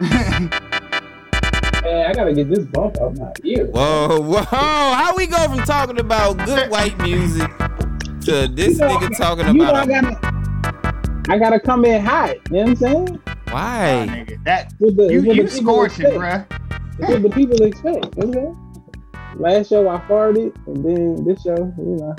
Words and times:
Man, 0.00 0.50
I 1.84 2.12
gotta 2.14 2.32
get 2.32 2.48
this 2.48 2.64
bump 2.66 2.96
out 3.00 3.16
my 3.16 3.32
ear. 3.44 3.66
Whoa, 3.66 4.20
whoa! 4.20 4.42
How 4.42 5.14
we 5.16 5.26
go 5.26 5.36
from 5.48 5.60
talking 5.64 6.00
about 6.00 6.38
good 6.44 6.70
white 6.70 6.98
music 6.98 7.50
to 8.22 8.48
this 8.48 8.72
You 8.72 8.78
know, 8.78 8.88
nigga 8.98 9.16
talking 9.16 9.46
You 9.48 9.52
know, 9.54 9.72
I 9.72 9.82
about 9.84 9.88
gotta, 9.88 11.24
I 11.28 11.38
gotta 11.38 11.60
come 11.60 11.84
in 11.84 12.02
hot. 12.04 12.36
You 12.50 12.56
know 12.56 12.62
what 12.62 12.68
I'm 12.68 12.76
saying? 12.76 13.04
Nah, 13.04 13.52
why? 13.52 14.06
nigga, 14.10 14.44
that 14.44 14.72
What 14.78 14.96
the, 14.96 15.12
you 15.12 15.22
what 15.22 15.36
you 15.36 15.42
the 15.44 15.48
people 15.50 15.64
scorching, 15.64 16.06
expect. 16.06 16.50
bruh. 16.50 16.60
It's 16.98 17.08
what 17.08 17.22
the 17.22 17.30
people 17.30 17.62
expect. 17.62 17.94
You 17.94 18.00
know 18.00 18.08
what 18.16 18.26
I'm 18.26 18.32
saying? 18.32 18.60
Last 19.36 19.68
show 19.68 19.88
I 19.88 19.98
farted, 20.00 20.54
and 20.66 20.84
then 20.84 21.24
this 21.24 21.42
show, 21.42 21.72
you 21.78 21.96
know. 22.00 22.16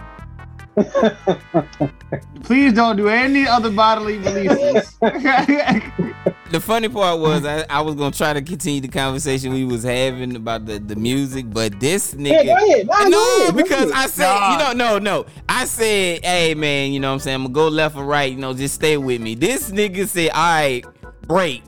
Please 2.44 2.74
don't 2.74 2.98
do 2.98 3.08
any 3.08 3.48
other 3.48 3.72
bodily 3.72 4.18
releases. 4.18 4.98
The 6.52 6.60
funny 6.60 6.88
part 6.90 7.20
was 7.20 7.44
I, 7.44 7.66
I 7.70 7.82
was 7.82 7.96
gonna 7.96 8.12
try 8.16 8.32
to 8.34 8.42
continue 8.42 8.80
the 8.80 8.88
conversation 8.88 9.52
we 9.52 9.66
was 9.66 9.82
having 9.84 10.36
about 10.36 10.66
the, 10.68 10.78
the 10.78 10.96
music, 10.96 11.52
but 11.52 11.80
this 11.80 12.14
Hey, 12.14 12.18
nigga. 12.20 12.46
go 12.46 12.54
ahead. 12.68 12.88
Nah, 12.88 13.00
go 13.04 13.10
No, 13.10 13.38
ahead. 13.42 13.56
Go 13.56 13.64
because 13.64 13.90
ahead. 13.90 14.04
I 14.04 14.08
said, 14.08 14.26
Nah. 14.36 14.52
you 14.52 14.58
know, 14.60 14.72
no, 14.74 15.00
no. 15.00 15.26
I 15.50 15.66
said, 15.66 16.24
hey 16.24 16.54
man, 16.54 16.92
you 16.92 17.00
know 17.00 17.10
what 17.10 17.14
I'm 17.16 17.20
saying? 17.20 17.36
I'm 17.36 17.42
gonna 17.44 17.54
go 17.54 17.68
left 17.68 17.96
or 17.98 18.06
right, 18.06 18.32
you 18.32 18.38
know, 18.38 18.54
just 18.54 18.76
stay 18.76 18.96
with 18.98 19.22
me. 19.22 19.34
This 19.34 19.72
nigga 19.72 20.08
said, 20.08 20.30
all 20.30 20.42
right, 20.44 20.86
break. 21.24 21.64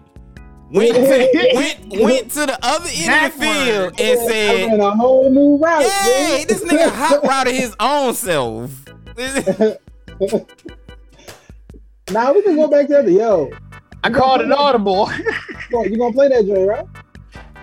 Went 0.69 0.93
to, 0.95 1.51
went 1.55 2.03
went 2.03 2.31
to 2.33 2.45
the 2.45 2.59
other 2.61 2.89
end 2.93 3.25
of 3.25 3.33
the 3.33 3.39
field 3.41 3.99
and 3.99 4.19
I 4.19 4.27
said, 4.27 4.79
a 4.79 4.91
whole 4.91 5.29
new 5.29 5.57
route. 5.57 5.81
Hey, 5.83 6.37
man. 6.39 6.47
this 6.47 6.63
nigga 6.63 6.89
hot 6.91 7.23
routed 7.23 7.55
his 7.55 7.75
own 7.79 8.13
self. 8.13 8.71
Now 12.09 12.33
we 12.33 12.41
can 12.41 12.55
go 12.55 12.67
back 12.69 12.87
to 12.87 13.01
the 13.03 13.11
yo. 13.11 13.51
I 14.07 14.09
called 14.09 14.39
an 14.41 14.53
audible. 14.53 15.05
Boy, 15.71 15.83
You 15.83 15.97
gonna 15.97 16.13
play 16.13 16.29
that 16.29 16.45
joint, 16.45 16.67
right? 16.67 16.85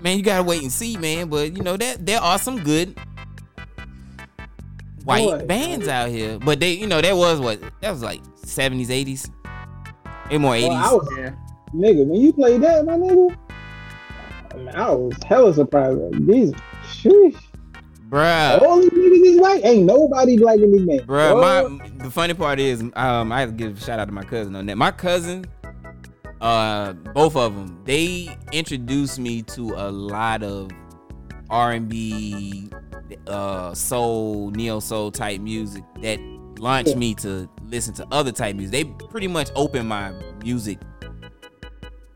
man, 0.03 0.17
you 0.17 0.23
gotta 0.23 0.43
wait 0.43 0.61
and 0.61 0.71
see, 0.71 0.95
man. 0.97 1.27
But 1.27 1.55
you 1.57 1.63
know 1.63 1.75
that 1.75 2.05
there 2.05 2.19
are 2.21 2.37
some 2.37 2.59
good 2.63 2.95
white 5.05 5.25
Boy. 5.25 5.45
bands 5.47 5.87
out 5.87 6.09
here. 6.09 6.37
But 6.37 6.59
they, 6.59 6.73
you 6.73 6.85
know, 6.85 7.01
that 7.01 7.15
was 7.17 7.39
what 7.39 7.59
that 7.81 7.89
was 7.89 8.03
like 8.03 8.21
seventies, 8.35 8.91
eighties, 8.91 9.27
maybe 10.25 10.37
more 10.37 10.55
eighties. 10.55 10.69
Well, 10.69 11.07
I 11.17 11.19
yeah. 11.19 11.31
nigga, 11.73 12.05
when 12.05 12.21
you 12.21 12.31
played 12.31 12.61
that, 12.61 12.85
my 12.85 12.93
nigga, 12.93 13.35
I, 14.53 14.57
mean, 14.57 14.69
I 14.69 14.91
was 14.91 15.15
hella 15.25 15.51
surprised. 15.53 15.97
Like, 15.97 16.27
these, 16.27 16.53
sheesh. 16.87 17.41
Bruh, 18.09 18.61
All 18.61 18.79
these 18.79 18.91
niggas 18.91 19.25
is 19.33 19.41
white. 19.41 19.65
Ain't 19.65 19.85
nobody 19.85 20.37
black 20.37 20.59
in 20.59 20.71
these 20.71 20.85
bands. 20.85 21.03
bruh. 21.05 21.31
Oh, 21.31 21.69
My 21.69 21.87
the 22.03 22.11
funny 22.11 22.35
part 22.35 22.59
is, 22.59 22.81
um, 22.95 23.31
I 23.31 23.39
have 23.39 23.49
to 23.49 23.55
give 23.55 23.77
a 23.77 23.81
shout 23.81 23.97
out 23.99 24.05
to 24.05 24.11
my 24.11 24.23
cousin 24.23 24.55
on 24.55 24.67
that. 24.67 24.77
My 24.77 24.91
cousin, 24.91 25.45
uh, 26.41 26.93
both 26.93 27.35
of 27.35 27.55
them, 27.55 27.81
they 27.85 28.35
introduced 28.51 29.19
me 29.19 29.41
to 29.43 29.73
a 29.75 29.91
lot 29.91 30.43
of 30.43 30.69
R 31.49 31.71
and 31.71 31.87
B, 31.87 32.69
uh, 33.27 33.73
soul, 33.73 34.51
neo 34.51 34.79
soul 34.79 35.11
type 35.11 35.41
music 35.41 35.83
that 36.01 36.19
launched 36.59 36.95
me 36.95 37.13
to 37.15 37.49
listen 37.65 37.93
to 37.95 38.07
other 38.11 38.31
type 38.31 38.55
music. 38.55 38.71
They 38.71 38.83
pretty 39.07 39.27
much 39.27 39.49
opened 39.55 39.87
my 39.89 40.13
music. 40.43 40.79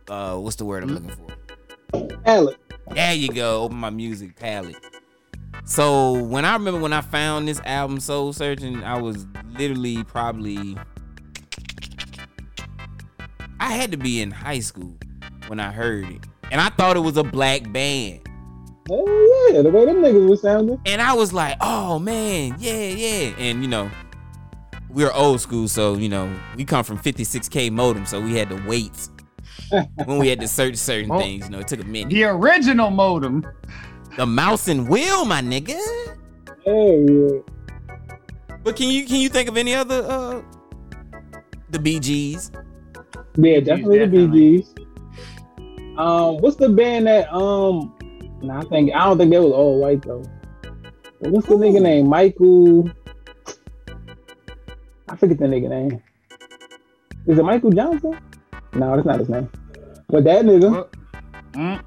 Uh, 0.08 0.38
what's 0.38 0.56
the 0.56 0.66
word 0.66 0.84
I'm 0.84 0.90
looking 0.90 1.12
for? 1.12 2.08
Alec. 2.26 2.58
There 2.92 3.14
you 3.14 3.30
go. 3.30 3.64
Open 3.64 3.78
my 3.78 3.92
music 3.92 4.36
palette. 4.36 4.76
So 5.66 6.24
when 6.24 6.46
I 6.46 6.54
remember 6.54 6.80
when 6.80 6.94
I 6.94 7.02
found 7.02 7.48
this 7.48 7.60
album 7.64 8.00
Soul 8.00 8.34
Searching, 8.34 8.84
I 8.84 9.00
was 9.00 9.28
literally 9.52 10.04
probably 10.04 10.76
I 13.60 13.74
had 13.74 13.92
to 13.92 13.98
be 13.98 14.22
in 14.22 14.32
high 14.32 14.60
school 14.60 14.96
when 15.48 15.60
I 15.60 15.72
heard 15.72 16.06
it. 16.10 16.26
And 16.52 16.60
I 16.62 16.70
thought 16.70 16.98
it 16.98 17.02
was 17.02 17.18
a 17.18 17.24
black 17.24 17.72
band. 17.72 18.22
Hell 18.88 19.06
yeah, 19.54 19.62
the 19.62 19.70
way 19.70 19.86
them 19.86 19.98
niggas 19.98 20.28
was 20.30 20.42
sounding. 20.42 20.80
And 20.86 21.02
I 21.02 21.14
was 21.14 21.32
like, 21.32 21.58
oh 21.62 22.00
man, 22.00 22.56
yeah, 22.58 22.74
yeah. 22.88 23.34
And 23.38 23.62
you 23.62 23.68
know, 23.68 23.90
we're 24.90 25.12
old 25.12 25.42
school, 25.42 25.68
so 25.68 25.96
you 25.96 26.10
know, 26.10 26.34
we 26.56 26.66
come 26.66 26.84
from 26.84 26.98
56k 26.98 27.72
modem, 27.72 28.06
so 28.08 28.20
we 28.20 28.36
had 28.36 28.50
to 28.50 28.56
wait 28.68 28.92
when 30.06 30.18
we 30.18 30.28
had 30.28 30.40
to 30.40 30.48
search 30.48 30.76
certain 30.78 31.12
Oh. 31.12 31.20
things. 31.20 31.46
You 31.46 31.52
know, 31.52 31.60
it 31.60 31.68
took 31.68 31.82
a 31.82 31.84
minute. 31.86 32.10
The 32.10 32.24
original 32.24 32.90
modem. 32.90 33.46
The 34.18 34.26
mouse 34.26 34.68
and 34.68 34.90
wheel, 34.90 35.24
my 35.26 35.42
nigga. 35.42 35.78
Hell 36.66 37.06
yeah. 37.08 37.40
But 38.64 38.76
can 38.76 38.90
you 38.90 39.06
can 39.06 39.18
you 39.18 39.30
think 39.30 39.48
of 39.50 39.56
any 39.56 39.76
other 39.76 40.04
uh 40.08 40.42
the 41.70 41.78
Bee 41.80 42.00
Gees? 42.00 42.52
Yeah, 43.38 43.60
definitely, 43.60 44.00
definitely. 44.00 44.28
the 44.28 44.28
Bee 44.28 44.58
Gees. 44.58 44.76
Um, 45.98 46.38
what's 46.38 46.56
the 46.58 46.70
band 46.70 47.08
that 47.08 47.32
um? 47.34 47.96
Nah, 48.42 48.60
I 48.60 48.64
think 48.66 48.92
I 48.94 49.06
don't 49.06 49.18
think 49.18 49.32
they 49.32 49.40
was 49.40 49.52
all 49.52 49.80
white 49.80 50.02
though. 50.02 50.24
But 51.22 51.32
what's 51.32 51.48
the 51.48 51.56
nigga 51.56 51.82
name? 51.82 52.08
Michael. 52.08 52.90
I 55.10 55.16
forget 55.16 55.38
the 55.40 55.46
nigga 55.46 55.70
name. 55.70 56.02
Is 57.28 57.38
it 57.38 57.44
Michael 57.44 57.72
Johnson? 57.72 58.18
No, 58.74 58.96
that's 58.96 59.06
not 59.06 59.20
his 59.20 59.30
name. 59.30 59.50
But 60.08 60.24
that 60.24 60.46
nigga, 60.46 60.72
Well, 60.72 60.90
mm, 61.54 61.84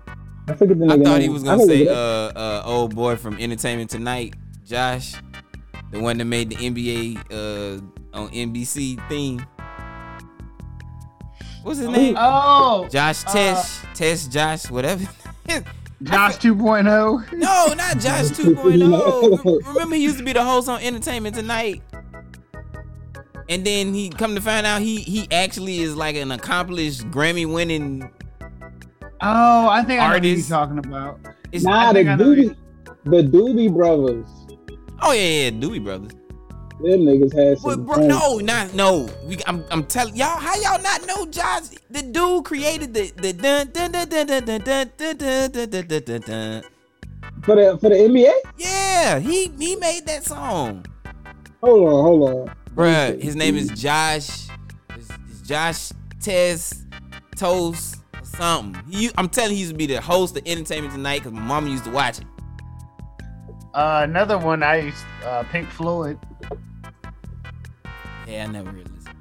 I 0.48 0.54
forget 0.54 0.78
the 0.78 0.84
nigga 0.84 0.92
I 0.92 0.97
name. 0.97 1.04
thought 1.04 1.20
he 1.20 1.28
was 1.28 1.42
gonna 1.42 1.64
say 1.64 1.88
uh 1.88 1.94
uh 1.94 2.62
old 2.66 2.94
boy 2.94 3.16
from 3.16 3.38
Entertainment 3.38 3.91
Tonight, 3.91 4.34
Josh, 4.64 5.14
the 5.91 6.00
one 6.00 6.19
that 6.19 6.25
made 6.26 6.50
the 6.50 6.56
NBA 6.56 7.16
uh 7.32 7.81
on 8.19 8.28
NBC 8.31 9.08
theme. 9.08 9.44
What's 11.62 11.78
his 11.78 11.88
name? 11.88 12.16
Oh, 12.18 12.88
Josh 12.90 13.24
uh, 13.26 13.30
Tesh, 13.30 13.84
Tesh 13.94 14.30
Josh, 14.30 14.70
whatever. 14.70 15.04
Josh 16.02 16.34
oh. 16.36 16.54
2.0. 16.54 17.32
no, 17.32 17.74
not 17.74 17.98
Josh 17.98 18.26
2.0. 18.30 19.66
Remember 19.66 19.94
he 19.96 20.02
used 20.02 20.18
to 20.18 20.24
be 20.24 20.32
the 20.32 20.42
host 20.42 20.68
on 20.68 20.80
Entertainment 20.80 21.36
Tonight. 21.36 21.82
And 23.48 23.64
then 23.64 23.92
he 23.92 24.08
come 24.08 24.34
to 24.34 24.40
find 24.40 24.66
out 24.66 24.80
he 24.80 24.98
he 25.00 25.28
actually 25.30 25.80
is 25.80 25.94
like 25.96 26.16
an 26.16 26.32
accomplished 26.32 27.02
Grammy 27.10 27.52
winning 27.52 28.08
Oh, 29.24 29.68
I 29.68 29.84
think 29.84 30.00
I 30.00 30.04
know 30.04 30.14
what 30.14 30.14
Artist. 30.14 30.48
talking 30.48 30.78
about. 30.78 31.20
it's, 31.52 31.64
Nah, 31.64 31.92
the 31.92 32.00
think 32.00 32.08
I 32.08 32.16
know 32.16 32.24
Doobie, 32.24 32.56
the 33.04 33.22
Doobie 33.22 33.72
Brothers. 33.72 34.26
Oh 35.00 35.12
yeah, 35.12 35.44
yeah, 35.44 35.50
Doobie 35.50 35.82
Brothers. 35.84 36.10
Them 36.80 37.04
niggas 37.06 37.32
had 37.34 37.58
some. 37.58 37.84
bro, 37.84 38.06
no, 38.06 38.38
not 38.38 38.74
no. 38.74 39.08
We, 39.24 39.38
I'm, 39.46 39.64
I'm 39.70 39.84
telling 39.84 40.16
y'all, 40.16 40.38
how 40.38 40.54
y'all 40.56 40.82
not 40.82 41.06
know 41.06 41.26
Josh? 41.26 41.68
The 41.90 42.02
dude 42.02 42.44
created 42.44 42.94
the 42.94 43.12
the 43.16 43.32
dun 43.32 43.70
dun 43.70 43.92
dun 43.92 44.08
dun 44.08 44.26
dun 44.26 44.44
dun 44.44 44.64
dun 44.64 45.16
dun 45.16 45.50
dun 45.50 45.70
dun 45.70 45.86
dun 45.86 46.04
dun 46.04 46.20
dun 46.20 46.62
for 47.42 47.56
the 47.56 47.78
for 47.78 47.88
the 47.88 47.96
NBA. 47.96 48.32
Yeah, 48.56 49.18
he 49.18 49.48
he 49.58 49.76
made 49.76 50.06
that 50.06 50.24
song, 50.24 50.86
Hold 51.62 51.88
on, 51.88 52.04
hold 52.04 52.28
on. 52.28 52.56
Bruh, 52.74 53.20
His 53.20 53.36
name 53.36 53.56
is 53.56 53.68
Josh. 53.70 54.48
It's, 54.96 55.10
it's 55.30 55.42
Josh 55.42 55.92
Tess 56.20 56.84
Toast 57.36 57.96
or 58.14 58.24
something. 58.24 58.82
He, 58.90 59.10
I'm 59.16 59.28
telling 59.28 59.50
you, 59.50 59.56
he 59.56 59.60
used 59.62 59.72
to 59.72 59.78
be 59.78 59.86
the 59.86 60.00
host 60.00 60.36
of 60.36 60.42
Entertainment 60.46 60.94
Tonight 60.94 61.18
because 61.18 61.32
my 61.32 61.40
mama 61.42 61.68
used 61.70 61.84
to 61.84 61.90
watch 61.90 62.20
it. 62.20 62.26
Uh, 63.74 64.02
another 64.04 64.38
one 64.38 64.62
I 64.62 64.76
used, 64.80 65.04
uh, 65.24 65.44
Pink 65.44 65.68
Floyd. 65.70 66.18
Yeah, 68.28 68.44
I 68.44 68.46
never 68.48 68.70
really 68.70 68.84
listened. 68.84 69.16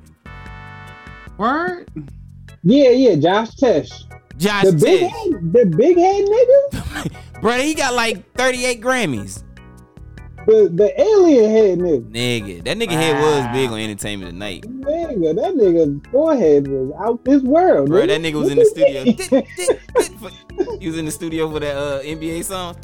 Word? 1.38 1.90
Yeah, 2.64 2.90
yeah, 2.90 3.16
Josh 3.16 3.52
Tesh. 3.56 3.92
Josh 4.38 4.66
The 4.66 4.74
big 4.74 5.00
Tess, 5.02 5.12
head, 5.12 5.54
the 5.54 5.66
big 5.66 5.98
head 5.98 6.26
nigga. 6.26 7.12
bro, 7.42 7.54
he 7.60 7.74
got 7.74 7.94
like 7.94 8.30
38 8.34 8.82
Grammys. 8.82 9.44
The 10.48 10.70
the 10.74 11.00
alien 11.00 11.52
head 11.52 11.80
nigga. 11.80 12.12
Nigga, 12.12 12.64
that 12.66 12.78
nigga 12.78 12.92
head 12.92 13.22
was 13.22 13.56
big 13.56 13.70
on 13.70 13.80
Entertainment 13.80 14.32
Tonight. 14.32 14.64
Nigga, 14.64 15.36
that 15.36 15.54
nigga 15.54 16.12
forehead 16.12 16.68
was 16.68 16.92
out 17.00 17.24
this 17.24 17.44
world. 17.44 17.90
Bro, 17.90 18.02
nigga. 18.02 18.08
that 18.08 18.22
nigga 18.22 18.34
was 18.34 18.50
in 18.50 18.58
the 18.58 18.66
studio. 18.66 19.04
He 20.80 20.88
was 20.88 20.98
in 20.98 21.06
the 21.06 21.12
studio 21.12 21.50
for 21.50 21.60
that 21.60 21.78
uh, 21.78 22.02
NBA 22.02 22.44
song. 22.44 22.76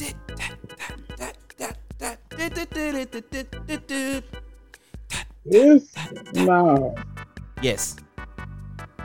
This, 5.45 5.93
nah, 6.33 6.93
Yes. 7.63 7.95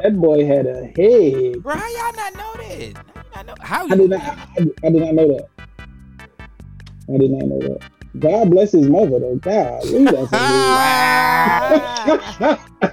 that 0.03 0.21
boy 0.21 0.45
had 0.45 0.67
a 0.67 0.85
head. 0.87 1.63
Bro, 1.63 1.77
how 1.77 1.89
y'all 1.89 2.13
not 2.15 2.35
know 2.35 2.53
that? 2.59 3.05
How 3.15 3.23
y'all 3.37 3.45
know? 3.47 3.55
How 3.61 3.85
I 3.87 3.97
did 3.97 4.11
not. 4.11 4.21
I, 4.21 4.37
I 4.85 4.91
did 4.91 5.03
not 5.03 5.15
know 5.15 5.29
that. 5.29 5.49
I 7.09 7.17
did 7.17 7.31
not 7.31 7.47
know 7.47 7.59
that. 7.61 7.79
God 8.19 8.51
bless 8.51 8.73
his 8.73 8.89
mother 8.89 9.19
though. 9.19 9.37
God, 9.37 9.85
leave 9.87 10.09
that 10.11 10.29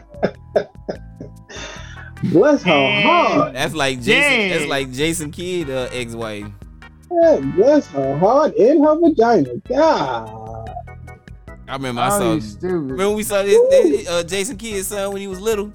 bless 2.24 2.64
her 2.64 3.02
heart. 3.02 3.54
That's 3.54 3.74
like 3.74 3.98
Jason. 3.98 4.22
Dang. 4.22 4.50
That's 4.52 4.66
like 4.70 4.92
Jason 4.92 5.32
Kidd, 5.32 5.70
uh, 5.70 5.90
ex-wife. 5.92 6.48
Yeah, 7.12 7.40
bless 7.56 7.88
her 7.88 8.18
heart 8.18 8.56
in 8.56 8.84
her 8.84 9.00
vagina. 9.00 9.56
God. 9.68 10.30
I 11.68 11.74
remember 11.74 12.02
I 12.02 12.10
saw. 12.10 12.40
stupid. 12.40 12.72
Remember 12.92 13.12
we 13.16 13.24
saw 13.24 13.44
this, 13.44 13.60
this 13.70 14.10
uh, 14.10 14.24
Jason 14.24 14.58
Kidd's 14.58 14.88
son 14.88 15.12
when 15.14 15.22
he 15.22 15.28
was 15.28 15.40
little. 15.40 15.72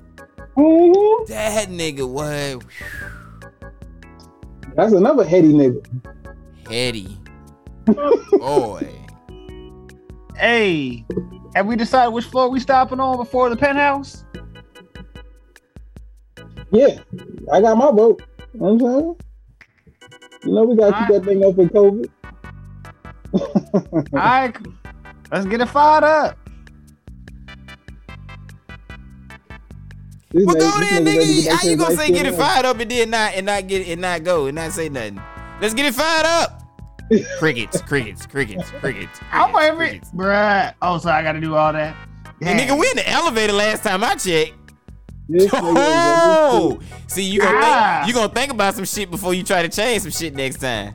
Mhm. 0.56 1.26
That 1.28 1.68
nigga, 1.68 2.08
what? 2.08 2.64
That's 4.76 4.92
another 4.92 5.24
heady 5.24 5.52
nigga. 5.52 5.84
Heady. 6.68 7.18
Boy. 8.38 8.88
Hey, 10.36 11.04
have 11.54 11.66
we 11.66 11.76
decided 11.76 12.12
which 12.12 12.24
floor 12.24 12.48
we 12.48 12.58
stopping 12.58 12.98
on 12.98 13.16
before 13.16 13.50
the 13.50 13.56
penthouse? 13.56 14.24
Yeah, 16.70 16.98
I 17.52 17.60
got 17.60 17.76
my 17.76 17.90
vote. 17.92 18.22
You 18.52 18.60
know 18.60 18.72
what 18.72 18.72
I'm 18.72 18.80
saying? 18.80 19.16
You 20.44 20.52
know 20.52 20.64
we 20.64 20.76
gotta 20.76 20.96
keep 20.98 21.08
that 21.08 21.24
thing 21.24 21.44
open 21.44 21.68
COVID. 21.70 22.08
All 23.34 24.04
right, 24.12 24.54
let's 25.32 25.46
get 25.46 25.60
it 25.60 25.66
fired 25.68 26.04
up. 26.04 26.38
This 30.30 30.44
Well, 30.46 30.54
go 30.56 30.80
this 30.80 30.90
then, 30.90 31.04
nigga 31.04 31.18
ready 31.18 31.34
to 31.34 31.40
nigga. 31.40 31.44
make 31.46 31.60
How 31.60 31.68
you 31.68 31.76
gonna 31.76 31.90
life 31.90 31.98
say 31.98 32.10
get 32.10 32.26
it 32.26 32.34
fired 32.34 32.64
up 32.66 32.78
and 32.80 32.90
then 32.90 33.10
not 33.10 33.34
and 33.34 33.46
not 33.46 33.66
get 33.66 33.86
and 33.88 34.00
not 34.00 34.24
go 34.24 34.46
and 34.46 34.56
not 34.56 34.72
say 34.72 34.88
nothing? 34.88 35.20
Let's 35.60 35.74
get 35.74 35.86
it 35.86 35.94
fired 35.94 36.26
up. 36.26 36.62
crickets, 37.38 37.80
crickets, 37.82 38.26
crickets, 38.26 38.70
crickets. 38.80 39.20
I'm 39.32 39.52
crickets, 39.52 39.68
every 39.68 39.88
crickets. 39.88 40.10
bruh. 40.10 40.74
Oh, 40.82 40.98
so 40.98 41.10
I 41.10 41.22
got 41.22 41.32
to 41.32 41.40
do 41.40 41.54
all 41.54 41.72
that. 41.72 41.96
And 42.42 42.58
nigga, 42.58 42.78
we 42.78 42.88
in 42.90 42.96
the 42.96 43.08
elevator 43.08 43.52
last 43.52 43.84
time 43.84 44.02
I 44.04 44.14
checked. 44.16 44.63
This 45.28 45.50
Oh, 45.54 46.78
see, 47.06 47.24
you 47.24 47.40
gonna 47.40 47.58
Ah. 47.62 48.02
think, 48.04 48.08
you 48.08 48.14
gonna 48.20 48.32
think 48.32 48.52
about 48.52 48.74
some 48.74 48.84
shit 48.84 49.10
before 49.10 49.34
you 49.34 49.42
try 49.42 49.62
to 49.62 49.68
change 49.68 50.02
some 50.02 50.10
shit 50.10 50.34
next 50.34 50.58
time. 50.58 50.94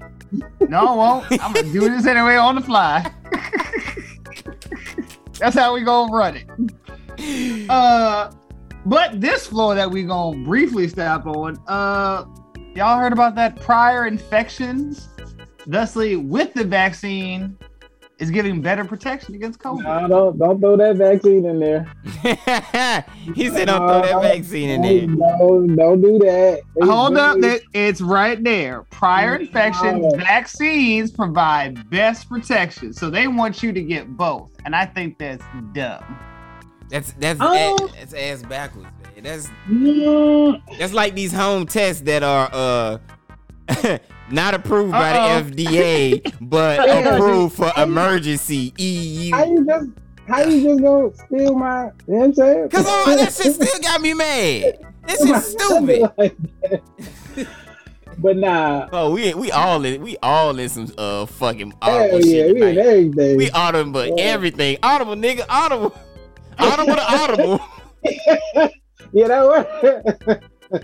No, 0.67 0.87
I 0.87 0.95
won't. 0.95 1.43
I'm 1.43 1.53
gonna 1.53 1.71
do 1.73 1.89
this 1.89 2.05
anyway 2.05 2.35
on 2.35 2.55
the 2.55 2.61
fly. 2.61 3.11
That's 5.39 5.55
how 5.55 5.73
we 5.73 5.81
gonna 5.81 6.11
run 6.13 6.35
it. 6.37 6.47
Uh, 7.69 8.31
but 8.85 9.19
this 9.19 9.45
floor 9.45 9.75
that 9.75 9.91
we 9.91 10.03
gonna 10.03 10.41
briefly 10.45 10.87
stop 10.87 11.25
on. 11.27 11.57
Uh, 11.67 12.23
y'all 12.75 12.97
heard 12.97 13.11
about 13.11 13.35
that 13.35 13.59
prior 13.59 14.07
infections? 14.07 15.09
Thusly, 15.67 16.15
with 16.15 16.53
the 16.53 16.63
vaccine, 16.63 17.57
is 18.19 18.29
giving 18.31 18.61
better 18.61 18.83
protection 18.85 19.33
against 19.33 19.59
COVID. 19.59 19.83
Nah, 19.83 20.07
don't 20.07 20.37
don't 20.37 20.59
throw 20.59 20.75
that 20.77 20.97
vaccine 20.97 21.45
in 21.45 21.59
there. 21.59 21.91
he 23.35 23.49
said, 23.49 23.65
"Don't 23.65 23.87
throw 23.87 24.01
that 24.01 24.21
vaccine 24.21 24.69
in 24.69 24.81
there." 24.81 25.07
No, 25.07 25.65
don't 25.75 26.01
do 26.01 26.19
that. 26.19 26.61
Hold 26.81 27.17
up, 27.17 27.39
They- 27.39 27.47
that 27.49 27.61
it's 27.73 28.01
right 28.01 28.41
there. 28.43 28.83
Prior 28.89 29.35
infection 29.37 30.01
No. 30.01 30.09
vaccines 30.17 31.11
provide 31.11 31.89
best 31.89 32.29
protection, 32.29 32.93
so 32.93 33.09
they 33.09 33.27
want 33.27 33.63
you 33.63 33.71
to 33.73 33.81
get 33.81 34.15
both, 34.17 34.51
and 34.65 34.75
I 34.75 34.85
think 34.85 35.17
that's 35.17 35.43
dumb. 35.73 36.03
That's 36.89 37.13
that's 37.13 37.39
Oh. 37.41 37.75
a- 37.75 37.97
that's 37.97 38.13
ass 38.13 38.43
backwards, 38.43 38.87
man. 39.15 39.23
That's 39.23 39.49
Mm, 39.69 40.61
that's 40.77 40.93
like 40.93 41.13
these 41.15 41.31
home 41.33 41.65
tests 41.67 42.01
that 42.03 42.23
are 42.23 42.49
uh 42.51 42.97
not 44.31 44.53
approved 44.53 44.91
by 44.91 45.11
Uh-oh. 45.11 45.41
the 45.43 45.65
FDA, 45.65 46.33
but 46.41 46.79
approved 47.13 47.55
for 47.55 47.71
emergency 47.77 48.73
E 48.77 49.29
how 49.31 49.43
EU. 49.45 49.51
you 49.59 49.65
just 49.65 49.89
how 50.27 50.41
you 50.43 50.63
just 50.63 50.81
gonna 50.83 51.09
steal 51.15 51.55
my? 51.55 51.85
You 51.85 51.89
know 51.89 51.91
what 52.07 52.23
I'm 52.25 52.33
saying? 52.35 52.69
Cause 52.69 52.85
oh, 52.87 53.15
that 53.17 53.33
shit 53.33 53.53
still 53.55 53.79
got 53.81 54.01
me 54.01 54.13
mad. 54.13 54.79
This 55.07 55.25
shit's 55.25 55.47
stupid. 55.51 56.35
but 58.19 58.37
nah, 58.37 58.89
Oh, 58.91 59.11
we 59.13 59.33
we 59.33 59.51
all 59.51 59.83
in 59.85 60.01
we 60.03 60.17
all 60.21 60.57
in 60.59 60.69
some 60.69 60.91
uh 60.97 61.25
fucking 61.25 61.73
hell 61.81 61.99
audible 62.01 62.19
yeah, 62.25 62.45
shit 62.45 62.53
we 62.55 62.61
in 62.61 62.75
tonight. 62.75 62.77
everything. 62.85 63.37
We 63.37 63.49
audible 63.51 63.91
but 63.91 64.07
Yeah. 64.17 64.23
everything. 64.25 64.77
Audible 64.83 65.15
nigga, 65.15 65.45
audible. 65.49 65.95
Audible 66.59 66.95
to 66.95 67.13
audible. 67.13 67.59
yeah, 69.13 69.27
that 69.29 69.45
was. 70.71 70.83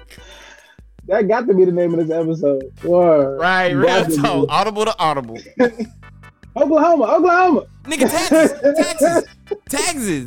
That 1.08 1.28
got 1.28 1.48
to 1.48 1.54
be 1.54 1.66
the 1.66 1.72
name 1.72 1.94
of 1.94 2.08
this 2.08 2.16
episode. 2.16 2.72
Word. 2.84 3.40
Right, 3.40 3.72
real 3.72 4.06
talk. 4.06 4.48
Audible 4.50 4.86
to 4.86 4.98
audible. 4.98 5.38
Oklahoma, 6.58 7.04
Oklahoma. 7.04 7.66
Nigga, 7.84 8.10
Texas, 8.10 8.60
Texas, 8.78 9.24
Texas. 9.70 10.26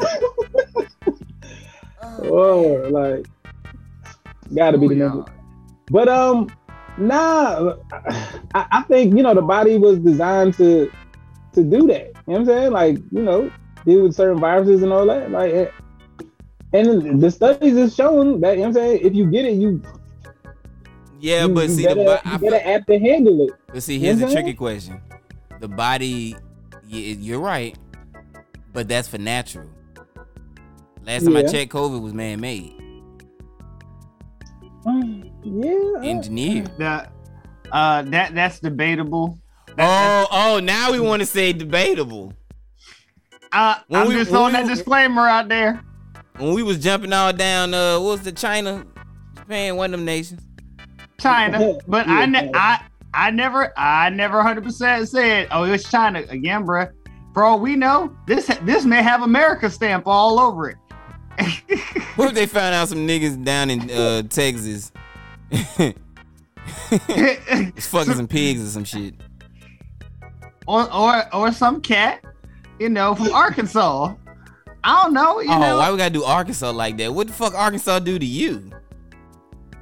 Word, 2.28 2.92
like, 2.92 3.26
got 4.54 4.72
to 4.72 4.78
be 4.78 4.88
the 4.88 4.94
name. 4.94 5.24
But 5.90 6.08
um, 6.08 6.50
nah, 6.98 7.74
I, 8.54 8.66
I 8.70 8.82
think 8.82 9.16
you 9.16 9.22
know 9.22 9.34
the 9.34 9.42
body 9.42 9.78
was 9.78 9.98
designed 9.98 10.54
to 10.54 10.90
to 11.54 11.64
do 11.64 11.86
that. 11.88 12.06
You 12.06 12.12
know 12.12 12.12
what 12.26 12.38
I'm 12.40 12.46
saying? 12.46 12.72
Like, 12.72 12.96
you 13.10 13.22
know, 13.22 13.50
deal 13.84 14.02
with 14.02 14.14
certain 14.14 14.38
viruses 14.38 14.82
and 14.82 14.92
all 14.92 15.06
that. 15.06 15.30
Like, 15.30 15.72
and 16.72 17.22
the 17.22 17.30
studies 17.30 17.76
is 17.76 17.94
showing 17.94 18.40
that 18.40 18.58
you 18.58 18.64
know 18.64 18.68
what 18.68 18.68
I'm 18.68 18.74
saying. 18.74 19.00
If 19.02 19.14
you 19.14 19.30
get 19.30 19.46
it, 19.46 19.54
you 19.54 19.82
Yeah, 21.20 21.46
you, 21.46 21.54
but 21.54 21.68
you 21.68 21.74
see, 21.74 21.82
better, 21.84 21.94
the 22.00 22.04
bo- 22.04 22.10
you 22.12 22.20
I 22.24 22.36
better 22.36 22.58
feel, 22.60 22.74
apt 22.74 22.86
to 22.88 22.98
handle 22.98 23.40
it. 23.42 23.50
but 23.72 23.82
see, 23.82 23.98
here's 23.98 24.18
the 24.18 24.26
Mhm. 24.26 24.32
tricky 24.32 24.54
question: 24.54 25.00
the 25.60 25.68
body. 25.68 26.36
Yeah, 26.86 27.14
you're 27.18 27.40
right, 27.40 27.76
but 28.72 28.88
that's 28.88 29.08
for 29.08 29.18
natural. 29.18 29.68
Last 31.04 31.24
time 31.24 31.36
I 31.36 31.42
checked, 31.42 31.72
COVID 31.72 32.00
was 32.02 32.12
man-made, 32.14 32.74
Yeah. 35.44 36.00
engineered. 36.02 36.70
The, 36.78 37.08
uh, 37.72 38.02
that 38.02 38.34
that's 38.34 38.60
debatable. 38.60 39.38
Oh, 39.78 40.26
oh, 40.30 40.60
now 40.62 40.92
we 40.92 41.00
want 41.00 41.20
to 41.20 41.26
say 41.26 41.52
debatable. 41.52 42.32
Uh, 43.52 43.76
When 43.88 44.02
I'm 44.02 44.08
we- 44.08 44.14
just 44.14 44.30
when 44.30 44.38
throwing 44.40 44.54
we- 44.54 44.68
that 44.68 44.74
disclaimer 44.74 45.26
out 45.26 45.48
there. 45.48 45.80
When 46.36 46.54
we 46.54 46.62
was 46.62 46.78
jumping 46.78 47.12
all 47.12 47.32
down, 47.32 47.74
uh, 47.74 47.98
what 47.98 48.10
was 48.12 48.20
the 48.22 48.32
China, 48.32 48.84
Japan, 49.36 49.76
one 49.76 49.92
of 49.92 49.98
them 49.98 50.04
nations? 50.04 50.40
China, 51.20 51.78
but 51.86 52.06
I, 52.08 52.26
ne- 52.26 52.46
Yeah. 52.46 52.50
I, 52.54 53.26
I 53.28 53.30
never, 53.30 53.72
I 53.78 54.10
never 54.10 54.42
hundred 54.42 54.64
percent 54.64 55.08
said, 55.08 55.48
oh, 55.50 55.64
it's 55.64 55.88
China 55.90 56.24
again, 56.28 56.64
bro." 56.64 56.86
For 57.34 57.44
all 57.44 57.60
we 57.60 57.76
know, 57.76 58.16
this 58.26 58.46
this 58.62 58.84
may 58.84 59.02
have 59.02 59.22
America 59.22 59.70
stamp 59.70 60.04
all 60.06 60.40
over 60.40 60.70
it. 60.70 60.76
What 62.16 62.30
if 62.30 62.34
they 62.34 62.46
found 62.46 62.74
out 62.74 62.88
some 62.88 63.06
niggas 63.06 63.44
down 63.44 63.70
in 63.70 63.90
uh, 63.90 64.22
Texas? 64.22 64.90
It's 66.90 67.86
fucking 67.86 68.14
some 68.14 68.28
pigs 68.28 68.62
or 68.62 68.66
some 68.66 68.84
shit. 68.84 69.14
or, 70.66 70.92
or 70.92 71.34
or 71.34 71.52
some 71.52 71.80
cat, 71.80 72.22
you 72.78 72.88
know, 72.88 73.14
from 73.14 73.32
Arkansas. 73.32 74.14
I 74.84 75.02
don't 75.02 75.14
know, 75.14 75.40
you 75.40 75.50
oh, 75.50 75.58
know, 75.58 75.78
why 75.78 75.90
we 75.90 75.96
gotta 75.96 76.12
do 76.12 76.24
Arkansas 76.24 76.70
like 76.70 76.96
that? 76.98 77.12
What 77.12 77.28
the 77.28 77.32
fuck 77.32 77.54
Arkansas 77.54 78.00
do 78.00 78.18
to 78.18 78.26
you? 78.26 78.70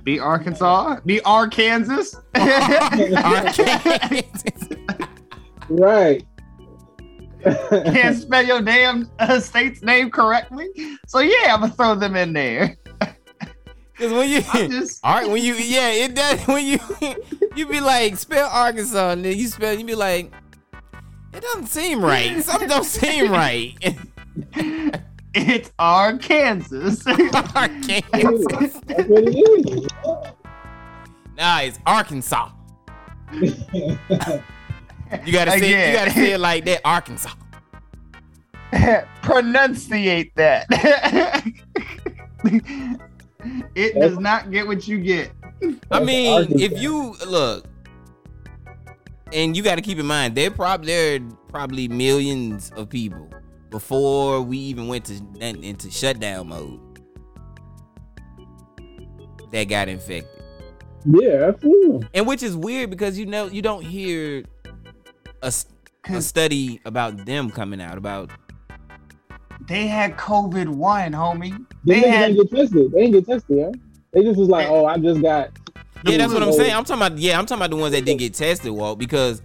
Be 0.06 0.19
Arkansas, 0.20 1.00
be 1.05 1.20
Arkansas. 1.23 2.20
Arkansas. 2.35 3.66
Right. 5.69 6.25
Can't 7.42 8.16
spell 8.16 8.45
your 8.45 8.62
damn 8.62 9.11
uh, 9.19 9.40
state's 9.40 9.83
name 9.83 10.12
correctly, 10.12 10.69
so 11.09 11.19
yeah, 11.19 11.52
I'm 11.52 11.61
gonna 11.62 11.73
throw 11.73 11.97
them 11.97 12.14
in 12.14 12.33
there. 12.33 12.76
Cause 13.99 14.12
when 14.12 14.31
you, 14.31 14.42
just 14.69 15.04
all 15.04 15.16
right, 15.16 15.28
when 15.28 15.42
you, 15.42 15.54
yeah, 15.54 15.88
it 15.88 16.14
does. 16.14 16.47
When 16.47 16.64
you, 16.64 16.78
you 17.57 17.66
be 17.66 17.81
like 17.81 18.16
spell 18.16 18.49
Arkansas, 18.49 19.11
and 19.11 19.25
then 19.25 19.37
you 19.37 19.49
spell, 19.49 19.76
you 19.76 19.85
be 19.85 19.97
like, 19.97 20.33
it 21.35 21.42
doesn't 21.42 21.66
seem 21.66 22.00
right. 22.00 22.40
Something 22.45 22.69
don't 22.69 22.85
seem 22.85 23.33
right. 23.33 23.75
It's 25.37 25.73
Arkansas. 25.78 26.97
Arkansas. 27.55 28.69
That's 28.87 29.09
what 29.09 29.25
it 29.25 29.37
is. 29.37 29.87
Nah, 31.37 31.61
it's 31.61 31.78
Arkansas. 31.87 32.50
You 33.33 33.99
gotta 35.33 35.52
say, 35.52 35.57
Again. 35.59 35.90
you 35.90 35.97
gotta 35.97 36.11
say 36.11 36.33
it 36.33 36.40
like 36.40 36.64
that, 36.64 36.81
Arkansas. 36.85 37.31
Pronunciate 38.73 40.33
that. 40.37 40.66
it 43.75 43.95
does 43.95 44.19
not 44.19 44.50
get 44.50 44.66
what 44.66 44.88
you 44.88 45.00
get. 45.00 45.31
I 45.90 46.02
mean, 46.02 46.33
Arkansas. 46.33 46.64
if 46.64 46.81
you 46.81 47.14
look, 47.26 47.66
and 49.33 49.57
you 49.57 49.62
got 49.62 49.75
to 49.75 49.83
keep 49.83 49.99
in 49.99 50.07
mind, 50.07 50.35
there 50.35 50.50
probably 50.50 50.87
there 50.87 51.16
are 51.16 51.21
probably 51.49 51.88
millions 51.88 52.71
of 52.76 52.88
people 52.88 53.28
before 53.70 54.40
we 54.42 54.58
even 54.58 54.88
went 54.88 55.04
to 55.06 55.14
into 55.40 55.90
shutdown 55.90 56.49
mode 56.49 56.80
that 59.52 59.64
got 59.64 59.88
infected, 59.88 60.28
Yeah, 61.04 61.49
absolutely. 61.49 62.08
and 62.14 62.26
which 62.26 62.42
is 62.42 62.56
weird 62.56 62.90
because 62.90 63.18
you 63.18 63.26
know 63.26 63.46
you 63.46 63.62
don't 63.62 63.82
hear 63.85 64.44
a, 65.42 65.52
a 66.08 66.20
study 66.23 66.80
about 66.85 67.25
them 67.26 67.50
coming 67.50 67.80
out 67.80 67.99
about. 67.99 68.30
They 69.68 69.87
had 69.87 70.16
COVID 70.16 70.68
one, 70.68 71.12
homie. 71.12 71.64
They 71.85 72.00
They 72.00 72.06
niggas 72.06 72.11
had 72.11 72.30
ain't 72.30 72.50
get 72.50 72.56
tested. 72.58 72.92
They 72.92 73.00
ain't 73.00 73.12
get 73.14 73.26
tested, 73.26 73.56
yeah. 73.58 73.70
They 74.12 74.23
just 74.23 74.38
was 74.38 74.49
like, 74.49 74.68
oh, 74.68 74.87
I 74.87 74.96
just 74.99 75.20
got. 75.23 75.50
Yeah, 76.04 76.18
that's 76.18 76.32
what 76.32 76.42
I'm 76.42 76.52
saying. 76.52 76.73
I'm 76.73 76.85
talking 76.85 77.04
about 77.06 77.18
yeah, 77.18 77.38
I'm 77.38 77.46
talking 77.46 77.61
about 77.62 77.70
the 77.70 77.76
ones 77.76 77.92
that 77.92 78.04
didn't 78.04 78.20
get 78.20 78.35
tested, 78.35 78.70
Walt, 78.70 78.99
because 78.99 79.42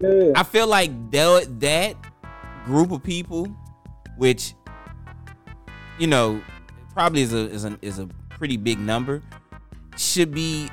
Yeah. 0.00 0.32
I 0.36 0.42
feel 0.42 0.66
like 0.68 0.90
that 1.12 1.60
that 1.60 1.96
group 2.66 2.90
of 2.90 3.02
people, 3.02 3.46
which 4.16 4.54
you 5.98 6.06
know 6.06 6.42
probably 6.92 7.22
is 7.22 7.32
a 7.32 7.48
is 7.50 7.64
a 7.64 7.78
is 7.80 7.98
a 7.98 8.06
pretty 8.28 8.56
big 8.58 8.78
number, 8.78 9.22
should 9.96 10.32
be 10.34 10.68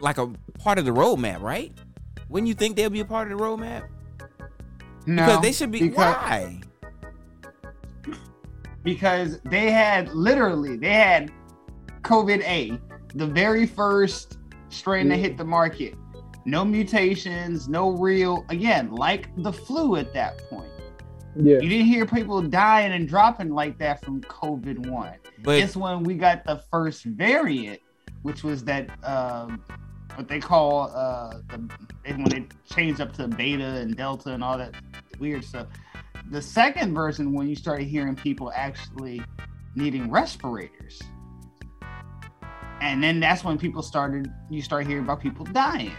like 0.00 0.18
a 0.18 0.26
part 0.58 0.78
of 0.78 0.84
the 0.84 0.90
roadmap, 0.90 1.40
right? 1.40 1.72
Wouldn't 2.28 2.48
you 2.48 2.54
think 2.54 2.76
they'll 2.76 2.90
be 2.90 3.00
a 3.00 3.04
part 3.04 3.30
of 3.30 3.38
the 3.38 3.42
roadmap? 3.42 3.88
No, 5.06 5.24
because 5.24 5.40
they 5.42 5.52
should 5.52 5.70
be. 5.70 5.80
because- 5.80 5.96
why? 5.96 6.60
because 8.82 9.40
they 9.40 9.70
had 9.72 10.08
literally 10.14 10.76
they 10.76 10.92
had 10.92 11.32
COVID 12.02 12.40
A, 12.44 12.78
the 13.16 13.26
very 13.26 13.66
first 13.66 14.38
strain 14.68 15.08
that 15.08 15.16
hit 15.16 15.36
the 15.36 15.44
market. 15.44 15.94
No 16.44 16.64
mutations, 16.64 17.68
no 17.68 17.90
real 17.90 18.44
again, 18.48 18.92
like 18.92 19.28
the 19.42 19.52
flu 19.52 19.96
at 19.96 20.12
that 20.14 20.38
point. 20.48 20.70
Yeah. 21.38 21.60
You 21.60 21.68
didn't 21.68 21.86
hear 21.86 22.06
people 22.06 22.40
dying 22.42 22.92
and 22.92 23.08
dropping 23.08 23.50
like 23.50 23.78
that 23.78 24.02
from 24.02 24.20
COVID 24.22 24.86
one. 24.88 25.14
But 25.42 25.58
it's 25.58 25.76
when 25.76 26.02
we 26.02 26.14
got 26.14 26.44
the 26.44 26.56
first 26.70 27.04
variant, 27.04 27.80
which 28.22 28.42
was 28.42 28.64
that 28.64 28.88
um, 29.04 29.62
what 30.14 30.28
they 30.28 30.40
call 30.40 30.90
uh, 30.94 31.40
the 31.48 31.68
when 32.06 32.24
they 32.24 32.46
changed 32.74 33.00
up 33.00 33.12
to 33.14 33.28
beta 33.28 33.64
and 33.64 33.96
delta 33.96 34.32
and 34.32 34.42
all 34.42 34.56
that 34.56 34.74
weird 35.18 35.44
stuff. 35.44 35.66
The 36.30 36.40
second 36.42 36.94
version, 36.94 37.32
when 37.32 37.48
you 37.48 37.54
started 37.54 37.86
hearing 37.86 38.16
people 38.16 38.50
actually 38.54 39.22
needing 39.74 40.10
respirators, 40.10 41.00
and 42.80 43.02
then 43.02 43.20
that's 43.20 43.44
when 43.44 43.58
people 43.58 43.82
started. 43.82 44.32
You 44.48 44.62
start 44.62 44.86
hearing 44.86 45.04
about 45.04 45.20
people 45.20 45.44
dying, 45.44 45.92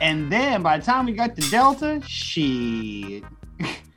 and 0.00 0.32
then 0.32 0.62
by 0.62 0.78
the 0.78 0.84
time 0.84 1.06
we 1.06 1.12
got 1.12 1.36
to 1.36 1.50
delta, 1.50 2.00
shit. 2.06 3.22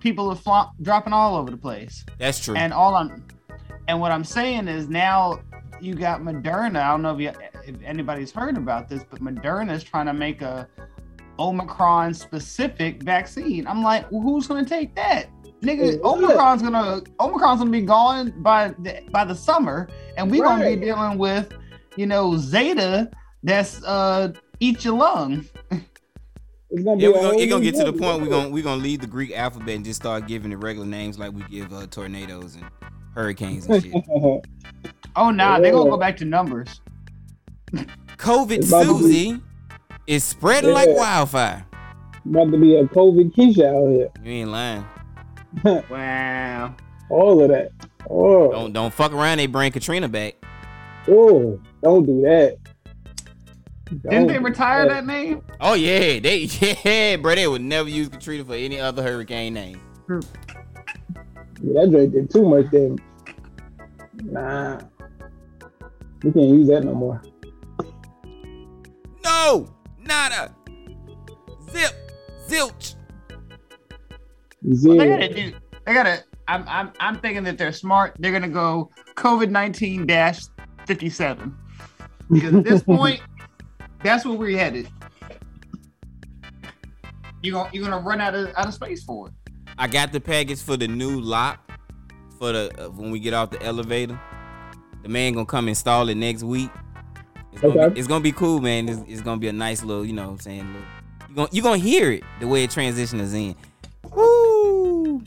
People 0.00 0.30
are 0.30 0.36
flo- 0.36 0.70
dropping 0.82 1.12
all 1.12 1.36
over 1.36 1.50
the 1.50 1.56
place. 1.56 2.04
that's 2.18 2.40
true. 2.40 2.56
And 2.56 2.72
all 2.72 2.94
I'm 2.94 3.24
and 3.88 4.00
what 4.00 4.12
I'm 4.12 4.24
saying 4.24 4.68
is 4.68 4.88
now 4.88 5.40
you 5.80 5.94
got 5.94 6.20
Moderna. 6.20 6.80
I 6.80 6.90
don't 6.90 7.02
know 7.02 7.14
if, 7.14 7.20
you, 7.20 7.32
if 7.66 7.76
anybody's 7.82 8.30
heard 8.30 8.56
about 8.56 8.88
this, 8.88 9.04
but 9.08 9.20
Moderna 9.20 9.72
is 9.72 9.82
trying 9.82 10.06
to 10.06 10.12
make 10.12 10.42
a 10.42 10.68
Omicron 11.38 12.14
specific 12.14 13.02
vaccine. 13.02 13.66
I'm 13.66 13.82
like, 13.82 14.10
well, 14.10 14.20
who's 14.20 14.46
gonna 14.46 14.64
take 14.64 14.94
that? 14.96 15.26
Nigga, 15.62 16.00
Omicron's 16.02 16.62
gonna 16.62 17.02
Omicron's 17.20 17.58
gonna 17.60 17.70
be 17.70 17.82
gone 17.82 18.32
by 18.42 18.74
the, 18.80 19.02
by 19.10 19.24
the 19.24 19.34
summer, 19.34 19.88
and 20.16 20.30
we're 20.30 20.42
gonna 20.44 20.64
be 20.76 20.76
dealing 20.76 21.18
with, 21.18 21.52
you 21.96 22.06
know, 22.06 22.36
Zeta 22.36 23.10
that's 23.42 23.82
uh 23.84 24.32
eat 24.60 24.84
your 24.84 24.96
lung. 24.96 25.44
It's 26.70 26.82
gonna 26.84 26.96
be 26.96 27.02
Yeah, 27.04 27.08
we're 27.08 27.14
gonna, 27.14 27.28
whole 27.28 27.40
it 27.40 27.46
gonna 27.46 27.64
get 27.64 27.74
to 27.76 27.84
the 27.84 27.92
book. 27.92 28.00
point 28.00 28.22
we're 28.22 28.28
gonna 28.28 28.48
we're 28.50 28.62
gonna 28.62 28.82
leave 28.82 29.00
the 29.00 29.06
Greek 29.06 29.32
alphabet 29.32 29.76
and 29.76 29.84
just 29.84 30.00
start 30.00 30.26
giving 30.26 30.52
it 30.52 30.56
regular 30.56 30.86
names 30.86 31.18
like 31.18 31.32
we 31.32 31.42
give 31.44 31.72
uh, 31.72 31.86
tornadoes 31.86 32.56
and 32.56 32.64
hurricanes 33.14 33.66
and 33.66 33.82
shit. 33.82 33.94
Oh 35.16 35.30
nah, 35.30 35.58
they're 35.58 35.72
gonna 35.72 35.90
go 35.90 35.96
back 35.96 36.16
to 36.18 36.24
numbers. 36.24 36.80
COVID 38.18 38.58
It's 38.58 38.68
about 38.68 38.84
to 38.84 38.98
be- 38.98 39.00
Susie 39.02 39.40
is 40.06 40.22
spreading 40.24 40.72
like 40.72 40.88
wildfire. 40.90 41.64
About 42.24 42.50
to 42.52 42.58
be 42.58 42.76
a 42.76 42.84
COVID 42.84 43.34
Keisha 43.34 43.64
out 43.64 43.90
here. 43.90 44.08
You 44.24 44.32
ain't 44.42 44.50
lying. 44.50 44.84
Wow. 45.90 46.76
All 47.10 47.42
of 47.42 47.48
that. 47.50 47.70
Oh, 48.08 48.52
Don't 48.52 48.72
don't 48.72 48.92
fuck 48.92 49.12
around. 49.12 49.38
They 49.38 49.46
bring 49.46 49.72
Katrina 49.72 50.08
back. 50.08 50.34
oh, 51.08 51.58
don't 51.82 52.04
do 52.06 52.20
that. 52.22 52.58
Didn't 53.88 54.26
they 54.26 54.34
do 54.34 54.40
retire 54.40 54.88
that 54.88 55.06
name? 55.06 55.42
Oh 55.60 55.74
yeah, 55.74 56.18
they 56.20 56.40
yeah, 56.84 57.16
bro. 57.16 57.34
They 57.34 57.48
would 57.48 57.62
never 57.62 57.88
use 57.88 58.08
Katrina 58.08 58.44
for 58.44 58.54
any 58.54 58.78
other 58.78 59.02
hurricane 59.02 59.54
name. 59.54 59.80
Yeah, 60.08 60.20
that 61.74 61.90
drink 61.90 62.12
did 62.12 62.30
too 62.30 62.48
much 62.48 62.70
damage. 62.70 63.00
Nah, 64.24 64.80
we 66.22 66.32
can't 66.32 66.48
use 66.48 66.68
that 66.68 66.84
no 66.84 66.94
more. 66.94 67.22
No, 69.24 69.68
nada. 69.98 70.54
Zip, 71.70 71.94
zilch. 72.48 72.94
Zero. 74.72 74.96
Well, 74.96 75.06
they 75.06 75.08
gotta 75.08 75.34
do. 75.34 75.52
They 75.86 75.94
gotta. 75.94 76.24
I'm. 76.46 76.64
I'm. 76.68 76.92
I'm 77.00 77.18
thinking 77.20 77.44
that 77.44 77.58
they're 77.58 77.72
smart. 77.72 78.16
They're 78.18 78.32
gonna 78.32 78.48
go 78.48 78.90
COVID 79.14 79.50
nineteen 79.50 80.06
dash 80.06 80.42
fifty 80.86 81.10
seven. 81.10 81.56
Because 82.30 82.54
at 82.54 82.64
this 82.64 82.82
point, 82.84 83.20
that's 84.02 84.24
where 84.24 84.36
we're 84.36 84.56
headed. 84.58 84.88
You 87.42 87.52
gonna 87.52 87.70
you're 87.72 87.84
gonna 87.88 88.00
run 88.04 88.20
out 88.20 88.34
of 88.34 88.52
out 88.56 88.66
of 88.66 88.74
space 88.74 89.02
for 89.04 89.28
it. 89.28 89.34
I 89.78 89.86
got 89.86 90.12
the 90.12 90.20
package 90.20 90.60
for 90.60 90.76
the 90.76 90.88
new 90.88 91.20
lock 91.20 91.70
for 92.38 92.52
the 92.52 92.86
uh, 92.86 92.90
when 92.90 93.10
we 93.10 93.20
get 93.20 93.32
off 93.34 93.50
the 93.50 93.62
elevator. 93.62 94.18
The 95.02 95.08
man 95.08 95.34
gonna 95.34 95.46
come 95.46 95.68
install 95.68 96.08
it 96.08 96.16
next 96.16 96.42
week. 96.42 96.70
It's 97.52 97.62
gonna, 97.62 97.74
Okay. 97.74 97.94
be, 97.94 98.00
it's 98.00 98.08
gonna 98.08 98.22
be 98.22 98.32
cool, 98.32 98.60
man. 98.60 98.88
It's, 98.88 99.00
it's 99.06 99.20
gonna 99.20 99.40
be 99.40 99.48
a 99.48 99.52
nice 99.52 99.82
little, 99.84 100.04
you 100.04 100.12
know 100.12 100.24
what 100.26 100.32
I'm 100.32 100.38
saying? 100.40 100.66
Little, 100.66 100.88
you 101.28 101.34
gonna 101.34 101.48
you 101.52 101.62
gonna 101.62 101.76
hear 101.78 102.10
it 102.12 102.24
the 102.40 102.48
way 102.48 102.64
it 102.64 102.70
transitions 102.70 103.32
in. 103.34 103.54
Woo! 104.12 105.22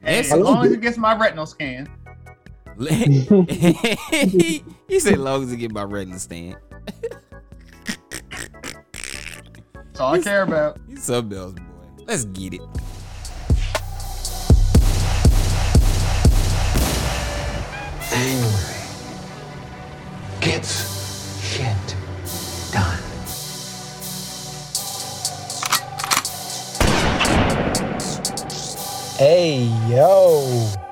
Hey, 0.00 0.18
as 0.20 0.32
long 0.32 0.66
as 0.66 0.72
it 0.72 0.80
gets 0.80 0.98
my 0.98 1.16
retinal 1.16 1.46
scan. 1.46 1.88
he, 2.78 4.64
he 4.88 5.00
said, 5.00 5.18
long 5.18 5.44
as 5.44 5.52
it 5.52 5.56
get 5.58 5.72
my 5.72 5.84
retina 5.84 6.18
stand. 6.18 6.56
That's 9.72 10.00
all 10.00 10.14
I 10.14 10.20
care 10.20 10.42
about. 10.42 10.78
He's 10.88 11.04
something 11.04 11.38
else, 11.38 11.52
boy. 11.54 12.04
Let's 12.06 12.24
get 12.26 12.54
it. 12.54 12.60
January 18.10 18.52
gets 20.40 21.42
shit 21.42 21.96
done. 22.72 23.00
Hey, 29.18 29.64
yo. 29.88 30.83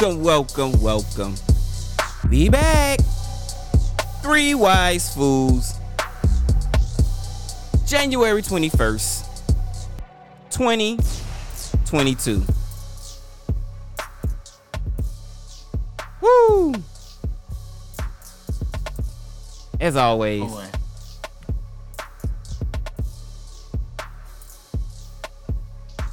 Welcome, 0.00 0.22
welcome, 0.22 0.80
welcome. 0.80 1.34
Be 2.30 2.48
back. 2.48 3.00
Three 4.22 4.54
Wise 4.54 5.12
Fools. 5.12 5.74
January 7.84 8.40
21st, 8.40 9.26
2022. 10.50 12.44
Woo! 16.20 16.74
As 19.80 19.96
always, 19.96 20.42
Boy. 20.42 20.66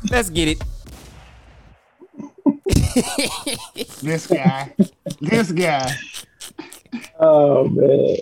let's 0.10 0.32
get 0.32 0.48
it. 0.48 0.64
This 4.02 4.28
guy. 4.28 4.74
this 5.22 5.52
guy. 5.52 5.92
Oh 7.20 7.68
man, 7.68 8.18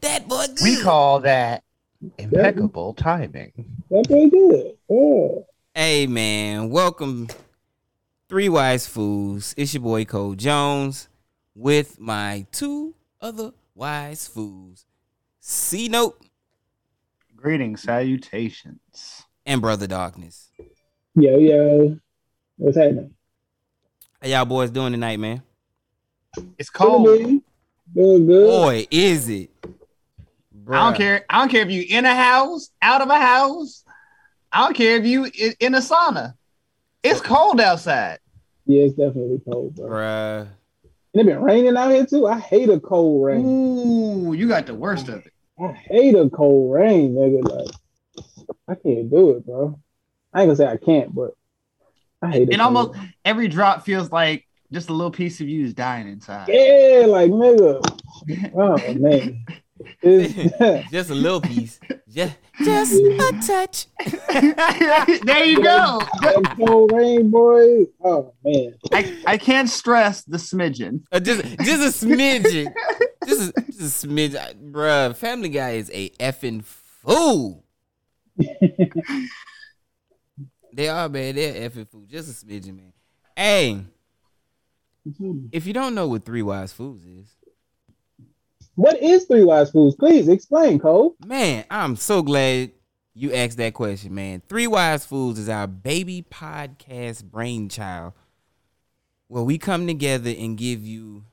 That 0.00 0.28
boy 0.28 0.46
good. 0.46 0.58
We 0.62 0.80
call 0.80 1.20
that 1.20 1.64
impeccable 2.18 2.94
timing. 2.94 3.52
that's 3.90 4.06
pretty 4.06 4.30
good. 4.30 4.72
Yeah. 4.88 5.28
Hey 5.74 6.06
man, 6.06 6.70
welcome 6.70 7.28
Three 8.28 8.48
Wise 8.48 8.86
Fools. 8.86 9.54
It's 9.56 9.74
your 9.74 9.82
boy 9.82 10.04
Cole 10.04 10.34
Jones 10.34 11.08
with 11.54 11.98
my 11.98 12.46
two 12.52 12.94
other 13.20 13.52
wise 13.74 14.28
fools, 14.28 14.86
C 15.40 15.88
Note 15.88 16.20
Greetings, 17.36 17.82
salutations. 17.82 19.24
and 19.46 19.60
Brother 19.60 19.88
Darkness. 19.88 20.50
Yo, 21.16 21.38
yo, 21.38 21.98
what's 22.56 22.76
happening? 22.76 23.14
How 24.22 24.28
y'all 24.28 24.44
boys 24.44 24.70
doing 24.70 24.92
tonight, 24.92 25.18
man? 25.18 25.42
It's 26.56 26.70
cold. 26.70 27.06
man. 27.06 27.42
Doing 27.92 28.24
good. 28.24 28.46
Boy, 28.46 28.86
is 28.88 29.28
it. 29.28 29.50
I 30.70 30.84
don't 30.84 30.96
care. 30.96 31.24
I 31.28 31.40
don't 31.40 31.48
care 31.48 31.62
if 31.62 31.70
you 31.72 31.84
in 31.88 32.04
a 32.04 32.14
house, 32.14 32.70
out 32.80 33.00
of 33.00 33.08
a 33.08 33.18
house. 33.18 33.82
I 34.52 34.60
don't 34.60 34.76
care 34.76 34.96
if 34.96 35.04
you 35.04 35.24
in 35.58 35.74
a 35.74 35.78
sauna. 35.78 36.34
It's 37.02 37.20
cold 37.20 37.60
outside. 37.60 38.20
Yeah, 38.64 38.84
it's 38.84 38.94
definitely 38.94 39.40
cold, 39.44 39.74
bro. 39.74 39.88
Bruh. 39.88 40.48
And 41.14 41.20
it 41.20 41.26
been 41.26 41.42
raining 41.42 41.76
out 41.76 41.90
here 41.90 42.06
too. 42.06 42.28
I 42.28 42.38
hate 42.38 42.68
a 42.68 42.78
cold 42.78 43.24
rain. 43.24 43.44
Ooh, 43.44 44.34
you 44.34 44.46
got 44.46 44.66
the 44.66 44.74
worst 44.76 45.08
of 45.08 45.26
it. 45.26 45.32
I 45.60 45.72
hate 45.72 46.14
a 46.14 46.30
cold 46.30 46.72
rain, 46.72 47.14
nigga. 47.16 47.42
Like, 47.42 47.74
I 48.68 48.74
can't 48.76 49.10
do 49.10 49.30
it, 49.30 49.44
bro. 49.44 49.80
I 50.32 50.42
ain't 50.42 50.48
gonna 50.48 50.56
say 50.56 50.66
I 50.66 50.76
can't, 50.76 51.12
but 51.12 51.34
I 52.22 52.30
hate 52.30 52.48
it. 52.48 52.52
And 52.52 52.62
almost 52.62 52.98
every 53.24 53.48
drop 53.48 53.84
feels 53.84 54.10
like 54.12 54.46
just 54.72 54.88
a 54.88 54.92
little 54.92 55.10
piece 55.10 55.40
of 55.40 55.48
you 55.48 55.64
is 55.64 55.74
dying 55.74 56.08
inside. 56.08 56.48
Yeah, 56.48 57.06
like 57.06 57.30
nigga. 57.30 57.80
Oh 58.54 58.94
man. 58.94 59.44
Just 60.92 61.10
a 61.10 61.14
little 61.14 61.40
piece. 61.40 61.80
Just, 62.08 62.36
just 62.62 62.92
a 62.94 63.42
touch. 63.44 63.86
there 65.24 65.44
you 65.44 65.56
go. 65.62 66.00
That 66.20 66.54
cold 66.56 66.92
rain, 66.92 67.30
boy. 67.30 67.86
Oh 68.04 68.32
man. 68.44 68.74
I, 68.92 69.18
I 69.26 69.38
can't 69.38 69.68
stress 69.68 70.22
the 70.22 70.36
smidgen. 70.36 71.02
Uh, 71.10 71.18
just, 71.18 71.42
just 71.60 72.02
a 72.02 72.06
smidgen. 72.06 72.72
just, 73.26 73.58
a, 73.58 73.62
just 73.62 74.04
a 74.04 74.06
smidgen, 74.06 74.36
I- 74.36 74.54
bruh. 74.54 75.16
Family 75.16 75.48
Guy 75.48 75.70
is 75.72 75.90
a 75.92 76.10
effing 76.10 76.62
fool. 76.64 77.64
they 80.72 80.88
are, 80.88 81.08
man. 81.08 81.34
They're 81.34 81.68
effing 81.68 81.88
fool. 81.88 82.04
Just 82.08 82.42
a 82.42 82.46
smidgen, 82.46 82.76
man. 82.76 82.92
Hey, 83.36 83.84
mm-hmm. 85.06 85.46
if 85.52 85.66
you 85.66 85.72
don't 85.72 85.94
know 85.94 86.08
what 86.08 86.24
Three 86.24 86.42
Wise 86.42 86.72
Fools 86.72 87.04
is, 87.04 87.28
What 88.74 89.02
is 89.02 89.24
Three 89.24 89.44
Wise 89.44 89.70
Fools? 89.70 89.94
Please 89.96 90.28
explain, 90.28 90.78
Cole. 90.78 91.14
Man, 91.24 91.64
I'm 91.70 91.96
so 91.96 92.22
glad 92.22 92.72
you 93.14 93.32
asked 93.32 93.58
that 93.58 93.74
question, 93.74 94.14
man. 94.14 94.42
Three 94.48 94.66
Wise 94.66 95.04
Fools 95.04 95.38
is 95.38 95.48
our 95.48 95.66
baby 95.66 96.24
podcast 96.30 97.24
brainchild 97.24 98.14
where 99.28 99.42
we 99.42 99.58
come 99.58 99.86
together 99.86 100.32
and 100.38 100.56
give 100.56 100.86
you 100.86 101.24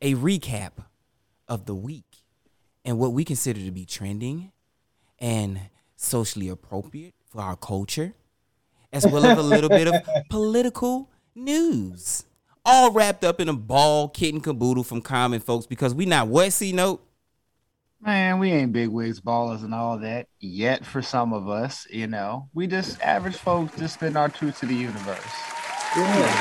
a 0.00 0.14
recap 0.14 0.72
of 1.48 1.66
the 1.66 1.74
week 1.74 2.24
and 2.84 2.98
what 2.98 3.12
we 3.12 3.24
consider 3.24 3.60
to 3.60 3.70
be 3.70 3.84
trending 3.84 4.52
and 5.18 5.60
socially 5.96 6.48
appropriate 6.48 7.14
for 7.26 7.40
our 7.40 7.56
culture, 7.56 8.14
as 8.92 9.06
well 9.06 9.24
as 9.24 9.38
a 9.38 9.42
little 9.42 9.70
bit 9.70 9.88
of 9.88 9.94
political 10.28 11.08
news. 11.34 12.24
All 12.64 12.92
wrapped 12.92 13.24
up 13.24 13.40
in 13.40 13.48
a 13.48 13.54
ball 13.54 14.08
kit 14.08 14.34
and 14.34 14.42
caboodle 14.42 14.84
from 14.84 15.00
common 15.00 15.40
folks 15.40 15.66
because 15.66 15.94
we 15.94 16.06
not 16.06 16.28
what 16.28 16.52
C 16.52 16.72
note. 16.72 17.04
Man, 18.02 18.38
we 18.38 18.50
ain't 18.50 18.72
big 18.72 18.88
wigs 18.88 19.20
ballers 19.20 19.62
and 19.62 19.74
all 19.74 19.98
that 19.98 20.26
yet 20.38 20.86
for 20.86 21.02
some 21.02 21.34
of 21.34 21.48
us, 21.48 21.86
you 21.90 22.06
know. 22.06 22.48
We 22.54 22.66
just 22.66 23.00
average 23.02 23.36
folks 23.36 23.76
just 23.78 23.94
spend 23.94 24.16
our 24.16 24.30
truth 24.30 24.60
to 24.60 24.66
the 24.66 24.74
universe. 24.74 25.20
Yeah. 25.96 26.40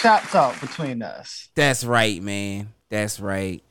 Shop 0.00 0.22
talk 0.30 0.60
between 0.60 1.02
us. 1.02 1.48
That's 1.56 1.82
right, 1.82 2.22
man. 2.22 2.72
That's 2.88 3.18
right. 3.18 3.62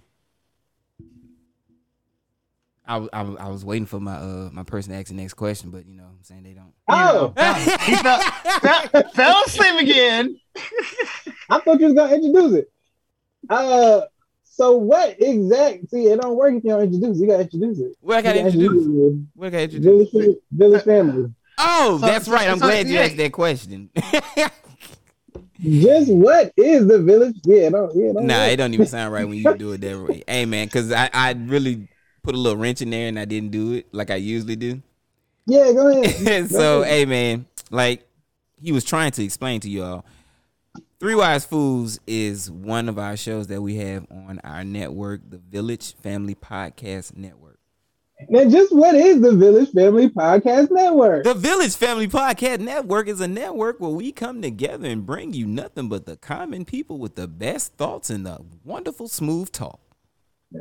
I, 2.88 2.94
w- 2.94 3.10
I, 3.12 3.18
w- 3.20 3.38
I 3.38 3.50
was 3.50 3.66
waiting 3.66 3.86
for 3.86 4.00
my 4.00 4.16
uh 4.16 4.50
my 4.54 4.64
person 4.64 4.94
to 4.94 4.98
ask 5.00 5.08
the 5.08 5.14
next 5.14 5.34
question, 5.34 5.70
but 5.72 5.86
you 5.86 5.96
know, 5.98 6.04
I'm 6.06 6.24
saying 6.24 6.44
they 6.44 6.54
don't. 6.54 6.74
Oh, 6.88 7.34
He 7.86 7.96
fell, 7.96 8.20
fell, 8.62 9.04
fell 9.14 9.44
asleep 9.46 9.82
again. 9.82 10.40
I 11.50 11.60
thought 11.60 11.80
you 11.80 11.88
was 11.88 11.94
gonna 11.96 12.14
introduce 12.16 12.54
it. 12.54 12.72
Uh, 13.50 14.02
so 14.44 14.78
what 14.78 15.22
exact? 15.22 15.90
See, 15.92 16.08
it 16.08 16.20
don't 16.22 16.36
work 16.36 16.54
if 16.56 16.64
you 16.64 16.70
don't 16.72 16.82
introduce. 16.84 17.18
it. 17.18 17.22
You 17.22 17.28
gotta 17.28 17.44
introduce 17.44 17.80
it. 17.80 17.96
What 18.02 18.18
I 18.18 18.22
gotta 18.22 18.40
You 18.40 18.46
introduce? 18.48 18.86
it. 18.88 19.28
What 19.36 19.48
I 19.48 19.50
gotta 19.50 19.64
introduce? 19.64 20.12
Village, 20.12 20.36
Village 20.52 20.84
family. 20.84 21.34
Oh, 21.60 21.98
So- 22.00 22.06
that's 22.08 22.28
right. 22.28 22.48
I'm 22.50 22.60
so- 22.60 22.66
glad 22.68 22.88
you 22.88 22.96
yeah. 22.96 23.02
asked 23.02 23.18
that 23.18 23.32
question. 23.34 23.90
Just 25.60 26.12
what 26.12 26.54
is 26.56 26.86
the 26.88 27.00
village? 27.02 27.36
Yeah, 27.44 27.70
don't. 27.70 27.96
Yeah, 27.96 28.14
don't 28.14 28.28
nah, 28.28 28.44
work. 28.44 28.52
it 28.54 28.56
don't 28.58 28.74
even 28.76 28.86
sound 28.86 29.12
right 29.12 29.28
when 29.28 29.38
you 29.40 29.56
do 29.56 29.72
it 29.72 29.82
that 29.82 30.00
way. 30.00 30.24
Hey, 30.28 30.46
man, 30.46 30.68
because 30.68 30.92
I, 30.92 31.10
I 31.12 31.32
really 31.32 31.88
put 32.28 32.36
a 32.36 32.38
little 32.38 32.58
wrench 32.58 32.82
in 32.82 32.90
there 32.90 33.08
and 33.08 33.18
I 33.18 33.24
didn't 33.24 33.52
do 33.52 33.72
it 33.72 33.88
like 33.94 34.12
I 34.12 34.16
usually 34.16 34.58
do. 34.58 34.82
Yeah, 35.46 35.72
go 35.72 35.88
ahead. 35.88 36.50
so, 36.50 36.58
Go 36.58 36.82
ahead. 36.82 36.94
hey, 36.94 37.06
man, 37.06 37.46
like 37.72 38.06
he 38.62 38.74
was 38.74 38.84
trying 38.84 39.12
to 39.12 39.24
explain 39.24 39.62
to 39.62 39.70
y'all, 39.70 40.04
Three 41.00 41.16
Wise 41.16 41.46
Fools 41.46 42.02
is 42.06 42.52
one 42.52 42.90
of 42.90 43.00
our 43.00 43.16
shows 43.16 43.48
that 43.48 43.62
we 43.62 43.78
have 43.78 44.08
on 44.12 44.42
our 44.44 44.66
network, 44.66 45.22
the 45.30 45.38
Village 45.38 45.96
Family 45.96 46.36
Podcast 46.36 47.16
Network. 47.16 47.60
Now, 48.28 48.44
just 48.50 48.76
what 48.76 48.96
is 48.96 49.22
the 49.22 49.32
Village 49.32 49.72
Family 49.72 50.10
Podcast 50.10 50.70
Network? 50.70 51.24
The 51.24 51.34
Village 51.34 51.78
Family 51.78 52.10
Podcast 52.10 52.60
Network 52.60 53.08
is 53.08 53.22
a 53.22 53.28
network 53.28 53.80
where 53.80 53.92
we 53.92 54.12
come 54.12 54.42
together 54.42 54.90
and 54.90 55.06
bring 55.06 55.32
you 55.32 55.46
nothing 55.46 55.88
but 55.88 56.06
the 56.06 56.18
common 56.18 56.66
people 56.66 56.98
with 56.98 57.16
the 57.16 57.30
best 57.30 57.76
thoughts 57.76 58.10
and 58.10 58.26
the 58.26 58.42
wonderful 58.66 59.08
smooth 59.08 59.50
talk. 59.54 59.80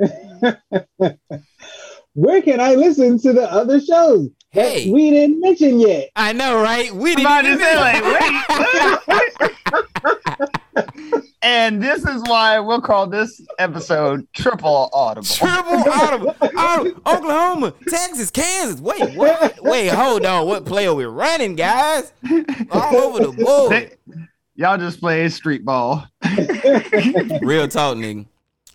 Where 2.17 2.41
can 2.41 2.61
I 2.61 2.75
listen 2.75 3.19
to 3.21 3.33
the 3.35 3.51
other 3.53 3.79
shows 3.79 4.31
that 4.55 4.73
Hey. 4.73 4.91
we 4.91 5.11
didn't 5.11 5.39
mention 5.41 5.79
yet? 5.79 6.09
I 6.17 6.33
know, 6.33 6.63
right? 6.63 6.91
We 6.95 7.11
I'm 7.11 7.17
didn't 7.17 7.27
about 7.27 7.43
to 7.43 7.49
even- 7.49 7.61
say, 7.61 7.77
like, 7.77 8.03
wait. 9.77 10.49
and 11.43 11.83
this 11.83 12.05
is 12.07 12.23
why 12.23 12.59
we'll 12.59 12.81
call 12.81 13.07
this 13.07 13.41
episode 13.59 14.27
Triple 14.33 14.89
Audible. 14.95 15.27
Triple 15.27 15.93
audible, 15.93 16.35
audible, 16.57 17.01
Oklahoma, 17.07 17.75
Texas, 17.87 18.31
Kansas. 18.31 18.81
Wait, 18.81 19.15
what? 19.15 19.59
Wait, 19.63 19.89
hold 19.89 20.25
on. 20.25 20.47
What 20.47 20.65
play 20.65 20.87
are 20.87 20.95
we 20.95 21.05
running, 21.05 21.55
guys? 21.55 22.13
All 22.71 22.97
over 22.97 23.27
the 23.27 23.33
board. 23.45 23.73
They- 23.73 23.93
Y'all 24.59 24.79
just 24.79 25.01
play 25.01 25.29
street 25.29 25.67
ball. 25.67 26.07
Real 27.43 27.69
talk, 27.69 27.99
nigga. 27.99 28.25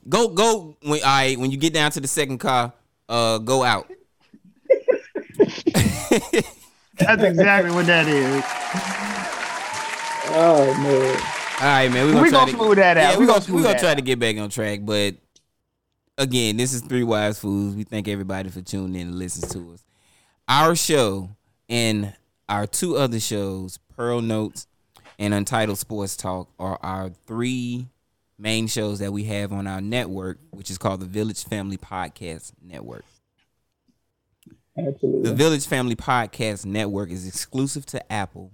Go, 0.07 0.27
go. 0.27 0.77
When 0.83 0.99
I 1.03 1.33
when 1.39 1.49
you 1.49 1.57
get 1.57 1.73
down 1.73 1.89
to 1.91 1.99
the 1.99 2.07
second 2.07 2.37
car, 2.37 2.71
uh, 3.11 3.37
go 3.39 3.63
out. 3.63 3.87
That's 6.97 7.23
exactly 7.23 7.71
what 7.71 7.85
that 7.87 8.07
is. 8.07 8.43
Oh 10.33 10.73
man. 10.81 11.21
All 11.59 11.67
right, 11.67 11.91
man. 11.91 12.05
We're 12.07 12.11
gonna 12.13 12.23
We 12.23 12.29
try 12.29 12.39
gonna 12.39 12.51
to, 12.51 12.57
smooth 12.57 12.77
that 12.77 12.97
out. 12.97 13.01
Yeah, 13.13 13.17
We 13.19 13.25
we're 13.25 13.33
gonna 13.33 13.45
gonna, 13.45 13.57
we 13.57 13.63
gonna 13.63 13.79
try 13.79 13.91
out. 13.91 13.95
to 13.97 14.01
get 14.01 14.19
back 14.19 14.37
on 14.37 14.49
track, 14.49 14.79
but 14.83 15.15
again, 16.17 16.57
this 16.57 16.73
is 16.73 16.81
Three 16.81 17.03
Wise 17.03 17.39
Fools. 17.39 17.75
We 17.75 17.83
thank 17.83 18.07
everybody 18.07 18.49
for 18.49 18.61
tuning 18.61 18.99
in 18.99 19.07
and 19.09 19.19
listening 19.19 19.49
to 19.51 19.73
us. 19.73 19.83
Our 20.47 20.75
show 20.75 21.29
and 21.69 22.13
our 22.49 22.65
two 22.67 22.97
other 22.97 23.19
shows, 23.19 23.77
Pearl 23.95 24.21
Notes 24.21 24.67
and 25.19 25.33
Untitled 25.33 25.77
Sports 25.77 26.15
Talk, 26.17 26.49
are 26.59 26.79
our 26.81 27.09
three 27.27 27.87
main 28.41 28.65
shows 28.67 28.99
that 28.99 29.13
we 29.13 29.25
have 29.25 29.53
on 29.53 29.67
our 29.67 29.79
network, 29.79 30.39
which 30.49 30.71
is 30.71 30.77
called 30.77 30.99
the 30.99 31.05
Village 31.05 31.45
Family 31.45 31.77
Podcast 31.77 32.53
Network. 32.61 33.05
Absolutely. 34.77 35.29
The 35.29 35.35
Village 35.35 35.67
Family 35.67 35.95
Podcast 35.95 36.65
Network 36.65 37.11
is 37.11 37.27
exclusive 37.27 37.85
to 37.87 38.11
Apple 38.11 38.51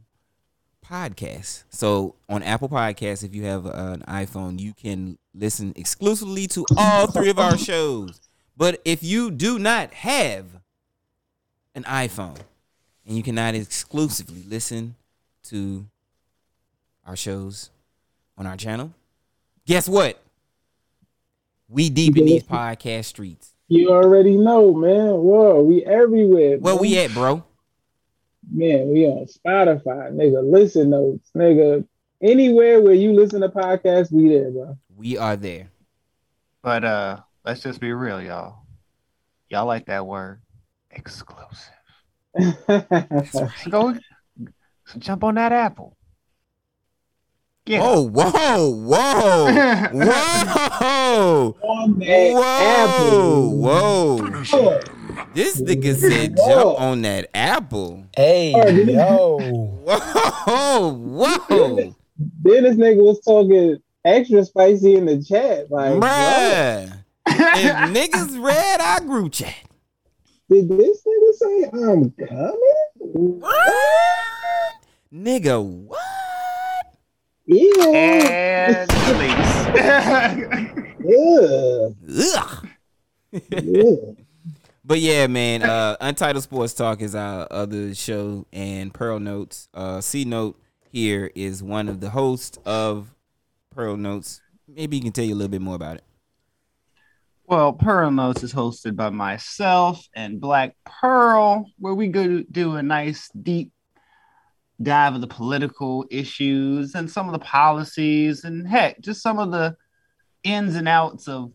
Podcasts. 0.85 1.63
So 1.69 2.15
on 2.27 2.43
Apple 2.43 2.67
Podcasts, 2.67 3.23
if 3.23 3.33
you 3.33 3.43
have 3.45 3.65
an 3.65 4.01
iPhone, 4.07 4.59
you 4.59 4.73
can 4.73 5.17
listen 5.33 5.71
exclusively 5.75 6.47
to 6.47 6.65
all 6.75 7.07
three 7.07 7.29
of 7.29 7.39
our 7.39 7.57
shows. 7.57 8.19
But 8.57 8.81
if 8.83 9.03
you 9.03 9.31
do 9.31 9.57
not 9.57 9.93
have 9.93 10.45
an 11.75 11.83
iPhone 11.83 12.39
and 13.05 13.15
you 13.15 13.23
cannot 13.23 13.55
exclusively 13.55 14.43
listen 14.47 14.95
to 15.43 15.85
our 17.05 17.15
shows 17.15 17.69
on 18.37 18.45
our 18.45 18.57
channel, 18.57 18.93
guess 19.67 19.87
what? 19.87 20.19
We 21.69 21.89
deep 21.89 22.17
in 22.17 22.25
these 22.25 22.43
podcast 22.43 23.05
streets. 23.05 23.53
You 23.67 23.91
already 23.91 24.37
know, 24.37 24.73
man. 24.73 25.09
Whoa, 25.09 25.61
we 25.61 25.83
everywhere. 25.83 26.57
Where 26.57 26.73
man. 26.73 26.81
we 26.81 26.97
at, 26.97 27.13
bro? 27.13 27.43
Man, 28.49 28.87
we 28.87 29.05
on 29.05 29.25
Spotify, 29.25 30.11
nigga. 30.13 30.49
Listen 30.49 30.89
notes, 30.89 31.29
nigga. 31.35 31.85
Anywhere 32.23 32.81
where 32.81 32.93
you 32.93 33.13
listen 33.13 33.41
to 33.41 33.49
podcasts, 33.49 34.11
we 34.11 34.29
there, 34.29 34.49
bro. 34.49 34.77
We 34.95 35.17
are 35.17 35.35
there. 35.35 35.69
But 36.63 36.85
uh, 36.85 37.19
let's 37.43 37.61
just 37.61 37.81
be 37.81 37.91
real, 37.91 38.21
y'all. 38.21 38.59
Y'all 39.49 39.65
like 39.65 39.87
that 39.87 40.07
word, 40.07 40.41
exclusive. 40.89 41.73
So 43.31 43.49
go, 43.69 43.97
so 44.85 44.99
jump 44.99 45.23
on 45.23 45.35
that 45.35 45.51
apple. 45.51 45.96
Yeah. 47.67 47.81
Whoa, 47.81 48.01
whoa, 48.07 48.69
whoa, 48.69 49.51
whoa, 49.91 51.55
whoa, 52.31 53.49
whoa. 53.49 54.79
This 55.33 55.59
nigga 55.61 55.95
said 55.97 56.37
jump 56.37 56.79
on 56.79 57.01
that 57.01 57.29
apple. 57.33 58.05
Hey, 58.15 58.51
yo. 58.51 59.37
Whoa, 59.83 60.93
whoa. 61.49 61.93
Then 62.17 62.63
this 62.63 62.77
nigga 62.77 63.03
was 63.03 63.19
talking 63.19 63.79
extra 64.05 64.45
spicy 64.45 64.95
in 64.95 65.05
the 65.05 65.21
chat. 65.21 65.69
Like. 65.69 65.95
Bruh. 65.95 66.93
If 67.29 67.75
niggas 67.93 68.41
read 68.41 68.79
our 68.79 69.01
group 69.01 69.33
chat. 69.33 69.53
did 70.49 70.69
this 70.69 71.05
nigga 71.05 71.33
say 71.33 71.63
I'm 71.73 72.11
coming? 72.11 73.41
Nigga, 75.11 75.61
what? 75.61 76.06
Yeah. 77.47 78.85
And 78.85 78.91
release. 79.07 80.83
Yeah. 81.07 81.89
Ugh. 82.35 82.67
But 84.83 84.99
yeah, 85.01 85.27
man, 85.27 85.63
uh 85.63 85.97
Untitled 85.99 86.43
Sports 86.43 86.73
Talk 86.73 87.01
is 87.01 87.13
our 87.13 87.45
other 87.51 87.93
show 87.93 88.45
and 88.53 88.93
Pearl 88.93 89.19
Notes. 89.19 89.67
Uh 89.73 89.99
C 89.99 90.23
Note 90.23 90.57
here 90.91 91.29
is 91.35 91.61
one 91.61 91.89
of 91.89 91.99
the 91.99 92.09
hosts 92.11 92.57
of 92.65 93.13
Pearl 93.75 93.97
Notes. 93.97 94.39
Maybe 94.65 94.95
you 94.95 95.03
can 95.03 95.11
tell 95.11 95.25
you 95.25 95.33
a 95.33 95.35
little 95.35 95.51
bit 95.51 95.61
more 95.61 95.75
about 95.75 95.97
it. 95.97 96.03
Well, 97.45 97.73
Pearl 97.73 98.11
Notes 98.11 98.43
is 98.43 98.53
hosted 98.53 98.95
by 98.95 99.09
myself 99.09 100.05
and 100.15 100.39
Black 100.39 100.75
Pearl, 100.85 101.65
where 101.79 101.93
we 101.93 102.07
go 102.07 102.43
do 102.51 102.75
a 102.75 102.83
nice 102.83 103.29
deep 103.41 103.71
dive 104.81 105.15
of 105.15 105.21
the 105.21 105.27
political 105.27 106.05
issues 106.09 106.93
and 106.95 107.09
some 107.09 107.27
of 107.27 107.33
the 107.33 107.39
policies 107.39 108.43
and 108.43 108.67
heck, 108.67 108.99
just 109.01 109.21
some 109.21 109.39
of 109.39 109.51
the 109.51 109.75
ins 110.43 110.75
and 110.75 110.87
outs 110.87 111.27
of 111.27 111.51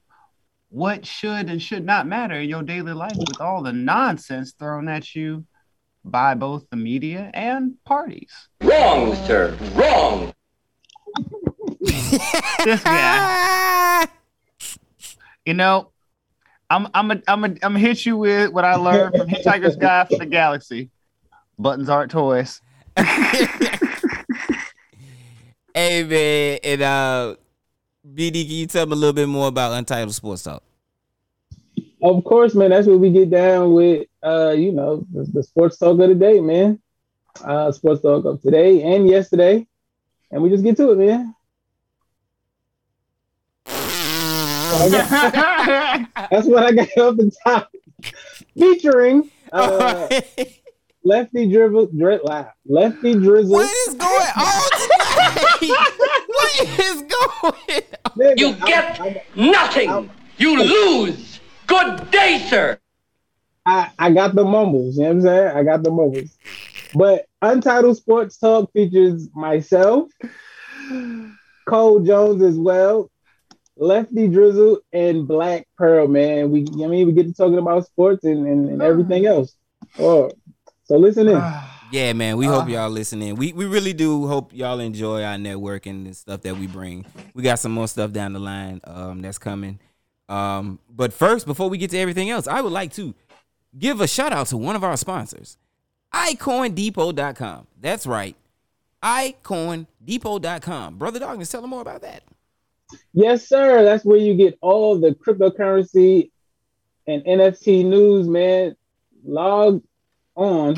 what 0.68 1.06
should 1.06 1.48
and 1.48 1.62
should 1.62 1.84
not 1.84 2.06
matter 2.06 2.34
in 2.34 2.48
your 2.48 2.62
daily 2.62 2.92
life 2.92 3.16
with 3.16 3.40
all 3.40 3.62
the 3.62 3.72
nonsense 3.72 4.52
thrown 4.52 4.88
at 4.88 5.14
you 5.14 5.44
by 6.04 6.34
both 6.34 6.68
the 6.70 6.76
media 6.76 7.30
and 7.34 7.74
parties. 7.84 8.32
Wrong, 8.62 9.14
sir. 9.26 9.56
Wrong. 9.74 10.32
This 12.64 12.82
guy. 12.82 14.06
You 15.44 15.54
know, 15.54 15.90
I'm 16.70 16.88
I'm 16.94 17.10
a, 17.10 17.22
I'm 17.28 17.44
a, 17.44 17.54
I'm 17.62 17.74
hit 17.74 18.06
you 18.06 18.16
with 18.16 18.52
what 18.52 18.64
I 18.64 18.76
learned 18.76 19.16
from 19.16 19.28
Hitchhiker's 19.28 19.76
Guide 19.76 20.08
for 20.08 20.18
the 20.18 20.26
Galaxy. 20.26 20.90
Buttons 21.58 21.88
aren't 21.88 22.10
toys. 22.10 22.60
hey 25.74 26.04
man, 26.04 26.58
and 26.62 26.82
uh, 26.82 27.36
BD, 28.06 28.46
can 28.46 28.56
you 28.56 28.66
tell 28.66 28.86
me 28.86 28.92
a 28.92 28.96
little 28.96 29.12
bit 29.12 29.28
more 29.28 29.48
about 29.48 29.72
Untitled 29.72 30.14
Sports 30.14 30.42
Talk? 30.42 30.62
Of 32.02 32.24
course, 32.24 32.54
man. 32.54 32.70
That's 32.70 32.86
what 32.86 32.98
we 32.98 33.10
get 33.10 33.30
down 33.30 33.72
with. 33.74 34.08
Uh, 34.22 34.50
you 34.50 34.72
know, 34.72 35.06
the, 35.12 35.24
the 35.32 35.42
sports 35.42 35.78
talk 35.78 35.98
of 35.98 36.08
the 36.08 36.14
day, 36.14 36.40
man. 36.40 36.80
Uh, 37.42 37.72
sports 37.72 38.02
talk 38.02 38.24
of 38.24 38.42
today 38.42 38.82
and 38.82 39.08
yesterday, 39.08 39.66
and 40.30 40.42
we 40.42 40.50
just 40.50 40.64
get 40.64 40.76
to 40.76 40.90
it, 40.90 40.98
man. 40.98 41.34
That's 44.90 46.46
what 46.46 46.64
I 46.64 46.72
got 46.72 46.88
off 46.98 47.16
the 47.16 47.32
top. 47.44 47.72
Featuring 48.58 49.30
uh, 49.52 50.08
Lefty 51.04 51.50
Dribble, 51.50 51.86
dri- 51.86 52.20
Lefty 52.66 53.14
Drizzle. 53.14 53.50
what 53.50 53.70
is 53.88 53.94
going 53.94 54.28
on 54.36 54.70
tonight? 54.80 55.92
what 56.26 56.80
is 56.80 57.02
going 57.02 57.82
on? 58.04 58.38
You 58.38 58.54
get 58.66 59.00
I, 59.00 59.22
nothing. 59.34 60.10
You 60.38 60.62
lose. 60.62 61.40
Good 61.66 62.10
day, 62.10 62.44
sir. 62.48 62.78
I, 63.64 63.90
I 63.98 64.12
got 64.12 64.34
the 64.34 64.44
mumbles. 64.44 64.96
You 64.96 65.04
know 65.04 65.08
what 65.08 65.16
I'm 65.16 65.22
saying? 65.22 65.56
I 65.56 65.62
got 65.62 65.82
the 65.82 65.90
mumbles. 65.90 66.36
But 66.94 67.26
Untitled 67.40 67.96
Sports 67.96 68.36
Talk 68.36 68.72
features 68.72 69.28
myself, 69.34 70.10
Cole 71.66 72.00
Jones 72.00 72.42
as 72.42 72.58
well, 72.58 73.10
Lefty 73.76 74.28
Drizzle, 74.28 74.80
and 74.92 75.26
Black 75.26 75.66
Pearl, 75.76 76.08
man. 76.08 76.50
We 76.50 76.66
I 76.84 76.86
mean 76.86 77.06
we 77.06 77.12
get 77.12 77.26
to 77.26 77.32
talking 77.32 77.58
about 77.58 77.86
sports 77.86 78.24
and, 78.24 78.46
and, 78.46 78.68
and 78.68 78.82
everything 78.82 79.26
else. 79.26 79.54
Oh, 79.98 80.30
so 80.92 80.98
listen 80.98 81.28
in. 81.28 81.42
Yeah, 81.92 82.14
man. 82.14 82.38
We 82.38 82.46
hope 82.46 82.64
Uh. 82.64 82.68
y'all 82.68 82.88
listening. 82.88 83.34
We 83.36 83.52
we 83.52 83.66
really 83.66 83.92
do 83.92 84.26
hope 84.26 84.54
y'all 84.54 84.80
enjoy 84.80 85.22
our 85.24 85.36
networking 85.36 86.06
and 86.06 86.16
stuff 86.16 86.40
that 86.40 86.56
we 86.56 86.66
bring. 86.66 87.04
We 87.34 87.42
got 87.42 87.58
some 87.58 87.72
more 87.72 87.86
stuff 87.86 88.12
down 88.12 88.32
the 88.32 88.38
line 88.38 88.80
um, 88.84 89.20
that's 89.20 89.36
coming. 89.36 89.78
Um, 90.26 90.78
but 90.88 91.12
first, 91.12 91.44
before 91.44 91.68
we 91.68 91.76
get 91.76 91.90
to 91.90 91.98
everything 91.98 92.30
else, 92.30 92.46
I 92.46 92.62
would 92.62 92.72
like 92.72 92.94
to 92.94 93.14
give 93.78 94.00
a 94.00 94.06
shout 94.08 94.32
out 94.32 94.46
to 94.46 94.56
one 94.56 94.74
of 94.74 94.82
our 94.82 94.96
sponsors, 94.96 95.58
iCoinDepot.com. 96.14 97.66
That's 97.78 98.06
right, 98.06 98.36
iCoinDepot.com. 99.02 100.98
Brother 100.98 101.18
Darkness, 101.18 101.50
tell 101.50 101.60
them 101.60 101.70
more 101.70 101.82
about 101.82 102.02
that. 102.02 102.22
Yes, 103.12 103.46
sir. 103.46 103.84
That's 103.84 104.04
where 104.04 104.18
you 104.18 104.34
get 104.34 104.56
all 104.60 104.98
the 104.98 105.10
cryptocurrency 105.14 106.30
and 107.06 107.22
NFT 107.24 107.84
news, 107.84 108.26
man. 108.28 108.76
Log 109.24 109.82
on. 110.34 110.76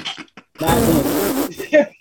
Not 0.60 0.78
in. 0.78 1.86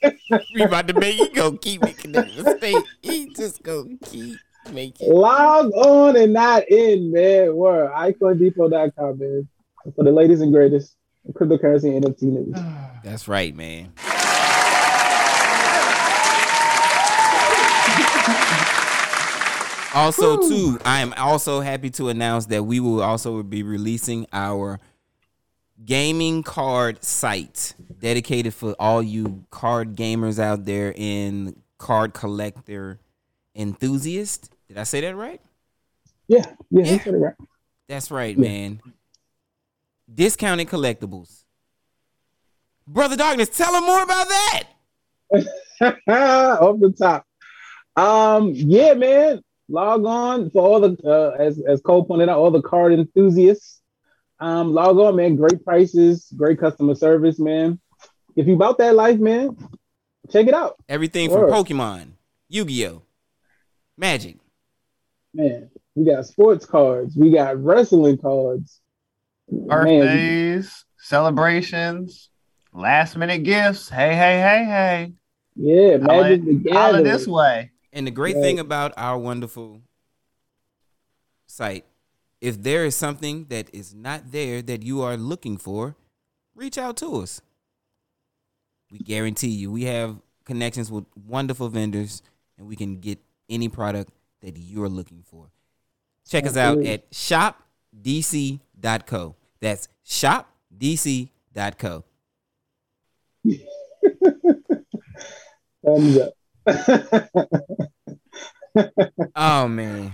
We 0.56 0.64
about 0.64 0.88
to 0.88 1.00
make 1.00 1.20
you 1.20 1.30
go 1.34 1.52
keep 1.52 1.84
making 1.84 2.14
that 2.14 2.26
mistake. 2.36 2.84
He 3.02 3.32
just 3.36 3.62
go 3.62 3.88
keep 4.06 4.38
making. 4.72 5.14
Log 5.14 5.72
on 5.74 6.16
and 6.16 6.34
not 6.34 6.68
in, 6.70 7.12
man. 7.12 7.56
Word. 7.56 7.92
iCoinDepot.com, 7.92 9.20
man. 9.20 9.48
For 9.96 10.04
the 10.04 10.12
latest 10.12 10.42
and 10.42 10.52
greatest 10.52 10.96
cryptocurrency 11.34 11.96
and 11.96 12.06
NFT 12.06 12.24
news. 12.24 12.56
That's 13.04 13.28
right, 13.28 13.56
man. 13.56 13.94
Also, 19.96 20.42
too, 20.50 20.80
I 20.84 21.02
am 21.02 21.14
also 21.18 21.62
happy 21.62 21.92
to 21.92 22.10
announce 22.10 22.48
that 22.48 22.64
we 22.64 22.80
will 22.80 23.04
also 23.04 23.44
be 23.44 23.62
releasing 23.62 24.26
our 24.34 24.80
gaming 25.86 26.44
card 26.44 27.04
site 27.04 27.76
dedicated 28.00 28.54
for 28.54 28.76
all 28.80 29.02
you 29.04 29.44
card 29.52 29.96
gamers 29.96 30.40
out 30.40 30.66
there 30.66 30.94
and 30.98 31.60
card 31.78 32.14
collector 32.14 33.00
enthusiasts. 33.56 34.50
Did 34.68 34.78
I 34.78 34.84
say 34.84 35.02
that 35.02 35.16
right? 35.16 35.42
Yeah, 36.28 36.46
yeah, 36.70 36.84
Yeah. 37.06 37.10
right. 37.12 37.34
That's 37.88 38.10
right, 38.12 38.38
Yeah. 38.38 38.42
man. 38.42 38.82
Discounted 40.14 40.68
collectibles. 40.70 41.44
Brother 42.88 43.16
Darkness, 43.16 43.50
tell 43.50 43.72
them 43.74 43.86
more 43.86 44.04
about 44.04 44.28
that. 44.28 44.64
Off 46.08 46.80
the 46.80 46.94
top. 46.98 47.26
Um, 47.96 48.52
yeah, 48.54 48.94
man. 48.94 49.42
Log 49.70 50.06
on 50.06 50.50
for 50.52 50.62
all 50.62 50.80
the 50.82 50.98
uh, 51.06 51.36
as 51.42 51.60
as 51.68 51.82
Cole 51.82 52.04
pointed 52.04 52.28
out, 52.30 52.38
all 52.38 52.52
the 52.52 52.62
card 52.62 52.92
enthusiasts. 52.94 53.82
Um, 54.40 54.74
log 54.74 54.98
on, 54.98 55.16
man. 55.16 55.36
Great 55.36 55.64
prices, 55.64 56.32
great 56.36 56.60
customer 56.60 56.96
service, 56.96 57.40
man. 57.40 57.80
If 58.36 58.48
you 58.48 58.56
about 58.56 58.78
that 58.80 58.96
life, 58.96 59.20
man, 59.20 59.56
check 60.32 60.48
it 60.48 60.54
out, 60.54 60.76
Everything 60.90 61.30
from 61.30 61.50
Pokemon, 61.50 62.14
Yu-Gi-Oh, 62.50 63.04
Magic. 63.98 64.38
man. 65.34 65.70
We 65.96 66.06
got 66.06 66.26
sports 66.26 66.66
cards, 66.66 67.16
we 67.16 67.32
got 67.32 67.62
wrestling 67.64 68.18
cards. 68.18 68.82
Man, 69.50 69.68
Birthdays, 69.68 70.86
celebrations, 70.98 72.30
last 72.74 73.16
minute 73.16 73.44
gifts. 73.44 73.88
Hey, 73.90 74.16
hey, 74.16 74.40
hey, 74.42 74.66
hey. 74.66 75.14
yeah, 75.56 75.98
Holla- 76.00 76.24
Magic 76.24 76.64
the 76.64 76.72
Holla 76.72 76.92
Gathering. 76.94 77.04
this 77.04 77.28
way. 77.28 77.72
And 77.92 78.08
the 78.08 78.12
great 78.12 78.36
Right. 78.36 78.42
thing 78.42 78.60
about 78.60 78.94
our 78.98 79.20
wonderful 79.20 79.84
site, 81.46 81.86
if 82.44 82.62
there 82.62 82.84
is 82.84 82.94
something 82.94 83.46
that 83.46 83.70
is 83.72 83.96
not 83.96 84.34
there 84.34 84.62
that 84.62 84.84
you 84.84 85.02
are 85.02 85.16
looking 85.16 85.58
for, 85.58 85.96
reach 86.54 86.78
out 86.78 86.98
to 86.98 87.22
us. 87.22 87.42
We 88.92 89.00
guarantee 89.00 89.48
you, 89.48 89.72
we 89.72 89.86
have 89.86 90.18
connections 90.44 90.92
with 90.92 91.06
wonderful 91.26 91.70
vendors, 91.70 92.22
and 92.58 92.68
we 92.68 92.76
can 92.76 93.00
get 93.00 93.20
any 93.50 93.70
product 93.70 94.12
that 94.42 94.58
you're 94.58 94.90
looking 94.90 95.24
for. 95.26 95.52
Check 96.30 96.46
us 96.46 96.58
out 96.58 96.80
at 96.86 97.10
shopdc.co. 97.12 97.66
That's 99.62 99.88
shopdc.co. 100.06 100.44
Thumbs 105.86 106.18
up. 106.18 106.34
Oh 109.36 109.68
man. 109.68 110.14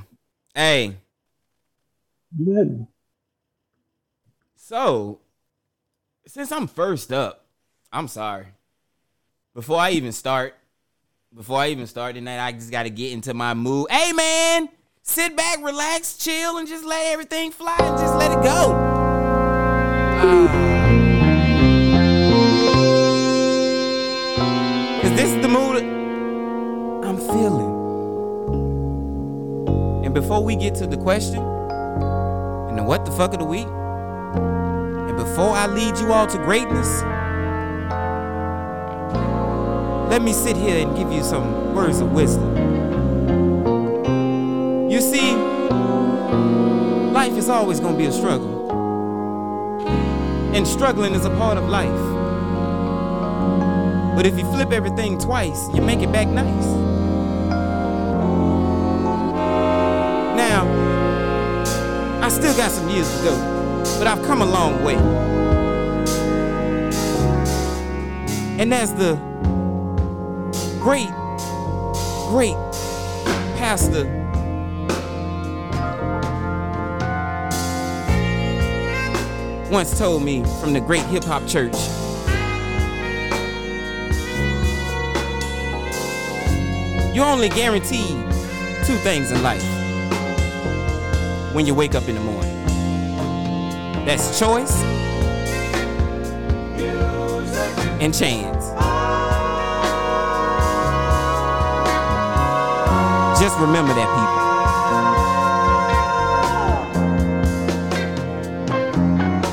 Hey, 0.54 0.98
Good. 2.38 2.88
So, 4.56 5.20
since 6.28 6.52
I'm 6.52 6.68
first 6.68 7.12
up, 7.12 7.46
I'm 7.92 8.08
sorry. 8.08 8.48
Before 9.56 9.80
I 9.80 9.92
even 9.92 10.12
start, 10.12 10.56
before 11.36 11.60
I 11.60 11.70
even 11.70 11.88
start 11.88 12.16
tonight, 12.16 12.46
I 12.46 12.52
just 12.52 12.70
got 12.72 12.84
to 12.84 12.92
get 12.92 13.14
into 13.14 13.34
my 13.34 13.56
mood. 13.56 13.90
Hey, 13.90 14.14
man, 14.14 14.70
sit 15.02 15.36
back, 15.36 15.58
relax, 15.64 16.18
chill, 16.18 16.58
and 16.60 16.68
just 16.68 16.86
let 16.86 17.12
everything 17.12 17.52
fly 17.52 17.78
and 17.80 17.98
just 17.98 18.16
let 18.16 18.32
it 18.32 18.44
go. 18.44 18.74
Ah. 20.22 20.70
Because 24.98 25.18
this 25.18 25.32
is 25.32 25.42
the 25.42 25.48
mood 25.48 25.84
I'm 27.04 27.18
feeling. 27.18 27.80
And 30.06 30.14
before 30.14 30.44
we 30.44 30.56
get 30.56 30.76
to 30.76 30.86
the 30.86 30.98
question, 30.98 31.59
what 32.90 33.06
the 33.06 33.12
fuck 33.12 33.32
of 33.34 33.40
the 33.40 33.46
week, 33.46 33.68
and 33.68 35.16
before 35.16 35.52
I 35.52 35.68
lead 35.68 36.00
you 36.00 36.12
all 36.12 36.26
to 36.26 36.38
greatness, 36.40 37.04
let 40.10 40.24
me 40.24 40.34
sit 40.34 40.58
here 40.58 40.84
and 40.84 40.98
give 40.98 41.12
you 41.12 41.24
some 41.24 41.76
words 41.76 42.00
of 42.00 42.12
wisdom. 42.14 42.50
You 44.90 45.02
see, 45.02 45.36
life 47.14 47.34
is 47.34 47.48
always 47.48 47.80
going 47.80 47.94
to 47.94 48.00
be 48.00 48.08
a 48.08 48.12
struggle. 48.12 48.72
And 50.56 50.68
struggling 50.68 51.14
is 51.14 51.26
a 51.26 51.30
part 51.38 51.60
of 51.60 51.70
life. 51.70 51.94
But 54.16 54.26
if 54.26 54.36
you 54.36 54.52
flip 54.52 54.72
everything 54.72 55.20
twice, 55.20 55.70
you 55.76 55.84
make 55.84 56.00
it 56.00 56.12
back 56.12 56.28
nice. 56.28 56.89
Still 62.40 62.56
got 62.56 62.72
some 62.72 62.90
years 62.90 63.18
to 63.18 63.24
go, 63.26 63.36
but 64.00 64.08
I've 64.08 64.24
come 64.24 64.42
a 64.42 64.46
long 64.46 64.82
way. 64.82 64.96
And 68.58 68.74
as 68.74 68.94
the 68.96 69.16
great, 70.80 71.10
great 72.30 72.56
pastor 73.58 74.06
once 79.70 80.00
told 80.00 80.24
me 80.24 80.46
from 80.62 80.72
the 80.72 80.80
great 80.80 81.04
hip 81.08 81.26
hop 81.26 81.46
church. 81.46 81.76
You're 87.14 87.26
only 87.26 87.50
guaranteed 87.50 88.16
two 88.86 88.96
things 88.96 89.30
in 89.32 89.44
life 89.44 89.69
when 91.54 91.66
you 91.66 91.74
wake 91.74 91.96
up 91.96 92.08
in 92.08 92.16
the 92.16 92.22
morning. 92.22 92.66
That's 94.06 94.40
choice 94.40 94.82
and 98.02 98.14
chance. 98.14 98.66
Just 103.40 103.58
remember 103.60 103.94
that, 103.94 104.08
people. 104.16 104.40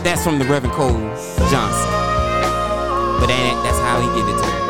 That's 0.03 0.23
from 0.23 0.39
the 0.39 0.45
Reverend 0.45 0.75
Cole 0.75 0.99
Johnson. 1.51 1.91
But 3.21 3.27
that, 3.29 3.61
that's 3.65 3.79
how 3.79 4.01
he 4.01 4.07
give 4.21 4.29
it 4.29 4.43
to 4.43 4.61
me. 4.61 4.66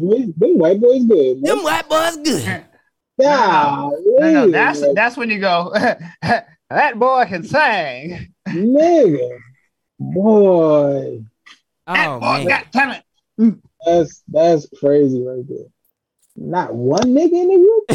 Boys, 0.00 0.26
them 0.36 0.58
white 0.58 0.80
boys 0.80 1.04
good. 1.04 1.40
Man. 1.40 1.42
Them 1.42 1.62
white 1.64 1.88
boys 1.88 2.16
good. 2.16 2.64
Yeah, 3.18 3.90
No, 4.18 4.30
no, 4.30 4.50
that's 4.50 4.82
that's 4.94 5.16
when 5.18 5.28
you 5.28 5.40
go. 5.40 5.70
that 6.22 6.98
boy 6.98 7.26
can 7.28 7.44
sing. 7.44 8.32
nigga, 8.48 9.28
boy, 9.98 11.22
That 11.86 12.08
Oh 12.08 12.18
boy 12.18 12.26
man. 12.44 12.46
got 12.46 12.72
talent. 12.72 13.04
that's 13.84 14.22
that's 14.26 14.66
crazy 14.80 15.22
right 15.22 15.46
there. 15.46 15.66
Not 16.34 16.74
one 16.74 17.08
nigga 17.14 17.32
in 17.32 17.48
the 17.48 17.58
group. 17.58 17.86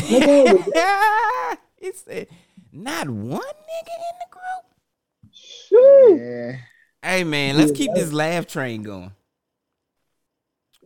Nigga, 0.76 1.58
he 1.78 1.92
said, 1.94 2.28
not 2.72 3.10
one 3.10 3.42
nigga 3.42 3.96
in 3.98 4.16
the 4.20 4.30
group. 4.30 5.34
shit. 5.34 6.20
Yeah. 6.22 6.58
Hey 7.02 7.24
man, 7.24 7.58
let's 7.58 7.72
keep 7.72 7.92
this 7.96 8.14
laugh 8.14 8.46
train 8.46 8.84
going. 8.84 9.12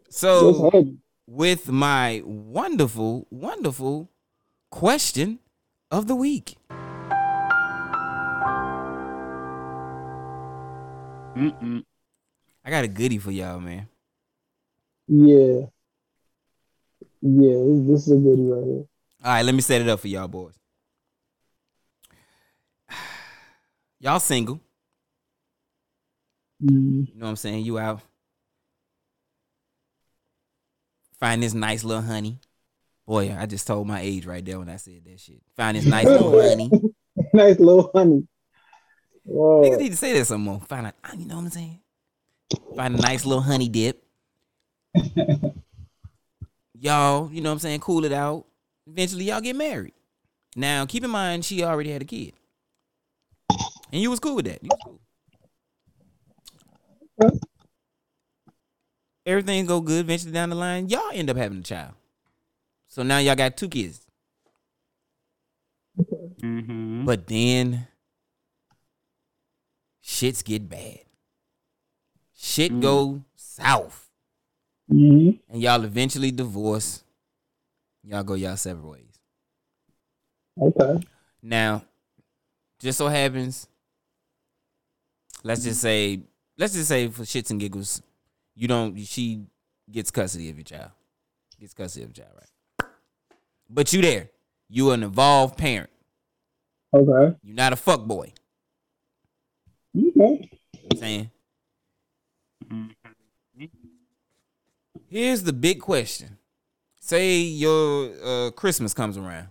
So 0.10 0.70
heavy. 0.72 0.96
With 1.30 1.70
my 1.70 2.24
wonderful, 2.26 3.28
wonderful 3.30 4.10
question 4.72 5.38
of 5.92 6.08
the 6.08 6.16
week. 6.16 6.56
Mm-mm. 11.36 11.84
I 12.66 12.70
got 12.72 12.84
a 12.84 12.88
goodie 12.88 13.20
for 13.20 13.30
y'all, 13.32 13.60
man. 13.60 13.88
Yeah, 15.08 15.68
yeah. 17.22 17.58
This, 17.64 17.88
this 17.88 18.08
is 18.08 18.12
a 18.12 18.16
good 18.16 18.40
one 18.40 18.50
right 18.50 18.66
here. 18.66 18.86
All 19.24 19.32
right, 19.34 19.46
let 19.46 19.54
me 19.54 19.62
set 19.62 19.82
it 19.82 19.88
up 19.88 20.00
for 20.00 20.08
y'all 20.08 20.28
boys. 20.28 20.56
Y'all 24.00 24.20
single. 24.20 24.60
Mm, 26.64 27.08
You 27.08 27.16
know 27.16 27.26
what 27.26 27.30
I'm 27.30 27.36
saying? 27.36 27.66
You 27.66 27.78
out. 27.78 28.02
Find 31.20 31.44
this 31.44 31.54
nice 31.54 31.84
little 31.84 32.04
honey. 32.04 32.40
Boy, 33.06 33.36
I 33.38 33.46
just 33.46 33.68
told 33.68 33.88
my 33.88 34.00
age 34.02 34.26
right 34.26 34.46
there 34.46 34.60
when 34.60 34.70
I 34.70 34.78
said 34.78 35.04
that 35.06 35.20
shit. 35.20 35.42
Find 35.56 35.76
this 35.76 35.86
nice 35.86 36.06
little 36.06 36.42
honey. 36.50 36.70
nice 37.34 37.60
little 37.60 37.92
honey. 37.94 38.28
Whoa. 39.24 39.64
Niggas 39.64 39.80
need 39.80 39.90
to 39.90 39.98
say 39.98 40.14
that 40.18 40.26
some 40.26 40.42
more. 40.42 40.62
Find 40.62 40.88
a, 40.88 40.94
you 41.18 41.26
know 41.26 41.36
what 41.36 41.46
I'm 41.46 41.50
saying? 41.50 41.80
Find 42.76 42.96
a 42.98 43.02
nice 43.02 43.26
little 43.26 43.42
honey 43.42 43.68
dip. 43.68 44.04
y'all, 46.80 47.32
you 47.32 47.42
know 47.42 47.50
what 47.50 47.54
I'm 47.54 47.60
saying? 47.60 47.80
Cool 47.82 48.06
it 48.06 48.14
out. 48.14 48.46
Eventually, 48.88 49.26
y'all 49.26 49.42
get 49.42 49.56
married. 49.56 49.94
Now, 50.56 50.86
keep 50.86 51.04
in 51.04 51.12
mind, 51.12 51.46
she 51.46 51.64
already 51.64 51.92
had 51.92 52.02
a 52.02 52.06
kid. 52.06 52.34
And 53.92 54.02
you 54.02 54.10
was 54.10 54.20
cool 54.20 54.36
with 54.36 54.46
that. 54.46 54.64
You 54.64 54.70
was 54.70 54.80
cool. 54.86 55.00
Everything 59.30 59.66
go 59.68 59.80
good. 59.80 60.06
Eventually, 60.06 60.32
down 60.32 60.50
the 60.50 60.56
line, 60.56 60.90
y'all 60.90 61.12
end 61.14 61.30
up 61.30 61.38
having 61.38 61.60
a 61.60 61.64
child. 61.64 61.94
So 62.88 63.04
now 63.04 63.20
y'all 63.20 63.36
got 63.36 63.56
two 63.56 63.70
kids. 63.70 64.08
Mm-hmm. 66.42 67.06
But 67.06 67.28
then 67.28 67.88
shits 70.04 70.44
get 70.44 70.68
bad. 70.68 71.02
Shit 72.36 72.72
Mm. 72.72 72.82
go 72.82 73.24
south. 73.36 74.10
hmm 74.88 75.32
And 75.48 75.62
y'all 75.62 75.84
eventually 75.84 76.32
divorce. 76.32 77.04
Y'all 78.04 78.24
go 78.24 78.34
y'all 78.34 78.58
separate 78.58 78.88
ways. 78.90 79.20
Okay. 80.60 81.06
Now, 81.44 81.84
just 82.80 82.98
so 82.98 83.08
happens, 83.10 83.68
let's 85.44 85.64
just 85.64 85.82
say, 85.82 86.22
let's 86.58 86.74
just 86.74 86.90
say 86.90 87.10
for 87.10 87.22
shits 87.24 87.52
and 87.52 87.60
giggles, 87.60 88.02
you 88.60 88.68
don't 88.68 89.00
she 89.00 89.46
gets 89.90 90.12
custody 90.12 90.50
of 90.50 90.58
your 90.58 90.66
child. 90.66 90.92
Gets 91.60 91.74
custody 91.74 92.04
of 92.04 92.10
your 92.16 92.26
child, 92.26 92.38
right? 92.38 92.90
But 93.70 93.94
you 93.94 94.02
there. 94.02 94.30
You 94.68 94.92
an 94.92 95.02
involved 95.02 95.58
parent. 95.58 95.90
Okay. 96.94 97.38
You're 97.42 97.56
not 97.56 97.72
a 97.72 97.78
fuck 97.78 98.04
boy. 98.06 98.34
Okay. 99.96 100.04
You 100.06 100.12
know 100.16 100.40
I'm 100.92 100.98
saying? 100.98 101.32
Here's 105.08 105.44
the 105.44 105.54
big 105.54 105.80
question. 105.80 106.38
Say 107.00 107.40
your 107.40 108.12
uh, 108.24 108.52
Christmas 108.52 108.94
comes 108.94 109.18
around 109.18 109.48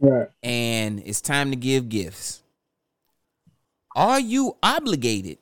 Right. 0.00 0.28
and 0.42 1.00
it's 1.04 1.20
time 1.20 1.50
to 1.50 1.56
give 1.56 1.88
gifts. 1.88 2.42
Are 3.94 4.18
you 4.18 4.56
obligated 4.62 5.38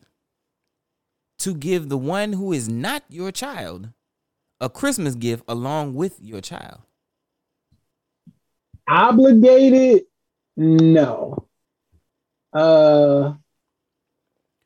to 1.40 1.54
give 1.54 1.88
the 1.88 1.98
one 1.98 2.32
who 2.34 2.52
is 2.52 2.68
not 2.68 3.02
your 3.08 3.30
child 3.32 3.88
a 4.60 4.68
Christmas 4.68 5.14
gift 5.14 5.44
along 5.48 5.94
with 5.94 6.18
your 6.20 6.40
child? 6.40 6.80
Obligated? 8.88 10.04
No. 10.56 11.46
Uh. 12.52 13.34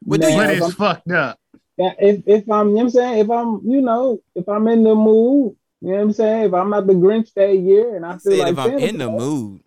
What 0.03 0.21
do 0.21 0.29
now, 0.29 0.37
you- 0.37 0.43
if 0.43 0.51
it's 0.57 0.63
I'm- 0.63 0.73
fucked 0.73 1.11
up. 1.11 1.39
Yeah, 1.77 1.93
if 1.99 2.23
if 2.29 2.49
I'm, 2.51 2.69
you 2.69 2.75
know 2.75 2.77
what 2.77 2.83
I'm 2.83 2.91
saying, 2.91 3.19
if 3.19 3.31
I'm, 3.31 3.61
you 3.65 3.81
know, 3.81 4.21
if 4.37 4.49
I'm 4.49 4.69
in 4.69 4.85
the 4.85 4.95
mood, 4.95 5.57
you 5.81 5.89
know 5.91 5.95
what 5.97 6.01
I'm 6.03 6.13
saying, 6.13 6.45
if 6.45 6.55
I'm 6.55 6.71
not 6.71 6.87
the 6.87 6.93
Grinch 6.93 7.33
that 7.35 7.53
year 7.59 7.97
and 7.97 8.07
I 8.07 8.11
I 8.11 8.13
feel 8.19 8.21
said 8.33 8.39
like 8.39 8.53
if 8.53 8.59
I'm 8.61 8.79
in 8.79 8.99
the 8.99 9.11
mood. 9.11 9.61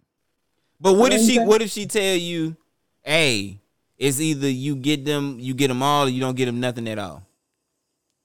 But 0.80 0.94
what 0.96 1.12
if 1.12 1.20
You 1.20 1.20
know 1.20 1.24
what 1.24 1.28
she 1.28 1.36
saying? 1.36 1.48
what 1.48 1.62
if 1.64 1.70
she 1.72 1.86
tell 1.86 2.16
you, 2.16 2.56
hey, 3.04 3.60
it's 3.98 4.20
either 4.20 4.50
you 4.50 4.76
get 4.76 5.06
them, 5.06 5.38
you 5.40 5.54
get 5.54 5.70
them 5.70 5.82
all, 5.82 6.06
or 6.06 6.10
you 6.10 6.20
don't 6.20 6.36
get 6.36 6.46
them 6.46 6.60
nothing 6.60 6.88
at 6.88 7.00
all. 7.00 7.24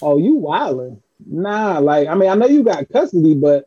oh, 0.02 0.18
you 0.18 0.34
wildin'. 0.36 1.00
Nah, 1.24 1.78
like 1.78 2.08
I 2.08 2.14
mean, 2.14 2.28
I 2.28 2.34
know 2.34 2.46
you 2.46 2.62
got 2.64 2.88
custody, 2.88 3.34
but 3.34 3.66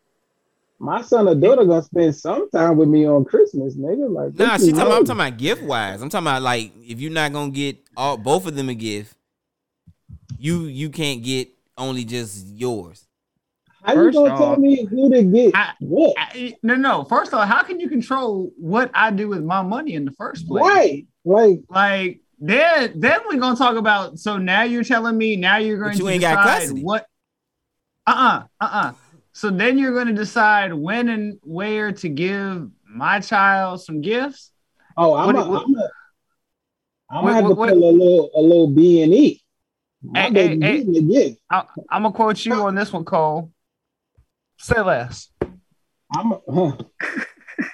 my 0.77 1.01
son 1.01 1.27
or 1.27 1.35
daughter 1.35 1.63
gonna 1.63 1.81
spend 1.81 2.15
some 2.15 2.49
time 2.49 2.75
with 2.77 2.89
me 2.89 3.07
on 3.07 3.23
Christmas, 3.23 3.75
nigga. 3.75 4.11
Like, 4.13 4.35
Nah, 4.35 4.57
she 4.57 4.71
talking. 4.71 4.81
About, 4.81 4.91
I'm 4.99 5.05
talking 5.05 5.21
about 5.21 5.37
gift 5.37 5.63
wise. 5.63 6.01
I'm 6.01 6.09
talking 6.09 6.27
about 6.27 6.41
like 6.41 6.73
if 6.85 6.99
you're 6.99 7.11
not 7.11 7.31
gonna 7.31 7.51
get 7.51 7.77
all 7.95 8.17
both 8.17 8.45
of 8.45 8.55
them 8.55 8.67
a 8.69 8.75
gift, 8.75 9.15
you 10.37 10.65
you 10.65 10.89
can't 10.89 11.23
get 11.23 11.49
only 11.77 12.03
just 12.03 12.45
yours. 12.47 13.04
How 13.85 13.93
you 13.93 13.99
First 13.99 14.15
gonna 14.17 14.33
off, 14.33 14.39
tell 14.39 14.57
me 14.57 14.85
who 14.85 15.11
to 15.11 15.23
get 15.23 15.55
I- 15.55 15.73
what? 15.79 16.15
I- 16.17 16.55
no, 16.63 16.75
no. 16.75 17.03
First 17.03 17.33
of 17.33 17.39
all, 17.39 17.45
how 17.45 17.61
can 17.63 17.79
you 17.79 17.87
control 17.89 18.51
what 18.57 18.89
I 18.93 19.11
do 19.11 19.27
with 19.29 19.43
my 19.43 19.61
money 19.61 19.93
in 19.93 20.05
the 20.05 20.11
first 20.11 20.47
place? 20.47 20.63
Right. 20.63 21.05
Like, 21.23 21.59
Like 21.69 22.21
then 22.39 22.99
then 22.99 23.19
we're 23.27 23.39
gonna 23.39 23.55
talk 23.55 23.75
about 23.77 24.19
so 24.19 24.37
now 24.37 24.63
you're 24.63 24.83
telling 24.83 25.17
me 25.17 25.35
now 25.35 25.57
you're 25.57 25.77
going 25.77 25.93
you 25.97 26.03
to 26.05 26.09
ain't 26.09 26.21
decide 26.21 26.43
custody. 26.43 26.83
what 26.83 27.05
uh-uh 28.07 28.43
uh-uh 28.59 28.93
so 29.31 29.49
then 29.49 29.77
you're 29.77 29.93
going 29.93 30.07
to 30.07 30.13
decide 30.13 30.73
when 30.73 31.09
and 31.09 31.39
where 31.43 31.91
to 31.91 32.07
give 32.09 32.69
my 32.87 33.19
child 33.19 33.81
some 33.81 33.99
gifts. 34.01 34.51
Oh, 34.97 35.13
I'm 35.13 35.27
What- 35.27 35.35
a, 35.45 35.49
what- 35.49 35.63
I'm 35.65 35.75
a, 35.75 35.89
I'm 37.09 37.23
what- 37.23 37.31
gonna 37.31 37.33
have 37.33 37.43
to 37.43 37.49
what- 37.49 37.57
put 37.57 37.69
a 37.69 37.75
little 37.75 38.29
a 38.35 38.41
little 38.41 38.67
B 38.67 39.01
and 39.03 39.13
E. 39.13 39.41
My 40.03 40.21
Hey, 40.23 40.29
baby 40.29 40.65
hey, 40.65 40.71
hey. 40.71 40.77
getting 40.83 40.95
a 40.97 41.01
gift. 41.01 41.39
I, 41.49 41.63
I'm 41.89 42.03
gonna 42.03 42.13
quote 42.13 42.45
you 42.45 42.53
on 42.53 42.75
this 42.75 42.93
one, 42.93 43.05
Cole. 43.05 43.51
Say 44.65 44.81
less. 44.81 45.29
I'm 46.11 46.31
a, 46.31 46.39
huh. 46.51 46.71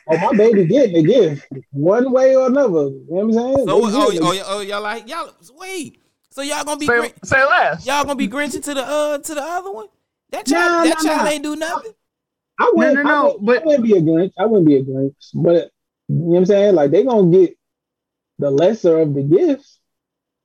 Oh, 0.10 0.18
my 0.18 0.34
baby 0.38 0.66
getting 0.66 0.98
a 0.98 1.04
gift 1.04 1.48
one 1.72 2.12
way 2.12 2.36
or 2.36 2.48
another. 2.48 2.90
You 2.90 3.06
know 3.10 3.16
what 3.16 3.22
I'm 3.24 3.32
saying? 3.32 3.66
So 3.66 4.10
They 4.10 4.18
oh, 4.20 4.20
oh, 4.22 4.44
oh, 4.48 4.60
y'all 4.60 4.82
like 4.82 5.08
y'all 5.10 5.34
wait. 5.56 6.02
So 6.32 6.42
y'all 6.42 6.66
gonna 6.66 6.78
be 6.78 6.88
Say, 6.88 7.00
Grin- 7.00 7.24
say 7.24 7.46
less. 7.46 7.86
y'all 7.86 8.04
gonna 8.04 8.16
be 8.18 8.28
Grinching 8.28 8.62
to 8.66 8.74
the 8.74 8.84
uh 8.86 9.18
to 9.20 9.34
the 9.34 9.42
other 9.42 9.72
one? 9.72 9.88
That 10.32 10.50
Nah, 10.50 10.58
child 10.58 10.88
that 10.88 10.96
nah, 11.02 11.10
child 11.10 11.24
nah. 11.24 11.30
ain't 11.32 11.44
do 11.44 11.56
nothing. 11.56 11.94
I 12.60 12.72
wouldn't, 12.76 12.96
no, 12.96 13.04
no, 13.04 13.10
I 13.10 13.24
wouldn't, 13.24 13.46
but- 13.46 13.62
I 13.62 13.66
wouldn't 13.66 13.84
be 13.86 13.94
a 13.98 14.02
Grinch. 14.02 14.32
I 14.38 14.46
wouldn't 14.48 14.68
be 14.68 14.76
a 14.76 14.84
Grinch. 14.84 15.14
But 15.34 15.72
you 16.10 16.16
know 16.16 16.24
what 16.26 16.38
I'm 16.40 16.46
saying? 16.46 16.76
Like 16.76 16.92
they 16.92 17.06
gonna 17.06 17.32
get 17.32 17.58
the 18.38 18.52
lesser 18.52 19.00
of 19.00 19.14
the 19.14 19.24
gifts. 19.24 19.80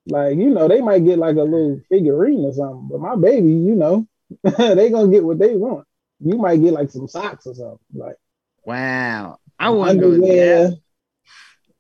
Like, 0.07 0.37
you 0.37 0.51
know, 0.51 0.69
they 0.69 0.81
might 0.81 1.05
get 1.05 1.19
like 1.19 1.35
a 1.35 1.43
little 1.43 1.81
figurine 1.89 2.45
or 2.45 2.53
something. 2.53 2.87
But 2.89 3.01
my 3.01 3.17
baby, 3.17 3.49
you 3.49 3.75
know, 3.75 4.07
they 4.45 4.91
gonna 4.91 5.11
get 5.11 5.25
what 5.25 5.41
they 5.41 5.57
want. 5.57 5.85
You 6.21 6.39
might 6.39 6.63
get 6.63 6.73
like 6.73 6.91
some 6.91 7.09
socks 7.09 7.47
or 7.47 7.55
something. 7.55 7.79
Like 7.95 8.17
Wow. 8.65 9.39
I 9.59 9.71
want 9.71 9.99
to 9.99 10.01
go 10.01 10.21
there. 10.21 10.73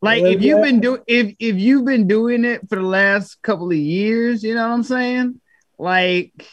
Like 0.02 0.22
if 0.22 0.42
you've 0.42 0.62
been 0.62 0.80
doing 0.80 1.02
if 1.06 1.34
if 1.38 1.56
you've 1.56 1.84
been 1.84 2.06
doing 2.06 2.44
it 2.44 2.68
for 2.68 2.76
the 2.76 2.82
last 2.82 3.42
couple 3.42 3.70
of 3.70 3.76
years, 3.76 4.42
you 4.42 4.54
know 4.54 4.68
what 4.68 4.74
I'm 4.74 4.82
saying? 4.82 5.40
Like 5.78 6.46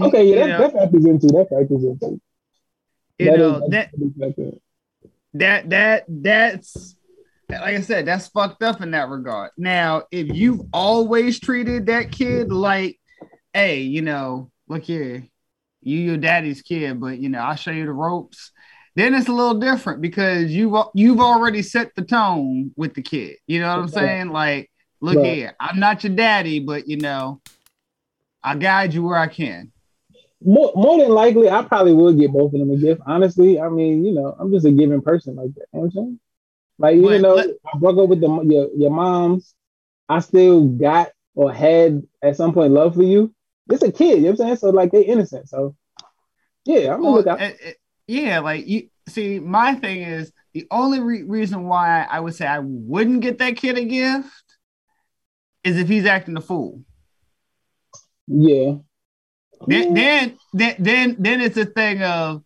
Okay, 0.00 0.28
yeah, 0.28 0.36
that, 0.36 0.48
know, 0.48 0.58
that 0.58 0.72
factors 0.72 1.04
into 1.04 1.26
that 1.28 1.48
factors 1.48 1.84
into. 1.84 2.20
you 3.18 3.30
That 3.30 3.38
know 3.38 3.68
that 3.68 3.90
factor. 4.18 4.50
that 5.34 5.70
that 5.70 6.04
that's 6.08 6.96
like 7.48 7.76
I 7.76 7.80
said, 7.80 8.06
that's 8.06 8.28
fucked 8.28 8.62
up 8.62 8.80
in 8.80 8.92
that 8.92 9.08
regard. 9.08 9.50
Now, 9.56 10.04
if 10.10 10.34
you've 10.34 10.62
always 10.72 11.38
treated 11.38 11.86
that 11.86 12.10
kid 12.10 12.50
like, 12.50 12.98
hey, 13.52 13.80
you 13.82 14.02
know, 14.02 14.50
look 14.66 14.82
here, 14.82 15.28
you 15.86 15.98
your 16.00 16.16
daddy's 16.16 16.62
kid, 16.62 17.00
but 17.00 17.18
you 17.18 17.28
know, 17.28 17.38
I'll 17.40 17.56
show 17.56 17.70
you 17.70 17.86
the 17.86 17.92
ropes. 17.92 18.50
Then 18.96 19.14
it's 19.14 19.28
a 19.28 19.32
little 19.32 19.58
different 19.58 20.00
because 20.00 20.52
you've 20.52 20.76
you've 20.94 21.20
already 21.20 21.62
set 21.62 21.94
the 21.96 22.02
tone 22.02 22.72
with 22.76 22.94
the 22.94 23.02
kid. 23.02 23.36
You 23.46 23.60
know 23.60 23.68
what 23.68 23.82
I'm 23.82 23.88
saying? 23.88 24.28
Like, 24.30 24.70
look 25.00 25.16
Right. 25.16 25.24
here, 25.34 25.56
I'm 25.58 25.80
not 25.80 26.04
your 26.04 26.14
daddy, 26.14 26.60
but 26.60 26.86
you 26.86 26.96
know, 26.98 27.40
I 28.42 28.54
guide 28.56 28.94
you 28.94 29.02
where 29.02 29.18
I 29.18 29.26
can. 29.26 29.72
More, 30.46 30.72
more 30.76 30.98
than 30.98 31.08
likely, 31.10 31.48
I 31.48 31.62
probably 31.62 31.94
would 31.94 32.18
get 32.18 32.30
both 32.32 32.52
of 32.52 32.60
them 32.60 32.70
a 32.70 32.76
gift. 32.76 33.00
Honestly, 33.06 33.58
I 33.58 33.68
mean, 33.70 34.04
you 34.04 34.12
know, 34.12 34.36
I'm 34.38 34.52
just 34.52 34.66
a 34.66 34.70
giving 34.70 35.00
person 35.00 35.36
like 35.36 35.54
that. 35.54 35.66
You 35.72 35.80
know 35.80 35.80
what 35.80 35.84
I'm 35.86 35.90
saying? 35.92 36.20
Like, 36.78 36.96
even 36.96 37.22
But 37.22 37.28
though 37.28 37.34
let- 37.36 37.50
I 37.74 37.78
broke 37.78 37.98
up 37.98 38.08
with 38.10 38.20
the, 38.20 38.42
your, 38.44 38.68
your 38.76 38.90
moms, 38.90 39.54
I 40.08 40.20
still 40.20 40.66
got 40.66 41.08
or 41.34 41.52
had 41.52 42.02
at 42.22 42.36
some 42.36 42.52
point 42.52 42.72
love 42.74 42.94
for 42.94 43.02
you. 43.02 43.33
It's 43.70 43.82
a 43.82 43.92
kid, 43.92 44.16
you 44.18 44.22
know 44.24 44.30
what 44.30 44.30
I'm 44.30 44.36
saying? 44.36 44.56
So, 44.56 44.70
like, 44.70 44.92
they 44.92 45.02
innocent. 45.04 45.48
So, 45.48 45.74
yeah, 46.64 46.94
I'm 46.94 47.00
gonna 47.00 47.02
Well, 47.02 47.12
look 47.14 47.26
out. 47.26 47.40
it- 47.40 47.60
it- 47.60 47.76
yeah, 48.06 48.40
like 48.40 48.66
you 48.66 48.88
see, 49.08 49.38
my 49.40 49.74
thing 49.74 50.02
is 50.02 50.30
the 50.52 50.66
only 50.70 51.00
re- 51.00 51.22
reason 51.22 51.66
why 51.66 52.02
I 52.02 52.20
would 52.20 52.34
say 52.34 52.46
I 52.46 52.58
wouldn't 52.58 53.20
get 53.22 53.38
that 53.38 53.56
kid 53.56 53.78
a 53.78 53.84
gift 53.84 54.28
is 55.64 55.78
if 55.78 55.88
he's 55.88 56.04
acting 56.04 56.36
a 56.36 56.40
fool. 56.42 56.82
Yeah. 58.26 58.76
Then, 59.66 59.94
then, 59.94 60.36
then, 60.52 60.76
then, 60.78 61.16
then 61.18 61.40
it's 61.40 61.56
a 61.56 61.64
thing 61.64 62.02
of 62.02 62.42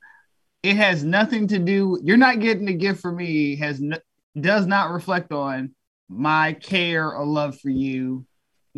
it 0.63 0.77
has 0.77 1.03
nothing 1.03 1.49
to 1.49 1.59
do. 1.59 1.99
You're 2.03 2.17
not 2.17 2.39
getting 2.41 2.69
a 2.69 2.73
gift 2.73 3.01
for 3.01 3.11
me. 3.11 3.57
Has 3.57 3.81
no, 3.81 3.97
does 4.41 4.67
not 4.67 4.93
reflect 4.93 5.33
on 5.33 5.75
my 6.09 6.53
care 6.53 7.13
or 7.13 7.27
love 7.27 7.59
for 7.59 7.71
you, 7.71 8.25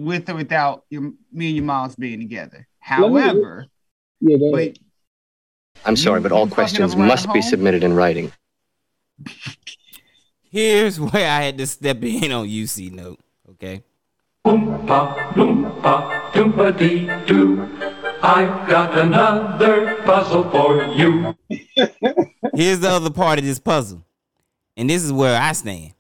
with 0.04 0.28
or 0.30 0.34
without 0.34 0.84
your 0.90 1.02
me 1.32 1.46
and 1.48 1.56
your 1.56 1.64
moms 1.64 1.96
being 1.96 2.18
together. 2.20 2.66
Let 2.98 3.10
me- 3.12 3.20
However, 3.20 3.66
Yeah, 4.20 4.36
go 4.38 4.54
ahead. 4.56 4.78
I'm 5.84 5.96
sorry, 5.96 6.20
but 6.20 6.32
all 6.32 6.46
questions 6.48 6.94
must 6.96 7.32
be 7.32 7.40
submitted 7.40 7.82
in 7.84 7.94
writing. 7.94 8.32
Here's 10.50 10.98
where 10.98 11.30
I 11.30 11.42
had 11.42 11.58
to 11.58 11.66
step 11.66 12.02
in 12.02 12.32
on 12.32 12.46
UC 12.48 12.90
note. 12.92 13.20
Okay. 13.50 13.82
Oompa, 14.46 15.14
loompa, 15.34 16.32
doompa 16.32 16.76
dee 16.76 17.06
doo. 17.26 17.62
I've 18.22 18.68
got 18.68 18.98
another 18.98 19.96
puzzle 20.02 20.50
for 20.50 20.82
you. 20.84 21.34
Here's 22.54 22.80
the 22.80 22.88
other 22.90 23.10
part 23.10 23.38
of 23.38 23.44
this 23.44 23.58
puzzle. 23.58 24.04
And 24.76 24.90
this 24.90 25.02
is 25.04 25.12
where 25.12 25.40
I 25.40 25.52
stand. 25.52 25.92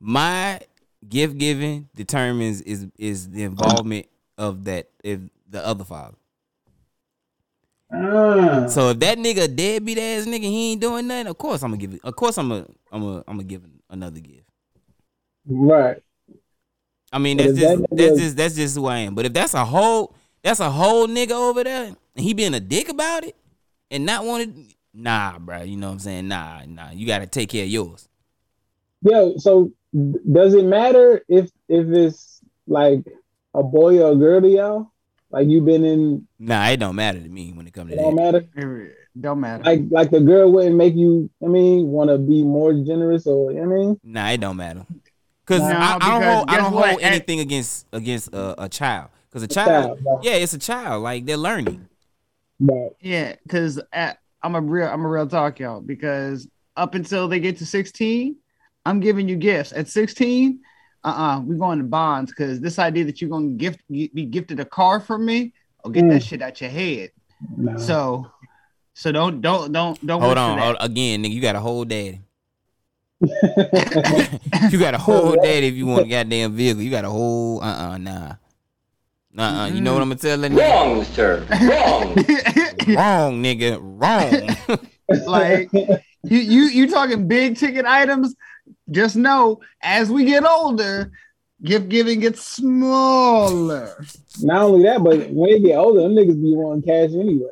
My 0.00 0.60
gift 1.08 1.38
giving 1.38 1.88
determines 1.94 2.60
is 2.62 2.86
is 2.98 3.30
the 3.30 3.42
involvement 3.42 4.06
of 4.38 4.64
that 4.64 4.88
if 5.02 5.20
the 5.48 5.64
other 5.64 5.84
father. 5.84 6.16
Ah, 7.92 8.66
So 8.66 8.90
if 8.90 8.98
that 9.00 9.18
nigga 9.18 9.44
a 9.44 9.48
deadbeat 9.48 9.98
ass 9.98 10.26
nigga, 10.26 10.42
he 10.42 10.72
ain't 10.72 10.80
doing 10.80 11.06
nothing. 11.06 11.28
Of 11.28 11.38
course 11.38 11.62
I'm 11.62 11.70
gonna 11.70 11.80
give 11.80 11.94
it. 11.94 12.00
Of 12.04 12.16
course 12.16 12.38
I'm 12.38 12.48
gonna 12.48 12.66
I'm 12.90 13.02
gonna 13.02 13.24
I'm 13.28 13.36
gonna 13.36 13.44
give 13.44 13.62
another 13.90 14.20
gift. 14.20 14.48
right. 15.46 16.02
I 17.12 17.18
mean 17.18 17.36
that's 17.36 17.52
just 17.52 17.78
that 17.78 17.86
that's 17.92 18.18
just 18.18 18.36
that's 18.36 18.54
just 18.56 18.76
who 18.76 18.86
I 18.86 18.98
am. 18.98 19.14
But 19.14 19.26
if 19.26 19.32
that's 19.32 19.54
a 19.54 19.64
whole 19.64 20.14
that's 20.42 20.60
a 20.60 20.70
whole 20.70 21.06
nigga 21.06 21.32
over 21.32 21.62
there 21.62 21.84
and 21.84 21.96
he 22.16 22.34
being 22.34 22.54
a 22.54 22.60
dick 22.60 22.88
about 22.88 23.24
it 23.24 23.36
and 23.90 24.04
not 24.04 24.24
wanting 24.24 24.74
nah, 24.92 25.38
bro. 25.38 25.62
You 25.62 25.76
know 25.76 25.88
what 25.88 25.94
I'm 25.94 25.98
saying? 26.00 26.28
Nah, 26.28 26.62
nah. 26.66 26.90
You 26.90 27.06
gotta 27.06 27.26
take 27.26 27.50
care 27.50 27.64
of 27.64 27.70
yours. 27.70 28.08
Yo, 29.02 29.36
so 29.36 29.70
does 30.32 30.54
it 30.54 30.64
matter 30.64 31.22
if 31.28 31.50
if 31.68 31.86
it's 31.88 32.40
like 32.66 33.04
a 33.54 33.62
boy 33.62 34.00
or 34.02 34.12
a 34.12 34.16
girl 34.16 34.40
to 34.40 34.48
y'all? 34.48 34.90
Like 35.30 35.48
you've 35.48 35.64
been 35.64 35.84
in, 35.84 36.28
Nah, 36.38 36.68
it 36.68 36.76
don't 36.78 36.94
matter 36.94 37.20
to 37.20 37.28
me 37.28 37.52
when 37.52 37.66
it 37.66 37.72
comes 37.72 37.90
to 37.90 37.96
it 37.96 38.00
don't 38.00 38.14
that. 38.16 38.22
matter. 38.56 38.92
don't 39.20 39.40
matter. 39.40 39.64
Like 39.64 39.82
like 39.90 40.10
the 40.10 40.20
girl 40.20 40.52
wouldn't 40.52 40.76
make 40.76 40.94
you. 40.94 41.28
I 41.42 41.46
mean, 41.48 41.88
want 41.88 42.10
to 42.10 42.18
be 42.18 42.42
more 42.44 42.72
generous 42.72 43.26
or 43.26 43.50
you 43.52 43.60
know 43.60 43.68
what 43.68 43.74
I 43.74 43.78
mean? 43.78 44.00
Nah, 44.04 44.28
it 44.30 44.40
don't 44.40 44.56
matter. 44.56 44.86
Cause 45.46 45.60
No, 45.60 45.66
I, 45.66 45.98
I 46.00 46.08
don't 46.10 46.22
hold 46.22 46.50
I 46.50 46.56
don't 46.56 46.72
what? 46.72 46.88
hold 46.90 47.02
anything 47.02 47.40
against 47.40 47.86
against 47.92 48.32
a, 48.32 48.64
a 48.64 48.68
child. 48.68 49.10
Cause 49.32 49.42
a 49.42 49.48
child, 49.48 49.68
child, 49.68 49.98
right. 50.06 50.24
yeah, 50.24 50.32
it's 50.34 50.52
a 50.54 50.58
child. 50.58 51.02
Like 51.02 51.26
they're 51.26 51.36
learning. 51.36 51.88
Right. 52.60 52.92
Yeah, 53.00 53.34
because 53.42 53.80
I'm 53.92 54.54
a 54.54 54.60
real 54.60 54.86
I'm 54.86 55.04
a 55.04 55.08
real 55.08 55.26
talk, 55.26 55.58
y'all. 55.58 55.80
Because 55.80 56.46
up 56.76 56.94
until 56.94 57.26
they 57.26 57.40
get 57.40 57.58
to 57.58 57.66
16, 57.66 58.36
I'm 58.86 59.00
giving 59.00 59.28
you 59.28 59.36
gifts. 59.36 59.72
At 59.72 59.88
16, 59.88 60.60
uh-uh, 61.04 61.40
we're 61.44 61.56
going 61.56 61.78
to 61.78 61.84
bonds 61.84 62.30
because 62.30 62.60
this 62.60 62.78
idea 62.78 63.04
that 63.04 63.20
you're 63.20 63.30
gonna 63.30 63.48
gift 63.50 63.80
be 63.90 64.08
gifted 64.08 64.60
a 64.60 64.64
car 64.64 65.00
from 65.00 65.24
me, 65.24 65.52
or 65.82 65.90
get 65.90 66.08
that 66.08 66.22
Mm. 66.22 66.28
shit 66.28 66.42
out 66.42 66.60
your 66.60 66.70
head. 66.70 67.10
Nah. 67.56 67.76
So 67.76 68.26
so 68.94 69.12
don't 69.12 69.40
don't 69.40 69.72
don't 69.72 70.06
don't 70.06 70.20
Hold 70.20 70.32
wish 70.32 70.38
on, 70.38 70.58
hold, 70.58 70.76
again, 70.80 71.22
nigga. 71.22 71.32
You 71.32 71.40
got 71.40 71.56
a 71.56 71.60
whole 71.60 71.84
daddy. 71.84 72.20
you 74.70 74.78
got 74.78 74.94
a 74.94 74.98
whole 74.98 75.36
daddy 75.36 75.66
if 75.68 75.74
you 75.74 75.86
want 75.86 76.06
a 76.06 76.08
goddamn 76.08 76.54
vehicle. 76.54 76.82
You 76.82 76.90
got 76.90 77.04
a 77.04 77.10
whole 77.10 77.62
uh 77.62 77.92
uh 77.92 77.98
nah. 77.98 78.34
Uh 79.36 79.42
uh 79.42 79.66
You 79.72 79.80
know 79.80 79.94
what 79.94 80.02
I'm 80.02 80.08
gonna 80.08 80.20
tell 80.20 80.38
that 80.38 80.52
nigga? 80.52 80.70
Wrong, 80.70 81.04
sir. 81.04 81.46
Wrong. 81.50 82.14
Wrong, 82.96 83.42
nigga. 83.42 83.78
Wrong. 83.80 84.78
like 85.26 85.70
you 85.72 86.38
you 86.38 86.62
you 86.64 86.88
talking 86.90 87.26
big 87.28 87.56
ticket 87.56 87.84
items. 87.84 88.34
Just 88.90 89.16
know 89.16 89.60
as 89.82 90.10
we 90.10 90.24
get 90.24 90.44
older, 90.44 91.12
gift 91.62 91.88
giving 91.88 92.20
gets 92.20 92.46
smaller. 92.46 94.04
Not 94.40 94.62
only 94.62 94.84
that, 94.84 95.02
but 95.02 95.30
when 95.30 95.50
they 95.50 95.60
get 95.60 95.78
older, 95.78 96.02
them 96.02 96.12
niggas 96.12 96.40
be 96.40 96.54
wanting 96.54 96.82
cash 96.82 97.10
anyway. 97.18 97.48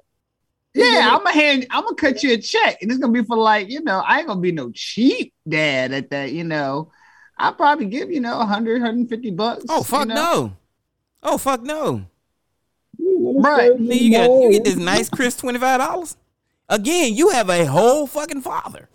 Yeah, 0.74 1.10
I'm 1.12 1.18
gonna 1.18 1.32
hand, 1.32 1.66
I'm 1.70 1.84
gonna 1.84 1.96
cut 1.96 2.22
you 2.22 2.32
a 2.32 2.38
check, 2.38 2.80
and 2.80 2.90
it's 2.90 3.00
gonna 3.00 3.12
be 3.12 3.22
for 3.22 3.36
like, 3.36 3.68
you 3.68 3.82
know, 3.82 4.02
I 4.06 4.18
ain't 4.18 4.28
gonna 4.28 4.40
be 4.40 4.52
no 4.52 4.70
cheap 4.72 5.34
dad 5.46 5.92
at 5.92 6.10
that, 6.10 6.32
you 6.32 6.44
know. 6.44 6.90
I'll 7.38 7.54
probably 7.54 7.86
give 7.86 8.10
you 8.10 8.20
know 8.20 8.38
100, 8.38 8.80
150 8.82 9.30
bucks. 9.32 9.64
oh 9.68 9.82
fuck 9.82 10.08
you 10.08 10.14
know? 10.14 10.14
no. 10.14 10.56
Oh 11.22 11.38
fuck 11.38 11.62
no. 11.62 12.06
Right. 12.98 13.72
Nigga, 13.72 14.00
you 14.00 14.10
get 14.10 14.30
you 14.30 14.50
get 14.52 14.64
this 14.64 14.76
nice 14.76 15.08
crisp 15.08 15.40
twenty 15.40 15.58
five 15.58 15.80
dollars. 15.80 16.16
Again, 16.68 17.14
you 17.14 17.30
have 17.30 17.50
a 17.50 17.64
whole 17.66 18.06
fucking 18.06 18.40
father. 18.42 18.88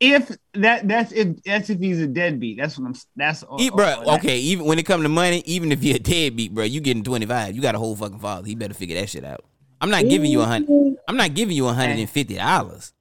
If 0.00 0.30
that 0.54 0.86
that's 0.86 1.10
if 1.12 1.42
that's 1.42 1.70
if 1.70 1.80
he's 1.80 2.00
a 2.00 2.06
deadbeat. 2.06 2.56
That's 2.58 2.78
what 2.78 2.86
I'm. 2.86 2.94
That's 3.16 3.42
E- 3.42 3.46
oh, 3.72 3.76
bro, 3.76 3.84
that- 4.04 4.20
okay, 4.20 4.38
even 4.38 4.64
when 4.66 4.78
it 4.78 4.84
come 4.86 5.02
to 5.02 5.08
money, 5.08 5.42
even 5.44 5.72
if 5.72 5.82
you're 5.82 5.96
a 5.96 5.98
deadbeat, 5.98 6.54
bro, 6.54 6.64
you 6.64 6.80
getting 6.80 7.02
25. 7.02 7.56
You 7.56 7.62
got 7.62 7.74
a 7.74 7.78
whole 7.78 7.96
fucking 7.96 8.20
father. 8.20 8.46
He 8.46 8.54
better 8.54 8.74
figure 8.74 8.98
that 9.00 9.08
shit 9.10 9.24
out. 9.24 9.44
I'm 9.80 9.90
not 9.90 10.08
giving 10.08 10.30
you 10.30 10.40
a 10.40 10.44
hundred. 10.46 10.96
I'm 11.08 11.16
not 11.16 11.34
giving 11.34 11.56
you 11.56 11.66
a 11.66 11.72
hundred 11.72 11.98
and 11.98 12.08
fifty 12.10 12.34
dollars. 12.36 12.92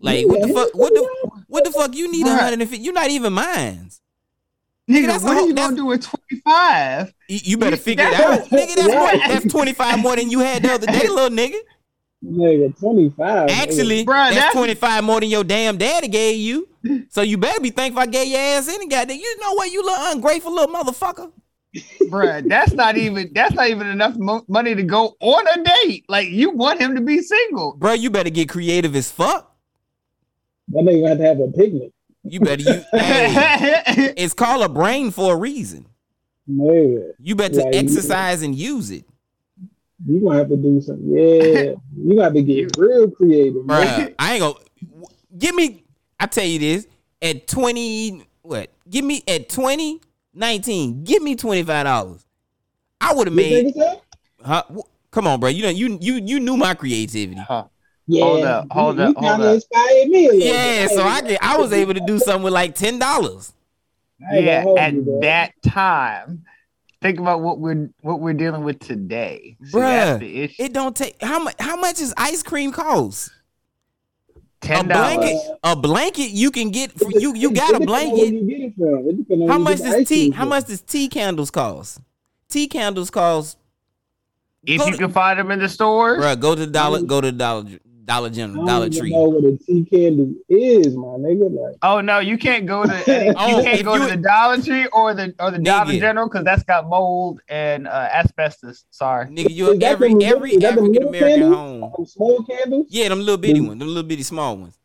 Like 0.00 0.26
what 0.26 0.40
the 0.40 0.48
fuck? 0.48 0.70
What 0.74 0.92
the 0.92 1.08
what 1.46 1.64
the 1.64 1.70
fuck? 1.70 1.94
You 1.94 2.10
need 2.10 2.26
a 2.26 2.34
hundred 2.34 2.60
and 2.60 2.68
fifty. 2.70 2.84
You're 2.84 2.94
not 2.94 3.10
even 3.10 3.32
mine. 3.32 3.90
Nigga, 4.90 5.06
that's 5.06 5.24
what 5.24 5.36
are 5.38 5.46
you 5.46 5.54
gonna 5.54 5.76
do 5.76 5.86
with 5.86 6.02
25? 6.02 7.14
You, 7.28 7.38
you 7.42 7.56
better 7.58 7.76
figure 7.78 8.04
it 8.06 8.12
out, 8.12 8.40
nigga. 8.50 8.74
That's 8.74 8.94
more, 8.94 9.10
that's 9.28 9.44
25 9.50 9.98
more 9.98 10.14
than 10.14 10.30
you 10.30 10.40
had 10.40 10.62
the 10.62 10.72
other 10.72 10.86
day, 10.86 11.08
little 11.08 11.30
nigga. 11.34 11.56
Nigga, 12.24 12.78
25. 12.78 13.50
Actually, 13.50 14.04
Bruh, 14.04 14.30
that's, 14.30 14.34
that's- 14.36 14.52
25 14.54 15.04
more 15.04 15.20
than 15.20 15.28
your 15.28 15.44
damn 15.44 15.76
daddy 15.76 16.08
gave 16.08 16.36
you. 16.38 16.68
So 17.10 17.22
you 17.22 17.38
better 17.38 17.60
be 17.60 17.70
thankful 17.70 18.02
I 18.02 18.06
gave 18.06 18.28
your 18.28 18.38
ass 18.40 18.68
any 18.68 18.86
goddamn. 18.88 19.18
You 19.18 19.40
know 19.40 19.52
what, 19.54 19.70
you 19.70 19.82
little 19.82 20.12
ungrateful 20.12 20.52
little 20.54 20.74
motherfucker. 20.74 21.32
Bruh, 22.02 22.46
that's 22.48 22.72
not 22.72 22.96
even 22.96 23.30
that's 23.34 23.54
not 23.54 23.68
even 23.68 23.86
enough 23.88 24.14
mo- 24.16 24.44
money 24.48 24.74
to 24.74 24.82
go 24.82 25.16
on 25.20 25.46
a 25.48 25.64
date. 25.64 26.04
Like 26.08 26.28
you 26.28 26.50
want 26.50 26.80
him 26.80 26.94
to 26.94 27.00
be 27.00 27.20
single. 27.20 27.74
Bro, 27.76 27.94
you 27.94 28.10
better 28.10 28.30
get 28.30 28.48
creative 28.48 28.94
as 28.94 29.10
fuck. 29.10 29.56
That 30.68 30.84
nigga 30.84 31.08
have 31.08 31.18
to 31.18 31.24
have 31.24 31.40
a 31.40 31.48
picnic. 31.48 31.90
You 32.22 32.40
better 32.40 32.62
you 32.62 32.84
hey, 32.98 34.14
it's 34.16 34.34
called 34.34 34.62
a 34.62 34.68
brain 34.68 35.10
for 35.10 35.34
a 35.34 35.36
reason. 35.36 35.86
Nigga, 36.48 37.12
You 37.18 37.34
better 37.34 37.56
Like, 37.56 37.74
exercise 37.74 38.42
and 38.42 38.54
use 38.54 38.90
it. 38.90 39.04
You 40.06 40.20
gonna 40.20 40.38
have 40.38 40.48
to 40.48 40.56
do 40.56 40.80
something. 40.80 41.08
Yeah, 41.08 41.74
you 41.96 42.16
got 42.16 42.34
to 42.34 42.42
get 42.42 42.76
real 42.78 43.10
creative, 43.10 43.66
bro. 43.66 43.80
Bruh, 43.80 44.14
I 44.18 44.32
ain't 44.34 44.40
gonna 44.40 44.54
give 45.38 45.54
me. 45.54 45.84
I 46.18 46.26
tell 46.26 46.44
you 46.44 46.58
this 46.58 46.86
at 47.22 47.46
twenty. 47.46 48.26
What? 48.42 48.70
Give 48.88 49.04
me 49.04 49.22
at 49.28 49.48
twenty 49.48 50.00
nineteen. 50.32 51.04
Give 51.04 51.22
me 51.22 51.36
twenty 51.36 51.62
five 51.62 51.84
dollars. 51.84 52.24
I 53.00 53.14
would 53.14 53.26
have 53.28 53.36
You 53.36 53.64
made. 53.64 53.74
Huh? 54.44 54.62
Come 55.10 55.26
on, 55.26 55.40
bro. 55.40 55.48
You 55.48 55.62
know 55.62 55.68
you 55.70 55.98
you 56.00 56.14
you 56.14 56.40
knew 56.40 56.56
my 56.56 56.74
creativity. 56.74 57.40
Huh. 57.40 57.64
Yeah, 58.06 58.24
Hold 58.24 58.44
up, 58.44 58.66
hold 58.70 58.96
you, 58.98 59.02
up, 59.04 59.16
you 59.16 59.28
hold 59.28 59.40
up. 59.40 59.54
inspired 59.54 60.08
me 60.08 60.26
a 60.26 60.32
little 60.32 60.46
Yeah, 60.46 60.86
so 60.88 61.02
I 61.04 61.22
get, 61.22 61.42
I 61.42 61.56
was 61.56 61.72
able 61.72 61.94
to 61.94 62.00
do 62.00 62.18
something 62.18 62.42
with 62.42 62.52
like 62.52 62.74
ten 62.74 62.98
dollars. 62.98 63.54
I 64.20 64.36
ain't 64.36 64.44
gonna 64.44 64.74
yeah, 64.74 64.80
at 64.82 64.92
you, 64.92 65.18
that 65.22 65.52
time. 65.62 66.44
Think 67.04 67.20
about 67.20 67.42
what 67.42 67.58
we're 67.60 67.90
what 68.00 68.20
we're 68.20 68.32
dealing 68.32 68.64
with 68.64 68.78
today. 68.78 69.58
See, 69.62 69.72
Bruh, 69.76 69.80
that's 69.82 70.20
the 70.20 70.40
issue. 70.40 70.62
It 70.62 70.72
don't 70.72 70.96
take 70.96 71.20
how 71.22 71.38
much 71.38 71.54
how 71.58 71.76
much 71.76 72.00
is 72.00 72.14
ice 72.16 72.42
cream 72.42 72.72
cost? 72.72 73.30
A 74.34 74.40
Ten 74.66 74.86
blanket, 74.86 75.34
dollars. 75.34 75.58
a 75.64 75.76
blanket 75.76 76.30
you 76.30 76.50
can 76.50 76.70
get 76.70 76.92
for 76.92 77.10
you 77.10 77.34
you 77.34 77.50
got 77.50 77.74
a 77.74 77.78
depends 77.78 77.92
on 77.92 77.92
where 77.92 78.10
blanket. 78.10 78.32
You 78.34 78.48
get 78.48 78.60
it 78.60 78.74
from. 78.74 79.06
It 79.10 79.16
depends 79.18 79.42
on 79.42 79.48
How 79.50 79.58
much 79.58 79.78
does 79.80 80.08
tea 80.08 80.30
how 80.30 80.46
much 80.46 80.64
does 80.64 80.80
tea 80.80 81.08
candles 81.08 81.50
cost? 81.50 82.00
Tea 82.48 82.68
candles 82.68 83.10
cost 83.10 83.58
If 84.66 84.78
go 84.80 84.86
you 84.86 84.92
to- 84.92 84.98
can 84.98 85.12
find 85.12 85.38
them 85.38 85.50
in 85.50 85.58
the 85.58 85.68
stores, 85.68 86.24
Bruh, 86.24 86.40
go 86.40 86.54
to 86.54 86.64
the 86.64 86.72
dollar 86.72 87.00
mm. 87.00 87.06
go 87.06 87.20
to 87.20 87.30
the 87.30 87.36
dollar 87.36 87.64
Dollar 88.04 88.26
I 88.26 88.30
General, 88.30 88.56
don't 88.56 88.66
Dollar 88.66 88.86
even 88.86 88.98
Tree. 88.98 89.10
know 89.12 89.22
what 89.24 89.44
a 89.44 89.56
tea 89.56 89.84
candy 89.84 90.34
is, 90.48 90.94
my 90.96 91.04
nigga. 91.16 91.50
Like, 91.50 91.76
Oh 91.82 92.00
no, 92.00 92.18
you 92.18 92.36
can't 92.36 92.66
go 92.66 92.84
to 92.84 92.92
any, 93.10 93.26
you 93.28 93.34
Oh, 93.36 93.62
can't 93.62 93.78
if 93.80 93.84
go 93.84 93.94
you- 93.94 94.06
to 94.08 94.16
the 94.16 94.22
Dollar 94.22 94.60
Tree 94.60 94.86
or 94.92 95.14
the 95.14 95.34
or 95.38 95.50
the 95.50 95.58
Dollar 95.58 95.92
General 95.92 96.28
because 96.28 96.44
that's 96.44 96.62
got 96.64 96.88
mold 96.88 97.40
and 97.48 97.88
uh, 97.88 98.08
asbestos. 98.12 98.84
Sorry. 98.90 99.26
Nigga, 99.28 99.50
you 99.50 99.72
Is 99.72 99.78
that 99.78 99.92
every 99.92 100.08
them 100.10 100.18
little- 100.18 100.36
every 100.36 100.50
is 100.54 100.60
that 100.62 100.74
them 100.76 100.84
African 100.84 100.92
little 100.92 101.08
American 101.08 101.40
candles? 101.40 101.56
home. 101.56 101.94
um, 101.98 102.06
small 102.06 102.42
candles. 102.44 102.86
Yeah, 102.90 103.08
them 103.08 103.20
little 103.20 103.36
bitty 103.38 103.54
Them- 103.54 103.66
ones, 103.68 103.78
them 103.78 103.88
little 103.88 104.02
bitty 104.02 104.22
small 104.22 104.56
ones. 104.56 104.78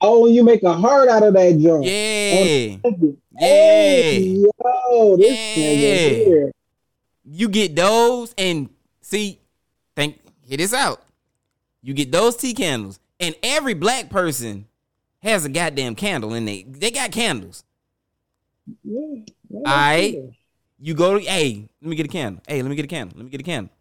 Oh, 0.00 0.26
you 0.28 0.44
make 0.44 0.62
a 0.62 0.74
heart 0.74 1.08
out 1.08 1.22
of 1.24 1.34
that 1.34 1.58
joint. 1.58 1.84
Yeah. 1.84 2.76
Yeah. 2.84 3.10
Yeah. 3.40 4.18
yo, 4.18 5.16
this 5.16 5.56
Yeah. 5.56 5.64
nigga 5.64 6.24
here. 6.26 6.52
You 7.24 7.48
get 7.48 7.74
those 7.74 8.34
and 8.38 8.68
see, 9.00 9.38
think 9.96 10.18
hit 10.46 10.58
this 10.58 10.72
out. 10.72 11.02
You 11.88 11.94
get 11.94 12.12
those 12.12 12.36
tea 12.36 12.52
candles, 12.52 13.00
and 13.18 13.34
every 13.42 13.72
black 13.72 14.10
person 14.10 14.66
has 15.22 15.46
a 15.46 15.48
goddamn 15.48 15.94
candle 15.94 16.34
in 16.34 16.44
they 16.44 16.64
they 16.64 16.90
got 16.90 17.12
candles. 17.12 17.64
Yeah. 18.84 19.22
Aight. 19.64 20.12
yeah. 20.12 20.30
You 20.78 20.92
go 20.92 21.18
to 21.18 21.24
hey, 21.24 21.66
let 21.80 21.88
me 21.88 21.96
get 21.96 22.04
a 22.04 22.10
candle. 22.10 22.42
Hey, 22.46 22.60
let 22.60 22.68
me 22.68 22.76
get 22.76 22.84
a 22.84 22.88
candle. 22.88 23.16
Let 23.16 23.24
me 23.24 23.30
get 23.30 23.40
a 23.40 23.42
candle. 23.42 23.72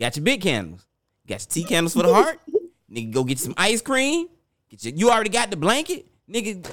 Got 0.00 0.16
your 0.16 0.24
big 0.24 0.40
candles. 0.40 0.86
Got 1.28 1.42
your 1.42 1.48
tea 1.50 1.64
candles 1.64 1.92
for 1.92 2.02
the 2.04 2.14
heart. 2.14 2.40
Nigga, 2.90 3.12
go 3.12 3.22
get 3.22 3.38
some 3.38 3.52
ice 3.58 3.82
cream. 3.82 4.28
Get 4.70 4.86
your, 4.86 4.94
you 4.94 5.10
already 5.10 5.28
got 5.28 5.50
the 5.50 5.58
blanket. 5.58 6.06
Nigga, 6.30 6.66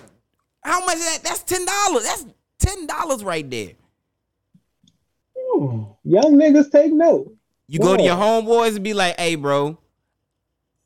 how 0.61 0.85
much 0.85 0.95
is 0.95 1.03
that? 1.03 1.23
That's 1.25 1.43
ten 1.43 1.65
dollars. 1.65 2.03
That's 2.03 2.25
ten 2.57 2.87
dollars 2.87 3.21
right 3.21 3.49
there. 3.49 3.73
Hmm. 5.35 5.83
Young 6.05 6.35
niggas 6.35 6.71
take 6.71 6.93
note. 6.93 7.35
You 7.67 7.79
go 7.79 7.97
to 7.97 8.01
your 8.01 8.15
homeboys 8.15 8.75
and 8.75 8.83
be 8.85 8.93
like, 8.93 9.19
hey, 9.19 9.35
bro, 9.35 9.77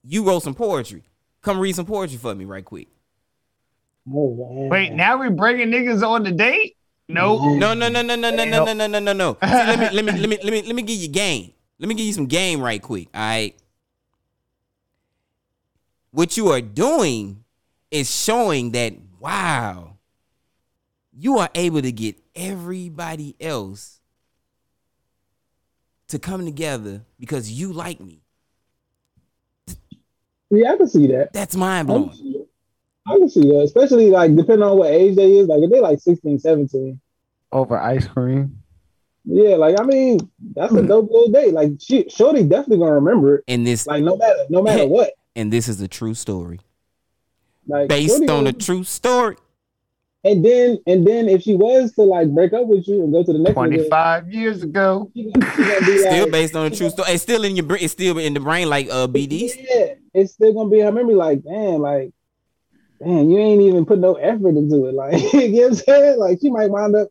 you 0.04 0.24
wrote 0.24 0.44
some 0.44 0.54
poetry. 0.54 1.04
Come 1.42 1.60
read 1.60 1.76
some 1.76 1.86
poetry 1.86 2.18
for 2.18 2.34
me 2.36 2.46
right 2.46 2.64
quick. 2.64 2.88
Wait, 4.06 4.92
now 4.94 5.18
we 5.18 5.30
bringing 5.30 5.70
niggas 5.70 6.08
on 6.08 6.24
the 6.24 6.32
date? 6.32 6.76
Nope. 7.08 7.42
Mm-hmm. 7.42 7.60
No, 7.60 7.74
no, 7.74 7.90
no, 7.90 8.02
no, 8.02 8.16
no, 8.16 8.30
no, 8.30 8.46
no, 8.46 8.64
no, 8.64 8.74
no, 8.74 8.88
no, 8.88 9.00
no, 9.00 9.14
no. 9.14 9.38
See, 9.44 9.48
let 9.48 9.80
me 9.80 10.02
let 10.02 10.06
me 10.06 10.12
let 10.12 10.30
me 10.30 10.38
let 10.44 10.52
me 10.52 10.62
let 10.64 10.76
me 10.76 10.82
give 10.82 10.98
you 10.98 11.08
game. 11.08 11.54
Let 11.80 11.88
me 11.88 11.96
give 11.96 12.06
you 12.06 12.14
some 12.14 12.28
game 12.28 12.62
right 12.62 12.82
quick. 12.82 13.08
All 13.14 13.22
right. 13.22 13.56
What 16.12 16.38
you 16.38 16.50
are 16.50 16.62
doing 16.62 17.44
is 17.92 18.14
showing 18.14 18.72
that 18.72 18.94
wow, 19.20 19.98
you 21.18 21.38
are 21.40 21.50
able 21.56 21.82
to 21.82 21.92
get 21.92 22.16
everybody 22.36 23.36
else 23.40 24.00
to 26.08 26.20
come 26.20 26.46
together 26.46 27.06
because 27.20 27.52
you 27.52 27.74
like 27.74 28.00
me. 28.00 28.23
Yeah, 30.54 30.74
I 30.74 30.78
can 30.78 30.88
see 30.88 31.08
that. 31.08 31.34
That's 31.34 31.56
mind 31.56 31.90
I 31.90 31.94
blowing. 31.94 32.46
I 33.08 33.18
can 33.18 33.30
see 33.30 33.42
that, 33.42 33.64
especially 33.64 34.12
like 34.12 34.36
depending 34.36 34.64
on 34.64 34.78
what 34.78 34.92
age 34.92 35.16
they 35.16 35.38
is. 35.38 35.48
Like 35.48 35.64
if 35.64 35.72
they 35.72 35.80
like 35.80 36.00
16, 36.00 36.40
17. 36.40 37.02
Over 37.52 37.80
ice 37.80 38.08
cream. 38.08 38.60
Yeah, 39.26 39.56
like 39.56 39.80
I 39.80 39.84
mean, 39.84 40.20
that's 40.56 40.74
a 40.74 40.82
hmm. 40.82 40.88
dope 40.88 41.10
little 41.10 41.32
date. 41.32 41.54
Like 41.54 41.72
she, 41.80 42.08
Shorty 42.08 42.44
definitely 42.44 42.80
gonna 42.80 42.94
remember 42.94 43.38
it. 43.38 43.46
And 43.48 43.66
this 43.66 43.88
Like 43.88 44.04
no 44.04 44.16
matter, 44.16 44.46
no 44.50 44.62
matter 44.62 44.86
what. 44.88 45.14
and 45.36 45.52
this 45.52 45.68
is 45.68 45.82
a 45.82 45.88
true 45.88 46.14
story 46.14 46.60
Like 47.66 47.90
based 47.90 48.18
Shorty 48.18 48.30
on 48.30 48.48
a 48.48 48.54
true 48.54 48.84
story. 48.84 49.38
And 50.26 50.44
then, 50.44 50.78
and 50.88 51.06
then, 51.06 51.28
if 51.28 51.42
she 51.42 51.54
was 51.56 51.92
to 51.94 52.04
like 52.04 52.30
break 52.30 52.54
up 52.54 52.68
with 52.68 52.88
you 52.88 53.04
and 53.04 53.12
go 53.12 53.24
to 53.24 53.34
the 53.34 53.40
next 53.40 53.58
nigga, 53.58 53.90
25 53.90 54.32
years 54.32 54.64
ago. 54.64 55.12
she, 55.14 55.24
she 55.26 55.32
gonna 55.32 55.98
Still 55.98 56.24
like, 56.24 56.32
based 56.32 56.56
on 56.56 56.66
a 56.68 56.70
true 56.76 56.90
story. 56.90 57.12
It's 57.12 57.24
still 57.24 57.44
in 57.44 57.58
your 57.58 57.66
brain. 57.66 57.84
It's 57.84 57.92
still 57.92 58.18
in 58.18 58.34
the 58.34 58.40
brain 58.40 58.70
like 58.70 58.88
uh 58.90 59.08
BD's. 59.08 59.58
Yeah, 59.58 59.96
it's 60.14 60.34
still 60.34 60.54
gonna 60.54 60.70
be 60.70 60.80
in 60.80 60.86
her 60.86 60.92
memory. 60.94 61.16
Like, 61.16 61.44
damn, 61.44 61.82
like, 61.82 62.12
damn, 63.04 63.30
you 63.30 63.38
ain't 63.38 63.62
even 63.64 63.86
put 63.86 64.00
no 64.00 64.14
effort 64.16 64.56
into 64.56 64.86
it. 64.88 64.94
Like, 64.96 65.22
you 65.34 65.50
know 65.52 65.62
what 65.64 65.68
I'm 65.72 65.76
saying? 65.76 66.20
Like, 66.20 66.38
she 66.42 66.50
might 66.50 66.70
wind 66.70 66.96
up 66.96 67.10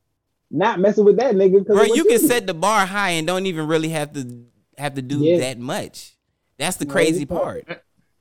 not 0.50 0.80
messing 0.80 1.04
with 1.04 1.18
that 1.18 1.34
nigga. 1.34 1.66
'cause 1.66 1.76
Bro, 1.76 1.94
you 1.94 2.04
can 2.04 2.18
did. 2.18 2.26
set 2.28 2.46
the 2.46 2.54
bar 2.54 2.86
high 2.86 3.10
and 3.10 3.26
don't 3.26 3.44
even 3.44 3.66
really 3.66 3.88
have 3.90 4.14
to 4.14 4.46
have 4.78 4.94
to 4.94 5.02
do 5.02 5.18
Yeah. 5.18 5.38
that 5.38 5.58
much. 5.58 6.16
That's 6.56 6.78
the 6.78 6.86
crazy 6.86 7.24
it's 7.24 7.30
part. 7.30 7.66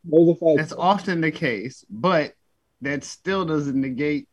Those 0.03 0.29
are 0.29 0.35
facts. 0.35 0.69
That's 0.69 0.73
often 0.73 1.21
the 1.21 1.31
case, 1.31 1.85
but 1.89 2.33
that 2.81 3.05
still 3.05 3.45
doesn't 3.45 3.79
negate 3.79 4.27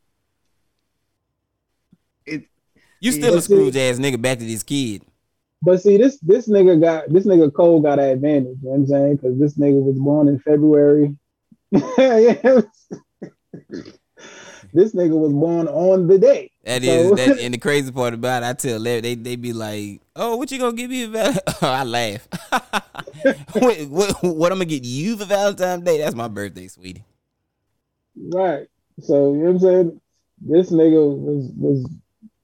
it. 2.25 2.45
You 3.01 3.13
still 3.13 3.37
a 3.37 3.43
Scrooge 3.43 3.77
ass 3.77 3.99
nigga 3.99 4.21
back 4.21 4.39
to 4.39 4.45
this 4.45 4.63
kid. 4.63 5.03
But 5.63 5.83
see, 5.83 5.97
this 5.97 6.19
this 6.21 6.49
nigga 6.49 6.81
got 6.81 7.09
this 7.13 7.27
nigga 7.27 7.53
Cole 7.53 7.81
got 7.81 7.99
an 7.99 8.11
advantage. 8.11 8.59
You 8.63 8.69
know 8.69 8.71
what 8.71 8.77
I'm 8.77 8.87
saying? 8.87 9.17
Because 9.17 9.39
this 9.39 9.55
nigga 9.59 9.83
was 9.83 9.99
born 9.99 10.29
in 10.29 10.39
February. 10.41 11.17
This 14.73 14.95
nigga 14.95 15.19
was 15.19 15.33
born 15.33 15.67
on 15.67 16.07
the 16.09 16.19
day. 16.19 16.51
That 16.65 16.85
is 16.85 17.09
So- 17.09 17.15
that 17.15 17.39
and 17.41 17.55
the 17.55 17.59
crazy 17.59 17.91
part 17.91 18.13
about 18.13 18.43
it, 18.43 18.47
I 18.47 18.53
tell 18.53 18.79
Larry, 18.79 19.01
they 19.01 19.15
they 19.15 19.37
be 19.37 19.53
like, 19.53 20.03
Oh, 20.15 20.37
what 20.37 20.51
you 20.51 20.59
gonna 20.59 20.77
give 20.77 20.91
me 20.91 21.07
Val-" 21.07 21.33
oh, 21.63 21.67
I 21.67 21.85
laugh. 21.85 22.29
what, 23.53 23.79
what 23.89 24.23
what 24.23 24.53
I'm 24.53 24.59
gonna 24.59 24.67
get 24.67 24.85
you 24.85 25.17
for 25.17 25.25
Valentine's 25.25 25.85
Day? 25.85 25.99
That's 25.99 26.15
my 26.15 26.29
birthday, 26.29 26.69
sweetie. 26.69 27.05
Right. 28.17 28.67
So 29.01 29.33
you 29.33 29.39
know 29.39 29.45
what 29.45 29.51
I'm 29.53 29.59
saying? 29.61 30.01
This 30.41 30.71
nigga 30.71 31.17
was 31.19 31.51
was 31.57 31.91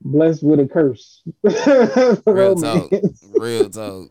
blessed 0.04 0.42
with 0.42 0.60
a 0.60 0.68
curse. 0.68 1.22
Real 1.42 1.54
oh, 2.26 2.60
talk. 2.60 2.92
Real 3.32 3.70
talk. 3.70 4.10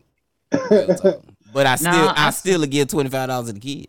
Real 0.69 0.95
talk. 0.95 1.23
But 1.53 1.67
I 1.67 1.75
still 1.75 1.91
Nah, 1.91 2.13
I, 2.17 2.27
I- 2.27 2.31
still 2.31 2.65
give 2.65 2.87
twenty 2.87 3.09
five 3.09 3.29
dollars 3.29 3.47
to 3.47 3.53
the 3.53 3.59
kid. 3.59 3.87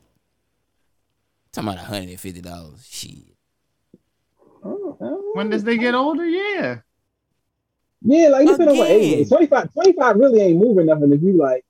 Talking 1.52 1.70
about 1.70 1.84
hundred 1.84 2.10
and 2.10 2.20
fifty 2.20 2.40
dollars. 2.40 2.86
Shit. 2.88 3.18
Oh, 4.62 4.96
oh. 5.00 5.30
When 5.34 5.50
does 5.50 5.64
they 5.64 5.76
get 5.78 5.94
older? 5.94 6.24
Yeah. 6.24 6.80
Yeah, 8.02 8.28
like 8.28 8.46
depending 8.46 8.68
on 8.68 8.76
what 8.76 8.90
age. 8.90 9.06
Again. 9.06 9.18
it 9.18 9.22
is. 9.22 9.28
25, 9.30 9.72
25 9.72 10.16
really 10.16 10.40
ain't 10.40 10.58
moving 10.58 10.86
nothing 10.86 11.12
if 11.12 11.22
you 11.22 11.38
like 11.38 11.64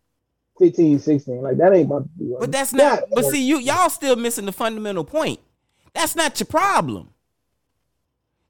15, 0.59 0.99
16. 0.99 1.43
Like 1.43 1.57
that 1.59 1.72
ain't 1.72 1.87
about 1.87 2.03
to 2.03 2.09
be 2.18 2.35
But 2.39 2.51
that's 2.51 2.72
not. 2.72 3.05
But 3.12 3.26
see, 3.26 3.45
you 3.45 3.59
y'all 3.59 3.89
still 3.89 4.16
missing 4.16 4.47
the 4.47 4.53
fundamental 4.53 5.05
point. 5.05 5.39
That's 5.95 6.16
not 6.16 6.39
your 6.41 6.47
problem. 6.47 7.14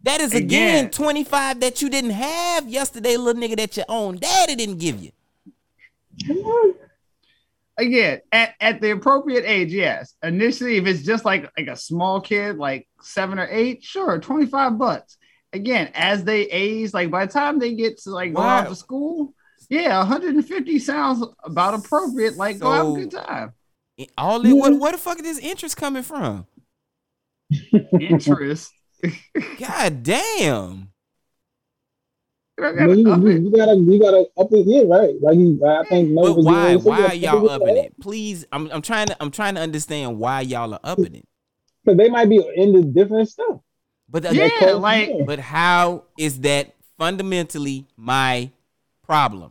That 0.04 0.20
is 0.20 0.34
again, 0.34 0.84
Again. 0.86 0.90
twenty 0.90 1.24
five 1.24 1.60
that 1.60 1.80
you 1.80 1.88
didn't 1.88 2.10
have 2.10 2.68
yesterday, 2.68 3.16
little 3.16 3.40
nigga 3.40 3.56
that 3.56 3.74
your 3.76 3.86
own 3.88 4.16
daddy 4.18 4.54
didn't 4.54 4.78
give 4.78 5.02
you. 5.02 5.12
Again, 7.78 8.20
at, 8.30 8.54
at 8.60 8.80
the 8.82 8.90
appropriate 8.90 9.44
age, 9.46 9.72
yes. 9.72 10.14
Initially, 10.22 10.76
if 10.76 10.86
it's 10.86 11.02
just 11.02 11.24
like 11.24 11.50
like 11.56 11.68
a 11.68 11.76
small 11.76 12.20
kid, 12.20 12.56
like 12.58 12.86
seven 13.00 13.38
or 13.38 13.48
eight, 13.50 13.82
sure, 13.82 14.18
25 14.20 14.78
bucks. 14.78 15.16
Again, 15.54 15.90
as 15.94 16.22
they 16.22 16.42
age, 16.42 16.92
like 16.92 17.10
by 17.10 17.24
the 17.24 17.32
time 17.32 17.58
they 17.58 17.74
get 17.74 17.96
to 18.02 18.10
like 18.10 18.34
go 18.34 18.42
off 18.42 18.64
Wow. 18.64 18.68
to 18.70 18.76
school, 18.76 19.34
yeah, 19.70 19.98
150 19.98 20.78
sounds 20.80 21.24
about 21.42 21.74
appropriate. 21.74 22.36
Like 22.36 22.58
go 22.58 22.70
have 22.70 22.86
a 22.88 22.92
good 22.92 23.10
time. 23.10 23.54
All 24.18 24.44
it, 24.44 24.52
what, 24.52 24.72
mm-hmm. 24.72 24.80
where 24.80 24.92
the 24.92 24.98
fuck 24.98 25.18
is 25.18 25.22
this 25.24 25.38
interest 25.38 25.78
coming 25.78 26.02
from? 26.02 26.46
Interest. 27.98 28.70
God 29.58 30.02
damn. 30.02 30.90
You 32.56 32.64
I 32.66 32.84
you, 32.84 32.96
you, 32.96 33.30
you 33.30 33.50
gotta, 33.50 33.74
you 33.74 33.98
gotta 33.98 34.26
up 34.38 34.52
it, 34.52 34.66
yeah, 34.66 34.82
right? 34.86 35.14
Like 35.20 35.36
you, 35.36 35.60
I 35.66 35.84
think. 35.84 36.10
no 36.10 36.22
But 36.34 36.42
why? 36.42 36.76
Why 36.76 37.06
are 37.06 37.14
y'all 37.14 37.50
upping 37.50 37.76
it? 37.76 37.98
Please, 38.00 38.46
I'm 38.52 38.70
I'm 38.70 38.80
trying 38.80 39.08
to 39.08 39.16
I'm 39.20 39.32
trying 39.32 39.56
to 39.56 39.60
understand 39.60 40.18
why 40.18 40.42
y'all 40.42 40.72
are 40.72 40.80
upping 40.84 41.16
it. 41.16 41.26
Because 41.84 41.98
they 41.98 42.08
might 42.08 42.28
be 42.28 42.42
into 42.56 42.82
different 42.82 43.28
stuff. 43.28 43.60
But 44.08 44.26
uh, 44.26 44.30
Yeah, 44.30 44.48
close 44.58 44.80
like 44.80 45.06
together. 45.08 45.24
but 45.24 45.38
how 45.40 46.04
is 46.16 46.40
that 46.40 46.74
fundamentally 46.96 47.86
my 47.96 48.50
problem? 49.02 49.50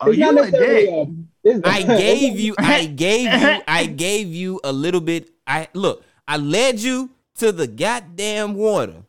oh, 0.00 0.10
you 0.10 0.38
a 0.38 0.50
dick. 0.50 1.08
I 1.64 1.82
gave 1.98 2.40
you, 2.40 2.54
I 2.58 2.86
gave 2.86 3.32
you, 3.32 3.62
I 3.68 3.86
gave 3.86 4.28
you 4.28 4.60
a 4.64 4.72
little 4.72 5.00
bit. 5.00 5.30
I 5.46 5.68
look, 5.74 6.04
I 6.26 6.38
led 6.38 6.80
you 6.80 7.10
to 7.42 7.50
the 7.50 7.66
goddamn 7.66 8.54
water. 8.54 9.02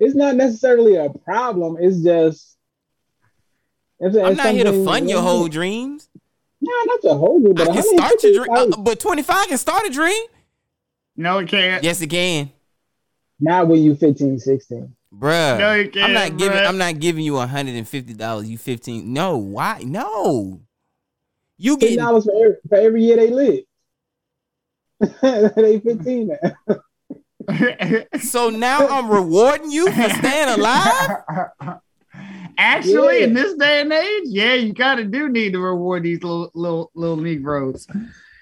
it's 0.00 0.14
not 0.14 0.34
necessarily 0.34 0.96
a 0.96 1.10
problem. 1.10 1.76
It's 1.78 2.02
just. 2.02 2.56
It's, 4.00 4.16
I'm 4.16 4.32
it's 4.32 4.38
not 4.38 4.54
here 4.54 4.64
to 4.64 4.84
fund 4.84 5.10
your 5.10 5.20
whole 5.20 5.46
dreams. 5.48 6.08
Nah, 6.60 6.70
not 6.86 7.04
your 7.04 7.16
whole 7.16 7.38
dream, 7.38 7.52
I 7.58 7.64
but 7.64 7.72
can 7.74 7.82
start 7.82 8.22
your 8.22 8.44
dream, 8.46 8.72
uh, 8.72 8.76
but 8.78 8.98
25 8.98 9.48
can 9.48 9.58
start 9.58 9.86
a 9.86 9.90
dream. 9.90 10.24
No, 11.16 11.38
it 11.38 11.48
can't. 11.48 11.84
Yes, 11.84 12.00
it 12.00 12.06
can, 12.08 12.50
Not 13.38 13.68
when 13.68 13.82
you 13.82 13.94
15, 13.94 14.38
16. 14.38 14.96
bruh. 15.12 15.58
No, 15.58 15.74
you 15.74 15.90
can't. 15.90 16.04
I'm 16.10 16.16
can't, 16.16 16.32
not 16.32 16.38
giving. 16.38 16.58
bruh. 16.58 16.66
I'm 16.66 16.78
not 16.78 16.98
giving 16.98 17.24
you 17.24 17.34
150 17.34 18.14
dollars. 18.14 18.48
You 18.48 18.56
15. 18.56 19.12
No, 19.12 19.36
why? 19.36 19.82
No. 19.84 20.62
You 21.58 21.76
get 21.76 21.96
dollars 21.96 22.24
for 22.24 22.32
every, 22.34 22.56
for 22.68 22.76
every 22.76 23.02
year 23.04 23.16
they 23.16 23.30
live. 23.30 23.64
they 25.56 25.80
15 25.80 26.28
now. 26.28 26.76
So 28.20 28.50
now 28.50 28.86
I'm 28.88 29.08
rewarding 29.10 29.70
you 29.70 29.90
for 29.90 30.08
staying 30.10 30.58
alive. 30.60 31.18
Actually, 32.58 33.18
Yeah. 33.20 33.24
in 33.26 33.34
this 33.34 33.54
day 33.54 33.80
and 33.82 33.92
age, 33.92 34.22
yeah, 34.26 34.54
you 34.54 34.74
kind 34.74 34.98
of 34.98 35.10
do 35.12 35.28
need 35.28 35.52
to 35.52 35.60
reward 35.60 36.02
these 36.02 36.22
little 36.22 36.50
little 36.54 36.90
little 36.94 37.16
Negroes. 37.16 37.86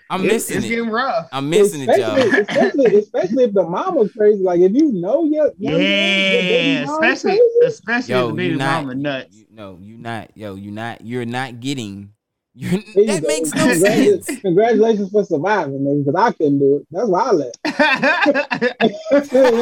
I'm 0.08 0.20
It's- 0.24 0.32
missing 0.48 0.56
it's 0.58 0.66
it. 0.66 0.68
getting 0.70 0.88
rough. 0.90 1.28
I'm 1.32 1.50
missing 1.50 1.82
it, 1.82 1.98
y'all. 1.98 2.16
especially, 2.16 2.40
especially, 2.40 2.96
especially 2.96 3.44
if 3.44 3.52
the 3.52 3.64
mama's 3.68 4.12
crazy. 4.12 4.42
Like 4.42 4.60
if 4.60 4.72
you 4.72 4.92
know 4.92 5.24
your, 5.24 5.50
your 5.58 5.72
your 5.72 5.80
Yeah, 5.80 6.40
baby 6.40 6.86
mama's 6.86 6.92
especially 6.94 7.30
crazy, 7.32 7.66
especially 7.66 8.14
Yo, 8.14 8.28
if 8.30 8.36
the 8.36 8.42
you 8.42 8.48
baby 8.50 8.56
not. 8.58 8.82
mama 8.84 8.94
nuts. 8.94 9.36
You, 9.36 9.46
no, 9.50 9.78
you're 9.82 9.98
not. 9.98 10.30
Yo, 10.36 10.54
you're 10.54 10.72
not. 10.72 11.00
You're 11.04 11.24
not 11.26 11.60
getting. 11.60 12.12
You're, 12.58 12.70
there 12.94 13.04
you 13.04 13.06
that 13.08 13.20
go. 13.22 13.28
makes 13.28 13.54
no 13.54 13.66
Congratu- 13.66 14.24
sense. 14.24 14.40
Congratulations 14.40 15.10
for 15.10 15.24
surviving, 15.24 15.80
nigga, 15.80 16.04
because 16.06 16.14
I 16.18 16.32
couldn't 16.32 16.58
do 16.58 16.76
it. 16.76 16.86
That's 16.90 17.08
why 17.08 17.22
I 17.22 17.32
left. 17.32 17.58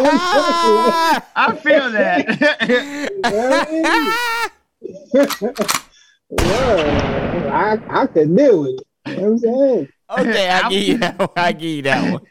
Ah! 0.06 1.26
I 1.34 1.56
feel 1.56 1.90
that. 1.90 2.24
Whoa. 6.30 7.48
I, 7.52 7.78
I 8.02 8.06
couldn't 8.06 8.36
deal 8.36 8.60
with 8.62 8.70
it. 8.80 8.86
You 9.06 9.16
know 9.16 9.22
what 9.22 9.28
I'm 9.30 9.38
saying? 9.38 9.88
okay, 10.18 10.48
I 10.48 10.68
give 10.70 10.82
you 10.82 10.98
that 10.98 11.18
one. 11.18 11.28
I 11.36 11.52
give 11.52 11.70
you 11.70 11.82
that 11.82 12.12
one. 12.12 12.22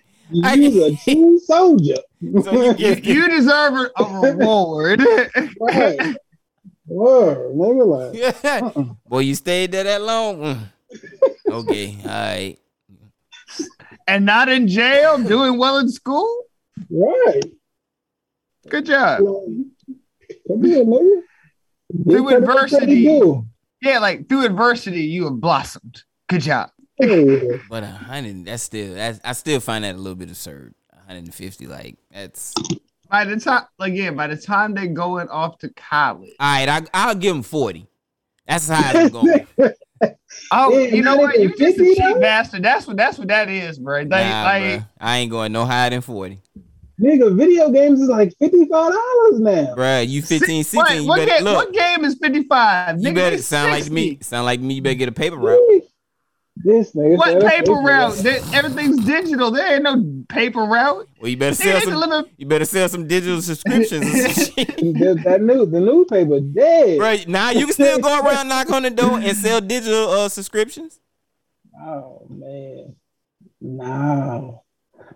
I- 0.43 0.53
You're 0.55 0.87
a 0.87 0.95
true 0.95 1.39
soldier. 1.39 1.97
So 2.43 2.71
you 2.77 2.95
you 3.03 3.27
deserve 3.29 3.73
a 3.73 3.89
a 4.01 4.21
reward. 4.21 5.01
right. 5.59 6.15
Whoa, 6.85 7.53
nigga, 7.55 8.73
like, 8.75 8.97
Boy, 9.07 9.19
you 9.19 9.35
stayed 9.35 9.71
there 9.71 9.83
that 9.85 10.01
long. 10.01 10.37
Mm. 10.37 10.59
Okay, 11.47 11.97
all 12.03 12.09
right. 12.09 12.57
and 14.07 14.25
not 14.25 14.49
in 14.49 14.67
jail, 14.67 15.17
doing 15.17 15.57
well 15.57 15.77
in 15.79 15.89
school. 15.89 16.43
right. 16.89 17.43
Good 18.69 18.85
job. 18.85 19.19
Come 20.47 20.63
here, 20.63 20.83
nigga. 20.85 21.21
Through 22.03 22.05
Get 22.05 22.05
credit 22.05 22.23
where 22.23 22.41
credit 22.41 22.63
adversity. 22.63 23.03
due. 23.03 23.45
Yeah, 23.81 23.99
like 23.99 24.27
through 24.29 24.45
adversity, 24.45 25.01
you 25.03 25.25
have 25.25 25.39
blossomed. 25.39 26.03
Good 26.29 26.41
job. 26.41 26.69
Hey, 26.97 27.59
But 27.69 27.83
a 27.83 27.87
hundred, 27.87 28.45
that's 28.45 28.63
still. 28.63 28.93
That's, 28.95 29.19
I 29.23 29.33
still 29.33 29.59
find 29.59 29.83
that 29.83 29.95
a 29.95 29.97
little 29.97 30.15
bit 30.15 30.29
absurd. 30.29 30.73
150, 30.91 31.67
like 31.67 31.97
that's. 32.11 32.53
By 33.13 33.25
the 33.25 33.39
time, 33.39 33.65
again, 33.79 34.15
by 34.15 34.25
the 34.25 34.35
time 34.35 34.73
they're 34.73 34.87
going 34.87 35.29
off 35.29 35.59
to 35.59 35.69
college, 35.69 36.31
All 36.39 36.51
right, 36.51 36.67
I, 36.67 36.81
I'll 36.95 37.13
give 37.13 37.35
them 37.35 37.43
40. 37.43 37.85
That's 38.47 38.67
how 38.67 38.91
it's 38.91 39.11
going. 39.11 39.45
oh, 40.51 40.75
Yeah, 40.79 40.87
you 40.87 41.03
know 41.03 41.17
what? 41.17 41.39
You 41.39 41.49
just 41.49 41.77
a 41.77 41.85
50 41.85 41.93
cheap 41.93 41.97
though? 41.99 42.19
bastard. 42.19 42.63
That's 42.63 42.87
what 42.87 42.97
that's 42.97 43.19
what 43.19 43.27
that 43.27 43.49
is, 43.49 43.77
bro. 43.77 43.99
Like, 43.99 44.07
nah, 44.09 44.43
like 44.43 44.63
bruh. 44.63 44.89
I 44.99 45.17
ain't 45.19 45.29
going 45.29 45.51
no 45.51 45.63
higher 45.63 45.91
than 45.91 46.01
40. 46.01 46.41
nigga, 46.99 47.37
video 47.37 47.69
games 47.69 48.01
is 48.01 48.09
like 48.09 48.33
$55 48.41 48.71
now. 48.71 49.75
Bruh, 49.75 50.07
you 50.07 50.23
15, 50.23 50.63
16, 50.63 50.77
what, 50.79 50.95
you 50.95 51.07
what, 51.07 51.17
better 51.17 51.31
game, 51.33 51.43
look. 51.43 51.55
what 51.55 51.71
game 51.71 52.05
is 52.05 52.15
fifty 52.15 52.41
five? 52.45 52.99
You 52.99 53.13
better 53.13 53.37
sound 53.37 53.69
like 53.73 53.91
me. 53.91 54.17
Sound 54.21 54.45
like 54.45 54.59
me. 54.59 54.73
You 54.73 54.81
better 54.81 54.95
get 54.95 55.09
a 55.09 55.11
paper 55.11 55.37
route. 55.37 55.83
This 56.63 56.93
nigga. 56.93 57.17
What 57.17 57.41
said, 57.41 57.49
paper 57.49 57.73
"Okay, 57.73 57.85
route? 57.85 58.15
There- 58.17 58.39
Everything's 58.53 59.03
digital. 59.05 59.51
There 59.51 59.73
ain't 59.75 59.83
no 59.83 60.23
paper 60.29 60.61
route. 60.61 61.09
Well, 61.19 61.29
you 61.29 61.35
better 61.37 61.55
sell 61.55 61.81
some. 61.81 61.93
live 61.95 62.25
You 62.37 62.45
better 62.45 62.65
sell 62.65 62.87
some 62.87 63.05
digital 63.07 63.41
subscriptions. 63.41 64.05
and 64.05 64.31
some 64.31 64.45
shit. 64.55 64.67
That, 64.99 65.21
that 65.25 65.41
new, 65.41 65.65
the 65.65 65.79
newspaper 65.81 66.39
dead. 66.39 66.99
Right 66.99 67.27
now, 67.27 67.49
you 67.51 67.65
can 67.65 67.73
still 67.73 67.99
go 67.99 68.19
around, 68.19 68.47
knock 68.47 68.69
on 68.71 68.83
the 68.83 68.89
door, 68.91 69.19
and 69.19 69.35
sell 69.35 69.59
digital 69.59 70.09
uh, 70.09 70.29
subscriptions. 70.29 70.99
Oh 71.85 72.25
man, 72.29 72.95
no. 73.59 74.62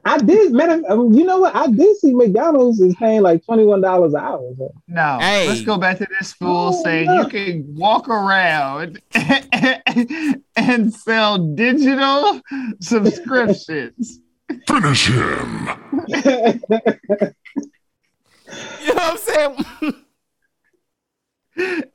I 0.07 0.17
did, 0.19 0.53
man. 0.53 0.83
Um, 0.89 1.13
you 1.13 1.23
know 1.25 1.39
what? 1.39 1.55
I 1.55 1.67
did 1.67 1.97
see 1.97 2.13
McDonald's 2.13 2.79
is 2.79 2.95
paying 2.95 3.21
like 3.21 3.45
twenty 3.45 3.63
one 3.65 3.81
dollars 3.81 4.13
an 4.13 4.21
hour. 4.21 4.53
So. 4.57 4.73
No, 4.87 5.17
Hey. 5.19 5.47
let's 5.47 5.61
go 5.61 5.77
back 5.77 5.97
to 5.99 6.07
this 6.19 6.33
fool 6.33 6.71
Oh, 6.73 6.83
saying 6.83 7.07
no. 7.07 7.21
you 7.23 7.27
can 7.29 7.75
walk 7.75 8.07
around 8.09 9.01
and 10.55 10.93
sell 10.93 11.37
digital 11.55 12.41
subscriptions. 12.81 14.19
Finish 14.67 15.07
him. 15.07 15.69
You 18.81 18.93
know 18.93 18.93
what 18.93 19.11
I'm 19.11 19.17
saying? 19.17 19.93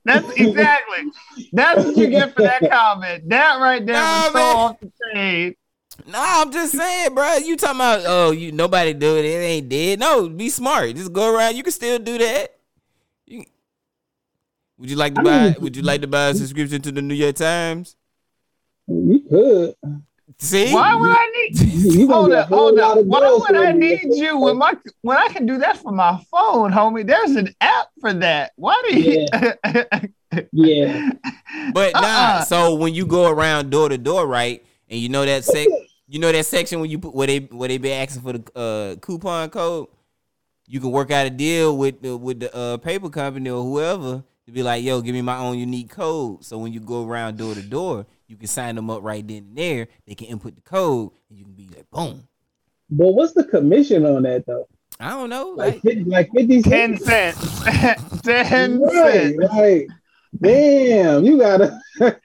That's 0.04 0.30
exactly. 0.32 1.04
That's 1.52 1.82
what 1.84 1.96
you 1.96 2.08
get 2.10 2.34
for 2.34 2.42
that 2.42 2.68
comment. 2.70 3.28
That 3.30 3.58
right 3.58 3.84
there 3.86 3.94
Nah, 3.96 4.24
was 4.24 4.32
so 4.32 4.38
off 4.40 4.80
the 4.80 4.92
chain. 5.14 5.54
No, 6.06 6.18
I'm 6.18 6.50
just 6.52 6.72
saying, 6.76 7.14
bro. 7.14 7.36
You 7.36 7.56
talking 7.56 7.76
about? 7.76 8.02
Oh, 8.06 8.30
you 8.30 8.52
nobody 8.52 8.92
do 8.92 9.16
it. 9.16 9.24
It 9.24 9.28
ain't 9.28 9.68
dead. 9.68 9.98
No, 10.00 10.28
be 10.28 10.48
smart. 10.50 10.94
Just 10.96 11.12
go 11.12 11.34
around. 11.34 11.56
You 11.56 11.62
can 11.62 11.72
still 11.72 11.98
do 11.98 12.18
that. 12.18 12.56
You, 13.26 13.44
would 14.78 14.90
you 14.90 14.96
like 14.96 15.14
to 15.14 15.20
I 15.20 15.24
buy? 15.24 15.44
mean- 15.50 15.56
Would 15.60 15.76
you 15.76 15.82
like 15.82 16.00
to 16.02 16.06
buy 16.06 16.28
a 16.28 16.34
subscription 16.34 16.82
to 16.82 16.92
the 16.92 17.02
New 17.02 17.14
York 17.14 17.36
Times? 17.36 17.96
you 18.88 19.20
could. 19.28 19.74
See? 20.38 20.72
Why 20.72 20.94
would 20.94 21.10
I 21.10 21.30
need? 21.36 21.60
You 21.60 22.06
Hold 22.12 22.30
get 22.30 22.38
up, 22.40 22.48
hold 22.48 22.74
lot 22.74 22.98
up. 22.98 23.04
Why 23.04 23.20
would 23.38 23.56
I 23.56 23.70
need 23.72 24.00
you 24.14 24.38
when 24.38 24.56
my 24.58 24.74
when 25.02 25.16
I 25.18 25.28
can 25.28 25.46
do 25.46 25.58
that 25.58 25.76
from 25.76 25.96
my 25.96 26.20
phone, 26.30 26.72
homie? 26.72 27.06
There's 27.06 27.32
an 27.36 27.54
app 27.60 27.88
for 28.00 28.12
that. 28.14 28.52
Why 28.56 28.80
do 28.88 28.98
you? 29.00 29.26
Yeah, 30.52 31.10
But 31.74 31.94
uh-uh. 31.94 32.00
nah. 32.00 32.08
Uh-uh. 32.08 32.44
So 32.46 32.74
when 32.74 32.94
you 32.94 33.06
go 33.06 33.28
around 33.30 33.70
door 33.70 33.88
to 33.90 33.98
door, 33.98 34.26
right, 34.26 34.64
and 34.92 35.00
you 35.00 35.08
know 35.08 35.24
that 35.24 35.42
sec, 35.44 35.66
you 36.06 36.20
know 36.20 36.30
that 36.30 36.46
section 36.46 36.80
when 36.80 36.90
you 36.90 36.98
put 36.98 37.14
where 37.14 37.26
they 37.26 37.38
where 37.38 37.68
they 37.68 37.78
be 37.78 37.92
asking 37.92 38.22
for 38.22 38.34
the 38.34 38.44
uh, 38.58 38.96
coupon 39.00 39.50
code, 39.50 39.88
you 40.66 40.78
can 40.80 40.90
work 40.92 41.10
out 41.10 41.26
a 41.26 41.30
deal 41.30 41.76
with 41.76 42.02
the, 42.02 42.16
with 42.16 42.40
the 42.40 42.54
uh, 42.54 42.76
paper 42.76 43.08
company 43.10 43.50
or 43.50 43.62
whoever 43.62 44.22
to 44.46 44.52
be 44.52 44.62
like, 44.62 44.84
yo, 44.84 45.00
give 45.00 45.14
me 45.14 45.22
my 45.22 45.38
own 45.38 45.58
unique 45.58 45.90
code. 45.90 46.44
So 46.44 46.58
when 46.58 46.72
you 46.72 46.80
go 46.80 47.06
around 47.06 47.38
door 47.38 47.54
to 47.54 47.62
door, 47.62 48.06
you 48.28 48.36
can 48.36 48.46
sign 48.48 48.74
them 48.74 48.90
up 48.90 49.02
right 49.02 49.26
then 49.26 49.38
and 49.38 49.56
there. 49.56 49.88
They 50.06 50.14
can 50.14 50.26
input 50.28 50.54
the 50.56 50.60
code, 50.62 51.10
and 51.30 51.38
you 51.38 51.44
can 51.44 51.54
be 51.54 51.68
like, 51.74 51.90
boom. 51.90 52.28
but 52.90 53.12
what's 53.12 53.32
the 53.32 53.44
commission 53.44 54.04
on 54.06 54.22
that 54.24 54.44
though? 54.46 54.68
I 55.00 55.10
don't 55.10 55.30
know, 55.30 55.50
Like 55.56 55.74
like, 55.74 55.82
fifty, 55.82 56.04
like 56.04 56.30
fifty 56.34 56.62
Ten 56.62 56.98
cents. 56.98 57.04
cents. 57.04 57.62
Ten 58.22 58.80
Right, 58.80 59.34
cents. 59.34 59.52
like, 59.52 59.88
damn, 60.40 61.24
you 61.24 61.38
gotta, 61.38 61.80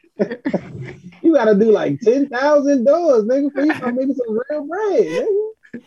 you 1.21 1.33
gotta 1.33 1.55
do 1.55 1.71
like 1.71 1.99
ten 2.01 2.27
thousand 2.29 2.85
doors, 2.85 3.23
nigga, 3.23 3.51
for 3.53 3.61
you 3.65 3.73
to 3.73 3.91
make 3.93 4.15
some 4.15 4.39
real 4.49 4.65
bread. 4.67 5.27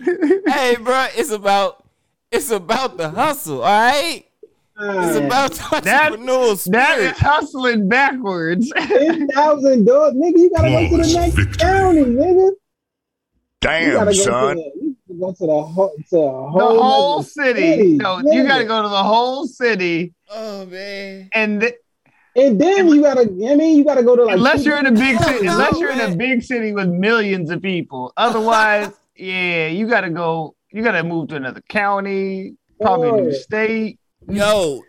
Nigga. 0.01 0.53
hey, 0.53 0.77
bro, 0.77 1.07
it's 1.17 1.31
about 1.31 1.85
it's 2.31 2.51
about 2.51 2.97
the 2.97 3.11
hustle, 3.11 3.63
all 3.63 3.69
right. 3.69 4.25
It's 4.83 5.17
about 5.17 5.53
the 5.53 5.81
That- 5.85 6.13
entrepreneurial 6.13 6.65
That 6.71 6.97
spirit. 6.97 7.13
is 7.13 7.19
hustling 7.19 7.89
backwards. 7.89 8.73
ten 8.77 9.29
thousand 9.29 9.85
doors, 9.85 10.15
nigga. 10.15 10.39
You 10.39 10.51
gotta 10.51 10.71
go 10.71 10.89
to 10.89 10.97
the 11.09 11.15
next 11.15 11.35
Victory. 11.35 11.57
county, 11.59 12.01
nigga. 12.05 12.51
Damn, 13.61 13.93
gotta 13.93 14.07
go 14.07 14.13
son. 14.13 14.57
To 14.57 14.63
the, 14.63 14.73
you 14.81 14.97
gotta 15.09 15.21
go 15.21 15.33
to 15.33 15.47
the 15.47 15.63
whole, 15.63 15.93
to 16.11 16.17
a 16.17 16.21
The 16.23 16.31
whole, 16.51 16.83
whole 16.83 17.17
nother 17.19 17.29
city. 17.29 17.97
No, 17.97 18.19
you 18.21 18.45
got 18.47 18.59
to 18.59 18.65
go 18.65 18.83
to 18.83 18.89
the 18.89 19.03
whole 19.03 19.47
city, 19.47 20.15
Oh 20.31 20.65
man. 20.65 21.29
and 21.35 21.61
th- 21.61 21.75
And 22.37 22.61
then 22.61 22.89
you 22.89 23.03
gotta, 23.03 23.23
I 23.23 23.55
mean, 23.57 23.77
you 23.79 23.85
gotta 23.85 24.03
go 24.05 24.15
to 24.17 24.25
like 24.25 24.37
unless 24.37 24.65
you're 24.65 24.79
in 24.79 24.87
a 24.87 24.93
big 24.93 25.19
city, 25.19 25.47
No, 25.47 25.53
unless 25.53 25.81
you're 25.81 25.91
in 25.91 26.01
a 26.01 26.17
big 26.17 26.43
city 26.43 26.73
with 26.73 26.89
millions 26.89 27.51
of 27.51 27.61
people. 27.61 28.13
Otherwise, 28.17 28.93
yeah, 29.17 29.67
you 29.67 29.89
gotta 29.89 30.11
go. 30.11 30.55
You 30.73 30.83
gotta 30.85 31.03
move 31.03 31.29
to 31.29 31.37
another 31.37 31.61
county, 31.69 32.55
probably 32.81 33.09
a 33.09 33.13
new 33.23 33.33
state. 33.35 33.99
Yo, 34.29 34.83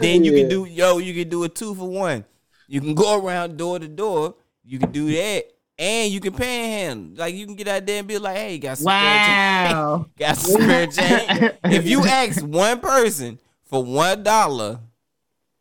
then 0.00 0.24
you 0.24 0.32
Yeah. 0.32 0.40
can 0.40 0.48
do 0.48 0.64
yo, 0.64 0.98
you 0.98 1.14
can 1.14 1.28
do 1.28 1.44
a 1.44 1.48
two 1.48 1.74
for 1.76 1.88
one. 1.88 2.24
You 2.66 2.80
can 2.80 2.94
go 2.94 3.24
around 3.24 3.56
door 3.56 3.78
to 3.78 3.86
door. 3.86 4.34
You 4.64 4.78
can 4.80 4.90
do 4.90 5.12
that, 5.12 5.44
and 5.78 6.12
you 6.12 6.20
can 6.20 6.32
panhandle. 6.32 7.16
Like 7.18 7.34
you 7.34 7.46
can 7.46 7.54
get 7.54 7.68
out 7.68 7.86
there 7.86 7.98
and 8.00 8.08
be 8.08 8.18
like, 8.18 8.36
"Hey, 8.36 8.58
got 8.58 8.78
some 8.78 8.84
spare 8.92 9.18
change? 9.18 9.72
Wow. 9.72 10.06
Got 10.18 10.36
some 10.36 10.60
spare 10.62 10.86
change?" 10.88 11.52
if 11.64 11.86
you 11.86 12.04
ask 12.04 12.44
one 12.44 12.80
person 12.80 13.38
for 13.64 13.84
one 13.84 14.22
dollar, 14.24 14.80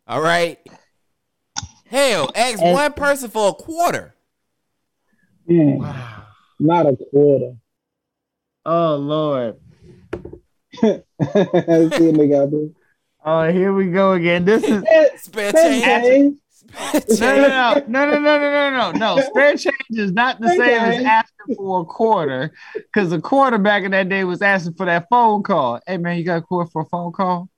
all 0.08 0.22
right. 0.22 0.58
Hell, 1.90 2.30
ask 2.36 2.62
And- 2.62 2.74
one 2.74 2.94
person 2.94 3.30
for 3.30 3.50
a 3.50 3.54
quarter. 3.54 4.14
Mm, 5.50 5.80
wow. 5.80 6.24
not 6.60 6.86
a 6.86 6.96
quarter. 6.96 7.56
Oh 8.66 8.96
Lord. 8.98 9.56
See 10.82 11.02
nigga. 11.22 12.74
Oh, 13.26 13.52
here 13.52 13.74
we 13.74 13.88
go 13.92 14.14
again. 14.14 14.46
This 14.46 14.64
is 14.64 14.84
Spare 15.24 15.50
Spare 15.50 15.52
change. 15.52 15.84
change. 15.84 16.38
Spare 17.10 17.50
no, 17.50 17.74
change. 17.74 17.88
no, 17.88 18.06
no, 18.06 18.20
no, 18.20 18.20
no, 18.20 18.40
no, 18.40 18.40
no, 18.40 18.70
no, 18.70 18.92
no, 18.92 19.16
no. 19.16 19.22
Spare 19.24 19.58
change 19.58 19.76
is 19.90 20.12
not 20.12 20.40
the 20.40 20.50
same 20.50 20.62
as 20.62 21.04
asking 21.04 21.56
for 21.56 21.82
a 21.82 21.86
quarter, 21.86 22.52
because 22.76 23.12
a 23.12 23.20
quarter 23.20 23.58
back 23.58 23.84
in 23.84 23.92
that 23.92 24.08
day 24.10 24.24
was 24.24 24.44
asking 24.44 24.74
for 24.76 24.86
that 24.86 25.08
phone 25.10 25.42
call. 25.42 25.80
Hey 25.88 25.98
man, 25.98 26.18
you 26.20 26.24
got 26.24 26.38
a 26.38 26.42
quarter 26.42 26.70
for 26.70 26.84
a 26.84 26.86
phone 26.86 27.12
call? 27.12 27.50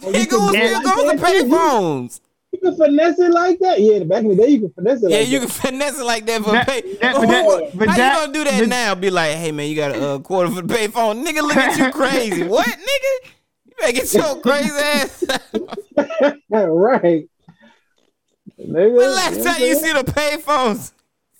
Nigga 0.00 0.32
was 0.32 0.54
Yeah, 0.54 0.80
still 0.80 0.82
going 0.82 0.96
to 0.96 1.02
like 1.06 1.20
that, 1.20 1.26
pay 1.44 1.48
phones. 1.48 2.20
You 2.52 2.58
can 2.58 2.76
finesse 2.76 3.18
it 3.20 3.30
like 3.30 3.58
that. 3.60 3.80
Yeah, 3.80 4.00
back 4.04 4.22
in 4.24 4.28
the 4.30 4.34
day, 4.36 4.48
you 4.48 4.60
can 4.60 4.70
finesse 4.72 5.02
it. 5.04 5.10
Yeah, 5.10 5.18
like 5.18 5.28
you 5.28 5.38
that. 5.40 5.46
can 5.46 5.54
finesse 5.70 5.98
it 6.00 6.04
like 6.04 6.26
that 6.26 6.42
for 6.42 6.50
That- 6.50 6.66
pay. 6.66 6.80
that- 7.00 7.14
But 7.14 7.20
but 7.20 7.28
that- 7.28 7.70
but 7.78 7.88
how 7.88 7.96
that- 7.96 8.12
you 8.14 8.20
gonna 8.26 8.32
do 8.32 8.44
that 8.44 8.60
but- 8.60 8.68
now? 8.68 8.94
Be 8.96 9.10
like, 9.10 9.36
hey 9.36 9.52
man, 9.52 9.68
you 9.68 9.76
got 9.76 9.94
a 9.94 10.08
uh, 10.14 10.18
quarter 10.18 10.50
for 10.50 10.62
the 10.62 10.74
payphone. 10.74 11.24
Nigga, 11.24 11.42
look 11.42 11.56
at 11.56 11.78
you 11.78 11.90
crazy. 11.92 12.42
what, 12.42 12.66
nigga? 12.66 13.30
You 13.66 13.72
better 13.78 13.92
get 13.92 14.12
your 14.14 14.40
crazy 14.42 14.70
ass. 14.70 15.24
right. 16.50 17.28
Nigga, 18.58 18.96
when 18.96 19.10
last 19.14 19.42
time 19.44 19.60
you 19.62 19.74
see 19.76 19.92
the 19.92 20.02
payphones? 20.04 20.92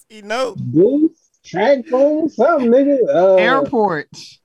You 0.09 0.23
know? 0.23 0.55
Boost, 0.57 1.15
TracFone, 1.45 2.31
something, 2.31 2.71
nigga. 2.71 2.99
Uh, 3.09 3.35
Airports. 3.37 4.40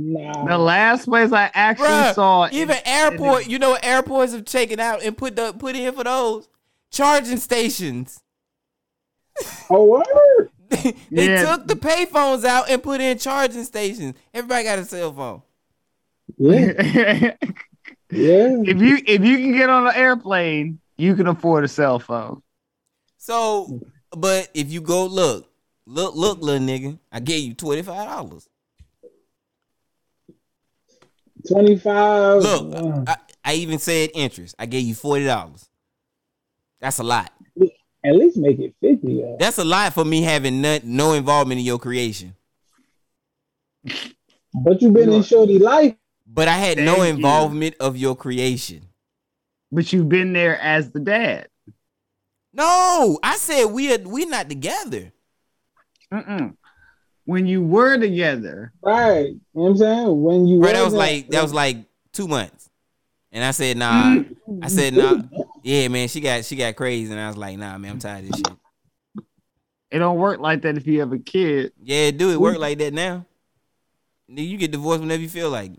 Nah. 0.00 0.44
The 0.46 0.56
last 0.58 1.06
place 1.06 1.32
I 1.32 1.50
actually 1.54 1.88
Bruh, 1.88 2.14
saw 2.14 2.48
even 2.52 2.76
airport, 2.84 3.48
you 3.48 3.58
know 3.58 3.74
airports 3.82 4.32
have 4.32 4.44
taken 4.44 4.78
out 4.78 5.02
and 5.02 5.16
put 5.16 5.34
the 5.34 5.52
put 5.52 5.74
in 5.74 5.92
for 5.92 6.04
those? 6.04 6.48
Charging 6.90 7.38
stations. 7.38 8.20
Oh, 9.70 9.84
word? 9.84 10.50
they 10.70 10.94
Yeah. 11.10 11.44
took 11.44 11.66
the 11.66 11.74
payphones 11.74 12.44
out 12.44 12.70
and 12.70 12.82
put 12.82 13.00
in 13.00 13.18
charging 13.18 13.64
stations. 13.64 14.14
Everybody 14.34 14.64
got 14.64 14.78
a 14.78 14.84
cell 14.84 15.12
phone. 15.12 15.42
Yeah, 16.36 16.72
yeah. 16.82 17.34
if 18.10 18.80
you 18.80 18.98
if 19.06 19.24
you 19.24 19.36
can 19.38 19.52
get 19.52 19.68
on 19.70 19.86
an 19.86 19.94
airplane, 19.94 20.78
you 20.96 21.14
can 21.16 21.26
afford 21.26 21.64
a 21.64 21.68
cell 21.68 21.98
phone. 21.98 22.42
So, 23.16 23.80
but 24.10 24.48
if 24.54 24.70
you 24.70 24.80
go 24.80 25.06
look, 25.06 25.48
look, 25.86 26.14
look, 26.14 26.40
little 26.40 26.64
nigga, 26.66 26.98
I 27.12 27.20
gave 27.20 27.42
you 27.44 27.54
twenty 27.54 27.82
five 27.82 28.06
dollars. 28.08 28.48
25. 31.48 32.42
Look, 32.42 32.74
uh, 32.74 33.04
I, 33.06 33.16
I 33.44 33.54
even 33.54 33.78
said 33.78 34.10
interest. 34.14 34.54
I 34.58 34.66
gave 34.66 34.84
you 34.84 34.94
forty 34.94 35.24
dollars. 35.24 35.68
That's 36.80 36.98
a 36.98 37.02
lot. 37.02 37.32
at 38.04 38.14
least 38.14 38.36
make 38.36 38.58
it 38.60 38.74
50. 38.80 39.12
Yeah. 39.12 39.36
That's 39.38 39.58
a 39.58 39.64
lot 39.64 39.92
for 39.92 40.04
me 40.04 40.22
having 40.22 40.60
no, 40.60 40.78
no 40.84 41.12
involvement 41.14 41.58
in 41.58 41.66
your 41.66 41.78
creation. 41.78 42.34
But 44.54 44.80
you've 44.80 44.94
been 44.94 45.12
in 45.12 45.22
Shorty 45.22 45.58
life. 45.58 45.96
But 46.26 46.46
I 46.48 46.56
had 46.56 46.78
no 46.78 46.96
Thank 46.96 46.98
you. 46.98 47.14
involvement 47.16 47.74
of 47.80 47.96
your 47.96 48.14
creation. 48.14 48.82
But 49.72 49.92
you've 49.92 50.08
been 50.08 50.32
there 50.32 50.58
as 50.60 50.90
the 50.92 51.00
dad. 51.00 51.48
No, 52.52 53.18
I 53.22 53.36
said 53.36 53.66
we 53.66 53.92
are 53.92 53.98
we 53.98 54.24
not 54.24 54.48
together. 54.48 55.12
Mm-mm. 56.12 56.56
When 57.28 57.46
you 57.46 57.62
were 57.62 57.98
together, 57.98 58.72
Right. 58.80 59.26
You 59.26 59.32
know 59.52 59.62
what 59.62 59.68
I'm 59.68 59.76
saying? 59.76 60.22
When 60.22 60.46
you 60.46 60.60
Bro, 60.60 60.68
that 60.72 60.76
was 60.76 60.94
wasn't- 60.94 60.98
like 60.98 61.28
that 61.28 61.42
was 61.42 61.52
like 61.52 61.76
two 62.14 62.26
months. 62.26 62.70
And 63.30 63.44
I 63.44 63.50
said, 63.50 63.76
nah. 63.76 64.22
I 64.62 64.68
said, 64.68 64.94
nah. 64.94 65.20
Yeah, 65.62 65.88
man, 65.88 66.08
she 66.08 66.22
got 66.22 66.46
she 66.46 66.56
got 66.56 66.74
crazy. 66.74 67.12
And 67.12 67.20
I 67.20 67.28
was 67.28 67.36
like, 67.36 67.58
nah, 67.58 67.76
man, 67.76 67.90
I'm 67.92 67.98
tired 67.98 68.24
of 68.24 68.30
this 68.30 68.38
shit. 68.38 68.56
it 69.90 69.98
don't 69.98 70.16
work 70.16 70.40
like 70.40 70.62
that 70.62 70.78
if 70.78 70.86
you 70.86 71.00
have 71.00 71.12
a 71.12 71.18
kid. 71.18 71.72
Yeah, 71.82 72.12
do 72.12 72.30
it 72.32 72.40
work 72.40 72.56
like 72.58 72.78
that 72.78 72.94
now. 72.94 73.26
You 74.28 74.56
get 74.56 74.70
divorced 74.72 75.00
whenever 75.02 75.20
you 75.20 75.28
feel 75.28 75.50
like. 75.50 75.72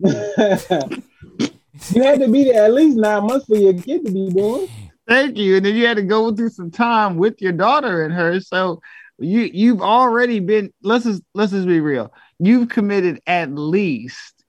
it. 0.00 1.02
you 1.94 2.02
had 2.02 2.20
to 2.20 2.28
be 2.28 2.44
there 2.44 2.64
at 2.66 2.74
least 2.74 2.98
nine 2.98 3.26
months 3.26 3.46
for 3.46 3.56
your 3.56 3.72
kid 3.72 4.04
to 4.04 4.12
be 4.12 4.28
born. 4.30 4.68
Thank 5.08 5.38
you. 5.38 5.56
And 5.56 5.64
then 5.64 5.74
you 5.74 5.86
had 5.86 5.96
to 5.96 6.02
go 6.02 6.34
through 6.36 6.50
some 6.50 6.70
time 6.70 7.16
with 7.16 7.40
your 7.40 7.52
daughter 7.52 8.04
and 8.04 8.12
her. 8.12 8.40
So 8.40 8.82
you 9.18 9.40
you've 9.52 9.80
already 9.82 10.40
been 10.40 10.72
let's 10.82 11.04
just 11.04 11.22
let's 11.34 11.52
just 11.52 11.66
be 11.66 11.80
real. 11.80 12.12
You've 12.38 12.68
committed 12.68 13.20
at 13.26 13.50
least 13.52 14.44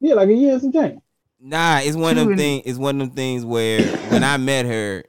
Yeah, 0.00 0.14
like 0.14 0.28
a 0.28 0.34
year 0.34 0.52
and 0.54 0.62
some 0.62 0.72
change. 0.72 0.98
Nah, 1.40 1.78
it's 1.80 1.96
one 1.96 2.18
of 2.18 2.24
them 2.24 2.30
and- 2.30 2.38
things. 2.38 2.62
It's 2.66 2.78
one 2.78 3.00
of 3.00 3.08
them 3.08 3.16
things 3.16 3.44
where 3.44 3.82
when 4.10 4.24
I 4.24 4.36
met 4.36 4.66
her, 4.66 5.04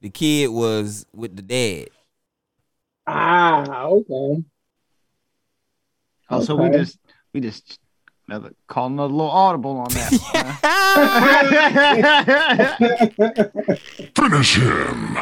the 0.00 0.10
kid 0.10 0.48
was 0.48 1.06
with 1.12 1.36
the 1.36 1.42
dad. 1.42 1.88
Ah, 3.06 3.84
okay. 3.86 4.42
oh, 6.30 6.42
so 6.44 6.54
we 6.56 6.70
just 6.70 6.98
we 7.34 7.40
just 7.40 7.78
another 8.28 8.52
call 8.68 8.86
another 8.86 9.12
little 9.12 9.30
audible 9.30 9.76
on 9.78 9.88
that. 9.90 10.12
Finish 14.16 14.56
him. 14.56 15.18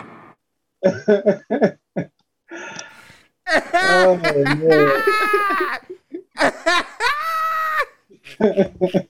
oh. 3.74 4.20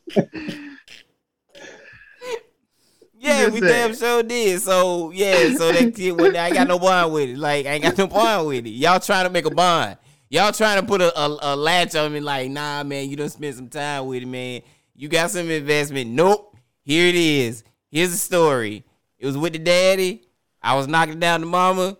Yeah, 3.23 3.51
we 3.51 3.61
damn 3.61 3.95
sure 3.95 4.23
did. 4.23 4.63
So 4.63 5.11
yeah, 5.11 5.55
so 5.55 5.71
that 5.71 5.95
kid 5.95 6.19
went 6.19 6.35
I 6.37 6.47
ain't 6.47 6.55
got 6.55 6.67
no 6.67 6.79
bond 6.79 7.13
with 7.13 7.29
it. 7.29 7.37
Like 7.37 7.67
I 7.67 7.73
ain't 7.73 7.83
got 7.83 7.99
no 7.99 8.07
bond 8.07 8.49
with 8.49 8.65
it. 8.65 8.71
Y'all 8.71 8.99
trying 8.99 9.25
to 9.25 9.31
make 9.31 9.45
a 9.45 9.51
bond. 9.51 9.99
Y'all 10.31 10.53
trying 10.53 10.81
to 10.81 10.87
put 10.87 11.03
a, 11.03 11.21
a, 11.21 11.39
a 11.43 11.57
latch 11.57 11.95
on 11.97 12.15
me 12.15 12.21
like, 12.21 12.51
nah, 12.51 12.83
man, 12.83 13.11
you 13.11 13.17
done 13.17 13.29
spent 13.29 13.57
some 13.57 13.69
time 13.69 14.07
with 14.07 14.23
it, 14.23 14.27
man. 14.27 14.63
You 14.95 15.09
got 15.09 15.31
some 15.31 15.51
investment. 15.51 16.11
Nope. 16.11 16.57
Here 16.83 17.09
it 17.09 17.15
is. 17.15 17.63
Here's 17.91 18.11
the 18.11 18.17
story. 18.17 18.85
It 19.19 19.27
was 19.27 19.37
with 19.37 19.53
the 19.53 19.59
daddy. 19.59 20.23
I 20.63 20.77
was 20.77 20.89
knocking 20.89 21.21
down 21.21 21.41
the 21.41 21.47
mama. 21.47 21.99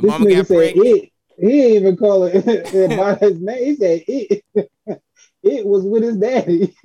The 0.00 0.06
This 0.06 0.10
mama 0.10 0.24
nigga 0.26 0.36
got 0.36 0.46
said 0.46 0.56
pregnant. 0.56 0.86
it. 0.86 1.12
He 1.38 1.46
didn't 1.48 1.76
even 1.76 1.96
call 1.96 2.24
it 2.32 2.96
by 2.96 3.14
his 3.16 3.40
name. 3.40 3.64
He 3.64 3.76
said 3.76 4.02
it. 4.06 4.44
it 5.42 5.66
was 5.66 5.84
with 5.84 6.02
his 6.02 6.16
daddy. 6.16 6.74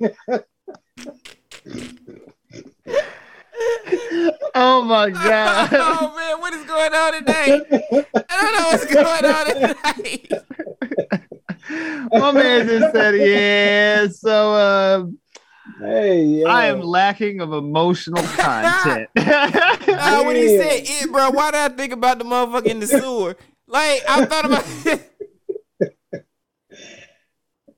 oh 4.54 4.82
my 4.82 5.10
god. 5.10 5.68
oh 5.72 6.14
man, 6.16 6.40
what 6.40 6.54
is 6.54 6.64
going 6.66 6.94
on 6.94 7.12
today? 7.14 7.60
I 8.28 8.40
don't 8.40 8.54
know 8.54 8.66
what's 8.70 8.86
going 8.92 9.24
on 9.24 9.46
today. 9.46 10.28
My 12.12 12.32
man 12.32 12.66
just 12.66 12.92
said, 12.94 13.14
yeah. 13.16 14.06
So 14.08 14.54
uh, 14.54 15.06
hey, 15.80 16.22
yeah. 16.22 16.48
I 16.48 16.66
am 16.66 16.80
lacking 16.80 17.40
of 17.40 17.52
emotional 17.52 18.22
content. 18.36 19.10
Nah, 19.86 20.22
when 20.24 20.36
he 20.36 20.48
said 20.48 20.82
it, 20.84 21.12
bro, 21.12 21.30
why 21.30 21.50
did 21.52 21.60
I 21.60 21.68
think 21.68 21.92
about 21.92 22.18
the 22.18 22.24
motherfucker 22.24 22.66
in 22.66 22.80
the 22.80 22.86
sewer? 22.86 23.36
Like 23.66 24.02
I 24.08 24.24
thought 24.24 24.44
about 24.44 24.64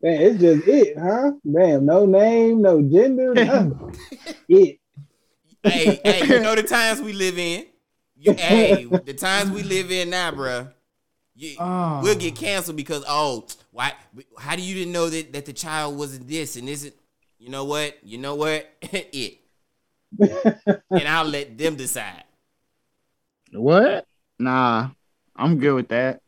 Man, 0.01 0.23
it's 0.23 0.41
just 0.41 0.69
it, 0.69 0.97
huh? 0.97 1.33
Damn, 1.51 1.85
no 1.85 2.07
name, 2.07 2.63
no 2.63 2.81
gender, 2.83 3.35
nothing. 3.35 3.97
it. 4.49 4.79
hey, 5.63 6.01
hey, 6.05 6.27
you 6.27 6.41
know 6.41 6.55
the 6.55 6.63
times 6.63 7.01
we 7.01 7.13
live 7.13 7.37
in. 7.37 7.67
You, 8.17 8.33
hey, 8.35 8.85
the 8.85 9.15
times 9.15 9.51
we 9.51 9.63
live 9.63 9.91
in 9.91 10.11
now, 10.11 10.31
bro. 10.31 10.69
You, 11.35 11.57
Oh. 11.59 12.01
We'll 12.03 12.17
get 12.17 12.37
oh. 12.37 12.41
canceled 12.41 12.77
because 12.77 13.05
oh, 13.09 13.47
why? 13.71 13.93
How 14.39 14.57
do 14.57 14.63
you 14.63 14.75
didn't 14.75 14.93
know 14.93 15.09
that 15.09 15.33
that 15.33 15.47
the 15.47 15.53
child 15.53 15.97
wasn't 15.97 16.29
this 16.29 16.57
and 16.57 16.69
isn't? 16.69 16.95
You 17.39 17.51
know 17.51 17.65
what? 17.65 17.99
You 18.03 18.19
know 18.19 18.35
what? 18.35 18.69
it, 18.83 19.39
and 20.91 21.09
I'll 21.09 21.25
let 21.25 21.57
them 21.57 21.77
decide. 21.77 22.25
what? 23.53 24.07
Nah, 24.39 24.91
I'm 25.37 25.59
good 25.59 25.75
with 25.75 25.89
that. 25.89 26.21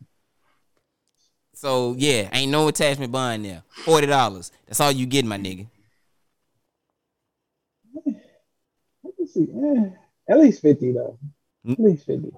So 1.55 1.95
yeah, 1.99 2.29
ain't 2.33 2.51
no 2.51 2.69
attachment 2.69 3.13
bond 3.13 3.45
there. 3.45 3.63
Forty 3.85 4.07
dollars. 4.07 4.51
That's 4.67 4.81
all 4.81 4.91
you 4.93 5.07
get, 5.07 5.25
my 5.25 5.37
nigga. 5.39 5.67
let's 9.19 9.35
see, 9.35 9.43
eh, 9.43 9.91
at 10.29 10.39
least 10.39 10.63
fifty 10.63 10.93
though. 10.93 11.19
At 11.69 11.79
least 11.79 12.07
fifty. 12.07 12.31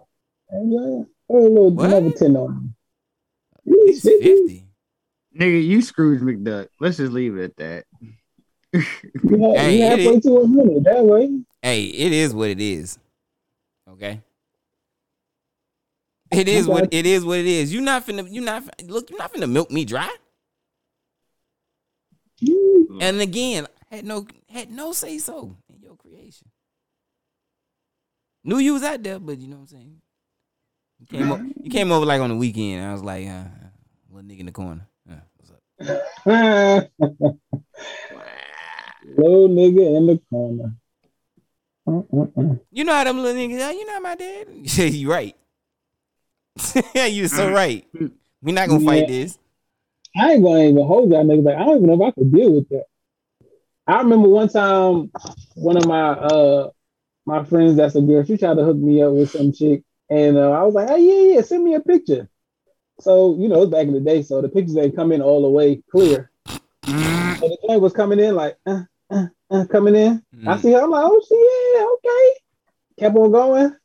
And, 0.51 0.75
uh, 0.75 1.05
put 1.29 1.39
a 1.39 1.49
little 1.49 1.71
What? 1.71 1.87
another 1.87 2.11
ten 2.11 2.37
on. 2.37 2.75
At 3.57 3.73
least 3.73 4.03
fifty. 4.03 4.25
fifty. 4.27 4.67
Nigga, 5.39 5.65
you 5.65 5.81
Scrooge 5.83 6.21
McDuck. 6.21 6.69
Let's 6.81 6.97
just 6.99 7.13
leave 7.13 7.37
it 7.39 7.45
at 7.45 7.57
that. 7.57 7.85
You 8.73 8.83
Hey, 9.55 9.77
you 9.79 9.83
halfway 9.85 10.17
is- 10.17 10.23
to 10.25 10.37
a 10.39 10.47
hundred 10.47 10.85
that 10.85 11.05
way. 11.05 11.41
Hey, 11.63 11.85
it 11.85 12.13
is 12.13 12.35
what 12.35 12.51
it 12.51 12.61
is. 12.61 12.99
Okay. 13.89 14.21
It 16.31 16.49
is 16.49 16.67
what 16.67 16.89
it 16.93 17.05
is. 17.07 17.25
What 17.25 17.39
it 17.39 17.47
is. 17.47 17.73
You 17.73 17.83
not 17.83 18.07
finna. 18.07 18.31
You 18.31 18.41
not 18.41 18.65
fin- 18.65 18.89
look. 18.89 19.11
You 19.11 19.19
not 19.19 19.33
finna 19.33 19.51
milk 19.51 19.71
me 19.71 19.85
dry. 19.85 20.11
Mm. 22.43 23.03
And 23.03 23.21
again, 23.21 23.67
had 23.91 24.05
no 24.07 24.27
had 24.49 24.71
no 24.71 24.93
say 24.93 25.19
so 25.19 25.55
in 25.69 25.83
your 25.83 25.95
creation. 25.97 26.49
Knew 28.45 28.59
you 28.59 28.73
was 28.73 28.83
out 28.83 29.03
there, 29.03 29.19
but 29.19 29.39
you 29.39 29.47
know 29.49 29.57
what 29.57 29.63
I'm 29.63 29.67
saying. 29.69 30.01
You 31.01 31.07
came, 31.07 31.31
o- 31.33 31.53
you 31.63 31.71
came 31.71 31.93
over 31.93 32.07
like 32.07 32.21
on 32.23 32.31
the 32.31 32.37
weekend. 32.37 32.83
I 32.85 32.93
was 32.93 33.03
like, 33.03 33.29
uh, 33.29 33.45
little 34.11 34.29
nigga 34.29 34.41
in 34.41 34.47
the 34.47 34.53
corner. 34.53 34.87
Uh, 35.09 35.15
what's 35.37 35.51
up? 35.53 36.89
Little 39.17 39.49
nigga 39.49 39.97
in 39.97 40.07
the 40.07 40.21
corner. 40.31 40.75
Mm-mm-mm. 41.87 42.61
You 42.71 42.85
know 42.85 42.95
how 42.95 43.05
them 43.05 43.19
little 43.19 43.41
niggas. 43.41 43.67
are, 43.67 43.73
You 43.73 43.87
know 43.87 44.01
my 44.01 44.15
dad. 44.15 44.47
Yeah, 44.63 44.85
you 44.87 45.11
right. 45.11 45.37
Yeah, 46.95 47.07
you 47.17 47.29
so 47.29 47.51
right. 47.51 47.87
We 48.41 48.53
not 48.53 48.69
gonna 48.69 48.85
fight 48.85 49.09
this. 49.09 49.39
I 50.17 50.33
ain't 50.33 50.43
gonna 50.45 50.65
even 50.65 50.87
hold 50.87 51.11
that 51.13 51.25
nigga. 51.25 51.45
Like 51.45 51.57
I 51.57 51.65
don't 51.65 51.77
even 51.77 51.87
know 51.87 52.07
if 52.07 52.09
I 52.09 52.11
could 52.13 52.33
deal 52.33 52.53
with 52.53 52.69
that. 52.69 52.85
I 53.87 53.99
remember 53.99 54.29
one 54.29 54.49
time 54.49 55.11
one 55.55 55.77
of 55.77 55.87
my 55.87 56.11
uh 56.11 56.71
my 57.25 57.45
friends 57.45 57.77
that's 57.77 57.95
a 57.95 58.01
girl, 58.03 58.25
she 58.25 58.37
tried 58.37 58.57
to 58.57 58.65
hook 58.65 58.77
me 58.77 59.03
up 59.03 59.13
with 59.13 59.31
some 59.31 59.53
chick, 59.53 59.83
and 60.11 60.37
uh, 60.37 60.51
I 60.51 60.63
was 60.65 60.75
like, 60.75 60.89
"Hey, 60.89 61.01
yeah, 61.03 61.35
yeah, 61.37 61.41
send 61.43 61.65
me 61.65 61.75
a 61.75 61.81
picture." 61.81 62.29
So 63.01 63.37
you 63.39 63.49
know, 63.49 63.63
it's 63.63 63.71
back 63.71 63.87
in 63.87 63.95
the 63.95 64.01
day, 64.01 64.23
so 64.23 64.43
the 64.43 64.49
pictures 64.49 64.77
ain't 64.77 64.97
come 64.97 65.13
in 65.13 65.23
all 65.23 65.43
the 65.43 65.49
way 65.49 65.83
clear. 65.91 66.31
Mm, 66.85 67.39
So 67.39 67.49
the 67.49 67.59
thing 67.67 67.81
was 67.81 67.93
coming 67.93 68.19
in 68.19 68.35
like, 68.35 68.57
uh, 68.67 68.83
uh, 69.13 69.27
uh, 69.51 69.65
coming 69.67 69.95
in. 69.95 70.23
I 70.47 70.57
Mm. 70.57 70.61
see 70.63 70.73
her. 70.73 70.83
I'm 70.83 70.91
like, 70.91 71.05
oh 71.05 71.21
shit, 71.29 71.75
yeah, 71.75 71.87
okay. 72.11 72.41
Kept 73.01 73.17
on 73.17 73.31
going. 73.33 73.77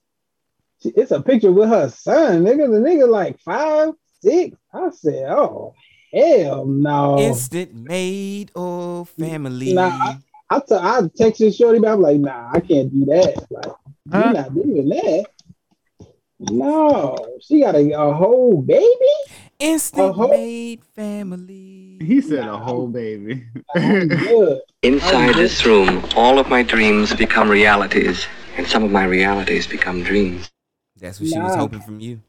She, 0.82 0.90
it's 0.90 1.12
a 1.12 1.22
picture 1.22 1.52
with 1.52 1.70
her 1.70 1.90
son, 1.90 2.44
nigga. 2.44 2.70
The 2.72 2.80
nigga 2.80 3.08
like 3.10 3.40
five, 3.42 3.94
six. 4.22 4.58
I 4.74 4.90
said, 4.92 5.30
oh 5.32 5.74
hell 6.14 6.66
no. 6.66 7.18
Instant 7.20 7.74
made 7.74 8.52
or 8.56 9.06
family. 9.06 9.74
Nah, 9.74 10.14
I 10.50 10.60
t- 10.60 10.66
I 10.76 11.02
texted 11.02 11.58
Shorty, 11.58 11.80
but 11.80 11.92
I'm 11.92 12.02
like, 12.02 12.20
nah, 12.20 12.50
I 12.54 12.60
can't 12.60 12.92
do 12.92 13.06
that. 13.06 13.46
Like, 13.50 13.66
Huh? 14.12 14.20
you're 14.24 14.34
not 14.34 14.54
doing 14.56 14.90
that. 14.90 15.28
No, 16.40 17.38
she 17.42 17.62
got 17.62 17.76
a, 17.76 17.92
a 18.00 18.14
whole 18.14 18.62
baby. 18.62 18.86
Instant 19.60 20.12
Uh-huh. 20.12 20.28
made 20.28 20.84
family. 20.96 21.98
he 22.00 22.22
said 22.22 22.48
a 22.48 22.58
whole 22.58 22.88
baby. 22.88 23.44
Inside 24.84 25.34
this 25.36 25.66
room, 25.66 26.06
all 26.16 26.38
of 26.38 26.48
my 26.48 26.62
dreams 26.62 27.14
become 27.16 27.50
realities, 27.50 28.26
and 28.56 28.68
some 28.68 28.84
of 28.84 28.92
my 28.92 29.06
realities 29.06 29.66
become 29.66 30.04
dreams. 30.04 30.52
That's 31.00 31.20
what 31.20 31.30
she 31.30 31.40
was 31.40 31.56
hoping 31.56 31.82
from 31.82 32.00
you. 32.00 32.22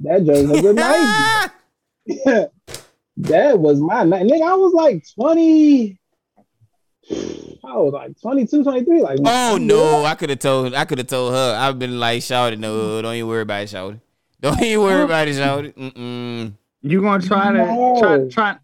That 0.00 0.24
joke 0.24 0.48
was 0.48 0.64
a 0.64 0.72
night. 2.26 2.50
that 3.16 3.58
was 3.58 3.80
my 3.80 4.04
night. 4.04 4.22
Nigga, 4.26 4.42
I 4.48 4.54
was 4.54 4.72
like 4.72 5.04
20. 5.14 5.98
I 7.12 7.76
was 7.76 7.92
like 7.92 8.20
22, 8.20 8.62
23. 8.62 9.02
Like, 9.02 9.18
oh 9.24 9.58
no, 9.60 10.04
I 10.04 10.14
could 10.14 10.30
have 10.30 10.38
told. 10.38 10.74
I 10.74 10.84
could 10.84 10.98
have 10.98 11.08
told 11.08 11.32
her. 11.34 11.56
I've 11.58 11.78
been 11.80 11.98
like, 11.98 12.22
shout 12.22 12.52
it. 12.52 12.58
No, 12.60 13.02
don't 13.02 13.14
even 13.14 13.28
worry 13.28 13.42
about 13.42 13.62
it, 13.64 13.68
shout 13.70 13.94
it. 13.94 14.00
Don't 14.40 14.62
even 14.62 14.82
worry 14.84 15.02
about 15.02 15.28
it, 15.28 15.34
shout 15.34 15.64
it. 15.66 15.76
Mm-mm. 15.76 16.54
You 16.82 17.00
gonna 17.02 17.22
try 17.22 17.52
to 17.52 17.58
No. 17.58 17.96
try 18.00 18.28
try 18.28 18.58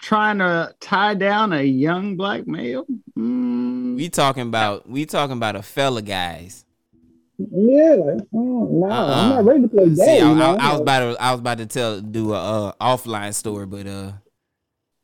trying 0.00 0.38
to 0.38 0.74
tie 0.80 1.14
down 1.14 1.52
a 1.52 1.62
young 1.62 2.16
black 2.16 2.46
male? 2.46 2.86
Mm, 3.18 3.96
We 3.96 4.08
talking 4.08 4.42
about. 4.44 4.88
We 4.88 5.06
talking 5.06 5.36
about 5.36 5.56
a 5.56 5.62
fella, 5.62 6.02
guys. 6.02 6.64
Yeah, 7.38 7.94
like, 7.94 8.20
no, 8.32 8.86
Uh-uh. 8.90 9.14
I'm 9.14 9.28
not 9.30 9.44
ready 9.44 9.62
to 9.62 9.68
play 9.68 9.94
See, 9.94 10.04
gay. 10.04 10.20
I, 10.20 10.34
know? 10.34 10.56
I, 10.56 10.68
I 10.68 10.72
was 10.72 10.80
about 10.82 10.98
to. 11.00 11.22
I 11.22 11.30
was 11.32 11.40
about 11.40 11.58
to 11.58 11.66
tell 11.66 12.00
do 12.00 12.32
a 12.34 12.66
uh, 12.68 12.72
offline 12.80 13.32
story, 13.34 13.66
but 13.66 13.86
uh, 13.86 14.12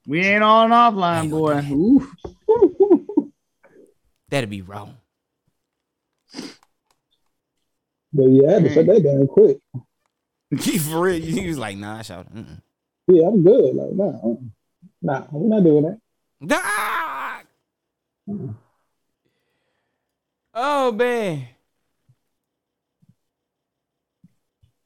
we 0.06 0.20
ain't 0.20 0.42
on 0.42 0.70
offline, 0.70 1.30
boy. 1.30 1.62
that'd 4.28 4.50
be 4.50 4.62
wrong. 4.62 4.96
but 8.12 8.24
yeah, 8.28 8.48
I 8.48 8.52
had 8.54 8.64
to 8.64 8.74
shut 8.74 8.86
that 8.86 9.02
down 9.02 9.26
quick. 9.28 9.58
For 10.80 11.01
real, 11.01 11.20
he 11.20 11.47
was 11.49 11.59
like, 11.59 11.76
nah, 11.76 12.03
shout 12.03 12.26
it. 12.26 12.34
Mm-mm. 12.34 12.61
Yeah, 13.09 13.26
I'm 13.28 13.42
good. 13.42 13.74
Like, 13.74 13.92
nah, 13.92 14.12
nah, 15.03 15.26
we're 15.30 15.49
not 15.49 15.64
doing 15.64 15.82
that. 15.84 15.99
Ah! 16.62 17.42
Oh 20.55 20.92
man. 20.92 21.49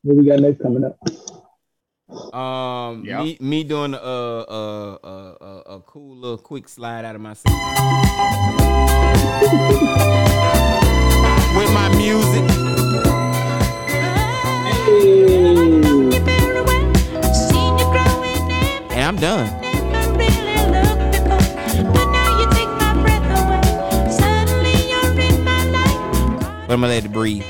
What 0.03 0.17
we 0.17 0.25
got 0.27 0.41
next 0.41 0.61
coming 0.63 0.85
up? 0.85 0.99
Um, 2.35 3.05
Yeah. 3.05 3.23
me, 3.23 3.37
me 3.41 3.65
doing 3.65 3.95
a 3.95 3.97
a, 3.99 4.99
a 5.05 5.37
a 5.41 5.63
a 5.77 5.81
cool 5.81 6.17
little 6.17 6.39
quick 6.39 6.69
slide 6.69 7.05
out 7.05 7.15
of 7.15 7.21
my 7.21 7.35
seat 7.35 7.53
with 11.57 11.73
my 11.75 11.89
music. 11.97 12.70
But 26.71 26.75
I'm 26.75 26.83
gonna 26.83 26.93
let 26.93 27.05
it 27.05 27.13
breathe. 27.13 27.43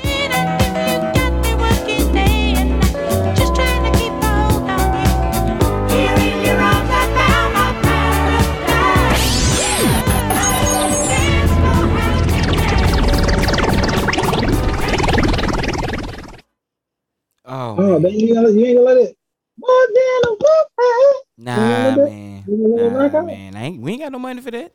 Oh, 17.45 17.75
Oh, 17.77 17.77
man. 17.77 18.01
then 18.01 18.13
you, 18.13 18.33
gonna, 18.33 18.49
you 18.49 18.65
ain't 18.65 18.77
gonna 18.79 18.87
let 18.87 18.97
it. 18.97 19.17
Oh, 19.63 19.87
damn, 19.93 20.31
whoop, 20.31 21.23
nah, 21.37 21.95
man. 21.95 22.43
you 22.47 22.57
gonna 22.57 22.75
let 22.75 22.91
it 22.91 22.95
rock 22.95 23.13
Nah, 23.13 23.21
man. 23.21 23.55
I 23.55 23.63
ain't, 23.65 23.81
we 23.83 23.91
ain't 23.91 24.01
got 24.01 24.11
no 24.13 24.17
money 24.17 24.41
for 24.41 24.49
that. 24.49 24.71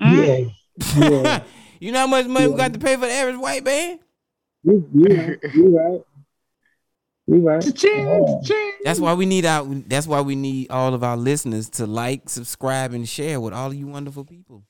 Yeah, 0.00 0.38
yeah. 0.96 1.44
You 1.82 1.90
know 1.90 1.98
how 1.98 2.06
much 2.06 2.26
money 2.26 2.46
we 2.46 2.56
got 2.56 2.72
to 2.72 2.78
pay 2.78 2.94
for 2.94 3.06
the 3.06 3.12
average 3.12 3.38
white 3.38 3.64
man? 3.64 3.98
You, 4.62 4.88
you 4.94 5.16
right. 5.16 5.38
You 5.52 5.76
right. 5.76 6.00
You 7.26 7.36
right. 7.40 7.74
Ching, 7.74 8.06
Oh. 8.08 8.40
That's 8.84 9.00
why 9.00 9.14
we 9.14 9.26
need 9.26 9.44
our. 9.44 9.64
That's 9.64 10.06
why 10.06 10.20
we 10.20 10.36
need 10.36 10.70
all 10.70 10.94
of 10.94 11.02
our 11.02 11.16
listeners 11.16 11.68
to 11.70 11.86
like, 11.86 12.28
subscribe, 12.28 12.92
and 12.92 13.08
share 13.08 13.40
with 13.40 13.52
all 13.52 13.66
of 13.66 13.74
you 13.74 13.88
wonderful 13.88 14.24
people. 14.24 14.62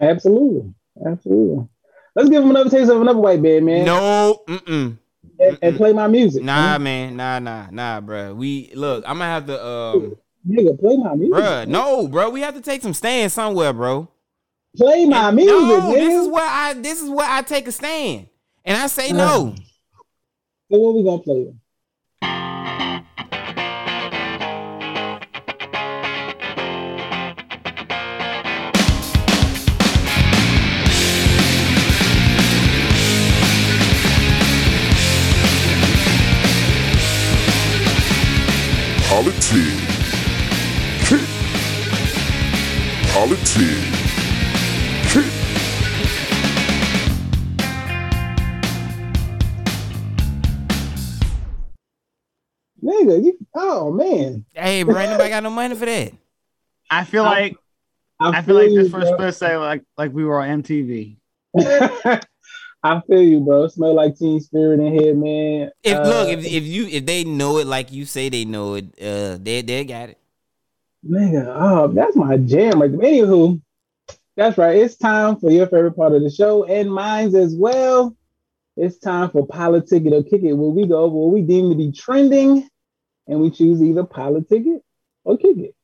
Absolutely. 0.00 0.72
Absolutely. 1.04 1.66
Let's 2.14 2.28
give 2.28 2.42
them 2.42 2.50
another 2.50 2.70
taste 2.70 2.92
of 2.92 3.00
another 3.00 3.18
white 3.18 3.42
band, 3.42 3.66
man. 3.66 3.84
No, 3.84 4.40
mm-mm. 4.46 4.96
And, 5.40 5.58
and 5.62 5.76
play 5.76 5.92
my 5.92 6.06
music. 6.06 6.44
nah, 6.44 6.78
man. 6.78 7.16
man, 7.16 7.42
nah, 7.44 7.66
nah, 7.66 7.70
nah, 7.72 8.00
bruh. 8.00 8.36
We 8.36 8.70
look. 8.74 9.02
I'm 9.04 9.18
gonna 9.18 9.24
have 9.24 9.46
to, 9.46 9.66
um, 9.66 10.16
Nigga, 10.48 10.78
play 10.78 10.96
my 10.96 11.16
music. 11.16 11.34
bruh. 11.34 11.66
No, 11.66 12.06
bro. 12.06 12.30
We 12.30 12.42
have 12.42 12.54
to 12.54 12.60
take 12.60 12.82
some 12.82 12.94
stand 12.94 13.32
somewhere, 13.32 13.72
bro. 13.72 14.08
Play 14.76 15.04
my 15.06 15.28
And- 15.28 15.36
music, 15.36 15.52
no, 15.52 15.80
nigga. 15.82 15.92
this 15.94 16.22
is 16.22 16.28
where 16.28 16.48
I. 16.48 16.72
This 16.74 17.00
is 17.02 17.08
where 17.08 17.28
I 17.30 17.42
take 17.42 17.68
a 17.68 17.72
stand, 17.72 18.26
and 18.64 18.76
I 18.76 18.86
say 18.88 19.12
no. 19.12 19.54
So 20.70 20.78
what 20.78 20.94
we 20.94 21.04
gonna 21.04 21.18
play? 21.22 21.54
Politics. 39.08 39.80
Kick. 41.08 41.28
Politics. 43.12 43.93
Nigga, 53.04 53.24
you, 53.24 53.38
oh 53.54 53.92
man. 53.92 54.44
Hey, 54.54 54.82
bro, 54.82 54.96
ain't 54.96 55.10
nobody 55.10 55.30
got 55.30 55.42
no 55.42 55.50
money 55.50 55.74
for 55.74 55.86
that. 55.86 56.12
I 56.90 57.04
feel 57.04 57.24
like 57.24 57.56
I 58.20 58.42
feel 58.42 58.54
like 58.54 58.70
this 58.70 58.92
was 58.92 59.08
supposed 59.08 59.38
to 59.38 59.46
say 59.46 59.56
like 59.56 59.82
like 59.98 60.12
we 60.12 60.24
were 60.24 60.40
on 60.40 60.62
MTV. 60.62 61.16
I 62.82 63.00
feel 63.06 63.22
you, 63.22 63.40
bro. 63.40 63.66
Smell 63.68 63.94
like 63.94 64.16
Teen 64.16 64.40
Spirit 64.40 64.80
in 64.80 64.98
here, 64.98 65.14
man. 65.14 65.70
If 65.82 65.96
Uh, 65.96 66.02
look, 66.08 66.28
if 66.28 66.44
if 66.44 66.64
you 66.64 66.86
if 66.86 67.06
they 67.06 67.24
know 67.24 67.58
it 67.58 67.66
like 67.66 67.92
you 67.92 68.04
say 68.04 68.28
they 68.28 68.44
know 68.44 68.74
it, 68.74 68.86
uh, 69.00 69.38
they 69.40 69.62
they 69.62 69.84
got 69.84 70.10
it. 70.10 70.18
Nigga, 71.08 71.54
oh, 71.58 71.88
that's 71.88 72.16
my 72.16 72.36
jam 72.38 72.80
right 72.80 72.90
there. 72.90 73.00
Anywho, 73.00 73.60
that's 74.36 74.56
right. 74.56 74.76
It's 74.76 74.96
time 74.96 75.36
for 75.36 75.50
your 75.50 75.66
favorite 75.66 75.96
part 75.96 76.12
of 76.12 76.22
the 76.22 76.30
show 76.30 76.64
and 76.64 76.92
mine's 76.92 77.34
as 77.34 77.54
well. 77.54 78.16
It's 78.76 78.98
time 78.98 79.30
for 79.30 79.46
Politic 79.46 80.04
It 80.04 80.12
or 80.12 80.22
Kick 80.22 80.42
It, 80.42 80.54
where 80.54 80.70
we 80.70 80.86
go 80.86 81.04
over 81.04 81.14
what 81.14 81.32
we 81.32 81.42
deem 81.42 81.70
to 81.70 81.76
be 81.76 81.92
trending 81.92 82.68
and 83.26 83.40
we 83.40 83.50
choose 83.50 83.82
either 83.82 84.04
Politic 84.04 84.66
It 84.66 84.82
or 85.24 85.36
Kick 85.38 85.58
It. 85.58 85.74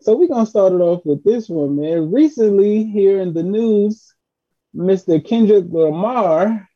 So 0.00 0.16
we're 0.16 0.28
gonna 0.28 0.46
start 0.46 0.72
it 0.72 0.80
off 0.80 1.04
with 1.04 1.22
this 1.22 1.48
one, 1.48 1.76
man. 1.76 2.10
Recently, 2.10 2.84
here 2.84 3.20
in 3.20 3.34
the 3.34 3.42
news, 3.42 4.12
Mr. 4.74 5.24
Kendrick 5.24 5.66
Lamar 5.68 6.68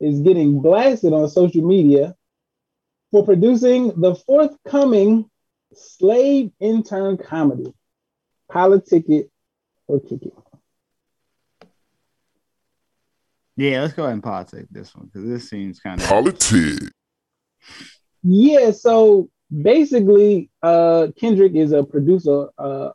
is 0.00 0.20
getting 0.20 0.60
blasted 0.60 1.12
on 1.12 1.28
social 1.28 1.62
media 1.62 2.14
for 3.12 3.24
producing 3.24 4.00
the 4.00 4.16
forthcoming 4.16 5.30
slave 5.74 6.50
intern 6.58 7.16
comedy. 7.16 7.72
Politic 8.50 9.08
it 9.08 9.30
or 9.86 10.00
kick 10.00 10.22
it. 10.22 10.34
Yeah, 13.56 13.82
let's 13.82 13.92
go 13.92 14.04
ahead 14.04 14.14
and 14.14 14.22
politic 14.22 14.66
this 14.70 14.94
one 14.94 15.06
because 15.06 15.28
this 15.28 15.48
seems 15.48 15.78
kind 15.78 16.00
of 16.00 16.08
Politic. 16.08 16.90
Yeah, 18.22 18.70
so 18.70 19.28
basically, 19.60 20.50
uh 20.62 21.08
Kendrick 21.18 21.54
is 21.54 21.72
a 21.72 21.82
producer 21.84 22.48
uh 22.58 22.90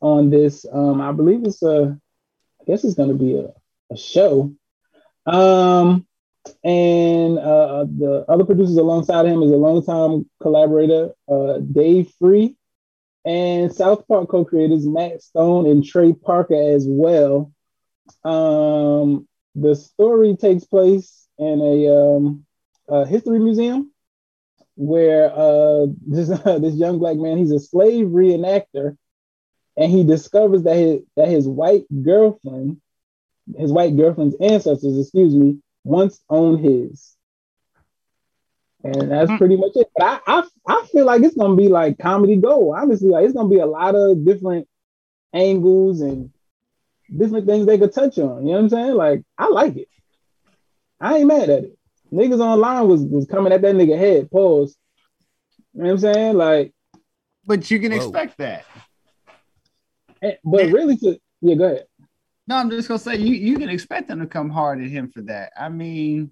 on 0.00 0.30
this. 0.30 0.64
Um, 0.70 1.00
I 1.00 1.12
believe 1.12 1.44
it's 1.44 1.62
a 1.62 1.98
I 2.60 2.64
guess 2.66 2.84
it's 2.84 2.94
gonna 2.94 3.14
be 3.14 3.36
a, 3.36 3.52
a 3.92 3.96
show. 3.96 4.52
Um 5.26 6.06
and 6.64 7.38
uh 7.38 7.84
the 7.84 8.24
other 8.28 8.44
producers 8.44 8.76
alongside 8.76 9.26
him 9.26 9.42
is 9.42 9.50
a 9.50 9.56
longtime 9.56 10.28
collaborator, 10.40 11.10
uh 11.30 11.58
Dave 11.58 12.10
Free, 12.18 12.56
and 13.24 13.72
South 13.72 14.06
Park 14.08 14.28
co-creators 14.28 14.86
Matt 14.86 15.22
Stone 15.22 15.66
and 15.66 15.84
Trey 15.84 16.12
Parker 16.12 16.54
as 16.74 16.86
well. 16.88 17.52
Um 18.24 19.28
the 19.54 19.74
story 19.74 20.36
takes 20.36 20.64
place 20.64 21.28
in 21.38 21.60
a 21.60 21.88
um 21.94 22.46
a 22.88 23.06
history 23.06 23.38
museum 23.38 23.92
where 24.78 25.32
uh, 25.34 25.86
this 26.06 26.28
this 26.28 26.74
young 26.74 26.98
black 26.98 27.16
man 27.16 27.36
he's 27.36 27.50
a 27.50 27.58
slave 27.58 28.06
reenactor, 28.06 28.96
and 29.76 29.90
he 29.90 30.04
discovers 30.04 30.62
that 30.62 30.76
his 30.76 31.02
that 31.16 31.28
his 31.28 31.46
white 31.46 31.84
girlfriend, 32.02 32.80
his 33.56 33.72
white 33.72 33.96
girlfriend's 33.96 34.36
ancestors, 34.40 34.98
excuse 34.98 35.34
me, 35.34 35.58
once 35.84 36.20
owned 36.30 36.64
his. 36.64 37.14
And 38.84 39.10
that's 39.10 39.32
pretty 39.32 39.56
much 39.56 39.72
it. 39.74 39.88
But 39.96 40.22
I, 40.26 40.38
I 40.38 40.48
I 40.68 40.86
feel 40.92 41.04
like 41.04 41.22
it's 41.22 41.36
gonna 41.36 41.56
be 41.56 41.68
like 41.68 41.98
comedy 41.98 42.36
gold. 42.36 42.76
Honestly, 42.78 43.10
like 43.10 43.24
it's 43.24 43.34
gonna 43.34 43.48
be 43.48 43.58
a 43.58 43.66
lot 43.66 43.96
of 43.96 44.24
different 44.24 44.68
angles 45.34 46.00
and 46.00 46.30
different 47.14 47.46
things 47.46 47.66
they 47.66 47.78
could 47.78 47.92
touch 47.92 48.18
on. 48.18 48.46
You 48.46 48.52
know 48.52 48.52
what 48.52 48.58
I'm 48.60 48.68
saying? 48.68 48.94
Like 48.94 49.24
I 49.36 49.48
like 49.48 49.76
it. 49.76 49.88
I 51.00 51.18
ain't 51.18 51.26
mad 51.26 51.50
at 51.50 51.64
it. 51.64 51.77
Niggas 52.12 52.40
online 52.40 52.88
was 52.88 53.02
was 53.02 53.26
coming 53.26 53.52
at 53.52 53.62
that 53.62 53.74
nigga 53.74 53.98
head. 53.98 54.30
Pause. 54.30 54.76
You 55.74 55.82
know 55.82 55.84
what 55.84 55.92
I'm 55.92 55.98
saying? 55.98 56.36
Like, 56.36 56.72
but 57.44 57.70
you 57.70 57.80
can 57.80 57.92
Whoa. 57.92 57.98
expect 57.98 58.38
that. 58.38 58.64
but 60.44 60.72
really, 60.72 60.96
to 60.98 61.18
yeah, 61.40 61.54
go 61.54 61.64
ahead. 61.64 61.84
No, 62.46 62.56
I'm 62.56 62.70
just 62.70 62.88
gonna 62.88 62.98
say 62.98 63.16
you 63.16 63.34
you 63.34 63.58
can 63.58 63.68
expect 63.68 64.08
them 64.08 64.20
to 64.20 64.26
come 64.26 64.48
hard 64.50 64.82
at 64.82 64.88
him 64.88 65.10
for 65.10 65.20
that. 65.22 65.52
I 65.58 65.68
mean, 65.68 66.30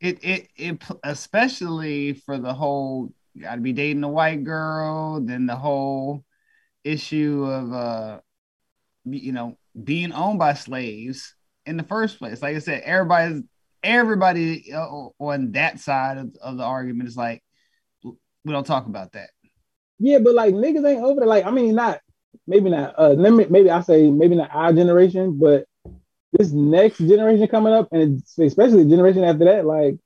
it 0.00 0.22
it 0.24 0.48
it 0.56 0.82
especially 1.04 2.14
for 2.14 2.38
the 2.38 2.52
whole 2.52 3.12
got 3.40 3.54
to 3.54 3.60
be 3.60 3.72
dating 3.72 4.04
a 4.04 4.08
white 4.08 4.44
girl, 4.44 5.20
then 5.20 5.46
the 5.46 5.56
whole 5.56 6.24
issue 6.84 7.44
of 7.44 7.72
uh 7.72 8.20
you 9.04 9.32
know 9.32 9.56
being 9.84 10.12
owned 10.12 10.38
by 10.38 10.54
slaves 10.54 11.34
in 11.66 11.76
the 11.76 11.82
first 11.82 12.18
place. 12.18 12.42
Like 12.42 12.56
I 12.56 12.60
said, 12.60 12.82
everybody's 12.82 13.42
everybody 13.82 14.72
uh, 14.72 14.86
on 15.18 15.52
that 15.52 15.80
side 15.80 16.18
of, 16.18 16.34
of 16.40 16.56
the 16.56 16.64
argument 16.64 17.08
is 17.08 17.16
like 17.16 17.42
we 18.04 18.52
don't 18.52 18.66
talk 18.66 18.86
about 18.86 19.12
that. 19.12 19.30
Yeah, 19.98 20.18
but 20.18 20.34
like 20.34 20.54
niggas 20.54 20.88
ain't 20.88 21.02
over 21.02 21.20
there. 21.20 21.28
Like, 21.28 21.44
I 21.44 21.50
mean, 21.50 21.74
not 21.74 22.00
maybe 22.46 22.70
not. 22.70 22.94
Uh, 22.98 23.10
let 23.10 23.32
me 23.32 23.46
maybe 23.48 23.70
I 23.70 23.80
say 23.82 24.10
maybe 24.10 24.36
not 24.36 24.50
our 24.52 24.72
generation, 24.72 25.38
but 25.38 25.66
this 26.32 26.50
next 26.52 26.98
generation 26.98 27.48
coming 27.48 27.72
up, 27.72 27.88
and 27.92 28.22
especially 28.38 28.84
the 28.84 28.90
generation 28.90 29.24
after 29.24 29.44
that, 29.44 29.64
like 29.64 29.96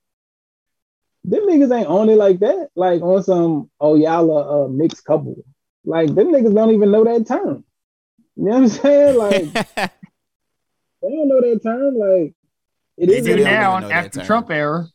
them 1.24 1.42
niggas 1.42 1.76
ain't 1.76 1.88
on 1.88 2.08
it 2.08 2.16
like 2.16 2.40
that. 2.40 2.68
Like 2.74 3.02
on 3.02 3.22
some 3.22 3.70
oh 3.80 3.94
y'all 3.94 4.30
a, 4.36 4.64
a 4.64 4.68
mixed 4.68 5.04
couple. 5.04 5.36
Like 5.84 6.14
them 6.14 6.28
niggas 6.32 6.54
don't 6.54 6.72
even 6.72 6.90
know 6.90 7.04
that 7.04 7.26
term. 7.26 7.64
You 8.36 8.44
know 8.44 8.50
what 8.52 8.62
I'm 8.62 8.68
saying? 8.68 9.18
Like 9.18 9.52
they 9.76 11.08
don't 11.08 11.28
know 11.28 11.40
that 11.40 11.60
term. 11.62 11.96
Like 11.96 12.34
it 12.98 13.06
They 13.06 13.18
is 13.18 13.24
do 13.24 13.32
it 13.36 13.44
now 13.44 13.72
even 13.78 13.82
know 13.82 13.88
that 13.88 14.06
after. 14.06 14.24
Trump 14.24 14.50
era. 14.50 14.86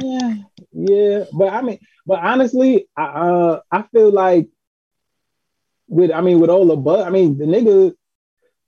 Yeah, 0.00 0.34
yeah, 0.72 1.24
but 1.32 1.52
I 1.52 1.60
mean, 1.62 1.78
but 2.06 2.20
honestly, 2.20 2.88
I 2.96 3.02
uh, 3.04 3.60
I 3.70 3.82
feel 3.92 4.10
like 4.10 4.48
with 5.88 6.10
I 6.10 6.20
mean 6.22 6.40
with 6.40 6.48
all 6.50 6.66
the 6.66 6.76
buzz, 6.76 7.04
I 7.06 7.10
mean 7.10 7.36
the 7.36 7.44
nigga, 7.44 7.92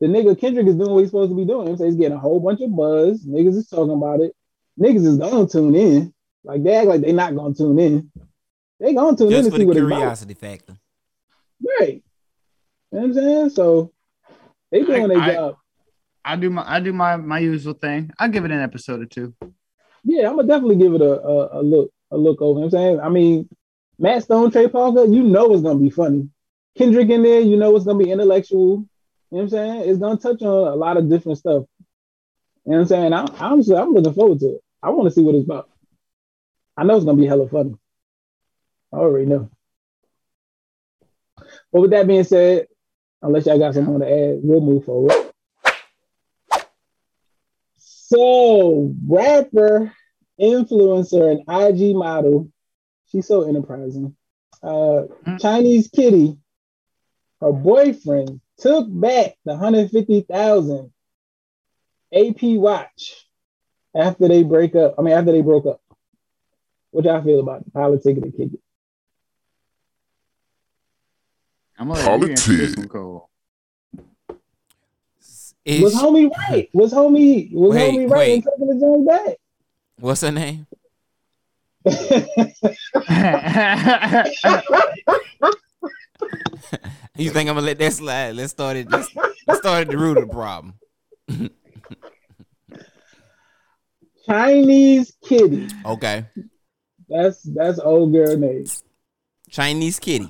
the 0.01 0.07
nigga 0.07 0.39
Kendrick 0.39 0.67
is 0.67 0.75
doing 0.77 0.91
what 0.91 1.01
he's 1.01 1.09
supposed 1.09 1.31
to 1.31 1.37
be 1.37 1.47
doing. 1.47 1.77
So 1.79 1.85
he's 1.87 1.95
getting 1.97 2.17
a 2.17 2.21
whole 2.21 2.39
bunch 2.41 2.61
of 2.61 2.75
buzz. 2.77 3.25
Niggas 3.25 3.57
is 3.57 3.69
talking 3.69 3.95
about 3.95 4.21
it. 4.21 4.33
Niggas 4.79 5.07
is 5.07 5.17
gonna 5.17 5.49
tune 5.49 5.75
in. 5.75 6.13
Like 6.43 6.63
they 6.63 6.75
act 6.75 6.89
like 6.89 7.01
they 7.01 7.13
not 7.13 7.35
gonna 7.35 7.55
tune 7.55 7.79
in. 7.79 8.11
They 8.79 8.93
gonna 8.93 9.17
tune 9.17 9.31
Just 9.31 9.47
in 9.47 9.53
for 9.53 9.57
to 9.59 9.61
see 9.61 9.63
the 9.63 9.67
what 9.69 9.77
it's 9.79 9.87
about. 9.87 9.97
curiosity 9.97 10.35
factor. 10.35 10.77
Right. 11.81 12.03
You 12.93 12.99
know 12.99 12.99
what 12.99 13.05
I'm 13.05 13.15
saying? 13.15 13.51
So 13.51 13.93
they 14.71 14.83
doing 14.83 15.05
I- 15.05 15.27
their 15.27 15.35
job. 15.35 15.57
I 16.25 16.37
do 16.37 16.51
my 16.51 16.65
I 16.67 16.81
do 16.81 16.93
my 16.93 17.17
my 17.17 17.39
usual 17.39 17.75
thing. 17.75 18.11
I 18.19 18.29
give 18.29 18.45
it 18.45 18.51
an 18.51 18.61
episode 18.61 19.03
or 19.03 19.07
two. 19.07 19.35
Yeah, 20.05 20.29
I'm 20.29 20.37
gonna 20.37 20.49
definitely 20.49 20.77
give 20.77 20.95
it 20.95 21.01
a, 21.01 21.21
a, 21.21 21.61
a 21.61 21.63
look, 21.63 21.91
a 22.11 22.17
look 22.17 22.41
over. 22.41 22.59
You 22.59 22.61
know 22.61 22.65
I'm 22.67 22.71
saying, 22.71 23.01
I 23.01 23.09
mean, 23.09 23.49
Matt 23.99 24.25
Stone, 24.25 24.51
Trey 24.51 24.69
Parker, 24.69 25.05
you 25.05 25.23
know 25.23 25.53
it's 25.53 25.63
gonna 25.63 25.79
be 25.79 25.91
funny. 25.91 26.29
Kendrick 26.77 27.11
in 27.11 27.23
there, 27.23 27.41
you 27.41 27.57
know 27.57 27.75
it's 27.77 27.85
gonna 27.85 28.03
be 28.03 28.11
intellectual. 28.11 28.87
You 29.31 29.39
know 29.39 29.39
what 29.39 29.43
I'm 29.43 29.49
saying? 29.51 29.91
It's 29.91 29.99
gonna 29.99 30.19
touch 30.19 30.43
on 30.43 30.73
a 30.73 30.77
lot 30.77 30.97
of 30.97 31.09
different 31.09 31.39
stuff. 31.39 31.65
You 32.65 32.73
know 32.73 32.79
what 32.79 32.81
I'm 32.81 32.87
saying? 32.87 33.13
I, 33.13 33.27
I'm 33.39 33.61
I'm 33.73 33.93
looking 33.93 34.15
forward 34.15 34.41
to 34.41 34.55
it. 34.55 34.61
I 34.83 34.91
want 34.91 35.09
to 35.09 35.15
see 35.15 35.23
what 35.23 35.35
it's 35.35 35.45
about. 35.45 35.71
I 36.77 36.85
know 36.85 36.97
it's 36.97 37.05
gonna 37.05 37.19
be 37.19 37.27
hella 37.27 37.49
funny. 37.49 37.75
I 38.93 38.97
already 38.97 39.27
know. 39.27 39.51
But 41.73 41.81
with 41.81 41.91
that 41.91 42.07
being 42.07 42.25
said, 42.25 42.69
unless 43.23 43.47
y'all 43.47 43.59
got 43.59 43.75
something 43.75 44.01
to 44.01 44.07
add, 44.07 44.39
we'll 44.43 44.61
move 44.61 44.85
forward. 44.85 45.13
So, 48.15 48.95
rapper, 49.09 49.93
influencer, 50.41 51.33
and 51.33 51.41
IG 51.49 51.97
model, 51.97 52.49
she's 53.11 53.27
so 53.27 53.43
enterprising. 53.43 54.15
Uh, 54.63 55.07
Mm. 55.27 55.41
Chinese 55.41 55.89
Kitty, 55.89 56.39
her 57.41 57.53
boyfriend 57.53 58.41
took 58.59 58.87
back 58.89 59.35
the 59.45 59.55
150,000 59.55 60.93
AP 62.13 62.57
watch 62.57 63.29
after 63.97 64.29
they 64.29 64.45
break 64.45 64.77
up. 64.77 64.95
I 64.97 65.03
mean, 65.03 65.15
after 65.15 65.33
they 65.33 65.43
broke 65.43 65.67
up. 65.67 65.81
What 66.93 67.05
y'all 67.05 67.21
feel 67.21 67.41
about 67.41 67.63
it? 67.63 67.73
Politic 67.73 68.19
and 68.19 68.33
kick 68.33 68.53
it. 68.53 68.61
I'm 71.77 71.89
gonna 71.89 72.09
let 72.09 72.21
you 72.21 72.31
answer 72.31 72.53
this 72.53 72.77
one, 72.77 72.89
Cole. 72.89 73.29
Is- 75.65 75.83
Was 75.83 75.95
homie 75.95 76.31
right? 76.31 76.69
Was 76.75 76.93
homie 76.93 77.51
was 77.53 77.75
Wait, 77.77 77.93
homie 77.95 78.11
right 78.11 78.29
in 78.29 78.35
wait. 78.35 78.45
taking 78.45 78.69
the 78.69 78.79
joint 78.81 79.07
back? 79.07 79.37
what's 79.99 80.21
her 80.21 80.31
name? 80.33 80.67
You 87.17 87.31
think 87.31 87.49
I'm 87.49 87.55
gonna 87.55 87.67
let 87.67 87.79
that 87.79 87.93
slide? 87.93 88.35
Let's 88.35 88.51
start 88.53 88.77
it. 88.77 88.91
Let's, 88.91 89.15
let's 89.47 89.61
start 89.61 89.83
at 89.83 89.89
the 89.89 89.97
root 89.99 90.19
of 90.19 90.29
the 90.29 90.35
problem. 90.35 90.75
Chinese 94.27 95.13
Kitty. 95.25 95.69
Okay, 95.85 96.25
That's 97.09 97.43
that's 97.43 97.79
old 97.79 98.13
girl 98.13 98.37
name. 98.37 98.65
Chinese 99.51 100.01
kitty. 100.01 100.29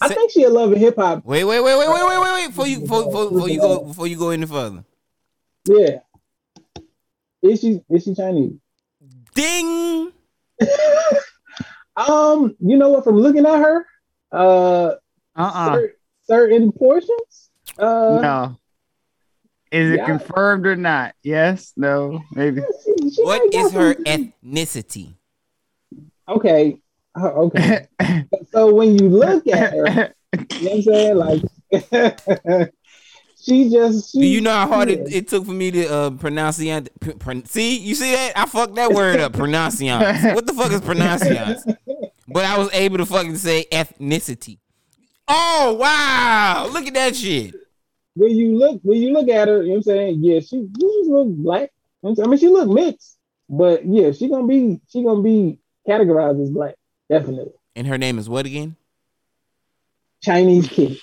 I 0.00 0.08
think 0.08 0.30
she 0.30 0.42
a 0.44 0.50
love 0.50 0.72
and 0.72 0.80
hip 0.80 0.96
hop. 0.96 1.24
Wait, 1.24 1.44
wait, 1.44 1.60
wait, 1.60 1.78
wait, 1.78 1.88
wait, 1.88 2.04
wait, 2.04 2.20
wait, 2.20 2.32
wait. 2.34 2.46
Before 2.48 2.66
you, 2.66 2.80
before, 2.80 3.04
before, 3.06 3.30
before 3.30 3.48
you 3.48 3.60
go, 3.60 3.84
before 3.84 4.06
you 4.06 4.16
go 4.18 4.30
any 4.30 4.46
further. 4.46 4.84
Yeah. 5.64 5.98
Is 7.42 7.60
she 7.60 7.80
is 7.90 8.04
she 8.04 8.14
Chinese? 8.14 8.52
Ding. 9.34 10.12
um, 11.96 12.56
you 12.60 12.76
know 12.76 12.90
what? 12.90 13.04
From 13.04 13.16
looking 13.16 13.46
at 13.46 13.58
her, 13.58 13.86
uh, 14.32 14.94
Uh-uh. 15.36 15.74
cer- 15.74 15.94
certain 16.26 16.72
portions, 16.72 17.50
uh, 17.78 18.18
No. 18.20 18.56
Is 19.72 19.90
it 19.92 19.96
Yeah. 19.96 20.06
confirmed 20.06 20.66
or 20.66 20.76
not? 20.76 21.14
Yes, 21.22 21.72
no, 21.76 22.20
maybe. 22.32 22.62
She- 22.84 23.10
she 23.10 23.22
What 23.22 23.42
might 23.42 23.52
got 23.52 23.66
is 23.66 23.72
her 23.72 23.94
ethnicity? 23.94 25.14
Okay. 26.28 26.80
Uh, 27.20 27.28
Okay. 27.28 27.86
so 28.52 28.74
when 28.74 28.98
you 28.98 29.08
look 29.08 29.46
at 29.48 29.72
her, 29.72 30.14
you 30.50 30.64
know 30.64 30.70
what 30.70 30.72
I'm 30.72 30.82
saying? 30.82 31.16
Like 31.16 31.42
she 33.42 33.70
just 33.70 34.12
she, 34.12 34.20
Do 34.20 34.26
you 34.26 34.40
know 34.40 34.50
how 34.52 34.66
hard 34.66 34.88
it, 34.88 35.12
it 35.12 35.28
took 35.28 35.44
for 35.44 35.52
me 35.52 35.70
to 35.70 35.86
uh, 35.86 36.10
pronunciate? 36.10 36.88
Pr- 37.00 37.12
pr- 37.12 37.46
see, 37.46 37.78
you 37.78 37.94
see 37.94 38.12
that? 38.12 38.32
I 38.36 38.46
fucked 38.46 38.74
that 38.76 38.92
word 38.92 39.20
up. 39.20 39.32
Pronunciance. 39.32 40.34
What 40.34 40.46
the 40.46 40.52
fuck 40.52 40.72
is 40.72 40.80
pronunciance? 40.80 41.64
But 42.28 42.44
I 42.44 42.58
was 42.58 42.72
able 42.72 42.98
to 42.98 43.06
fucking 43.06 43.36
say 43.36 43.66
ethnicity. 43.70 44.58
Oh 45.28 45.76
wow! 45.80 46.68
Look 46.72 46.86
at 46.86 46.94
that 46.94 47.16
shit. 47.16 47.54
when 48.14 48.30
you 48.30 48.56
look 48.58 48.80
when 48.82 49.00
you 49.00 49.12
look 49.12 49.28
at 49.28 49.48
her, 49.48 49.62
you 49.62 49.68
know 49.68 49.74
what 49.74 49.76
I'm 49.78 49.82
saying? 49.82 50.16
Yeah, 50.20 50.40
she, 50.40 50.46
she 50.46 50.66
just 50.80 51.08
look 51.10 51.28
black. 51.28 51.70
You 52.02 52.10
know 52.10 52.14
I'm? 52.18 52.24
I 52.24 52.28
mean 52.30 52.38
she 52.38 52.48
look 52.48 52.68
mixed, 52.68 53.16
but 53.48 53.84
yeah, 53.86 54.12
she 54.12 54.28
gonna 54.28 54.46
be 54.46 54.80
she 54.88 55.02
gonna 55.02 55.22
be 55.22 55.58
categorized 55.88 56.42
as 56.42 56.50
black, 56.50 56.74
definitely. 57.08 57.52
And 57.74 57.86
her 57.86 57.98
name 57.98 58.18
is 58.18 58.28
what 58.28 58.46
again? 58.46 58.76
Chinese 60.22 60.68
kid. 60.68 60.98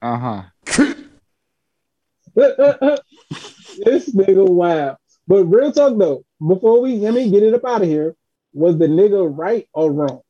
Uh 0.00 0.18
huh. 0.18 0.42
this 2.34 4.14
nigga 4.14 4.48
wow. 4.48 4.96
But 5.28 5.44
real 5.44 5.72
talk 5.72 5.96
though, 5.98 6.24
before 6.46 6.80
we 6.80 6.96
let 6.96 7.14
me 7.14 7.30
get 7.30 7.42
it 7.42 7.54
up 7.54 7.64
out 7.64 7.82
of 7.82 7.88
here, 7.88 8.16
was 8.52 8.78
the 8.78 8.86
nigga 8.86 9.30
right 9.36 9.68
or 9.72 9.92
wrong? 9.92 10.20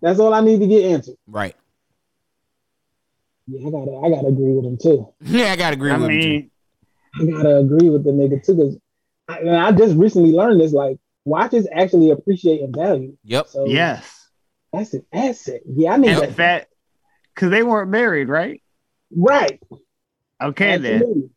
That's 0.00 0.18
all 0.18 0.34
I 0.34 0.40
need 0.40 0.60
to 0.60 0.66
get 0.66 0.84
answered. 0.84 1.16
Right. 1.26 1.56
Yeah, 3.46 3.68
I 3.68 3.70
gotta 3.70 3.96
I 3.96 4.10
gotta 4.10 4.28
agree 4.28 4.52
with 4.52 4.64
him 4.64 4.78
too. 4.78 5.12
Yeah, 5.20 5.52
I 5.52 5.56
gotta 5.56 5.74
agree 5.74 5.90
I 5.90 5.98
with 5.98 6.10
him 6.10 6.20
too. 6.20 6.50
I 7.20 7.24
gotta 7.24 7.56
agree 7.56 7.88
with 7.88 8.04
the 8.04 8.10
nigga 8.10 8.44
too, 8.44 8.54
because 8.54 8.78
I, 9.28 9.38
and 9.38 9.56
I 9.56 9.72
just 9.72 9.96
recently 9.96 10.32
learned 10.32 10.60
this. 10.60 10.72
Like, 10.72 10.98
watches 11.28 11.68
actually 11.72 12.10
appreciate 12.10 12.60
in 12.60 12.72
value. 12.72 13.16
Yep. 13.24 13.48
So 13.48 13.66
yes. 13.66 14.28
that's 14.72 14.94
an 14.94 15.04
asset. 15.12 15.60
Yeah, 15.66 15.92
I 15.92 15.96
need 15.98 16.10
And 16.10 16.22
that. 16.22 16.36
that, 16.36 16.68
because 17.34 17.50
they 17.50 17.62
weren't 17.62 17.90
married, 17.90 18.28
right? 18.28 18.62
Right. 19.14 19.60
Okay, 20.42 20.76
then. 20.78 21.30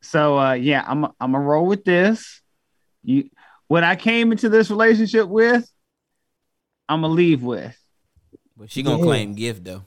So 0.00 0.38
uh 0.38 0.52
yeah, 0.52 0.84
I'm 0.86 1.04
I'm 1.04 1.32
gonna 1.32 1.40
roll 1.40 1.66
with 1.66 1.84
this. 1.84 2.40
You 3.02 3.30
what 3.66 3.84
I 3.84 3.96
came 3.96 4.32
into 4.32 4.48
this 4.48 4.70
relationship 4.70 5.28
with, 5.28 5.68
I'm 6.88 7.02
gonna 7.02 7.12
leave 7.12 7.42
with. 7.42 7.76
But 8.56 8.70
she 8.70 8.82
gonna 8.82 8.98
Yeah. 8.98 9.04
claim 9.04 9.34
gift 9.34 9.64
though. 9.64 9.82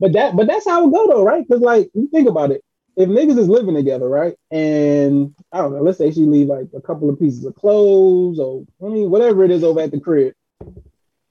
But 0.00 0.12
that 0.14 0.36
but 0.36 0.46
that's 0.46 0.66
how 0.66 0.86
it 0.88 0.92
go 0.92 1.06
though, 1.06 1.22
right? 1.22 1.46
Because 1.46 1.62
like 1.62 1.90
you 1.94 2.08
think 2.08 2.28
about 2.28 2.50
it, 2.50 2.62
if 2.96 3.08
niggas 3.08 3.38
is 3.38 3.48
living 3.48 3.74
together, 3.74 4.08
right? 4.08 4.36
And 4.50 5.34
I 5.52 5.58
don't 5.58 5.74
know, 5.74 5.82
let's 5.82 5.98
say 5.98 6.10
she 6.12 6.20
leave 6.20 6.48
like 6.48 6.68
a 6.74 6.80
couple 6.80 7.10
of 7.10 7.18
pieces 7.18 7.44
of 7.44 7.54
clothes 7.54 8.38
or 8.38 8.64
I 8.82 8.88
mean 8.88 9.10
whatever 9.10 9.44
it 9.44 9.50
is 9.50 9.64
over 9.64 9.80
at 9.80 9.90
the 9.90 10.00
crib. 10.00 10.34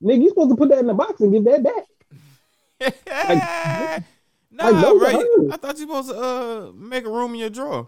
Nigga, 0.04 0.22
you 0.22 0.30
supposed 0.30 0.50
to 0.50 0.58
put 0.58 0.70
that 0.70 0.80
in 0.80 0.88
the 0.88 0.94
box 0.94 1.22
and 1.22 1.32
give 1.32 1.46
that 1.46 1.64
back. 1.64 1.86
nah, 4.52 4.70
like, 4.70 5.02
right. 5.02 5.26
I 5.52 5.58
thought 5.58 5.78
you 5.78 5.88
supposed 5.88 6.10
to 6.10 6.20
uh 6.20 6.72
make 6.74 7.06
a 7.06 7.10
room 7.10 7.34
in 7.34 7.40
your 7.40 7.50
drawer. 7.50 7.88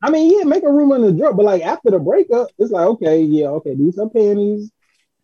I 0.00 0.10
mean, 0.10 0.38
yeah, 0.38 0.44
make 0.44 0.62
a 0.62 0.72
room 0.72 0.92
in 0.92 1.02
the 1.02 1.12
drawer, 1.12 1.34
but 1.34 1.44
like 1.44 1.62
after 1.62 1.90
the 1.90 1.98
breakup, 1.98 2.48
it's 2.58 2.70
like, 2.70 2.86
okay, 2.86 3.20
yeah, 3.20 3.48
okay, 3.48 3.74
these 3.74 3.98
are 3.98 4.08
panties. 4.08 4.70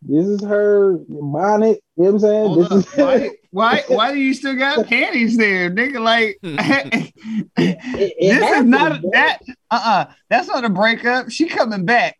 This 0.07 0.27
is 0.27 0.43
her 0.43 0.97
bonnet. 1.09 1.79
You 1.97 2.03
know 2.03 2.11
what 2.11 2.13
I'm 2.13 2.19
saying? 2.19 2.47
Hold 2.47 2.59
this 2.59 2.71
up. 2.71 2.77
is 2.77 3.31
Why, 3.51 3.81
why 3.87 3.95
why 3.95 4.11
do 4.13 4.19
you 4.19 4.33
still 4.33 4.55
got 4.55 4.85
panties 4.87 5.37
there, 5.37 5.69
nigga? 5.71 5.99
Like 6.01 6.37
It- 6.43 7.13
it 7.57 8.39
this 8.39 8.51
is 8.57 8.65
not 8.65 9.01
bro. 9.01 9.09
that 9.13 9.39
uh-uh. 9.71 10.05
That's 10.29 10.47
not 10.47 10.63
a 10.65 10.69
breakup. 10.69 11.29
She 11.31 11.47
coming 11.47 11.85
back. 11.85 12.17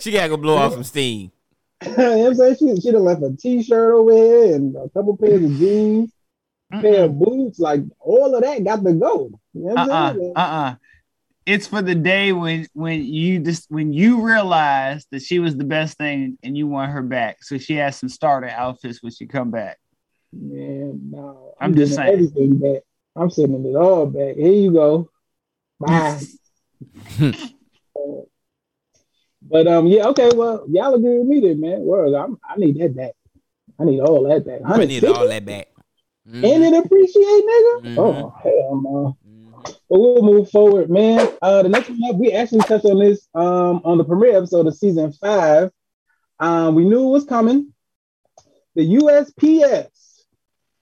she 0.00 0.12
gotta 0.12 0.28
go 0.28 0.36
blow 0.36 0.56
off 0.56 0.72
some 0.74 0.84
steam. 0.84 1.30
you 1.84 1.96
know 1.96 2.18
what 2.18 2.26
I'm 2.28 2.34
saying? 2.34 2.56
She 2.56 2.80
she 2.80 2.92
done 2.92 3.04
left 3.04 3.22
a 3.22 3.36
t-shirt 3.36 3.94
over 3.94 4.12
here 4.12 4.54
and 4.56 4.74
a 4.76 4.88
couple 4.90 5.16
pairs 5.16 5.42
of 5.42 5.56
jeans, 5.58 6.12
pair 6.70 7.04
of 7.04 7.18
boots, 7.18 7.58
like 7.58 7.80
all 8.00 8.34
of 8.34 8.42
that 8.42 8.64
got 8.64 8.84
to 8.84 8.92
go. 8.94 9.30
You 9.54 9.62
know 9.64 9.74
what 9.74 9.78
I'm 9.78 9.90
uh-uh, 9.90 10.14
saying? 10.14 10.32
uh-uh. 10.36 10.74
It's 11.48 11.66
for 11.66 11.80
the 11.80 11.94
day 11.94 12.32
when 12.32 12.66
when 12.74 13.02
you 13.02 13.40
just 13.40 13.70
when 13.70 13.90
you 13.90 14.20
realize 14.20 15.06
that 15.10 15.22
she 15.22 15.38
was 15.38 15.56
the 15.56 15.64
best 15.64 15.96
thing 15.96 16.36
and 16.42 16.54
you 16.58 16.66
want 16.66 16.92
her 16.92 17.00
back. 17.00 17.42
So 17.42 17.56
she 17.56 17.76
has 17.76 17.96
some 17.96 18.10
starter 18.10 18.50
outfits 18.50 19.02
when 19.02 19.12
she 19.12 19.26
come 19.26 19.50
back. 19.50 19.78
Man, 20.30 21.10
no. 21.10 21.54
I'm 21.58 21.74
just 21.74 21.94
saying. 21.94 22.12
everything 22.12 22.58
back. 22.58 22.82
I'm 23.16 23.30
sending 23.30 23.64
it 23.64 23.76
all 23.76 24.04
back. 24.04 24.36
Here 24.36 24.52
you 24.52 24.72
go. 24.72 25.08
Bye. 25.80 26.20
but 29.40 29.66
um, 29.66 29.86
yeah, 29.86 30.08
okay. 30.08 30.30
Well, 30.34 30.66
y'all 30.68 30.92
agree 30.92 31.18
with 31.18 31.28
me 31.28 31.40
then, 31.40 31.62
man. 31.62 31.78
Well, 31.80 32.14
I'm, 32.14 32.38
I 32.46 32.56
need 32.56 32.78
that 32.78 32.94
back. 32.94 33.12
I 33.80 33.84
need 33.84 34.00
all 34.00 34.28
that 34.28 34.44
back. 34.44 34.60
I 34.66 34.84
need 34.84 35.04
all 35.04 35.26
that 35.26 35.46
back. 35.46 35.68
Mhm. 36.28 36.44
and 36.44 36.62
it 36.62 36.84
appreciate, 36.84 37.24
nigga. 37.24 37.80
Mhm. 37.84 37.98
Oh 37.98 38.34
hell 38.42 38.80
no. 38.82 39.17
But 39.64 39.98
we'll 39.98 40.22
move 40.22 40.50
forward, 40.50 40.90
man. 40.90 41.28
Uh, 41.40 41.62
the 41.62 41.68
next 41.68 41.88
one 41.90 42.00
up, 42.08 42.16
we 42.16 42.32
actually 42.32 42.60
touched 42.60 42.84
on 42.84 42.98
this 42.98 43.28
um 43.34 43.80
on 43.84 43.98
the 43.98 44.04
premiere 44.04 44.36
episode 44.36 44.66
of 44.66 44.76
season 44.76 45.12
five. 45.12 45.70
Um, 46.40 46.74
we 46.74 46.84
knew 46.84 47.08
it 47.08 47.10
was 47.10 47.24
coming. 47.24 47.72
The 48.74 48.94
USPS 48.96 49.88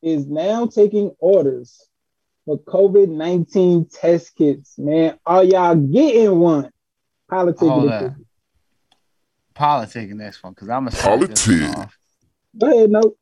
is 0.02 0.26
now 0.26 0.66
taking 0.66 1.14
orders 1.18 1.88
for 2.44 2.58
COVID 2.58 3.08
nineteen 3.08 3.86
test 3.86 4.36
kits. 4.36 4.78
Man, 4.78 5.18
are 5.24 5.44
y'all 5.44 5.76
getting 5.76 6.38
one? 6.38 6.70
Politics. 7.28 7.60
Hold 7.60 7.90
up. 7.90 8.14
Politicking 9.54 10.18
this 10.18 10.42
one 10.42 10.52
because 10.52 10.68
I'm 10.68 10.86
a 10.86 10.90
start 10.90 11.20
this 11.20 11.46
Politic. 11.46 11.88
Go 12.58 12.66
ahead, 12.70 12.90
no. 12.90 13.16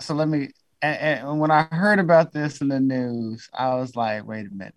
So 0.00 0.14
let 0.14 0.28
me. 0.28 0.50
And, 0.82 0.98
and 0.98 1.40
when 1.40 1.50
I 1.50 1.62
heard 1.64 1.98
about 1.98 2.32
this 2.32 2.60
in 2.60 2.68
the 2.68 2.80
news, 2.80 3.48
I 3.52 3.74
was 3.74 3.94
like, 3.96 4.26
wait 4.26 4.46
a 4.46 4.54
minute. 4.54 4.74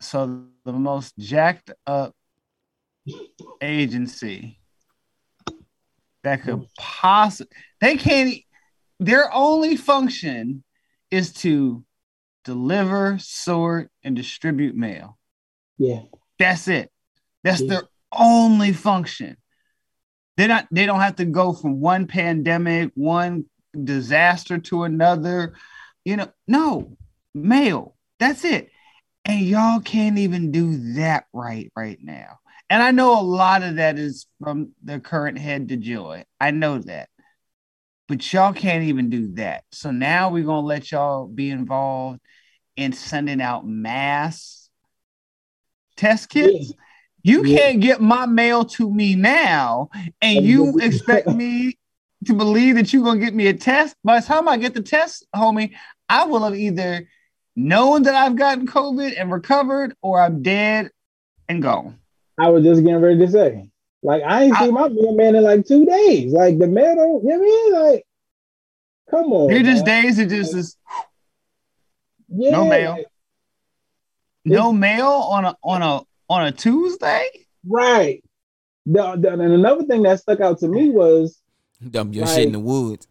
So 0.00 0.44
the 0.64 0.72
most 0.72 1.16
jacked 1.18 1.70
up 1.86 2.14
agency 3.62 4.58
that 6.24 6.42
could 6.42 6.66
possibly 6.76 7.56
they 7.80 7.96
can't 7.96 8.34
their 8.98 9.32
only 9.32 9.76
function 9.76 10.64
is 11.10 11.32
to 11.32 11.84
deliver, 12.44 13.16
sort, 13.18 13.90
and 14.02 14.16
distribute 14.16 14.74
mail. 14.74 15.18
Yeah. 15.78 16.02
That's 16.38 16.66
it. 16.68 16.90
That's 17.44 17.60
Yeah. 17.60 17.68
their 17.68 17.82
only 18.12 18.72
function. 18.72 19.36
They 20.36 20.46
not 20.46 20.66
they 20.70 20.86
don't 20.86 21.00
have 21.00 21.16
to 21.16 21.24
go 21.24 21.52
from 21.52 21.80
one 21.80 22.06
pandemic, 22.06 22.90
one 22.94 23.44
disaster 23.84 24.58
to 24.58 24.84
another. 24.84 25.54
You 26.04 26.16
know, 26.16 26.32
no 26.46 26.96
mail. 27.34 27.96
That's 28.18 28.44
it. 28.44 28.70
And 29.24 29.40
y'all 29.40 29.80
can't 29.80 30.18
even 30.18 30.52
do 30.52 30.94
that 30.94 31.26
right 31.32 31.70
right 31.76 31.98
now. 32.00 32.38
And 32.70 32.82
I 32.82 32.90
know 32.90 33.20
a 33.20 33.22
lot 33.22 33.62
of 33.62 33.76
that 33.76 33.98
is 33.98 34.26
from 34.40 34.72
the 34.82 35.00
current 35.00 35.38
head 35.38 35.68
DeJoy. 35.68 36.24
I 36.40 36.50
know 36.50 36.78
that. 36.78 37.08
But 38.08 38.32
y'all 38.32 38.52
can't 38.52 38.84
even 38.84 39.10
do 39.10 39.34
that. 39.34 39.64
So 39.72 39.90
now 39.90 40.30
we're 40.30 40.44
gonna 40.44 40.66
let 40.66 40.92
y'all 40.92 41.26
be 41.26 41.50
involved 41.50 42.20
in 42.76 42.92
sending 42.92 43.40
out 43.40 43.66
mass 43.66 44.68
test 45.96 46.28
kits. 46.28 46.72
You 47.22 47.42
Yeah. 47.44 47.56
can't 47.56 47.80
get 47.80 48.00
my 48.00 48.26
mail 48.26 48.64
to 48.64 48.88
me 48.88 49.16
now, 49.16 49.88
and 50.20 50.44
you 50.44 50.78
expect 50.78 51.26
me 51.26 51.75
to 52.26 52.34
believe 52.34 52.74
that 52.76 52.92
you're 52.92 53.04
gonna 53.04 53.20
get 53.20 53.34
me 53.34 53.46
a 53.48 53.54
test. 53.54 53.96
By 54.04 54.20
the 54.20 54.26
time 54.26 54.48
I 54.48 54.56
get 54.56 54.74
the 54.74 54.82
test, 54.82 55.26
homie, 55.34 55.72
I 56.08 56.24
will 56.26 56.44
have 56.44 56.54
either 56.54 57.08
known 57.56 58.02
that 58.04 58.14
I've 58.14 58.36
gotten 58.36 58.66
COVID 58.66 59.14
and 59.18 59.32
recovered, 59.32 59.94
or 60.02 60.20
I'm 60.20 60.42
dead 60.42 60.90
and 61.48 61.62
gone. 61.62 61.98
I 62.38 62.50
was 62.50 62.64
just 62.64 62.82
getting 62.82 63.00
ready 63.00 63.18
to 63.20 63.30
say. 63.30 63.70
Like 64.02 64.22
I 64.22 64.44
ain't 64.44 64.56
I- 64.56 64.64
seen 64.66 64.74
my 64.74 64.88
mailman 64.88 65.34
in 65.36 65.42
like 65.42 65.66
two 65.66 65.86
days. 65.86 66.32
Like 66.32 66.58
the 66.58 66.66
mail 66.66 66.94
don't, 66.96 67.22
you 67.24 67.28
know 67.30 67.38
what 67.38 67.42
I 67.42 67.82
mean? 67.88 67.92
Like, 67.94 68.06
come 69.10 69.32
on. 69.32 69.50
Here 69.50 69.62
just 69.62 69.86
man. 69.86 70.02
days 70.04 70.18
it 70.18 70.28
just 70.28 70.54
is 70.54 70.76
Yeah. 72.28 72.50
no 72.50 72.64
mail. 72.68 72.98
no 74.44 74.72
mail 74.72 75.06
on 75.08 75.44
a 75.46 75.56
on 75.62 75.82
a 75.82 76.00
on 76.28 76.46
a 76.46 76.52
Tuesday. 76.52 77.24
Right. 77.66 78.22
The, 78.84 79.16
the- 79.16 79.32
and 79.32 79.42
another 79.42 79.84
thing 79.84 80.02
that 80.02 80.20
stuck 80.20 80.40
out 80.40 80.58
to 80.60 80.68
me 80.68 80.90
was 80.90 81.40
Dump 81.90 82.14
your 82.14 82.24
Like- 82.24 82.34
shit 82.34 82.46
in 82.46 82.52
the 82.52 82.58
woods. 82.60 83.06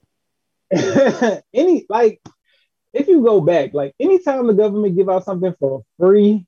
any 1.53 1.85
like 1.89 2.21
if 2.93 3.07
you 3.07 3.23
go 3.23 3.39
back, 3.41 3.73
like 3.73 3.93
anytime 3.99 4.47
the 4.47 4.53
government 4.53 4.95
give 4.95 5.09
out 5.09 5.23
something 5.25 5.53
for 5.59 5.83
free, 5.99 6.45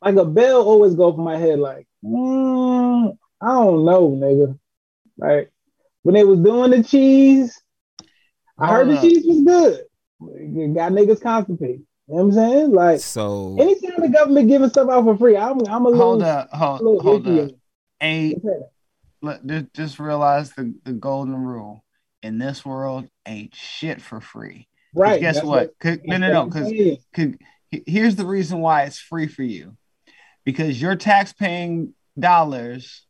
like 0.00 0.16
a 0.16 0.24
bell 0.24 0.62
always 0.62 0.94
go 0.94 1.12
for 1.12 1.20
my 1.20 1.36
head, 1.36 1.58
like, 1.58 1.86
mm, 2.04 3.16
I 3.40 3.46
don't 3.46 3.84
know, 3.84 4.10
nigga. 4.10 4.58
Like 5.18 5.52
when 6.02 6.14
they 6.14 6.24
was 6.24 6.38
doing 6.40 6.70
the 6.70 6.82
cheese, 6.82 7.60
I 8.58 8.68
heard 8.68 8.86
Hold 8.88 8.98
the 8.98 9.08
cheese 9.08 9.24
was 9.26 9.42
good. 9.42 9.84
It 10.38 10.74
got 10.74 10.92
niggas 10.92 11.20
constipated. 11.20 11.82
You 12.08 12.14
know 12.14 12.14
what 12.14 12.22
I'm 12.24 12.32
saying? 12.32 12.72
Like 12.72 13.00
So 13.00 13.56
anytime 13.60 14.00
the 14.00 14.08
government 14.08 14.48
giving 14.48 14.70
stuff 14.70 14.88
out 14.88 15.04
for 15.04 15.16
free, 15.16 15.36
I'm 15.36 15.60
I'm 15.68 15.84
a 15.84 15.88
little 15.90 16.06
Hold 16.06 16.22
up, 16.22 16.48
a 16.52 16.56
hold, 16.56 16.80
little 16.80 17.02
hold 17.02 17.28
up. 17.28 17.50
Ain't 18.00 18.44
let, 18.44 18.71
just, 19.46 19.66
just 19.74 19.98
realize 19.98 20.50
the, 20.52 20.74
the 20.84 20.92
golden 20.92 21.36
rule. 21.36 21.84
In 22.22 22.38
this 22.38 22.64
world, 22.64 23.08
ain't 23.26 23.52
shit 23.54 24.00
for 24.00 24.20
free. 24.20 24.68
Right. 24.94 25.20
Guess 25.20 25.36
that's 25.36 25.46
what? 25.46 25.76
'Cause- 25.80 25.98
no, 26.04 26.18
no, 26.18 26.32
no. 26.32 26.40
what 26.44 26.50
Because 26.52 26.68
saying. 26.68 26.98
could 27.12 27.38
he- 27.70 27.82
here's 27.86 28.14
the 28.14 28.26
reason 28.26 28.60
why 28.60 28.84
it's 28.84 28.98
free 29.00 29.26
for 29.26 29.42
you 29.42 29.76
because 30.44 30.80
your 30.80 30.94
tax 30.94 31.32
paying 31.32 31.94
dollars 32.18 33.04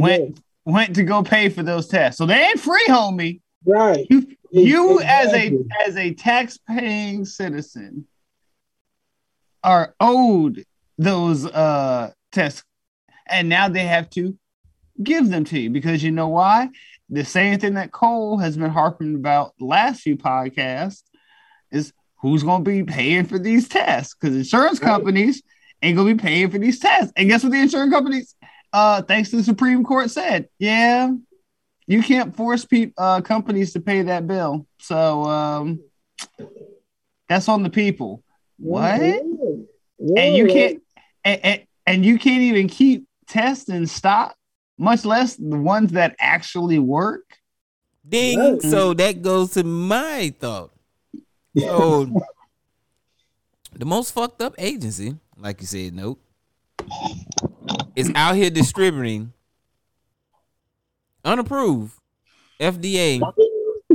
went 0.00 0.40
went 0.64 0.96
to 0.96 1.04
go 1.04 1.22
pay 1.22 1.48
for 1.50 1.62
those 1.62 1.86
tests 1.86 2.18
so 2.18 2.26
they 2.26 2.46
ain't 2.46 2.58
free 2.58 2.84
homie. 2.88 3.40
Right. 3.64 4.06
you 4.10 4.26
you 4.50 5.00
as 5.02 5.32
a 5.32 5.56
as 5.86 5.96
a 5.96 6.14
tax 6.14 6.58
paying 6.66 7.24
citizen 7.24 8.06
are 9.62 9.94
owed 10.00 10.64
those 10.98 11.46
uh 11.46 12.10
tests 12.32 12.64
and 13.28 13.48
now 13.48 13.68
they 13.68 13.84
have 13.84 14.08
to 14.10 14.36
give 15.02 15.28
them 15.30 15.44
to 15.44 15.58
you 15.58 15.70
because 15.70 16.02
you 16.02 16.10
know 16.10 16.28
why? 16.28 16.70
The 17.08 17.24
same 17.24 17.58
thing 17.58 17.74
that 17.74 17.92
cole 17.92 18.38
has 18.38 18.56
been 18.56 18.70
harping 18.70 19.14
about 19.14 19.54
last 19.60 20.00
few 20.00 20.16
podcasts 20.16 21.02
is 21.70 21.92
who's 22.16 22.42
going 22.42 22.64
to 22.64 22.70
be 22.70 22.82
paying 22.82 23.24
for 23.24 23.38
these 23.38 23.68
tests 23.68 24.14
because 24.14 24.34
insurance 24.36 24.78
companies 24.78 25.42
ain't 25.82 25.96
going 25.96 26.08
to 26.08 26.14
be 26.14 26.22
paying 26.22 26.50
for 26.50 26.58
these 26.58 26.78
tests. 26.78 27.12
And 27.16 27.28
guess 27.28 27.42
what 27.42 27.52
the 27.52 27.60
insurance 27.60 27.92
companies 27.92 28.34
uh 28.72 29.00
thanks 29.02 29.30
to 29.30 29.36
the 29.36 29.44
supreme 29.44 29.84
court 29.84 30.10
said 30.10 30.48
yeah 30.58 31.08
you 31.86 32.02
can't 32.02 32.34
force 32.34 32.64
pe- 32.64 32.92
uh, 32.98 33.20
companies 33.20 33.72
to 33.72 33.80
pay 33.80 34.02
that 34.02 34.26
bill. 34.26 34.66
So 34.78 35.22
um 35.24 35.80
that's 37.28 37.48
on 37.48 37.62
the 37.62 37.70
people. 37.70 38.22
What? 38.58 39.00
Yeah. 39.00 40.20
And 40.22 40.36
you 40.36 40.46
can't 40.46 40.82
and, 41.24 41.40
and, 41.44 41.62
and 41.86 42.04
you 42.04 42.18
can't 42.18 42.42
even 42.42 42.68
keep 42.68 43.06
tests 43.28 43.68
in 43.68 43.86
stock 43.86 44.36
much 44.78 45.04
less 45.04 45.36
the 45.36 45.56
ones 45.56 45.92
that 45.92 46.14
actually 46.18 46.78
work 46.78 47.22
ding. 48.08 48.38
Right. 48.38 48.62
So 48.62 48.94
that 48.94 49.22
goes 49.22 49.52
to 49.52 49.64
my 49.64 50.34
thought. 50.38 50.72
So 51.58 52.06
the 53.72 53.84
most 53.86 54.12
fucked 54.12 54.42
up 54.42 54.54
agency, 54.58 55.16
like 55.38 55.60
you 55.60 55.66
said, 55.66 55.94
nope, 55.94 56.20
is 57.94 58.12
out 58.14 58.36
here 58.36 58.50
distributing 58.50 59.32
unapproved 61.24 61.92
FDA 62.60 63.20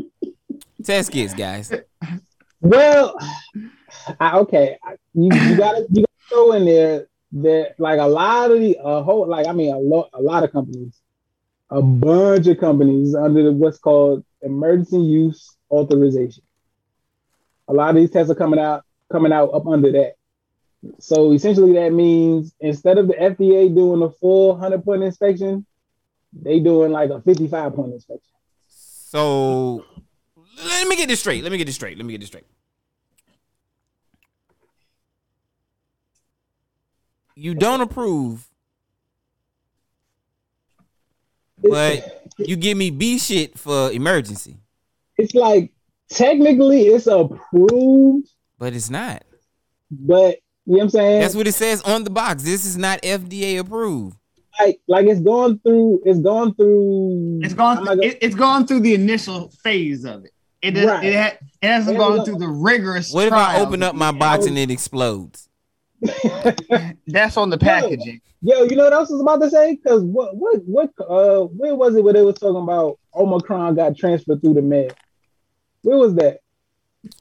test 0.84 1.12
kits, 1.12 1.34
guys. 1.34 1.72
Well, 2.60 3.16
I, 4.20 4.38
okay, 4.40 4.78
I- 4.84 4.96
you, 5.14 5.26
you 5.26 5.58
gotta 5.58 5.86
you 5.92 6.04
gotta 6.04 6.30
throw 6.30 6.52
in 6.54 6.66
there 6.66 7.08
that 7.34 7.76
like 7.80 8.00
a 8.00 8.08
lot 8.08 8.52
of 8.52 8.60
the 8.60 8.78
a 8.84 9.04
whole 9.04 9.28
like 9.28 9.48
I 9.48 9.54
mean 9.54 9.74
a 9.74 9.78
lot 9.78 10.10
a 10.14 10.22
lot 10.22 10.44
of 10.44 10.52
companies, 10.52 11.00
a 11.70 11.82
bunch 11.82 12.48
of 12.48 12.60
companies 12.60 13.16
under 13.16 13.44
the, 13.44 13.52
what's 13.52 13.78
called 13.78 14.26
emergency 14.42 15.00
use 15.00 15.56
authorization. 15.70 16.44
A 17.68 17.74
lot 17.74 17.92
of 17.92 17.96
these 17.96 18.12
tests 18.12 18.32
are 18.32 18.36
coming 18.36 18.60
out 18.60 18.84
coming 19.12 19.32
out 19.32 19.54
up 19.54 19.66
under 19.68 19.92
that. 19.94 20.14
So 21.00 21.32
essentially, 21.32 21.74
that 21.74 21.92
means 21.92 22.54
instead 22.60 22.98
of 22.98 23.08
the 23.08 23.14
FDA 23.14 23.74
doing 23.74 24.02
a 24.02 24.10
full 24.10 24.58
hundred 24.58 24.84
point 24.84 25.04
inspection, 25.04 25.66
they 26.34 26.60
doing 26.60 26.92
like 26.92 27.12
a 27.12 27.22
fifty 27.22 27.48
five 27.48 27.76
point 27.76 27.94
inspection. 27.94 28.34
So 28.68 29.86
let 30.66 30.88
me 30.88 30.96
get 30.96 31.08
this 31.08 31.20
straight. 31.20 31.44
Let 31.44 31.52
me 31.52 31.58
get 31.58 31.66
this 31.66 31.76
straight. 31.76 31.98
Let 31.98 32.06
me 32.06 32.14
get 32.14 32.20
this 32.20 32.30
straight. 32.30 32.46
You 37.42 37.56
don't 37.56 37.82
approve, 37.82 38.48
but 41.68 42.28
you 42.38 42.56
give 42.56 42.78
me 42.78 42.92
B 42.92 43.18
shit 43.18 43.58
for 43.58 43.92
emergency, 43.92 44.58
it's 45.18 45.34
like 45.34 45.72
technically 46.10 46.84
it's 46.88 47.08
approved, 47.08 48.30
but 48.60 48.74
it's 48.76 48.92
not. 48.92 49.24
but 49.90 50.38
you 50.68 50.74
know 50.74 50.78
what 50.78 50.82
I'm 50.84 50.90
saying? 50.92 51.22
That's 51.22 51.36
what 51.36 51.48
it 51.48 51.54
says 51.54 51.82
on 51.82 52.04
the 52.04 52.12
box. 52.12 52.44
This 52.44 52.64
is 52.64 52.78
not 52.78 53.02
FDA 53.02 53.58
approved. 53.60 54.16
like 54.60 54.80
like 54.88 55.08
it's 55.08 55.22
gone 55.22 55.60
through 55.66 56.00
it's 56.06 56.20
gone 56.20 56.54
through 56.54 57.40
it's 57.42 57.56
gone 57.56 57.80
I'm 57.80 57.86
gonna- 57.86 58.04
it, 58.04 58.20
it's 58.22 58.36
gone 58.36 58.68
through 58.68 58.82
the 58.82 58.94
initial 58.94 59.50
phase 59.64 60.06
of 60.06 60.26
it 60.26 60.32
it, 60.62 60.78
is- 60.78 60.86
Right. 60.86 61.04
it, 61.06 61.16
ha- 61.16 61.38
it 61.62 61.68
hasn't 61.68 61.98
Yeah, 61.98 62.06
gone 62.08 62.24
through 62.26 62.38
the 62.38 62.50
rigorous 62.50 63.12
What 63.12 63.26
if 63.28 63.34
I 63.34 63.60
open 63.62 63.82
up 63.82 63.96
my 63.96 64.12
box 64.12 64.46
and 64.46 64.58
it 64.60 64.70
explodes? 64.70 65.48
that's 67.08 67.38
on 67.38 67.50
the 67.50 67.58
packaging 67.58 68.22
Yo, 68.44 68.64
you 68.64 68.76
know 68.76 68.86
what 68.86 68.94
else 68.94 69.10
I 69.12 69.14
was 69.14 69.22
about 69.22 69.40
to 69.42 69.50
say? 69.52 69.76
Because 69.76 70.02
what 70.02 70.36
what 70.36 70.64
what 70.66 70.90
uh 71.00 71.42
where 71.46 71.76
was 71.76 71.96
it 71.96 72.04
where 72.04 72.14
they 72.14 72.24
was 72.24 72.40
talking 72.40 72.64
about 72.64 72.98
Omicron 73.14 73.76
got 73.76 73.96
transferred 73.96 74.42
through 74.42 74.56
the 74.56 74.64
mail? 74.64 74.90
Where 75.84 75.98
was 76.00 76.16
that? 76.16 76.40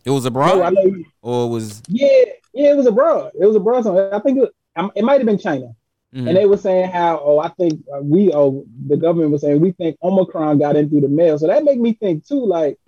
It 0.04 0.10
was 0.10 0.24
Oh, 0.24 0.28
I 0.28 0.30
abroad, 0.30 0.74
know 0.74 0.82
you- 0.82 1.04
or 1.20 1.44
it 1.44 1.48
was 1.50 1.82
yeah, 1.88 2.24
yeah, 2.54 2.70
it 2.72 2.76
was 2.78 2.86
abroad. 2.86 3.32
It 3.38 3.44
was 3.44 3.54
abroad. 3.54 3.84
somewhere. 3.84 4.14
I 4.14 4.20
think 4.20 4.38
it, 4.38 4.50
um, 4.76 4.90
it 4.94 5.04
might 5.04 5.18
have 5.18 5.26
been 5.26 5.38
China. 5.38 5.74
mhm. 6.14 6.26
And 6.26 6.34
they 6.38 6.46
were 6.46 6.56
saying 6.56 6.90
how, 6.90 7.20
oh, 7.22 7.38
I 7.38 7.48
think 7.48 7.84
uh, 7.94 8.00
we, 8.00 8.32
oh, 8.32 8.64
the 8.86 8.96
government 8.96 9.30
was 9.30 9.42
saying 9.42 9.60
we 9.60 9.72
think 9.72 9.98
Omicron 10.02 10.58
got 10.58 10.74
in 10.76 10.88
through 10.88 11.02
the 11.02 11.08
mail. 11.08 11.38
So 11.38 11.48
that 11.48 11.64
make 11.64 11.78
me 11.78 11.92
think 11.92 12.26
too, 12.26 12.46
like, 12.46 12.78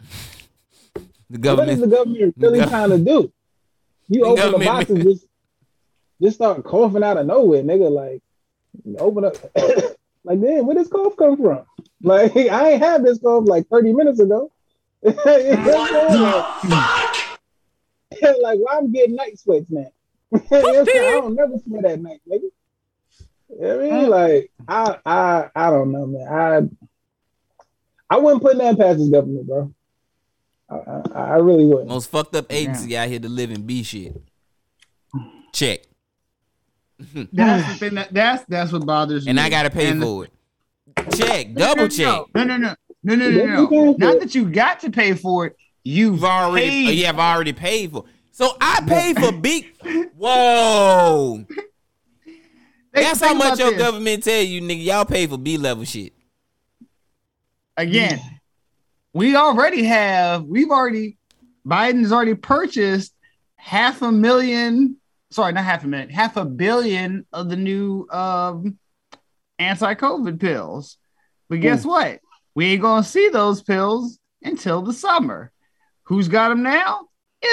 the 1.28 1.36
government, 1.38 1.68
what 1.68 1.74
is 1.74 1.80
the 1.90 1.96
government 1.96 2.34
really 2.38 2.60
the 2.60 2.64
gov- 2.64 2.68
trying 2.70 2.90
to 2.90 2.98
do? 2.98 3.32
You 4.08 4.20
the 4.20 4.26
open 4.26 4.36
the 4.36 4.42
government- 4.42 4.64
box 4.70 4.90
and 4.90 5.02
just, 5.02 5.26
just 6.22 6.36
start 6.36 6.62
coughing 6.64 7.02
out 7.02 7.16
of 7.16 7.26
nowhere, 7.26 7.62
nigga. 7.62 7.90
Like, 7.90 8.22
open 8.98 9.24
up, 9.24 9.36
like, 10.24 10.40
damn, 10.40 10.66
where 10.66 10.76
this 10.76 10.88
cough 10.88 11.16
come 11.16 11.36
from? 11.36 11.64
Like, 12.04 12.34
I 12.34 12.72
ain't 12.72 12.82
had 12.82 13.04
this 13.04 13.20
cough 13.20 13.44
like 13.46 13.68
30 13.68 13.92
minutes 13.92 14.18
ago. 14.18 14.50
What 15.02 15.16
I'm 15.24 16.60
saying? 18.20 18.42
like, 18.42 18.58
why 18.58 18.76
I'm 18.76 18.90
getting 18.90 19.14
night 19.14 19.38
sweats 19.38 19.70
now? 19.70 19.86
You 20.32 20.40
know 20.50 20.60
what 20.62 20.78
I'm 20.78 20.84
saying? 20.86 21.06
I 21.06 21.10
don't 21.12 21.34
never 21.36 21.58
sweat 21.64 21.84
at 21.84 22.00
night, 22.00 22.20
nigga. 22.28 22.50
You 23.50 23.60
know 23.60 23.74
I 23.74 23.82
mean? 23.82 23.92
Mm. 23.92 24.08
Like, 24.08 24.50
I, 24.66 24.98
I, 25.06 25.50
I 25.54 25.70
don't 25.70 25.92
know, 25.92 26.06
man. 26.06 26.26
I, 28.10 28.14
I 28.14 28.18
wouldn't 28.18 28.42
put 28.42 28.58
that 28.58 28.78
past 28.78 28.98
this 28.98 29.08
government, 29.08 29.46
bro. 29.46 29.72
I, 30.68 30.74
I, 31.14 31.24
I 31.34 31.36
really 31.36 31.66
wouldn't. 31.66 31.88
Most 31.88 32.10
fucked 32.10 32.34
up 32.34 32.46
agency 32.50 32.96
out 32.96 33.08
here 33.08 33.20
to 33.20 33.28
live 33.28 33.52
in 33.52 33.62
B 33.62 33.84
shit. 33.84 34.20
Check. 35.52 35.82
that's 37.32 37.68
the 37.72 37.78
thing 37.78 37.94
that 37.96 38.12
that's 38.12 38.44
that's 38.48 38.72
what 38.72 38.84
bothers 38.86 39.26
And 39.26 39.36
me 39.36 39.42
I 39.42 39.48
gotta 39.50 39.70
pay 39.70 39.88
And- 39.90 40.02
for 40.02 40.24
it. 40.26 40.32
Check. 41.16 41.54
Double 41.54 41.88
check. 41.88 42.06
no 42.34 42.44
no 42.44 42.56
no 42.56 42.74
no 43.02 43.14
no 43.14 43.14
no 43.16 43.30
no, 43.30 43.38
pay 43.40 43.46
no. 43.46 43.68
for 43.94 43.98
not 43.98 44.20
that 44.20 44.34
you 44.34 44.44
got 44.50 44.80
to 44.80 44.90
pay 44.90 45.14
for 45.14 45.46
it 45.46 45.56
you've 45.84 46.14
You've 46.14 46.24
already 46.24 46.68
paid. 46.70 46.88
oh, 46.88 46.90
you 46.92 47.06
have 47.06 47.18
already 47.18 47.52
paid 47.52 47.90
for. 47.92 48.04
So 48.30 48.56
I 48.60 48.80
pay 48.86 49.14
for 49.14 49.32
big. 49.40 49.72
Whoa. 50.16 51.44
Think- 51.48 51.68
That's 52.92 53.20
how 53.20 53.34
much 53.34 53.58
your 53.58 53.70
this. 53.70 53.78
government 53.80 54.22
tell 54.22 54.42
you, 54.42 54.60
nigga. 54.60 54.84
Y'all 54.84 55.04
pay 55.04 55.26
for 55.26 55.38
B 55.38 55.56
level 55.56 55.84
shit. 55.84 56.12
again 57.76 58.20
we 59.14 59.34
already 59.36 59.84
have 59.84 60.44
we've 60.44 60.70
already 60.70 61.16
biden's 61.66 62.12
already 62.12 62.34
purchased 62.34 63.14
half 63.56 64.02
a 64.02 64.12
million 64.12 64.96
sorry 65.32 65.52
not 65.52 65.64
half 65.64 65.84
a 65.84 65.86
minute, 65.86 66.10
half 66.10 66.36
a 66.36 66.44
billion 66.44 67.26
of 67.32 67.48
the 67.48 67.56
new 67.56 68.06
um 68.10 68.78
anti-covid 69.58 70.40
pills 70.40 70.96
but 71.48 71.60
guess 71.60 71.84
what 71.84 72.20
we 72.54 72.66
ain't 72.72 72.82
gonna 72.82 73.04
see 73.04 73.28
those 73.28 73.62
pills 73.62 74.18
until 74.42 74.82
the 74.82 74.92
summer 74.92 75.52
who's 76.04 76.28
got 76.28 76.48
them 76.48 76.62
now 76.62 77.06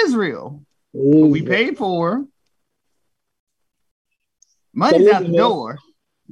israel 0.04 0.64
we 0.92 1.42
paid 1.42 1.76
for 1.76 2.26
money's 4.74 5.08
out 5.08 5.22
the 5.22 5.36
door 5.36 5.78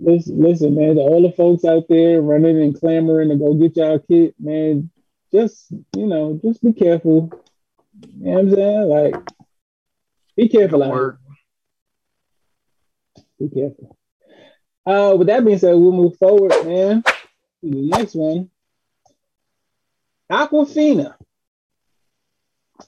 Listen, 0.01 0.41
listen, 0.41 0.75
man. 0.75 0.95
To 0.95 1.01
all 1.01 1.23
the 1.23 1.33
folks 1.33 1.65
out 1.65 1.85
there 1.89 2.23
running 2.23 2.61
and 2.63 2.79
clamoring 2.79 3.31
to 3.31 3.37
go 3.37 3.55
get 3.55 3.77
y'all 3.77 3.99
kit, 3.99 4.35
man. 4.39 4.91
Just 5.33 5.73
you 5.97 6.07
know, 6.07 6.39
just 6.43 6.63
be 6.63 6.73
careful. 6.73 7.33
You 8.17 8.25
know 8.25 8.31
what 8.31 8.39
I'm 8.41 8.55
saying? 8.55 8.89
Like, 8.89 9.15
be 10.37 10.49
careful 10.49 10.85
out 10.85 10.95
here. 10.95 11.19
Be 13.39 13.49
careful. 13.49 13.97
Uh, 14.87 15.15
with 15.17 15.27
that 15.29 15.45
being 15.45 15.59
said, 15.59 15.75
we'll 15.75 15.93
move 15.93 16.17
forward, 16.17 16.51
man. 16.65 17.03
To 17.03 17.71
the 17.71 17.89
next 17.89 18.15
one. 18.15 18.51
Awkwafina. 20.31 21.15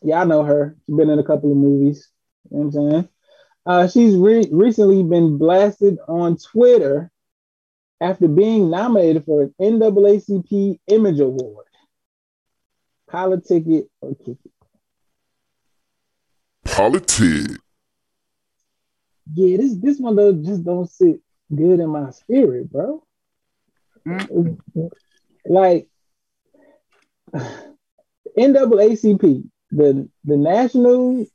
Y'all 0.03 0.27
know 0.27 0.43
her. 0.43 0.77
She's 0.87 0.97
been 0.97 1.11
in 1.11 1.19
a 1.19 1.25
couple 1.25 1.51
of 1.51 1.57
movies. 1.57 2.09
You 2.51 2.59
know 2.59 2.67
what 2.67 2.81
I'm 2.81 2.91
saying? 2.91 3.09
Uh, 3.67 3.89
she's 3.89 4.17
re- 4.17 4.49
recently 4.51 5.03
been 5.03 5.39
blasted 5.39 5.99
on 6.09 6.37
Twitter 6.39 7.11
after 8.01 8.29
being 8.29 8.71
nominated 8.71 9.25
for 9.25 9.43
an 9.43 9.55
NAACP 9.61 10.79
Image 10.87 11.21
Award. 11.21 11.67
Collar 13.11 13.41
ticket 13.41 13.91
or 14.01 14.17
it. 14.27 14.39
Politics. 16.65 17.59
Yeah, 19.35 19.57
this 19.59 19.77
this 19.77 19.98
one 19.98 20.16
though 20.16 20.32
just 20.32 20.65
don't 20.65 20.90
sit 20.90 21.20
good 21.55 21.81
in 21.81 21.89
my 21.89 22.11
spirit, 22.11 22.70
bro. 22.70 23.05
Like 25.47 25.89
NAACP, 28.36 29.44
the 29.70 30.09
the 30.24 30.36
national, 30.36 31.27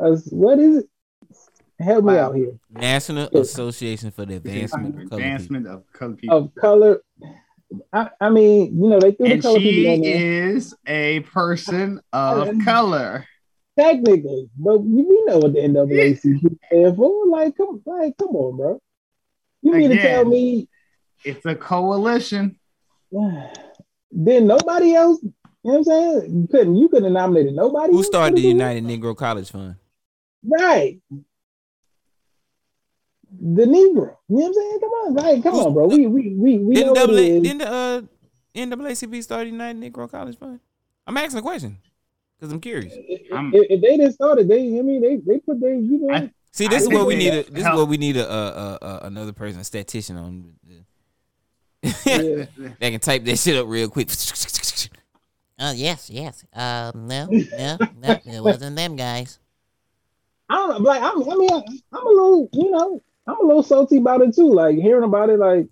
uh, 0.00 0.16
what 0.30 0.58
is 0.58 0.78
it? 0.78 0.86
Help 1.80 2.04
me 2.04 2.16
out 2.16 2.36
here. 2.36 2.56
National 2.70 3.28
Association 3.36 4.10
for 4.12 4.24
the 4.24 4.36
Advancement 4.36 4.86
of 4.86 4.94
Colored 4.94 5.08
People. 5.10 5.18
Advancement 5.18 5.66
of 5.66 5.92
colored 5.92 6.18
people. 6.18 6.38
Of 6.38 6.54
color, 6.54 7.02
I, 7.92 8.10
I 8.20 8.30
mean, 8.30 8.80
you 8.80 8.88
know, 8.88 9.00
they 9.00 9.12
threw 9.12 9.26
the 9.26 9.32
and 9.34 9.42
color 9.42 9.60
she 9.60 9.70
people 9.70 9.94
in 9.94 10.02
there. 10.02 10.54
is 10.54 10.74
a 10.86 11.20
person 11.20 12.00
of 12.12 12.48
color. 12.64 13.26
Technically, 13.78 14.48
but 14.56 14.78
we 14.78 15.02
we 15.02 15.24
know 15.24 15.38
what 15.38 15.52
the 15.52 15.60
NAACP 15.60 16.56
stand 16.66 16.96
for. 16.96 17.26
Like, 17.26 17.56
come, 17.56 17.82
like, 17.84 18.16
come 18.16 18.28
on, 18.36 18.56
bro. 18.56 18.80
You 19.62 19.72
mean 19.72 19.90
to 19.90 20.00
tell 20.00 20.24
me 20.24 20.68
It's 21.24 21.44
a 21.44 21.56
coalition. 21.56 22.56
then 23.10 24.46
nobody 24.46 24.94
else? 24.94 25.20
You 25.22 25.32
know 25.64 25.72
what 25.72 25.76
I'm 25.78 25.84
saying? 25.84 26.40
You 26.42 26.48
couldn't 26.48 26.76
you 26.76 26.88
couldn't 26.88 27.04
have 27.04 27.12
nominated 27.12 27.54
nobody. 27.54 27.92
Who 27.92 28.04
started 28.04 28.36
the 28.36 28.42
to 28.42 28.42
do 28.42 28.48
it? 28.48 28.52
United 28.52 28.84
Negro 28.84 29.16
College 29.16 29.50
Fund? 29.50 29.76
Right. 30.44 31.00
The 33.40 33.64
Negro. 33.64 34.16
You 34.28 34.36
know 34.38 34.44
what 34.44 34.46
I'm 34.46 34.54
saying? 34.54 34.78
Come 34.80 34.90
on, 34.90 35.14
right? 35.14 35.42
Come 35.42 35.52
Who's 35.54 35.66
on, 35.66 35.74
bro. 35.74 35.86
We 35.86 36.06
we 36.06 36.34
we 36.34 36.58
we 36.58 36.74
know 36.74 36.74
Didn't, 36.74 36.88
what 36.90 36.94
double 36.96 37.18
it 37.18 37.24
is. 37.24 37.42
didn't 37.42 37.58
the 37.58 37.72
uh, 37.72 38.02
NAACP 38.54 39.22
start 39.22 39.46
the 39.46 39.50
United 39.50 39.80
Negro 39.80 40.08
College 40.08 40.38
Fund? 40.38 40.60
I'm 41.06 41.16
asking 41.16 41.38
a 41.40 41.42
question 41.42 41.78
because 42.38 42.52
I'm 42.52 42.60
curious. 42.60 42.94
I'm- 43.32 43.52
If, 43.54 43.66
if 43.70 43.80
they 43.80 43.96
didn't 43.96 44.12
start 44.12 44.38
it, 44.38 44.48
they 44.48 44.60
I 44.78 44.82
mean 44.82 45.00
they 45.00 45.16
they 45.16 45.38
put 45.40 45.60
their 45.60 45.74
you 45.74 45.98
know 46.06 46.14
I- 46.14 46.30
See, 46.52 46.68
this 46.68 46.84
I 46.84 46.86
is 46.86 46.88
what 46.92 47.06
we 47.08 47.16
need. 47.16 47.34
A, 47.34 47.42
this 47.50 47.66
is 47.66 47.72
what 47.74 47.88
we 47.88 47.96
need 47.96 48.16
a, 48.16 48.30
uh 48.30 48.78
uh 48.80 48.84
uh 48.84 48.98
another 49.02 49.32
person, 49.32 49.60
a 49.60 49.64
statistician 49.64 50.16
on. 50.16 50.52
yeah. 50.68 50.78
that 51.82 52.78
can 52.80 53.00
type 53.00 53.24
that 53.24 53.38
shit 53.38 53.56
up 53.56 53.66
real 53.66 53.88
quick. 53.88 54.08
Oh 55.58 55.72
yes, 55.72 56.10
yes. 56.10 56.44
Um, 56.52 57.06
no, 57.08 57.26
no, 57.26 57.78
no, 58.00 58.18
it 58.24 58.42
wasn't 58.42 58.76
them 58.76 58.96
guys. 58.96 59.38
I 60.48 60.54
don't 60.54 60.82
know. 60.82 60.90
Like 60.90 61.02
I'm, 61.02 61.22
I 61.22 61.34
mean, 61.34 61.50
I'm 61.92 62.06
a 62.06 62.08
little, 62.10 62.48
you 62.52 62.70
know, 62.70 63.02
I'm 63.26 63.40
a 63.40 63.46
little 63.46 63.62
salty 63.62 63.98
about 63.98 64.22
it 64.22 64.34
too. 64.34 64.52
Like 64.52 64.76
hearing 64.76 65.04
about 65.04 65.30
it, 65.30 65.38
like, 65.38 65.66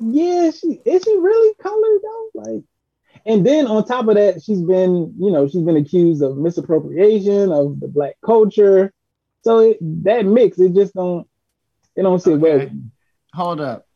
yeah, 0.00 0.50
she 0.50 0.80
is 0.84 1.02
she 1.02 1.16
really 1.16 1.54
colored 1.60 2.00
though? 2.02 2.30
Like, 2.34 2.62
and 3.26 3.46
then 3.46 3.66
on 3.66 3.84
top 3.84 4.08
of 4.08 4.16
that, 4.16 4.42
she's 4.42 4.60
been, 4.60 5.14
you 5.18 5.30
know, 5.30 5.48
she's 5.48 5.62
been 5.62 5.76
accused 5.76 6.22
of 6.22 6.36
misappropriation 6.36 7.52
of 7.52 7.80
the 7.80 7.88
black 7.88 8.16
culture. 8.24 8.92
So 9.42 9.58
it, 9.60 9.78
that 10.04 10.26
mix, 10.26 10.58
it 10.58 10.74
just 10.74 10.94
don't, 10.94 11.26
it 11.96 12.02
don't 12.02 12.20
sit 12.20 12.38
well. 12.38 12.68
Hold 13.32 13.60
up. 13.60 13.86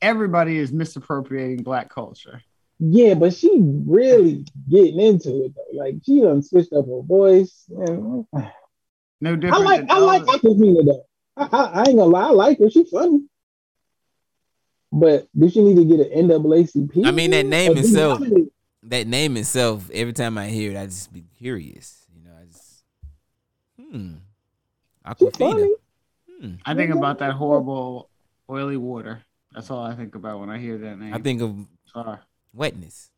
Everybody 0.00 0.58
is 0.58 0.72
misappropriating 0.72 1.62
black 1.62 1.90
culture. 1.90 2.42
Yeah, 2.78 3.14
but 3.14 3.34
she 3.34 3.50
really 3.58 4.44
getting 4.68 5.00
into 5.00 5.44
it 5.44 5.54
though. 5.54 5.78
Like 5.78 5.96
she 6.04 6.20
done 6.20 6.42
switched 6.42 6.72
up 6.72 6.86
her 6.86 7.02
voice. 7.02 7.64
And, 7.70 8.26
No 9.20 9.38
I 9.50 9.58
like, 9.58 9.84
I 9.88 9.98
like. 9.98 10.22
Awkwafina 10.22 10.84
though. 10.84 11.06
I, 11.36 11.48
I, 11.50 11.64
I 11.64 11.78
ain't 11.80 11.98
gonna 11.98 12.04
lie, 12.04 12.28
I 12.28 12.30
like 12.30 12.58
her. 12.58 12.70
She 12.70 12.84
funny. 12.84 13.24
But 14.98 15.28
did 15.38 15.52
she 15.52 15.62
need 15.62 15.76
to 15.76 15.84
get 15.84 16.10
an 16.10 16.28
NAACP? 16.28 17.04
I 17.06 17.10
mean, 17.10 17.30
that 17.32 17.44
name 17.44 17.76
itself- 17.76 18.22
that 18.84 19.06
name 19.06 19.36
itself. 19.36 19.90
Every 19.92 20.14
time 20.14 20.38
I 20.38 20.46
hear 20.48 20.70
it, 20.70 20.76
I 20.78 20.86
just 20.86 21.12
be 21.12 21.24
curious. 21.38 22.06
You 22.16 22.24
know, 22.24 22.30
I 22.40 22.44
just 22.46 22.82
hmm. 23.78 24.12
She 25.18 25.24
Awkwafina. 25.26 25.36
funny. 25.36 25.74
Hmm. 26.40 26.54
I 26.64 26.74
think 26.74 26.94
about 26.94 27.18
that 27.18 27.32
horrible 27.32 28.08
oily 28.48 28.78
water. 28.78 29.20
That's 29.52 29.70
all 29.70 29.80
I 29.84 29.94
think 29.94 30.14
about 30.14 30.40
when 30.40 30.48
I 30.50 30.58
hear 30.58 30.78
that 30.78 30.98
name. 30.98 31.12
I 31.12 31.18
think 31.18 31.42
of 31.42 31.54
Sorry. 31.92 32.18
wetness. 32.54 33.10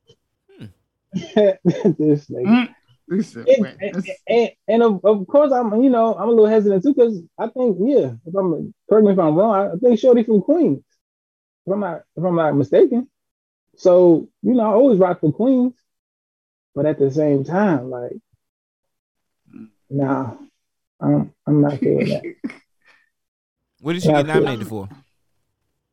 this 1.12 2.26
nigga. 2.28 2.68
Mm, 3.10 3.46
And, 3.46 3.76
and, 3.80 4.05
and, 4.28 4.50
and 4.68 4.82
of, 4.82 5.05
of 5.05 5.26
course, 5.26 5.52
I'm 5.52 5.82
you 5.82 5.90
know 5.90 6.14
I'm 6.14 6.28
a 6.28 6.30
little 6.30 6.46
hesitant 6.46 6.82
too 6.82 6.92
because 6.94 7.22
I 7.38 7.46
think 7.48 7.78
yeah, 7.80 8.12
if 8.26 8.34
I'm 8.36 8.74
correct 8.88 9.06
me 9.06 9.12
if 9.12 9.18
I'm 9.18 9.34
wrong, 9.34 9.70
I 9.72 9.76
think 9.78 9.98
Shorty 9.98 10.24
from 10.24 10.42
Queens, 10.42 10.82
if 11.68 11.72
I'm 11.72 11.80
not 11.80 12.02
if 12.16 12.24
I'm 12.24 12.36
not 12.36 12.56
mistaken. 12.56 13.08
So 13.76 14.28
you 14.42 14.54
know 14.54 14.62
I 14.62 14.72
always 14.72 14.98
rock 14.98 15.20
for 15.20 15.32
Queens, 15.32 15.74
but 16.74 16.86
at 16.86 16.98
the 16.98 17.10
same 17.10 17.44
time, 17.44 17.90
like, 17.90 18.16
nah, 19.90 20.34
I'm 21.00 21.32
I'm 21.46 21.60
not 21.60 21.78
feeling 21.78 22.08
that. 22.08 22.22
What 23.80 23.92
did 23.92 24.02
she 24.02 24.08
get 24.08 24.26
nominated 24.26 24.66
for? 24.66 24.88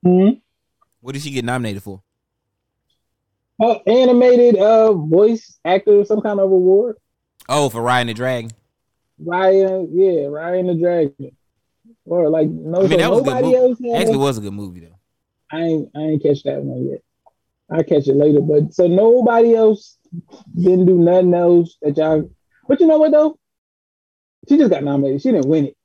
Hmm? 0.01 0.29
What 1.01 1.11
did 1.13 1.21
she 1.21 1.29
get 1.29 1.45
nominated 1.45 1.83
for? 1.83 2.01
Uh, 3.61 3.75
animated 3.85 4.55
uh 4.57 4.91
voice 4.91 5.59
actor, 5.63 6.03
some 6.03 6.19
kind 6.21 6.39
of 6.39 6.51
award. 6.51 6.97
Oh, 7.47 7.69
for 7.69 7.81
Raya 7.81 8.01
and 8.01 8.09
the 8.09 8.15
dragon. 8.15 8.49
Ryan, 9.23 9.89
yeah, 9.93 10.21
Raya 10.33 10.59
and 10.61 10.69
the 10.69 10.73
Dragon. 10.75 11.37
Or 12.05 12.27
like 12.29 12.47
no, 12.49 12.79
I 12.79 12.87
mean, 12.87 12.97
that 12.97 13.11
was 13.11 13.23
nobody 13.23 13.55
else. 13.55 13.79
had- 13.79 14.01
Actually, 14.01 14.17
was 14.17 14.37
a 14.39 14.41
good 14.41 14.53
movie 14.53 14.79
though. 14.79 14.94
I 15.51 15.61
ain't 15.61 15.89
I 15.95 15.99
ain't 15.99 16.23
catch 16.23 16.43
that 16.43 16.61
one 16.61 16.89
yet. 16.89 17.01
I'll 17.71 17.83
catch 17.83 18.07
it 18.07 18.15
later. 18.15 18.41
But 18.41 18.73
so 18.73 18.87
nobody 18.87 19.55
else 19.55 19.97
didn't 20.55 20.85
do 20.85 20.97
nothing 20.97 21.33
else 21.33 21.77
that 21.81 21.97
y'all. 21.97 22.29
But 22.67 22.79
you 22.79 22.87
know 22.87 22.99
what 22.99 23.11
though? 23.11 23.37
She 24.47 24.57
just 24.57 24.69
got 24.69 24.83
nominated. 24.83 25.21
She 25.21 25.31
didn't 25.31 25.49
win 25.49 25.67
it. 25.67 25.77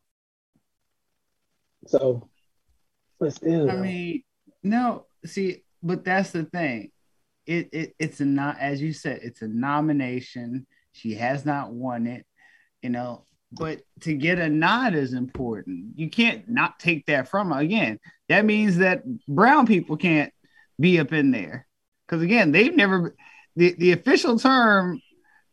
So, 1.87 2.29
but 3.19 3.33
still, 3.33 3.71
I 3.71 3.77
mean, 3.77 4.23
no, 4.63 5.07
see, 5.25 5.65
but 5.83 6.05
that's 6.05 6.31
the 6.31 6.45
thing. 6.45 6.91
It, 7.47 7.71
it 7.73 7.95
it's 7.99 8.21
a 8.21 8.25
not 8.25 8.59
as 8.61 8.81
you 8.83 8.93
said, 8.93 9.21
it's 9.23 9.43
a 9.43 9.49
nomination. 9.49 10.67
She 10.93 11.15
has 11.15 11.47
not 11.47 11.73
won 11.73 12.07
it, 12.07 12.27
you 12.83 12.91
know. 12.91 13.27
But 13.53 13.83
to 14.03 14.15
get 14.15 14.39
a 14.39 14.49
nod 14.49 14.95
is 14.95 15.13
important. 15.13 15.99
You 15.99 16.09
can't 16.09 16.49
not 16.49 16.79
take 16.79 17.07
that 17.07 17.29
from 17.29 17.51
her. 17.51 17.59
Again, 17.59 17.99
that 18.29 18.45
means 18.45 18.79
that 18.79 19.03
brown 19.27 19.67
people 19.67 19.97
can't 19.97 20.33
be 20.79 21.01
up 21.01 21.13
in 21.13 21.31
there. 21.31 21.67
Because 22.07 22.23
again, 22.23 22.53
they've 22.53 22.75
never 22.75 23.15
the, 23.57 23.75
the 23.75 23.93
official 23.93 24.39
term 24.39 25.03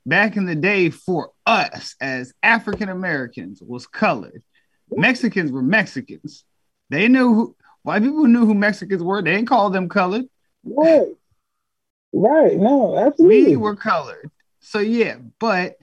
back 0.05 0.37
in 0.37 0.45
the 0.45 0.55
day 0.55 0.89
for 0.89 1.31
us 1.45 1.95
as 1.99 2.33
African 2.41 2.89
Americans 2.89 3.61
was 3.61 3.87
colored. 3.87 4.43
Mexicans 4.89 5.51
were 5.51 5.61
Mexicans. 5.61 6.45
They 6.89 7.07
knew 7.07 7.33
who 7.33 7.55
white 7.83 8.03
people 8.03 8.25
knew 8.27 8.45
who 8.45 8.53
Mexicans 8.53 9.03
were. 9.03 9.21
They 9.21 9.35
didn't 9.35 9.49
call 9.49 9.69
them 9.69 9.89
colored. 9.89 10.25
right, 10.63 11.07
right, 12.13 12.55
no, 12.55 12.97
absolutely. 12.97 13.49
We 13.49 13.55
were 13.57 13.75
colored. 13.75 14.31
So 14.59 14.79
yeah, 14.79 15.17
but 15.39 15.77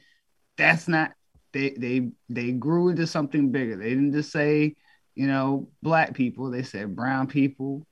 that's 0.57 0.89
not 0.89 1.13
they 1.55 1.71
they 1.71 2.11
they 2.29 2.53
grew 2.53 2.91
into 2.91 3.07
something 3.07 3.51
bigger. 3.51 3.77
They 3.77 3.91
didn't 3.91 4.13
just 4.13 4.31
say, 4.31 4.75
you 5.15 5.27
know, 5.27 5.69
black 5.83 6.13
people, 6.13 6.51
they 6.51 6.65
said 6.65 6.95
brown 6.95 7.29
people, 7.29 7.87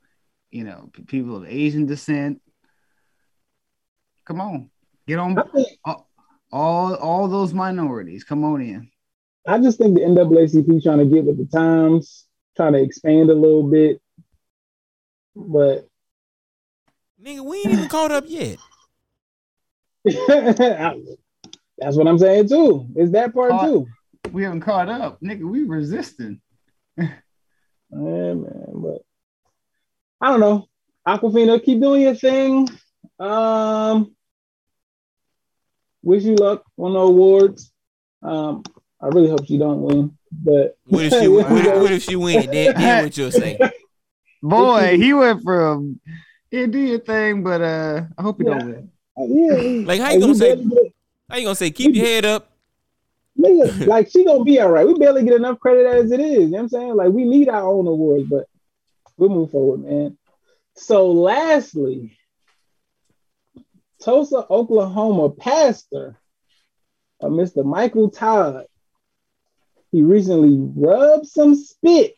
you 0.50 0.64
know, 0.64 0.90
p- 0.92 1.04
people 1.04 1.36
of 1.36 1.46
Asian 1.46 1.86
descent. 1.86 2.42
Come 4.26 4.40
on. 4.40 4.70
Get 5.06 5.18
on 5.18 5.36
think 5.54 5.68
all 5.84 6.08
all, 6.52 6.94
all 6.96 7.28
those 7.28 7.54
minorities. 7.54 8.24
Come 8.24 8.44
on 8.44 8.60
in. 8.60 8.90
I 9.46 9.58
just 9.58 9.78
think 9.78 9.94
the 9.94 10.02
NAACP 10.02 10.82
trying 10.82 10.98
to 10.98 11.06
get 11.06 11.24
with 11.24 11.38
the 11.38 11.46
times, 11.46 12.26
trying 12.56 12.74
to 12.74 12.82
expand 12.82 13.30
a 13.30 13.34
little 13.34 13.62
bit, 13.62 14.00
but 15.34 15.88
Nigga, 17.24 17.44
we 17.44 17.58
ain't 17.58 17.70
even 17.70 17.88
caught 17.88 18.10
up 18.10 18.24
yet. 18.26 18.58
that's 21.78 21.96
what 21.96 22.06
I'm 22.06 22.18
saying 22.18 22.48
too. 22.48 22.86
Is 22.96 23.10
that 23.12 23.34
part 23.34 23.50
Caught- 23.50 23.66
too? 23.66 23.86
We 24.30 24.44
haven't 24.44 24.60
caught 24.60 24.88
up. 24.88 25.20
Nigga, 25.20 25.42
we 25.42 25.64
resisting. 25.64 26.40
Yeah, 27.94 28.32
man, 28.32 28.72
but 28.76 29.02
I 30.18 30.28
don't 30.30 30.40
know. 30.40 30.66
Awkwafina, 31.06 31.62
keep 31.62 31.78
doing 31.78 32.00
your 32.00 32.14
thing. 32.14 32.66
Um, 33.18 34.14
wish 36.02 36.22
you 36.24 36.36
luck 36.36 36.64
on 36.78 36.94
the 36.94 37.00
awards. 37.00 37.70
Um, 38.22 38.62
I 38.98 39.08
really 39.08 39.28
hope 39.28 39.46
she 39.46 39.58
don't 39.58 39.82
win, 39.82 40.16
but 40.30 40.78
What 40.86 41.04
if 41.04 41.12
she? 41.12 41.28
what, 41.28 41.50
if, 41.52 41.66
what 41.82 41.92
if 41.92 42.02
she 42.04 42.16
win? 42.16 42.50
Then, 42.50 42.74
then 42.76 43.04
what 43.04 43.16
you'll 43.18 43.30
say? 43.30 43.58
Boy, 44.42 44.96
he 44.96 45.12
went 45.12 45.42
from 45.42 46.00
yeah, 46.50 46.64
do 46.66 46.78
your 46.78 46.98
thing, 47.00 47.42
but 47.44 47.60
uh 47.60 48.04
I 48.16 48.22
hope 48.22 48.38
he 48.38 48.44
don't 48.44 48.64
win. 48.66 48.90
yeah, 49.18 49.86
Like, 49.86 50.00
how 50.00 50.12
you 50.12 50.20
gonna 50.20 50.32
we 50.32 50.38
say- 50.38 50.54
barely 50.54 50.91
How 51.32 51.38
you 51.38 51.46
gonna 51.46 51.54
say? 51.54 51.70
Keep 51.70 51.94
your 51.94 52.04
head 52.04 52.26
up. 52.26 52.52
nigga, 53.40 53.86
like 53.86 54.10
she 54.10 54.22
gonna 54.22 54.44
be 54.44 54.60
all 54.60 54.68
right. 54.68 54.86
We 54.86 54.92
barely 54.92 55.24
get 55.24 55.32
enough 55.32 55.58
credit 55.60 55.86
as 55.86 56.12
it 56.12 56.20
is. 56.20 56.40
You 56.40 56.40
know 56.48 56.50
what 56.50 56.60
I'm 56.60 56.68
saying? 56.68 56.94
Like 56.94 57.08
we 57.08 57.24
need 57.24 57.48
our 57.48 57.66
own 57.66 57.86
awards, 57.86 58.28
but 58.28 58.44
we'll 59.16 59.30
move 59.30 59.50
forward, 59.50 59.82
man. 59.82 60.18
So 60.76 61.10
lastly, 61.10 62.18
Tulsa, 64.02 64.44
Oklahoma 64.50 65.30
pastor, 65.30 66.18
uh, 67.22 67.28
Mr. 67.28 67.64
Michael 67.64 68.10
Todd, 68.10 68.66
he 69.90 70.02
recently 70.02 70.58
rubbed 70.76 71.28
some 71.28 71.54
spit 71.54 72.14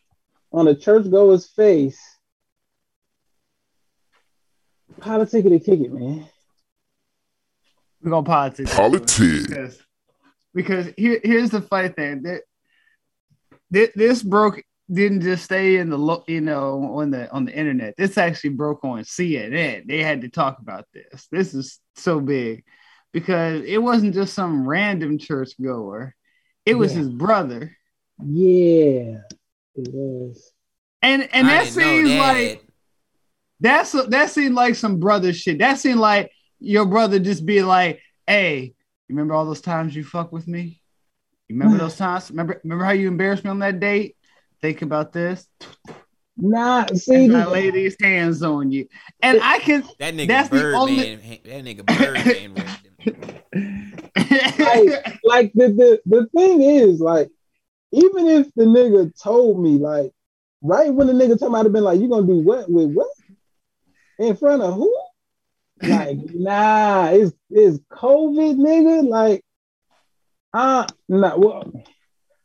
on 0.51 0.67
a 0.67 0.75
churchgoer's 0.75 1.45
face. 1.45 2.01
Politic 4.99 5.45
it 5.45 5.53
or 5.53 5.59
kick 5.59 5.79
it, 5.79 5.93
man. 5.93 6.27
We're 8.05 8.11
gonna 8.11 8.23
politics. 8.23 8.75
Politics. 8.75 9.47
Because, 9.47 9.79
because 10.53 10.87
here, 10.95 11.19
here's 11.23 11.49
the 11.49 11.61
funny 11.61 11.87
thing 11.89 12.21
that 12.21 12.41
this, 13.71 13.89
this 13.95 14.23
broke 14.23 14.61
didn't 14.91 15.21
just 15.21 15.43
stay 15.43 15.77
in 15.77 15.89
the 15.89 15.97
lo- 15.97 16.23
you 16.27 16.39
know 16.41 16.97
on 16.99 17.09
the 17.09 17.31
on 17.31 17.45
the 17.45 17.51
internet. 17.57 17.95
This 17.97 18.19
actually 18.19 18.51
broke 18.51 18.83
on 18.85 18.99
CNN. 19.03 19.87
They 19.87 20.03
had 20.03 20.21
to 20.21 20.29
talk 20.29 20.59
about 20.59 20.85
this. 20.93 21.27
This 21.31 21.55
is 21.55 21.79
so 21.95 22.19
big 22.19 22.63
because 23.11 23.63
it 23.65 23.81
wasn't 23.81 24.13
just 24.13 24.35
some 24.35 24.67
random 24.67 25.17
church 25.17 25.53
goer. 25.59 26.13
It 26.63 26.75
was 26.75 26.91
Yeah. 26.91 26.99
his 26.99 27.09
brother. 27.09 27.75
Yeah, 28.23 29.17
it 29.73 29.89
was. 29.91 30.51
And 31.01 31.27
and 31.33 31.47
I 31.47 31.63
that 31.63 31.67
seems 31.73 32.09
that. 32.09 32.19
like 32.19 32.65
that's 33.59 33.93
that 33.93 34.29
seemed 34.29 34.53
like 34.53 34.75
some 34.75 34.99
brother 34.99 35.33
shit. 35.33 35.57
That 35.57 35.79
seemed 35.79 35.99
like 35.99 36.31
your 36.65 36.85
brother 36.85 37.19
just 37.19 37.45
be 37.45 37.61
like, 37.61 38.01
"Hey, 38.27 38.73
you 39.07 39.15
remember 39.15 39.33
all 39.33 39.45
those 39.45 39.61
times 39.61 39.95
you 39.95 40.03
fuck 40.03 40.31
with 40.31 40.47
me? 40.47 40.81
You 41.47 41.55
remember 41.55 41.77
those 41.77 41.95
times? 42.03 42.29
Remember 42.31 42.59
remember 42.63 42.83
how 42.85 42.91
you 42.91 43.07
embarrassed 43.07 43.43
me 43.43 43.49
on 43.51 43.59
that 43.59 43.79
date? 43.79 44.15
Think 44.61 44.81
about 44.81 45.13
this. 45.13 45.47
Nah, 46.37 46.87
see, 46.87 47.25
And 47.25 47.37
I 47.37 47.45
lay 47.45 47.69
these 47.69 47.95
hands 48.01 48.43
on 48.43 48.71
you, 48.71 48.87
and 49.21 49.39
I 49.41 49.59
can. 49.59 49.83
That 49.99 50.15
nigga 50.15 50.27
That's 50.27 50.49
the 50.49 50.57
Birdman, 50.57 50.81
only- 50.81 51.41
that 51.45 51.63
nigga 51.63 51.85
Birdman 51.85 52.53
read 52.55 52.75
like, 54.59 55.19
like 55.23 55.53
the, 55.53 55.67
the 55.69 56.01
the 56.05 56.27
thing 56.35 56.61
is, 56.61 56.99
like, 56.99 57.29
even 57.91 58.27
if 58.27 58.47
the 58.55 58.65
nigga 58.65 59.11
told 59.21 59.61
me, 59.61 59.77
like, 59.77 60.11
right 60.61 60.93
when 60.93 61.07
the 61.07 61.13
nigga 61.13 61.39
told 61.39 61.53
me, 61.53 61.59
I'd 61.59 61.65
have 61.65 61.73
been 61.73 61.83
like, 61.83 61.99
"You 62.01 62.09
gonna 62.09 62.27
do 62.27 62.39
what 62.39 62.69
with 62.69 62.91
what 62.91 63.07
in 64.19 64.35
front 64.35 64.61
of 64.61 64.73
who?" 64.73 64.93
Like, 65.81 66.17
nah, 66.33 67.09
it's 67.09 67.35
it's 67.49 67.79
COVID, 67.91 68.55
nigga. 68.55 69.07
Like, 69.07 69.43
uh, 70.53 70.87
nah. 71.09 71.37
Well, 71.37 71.71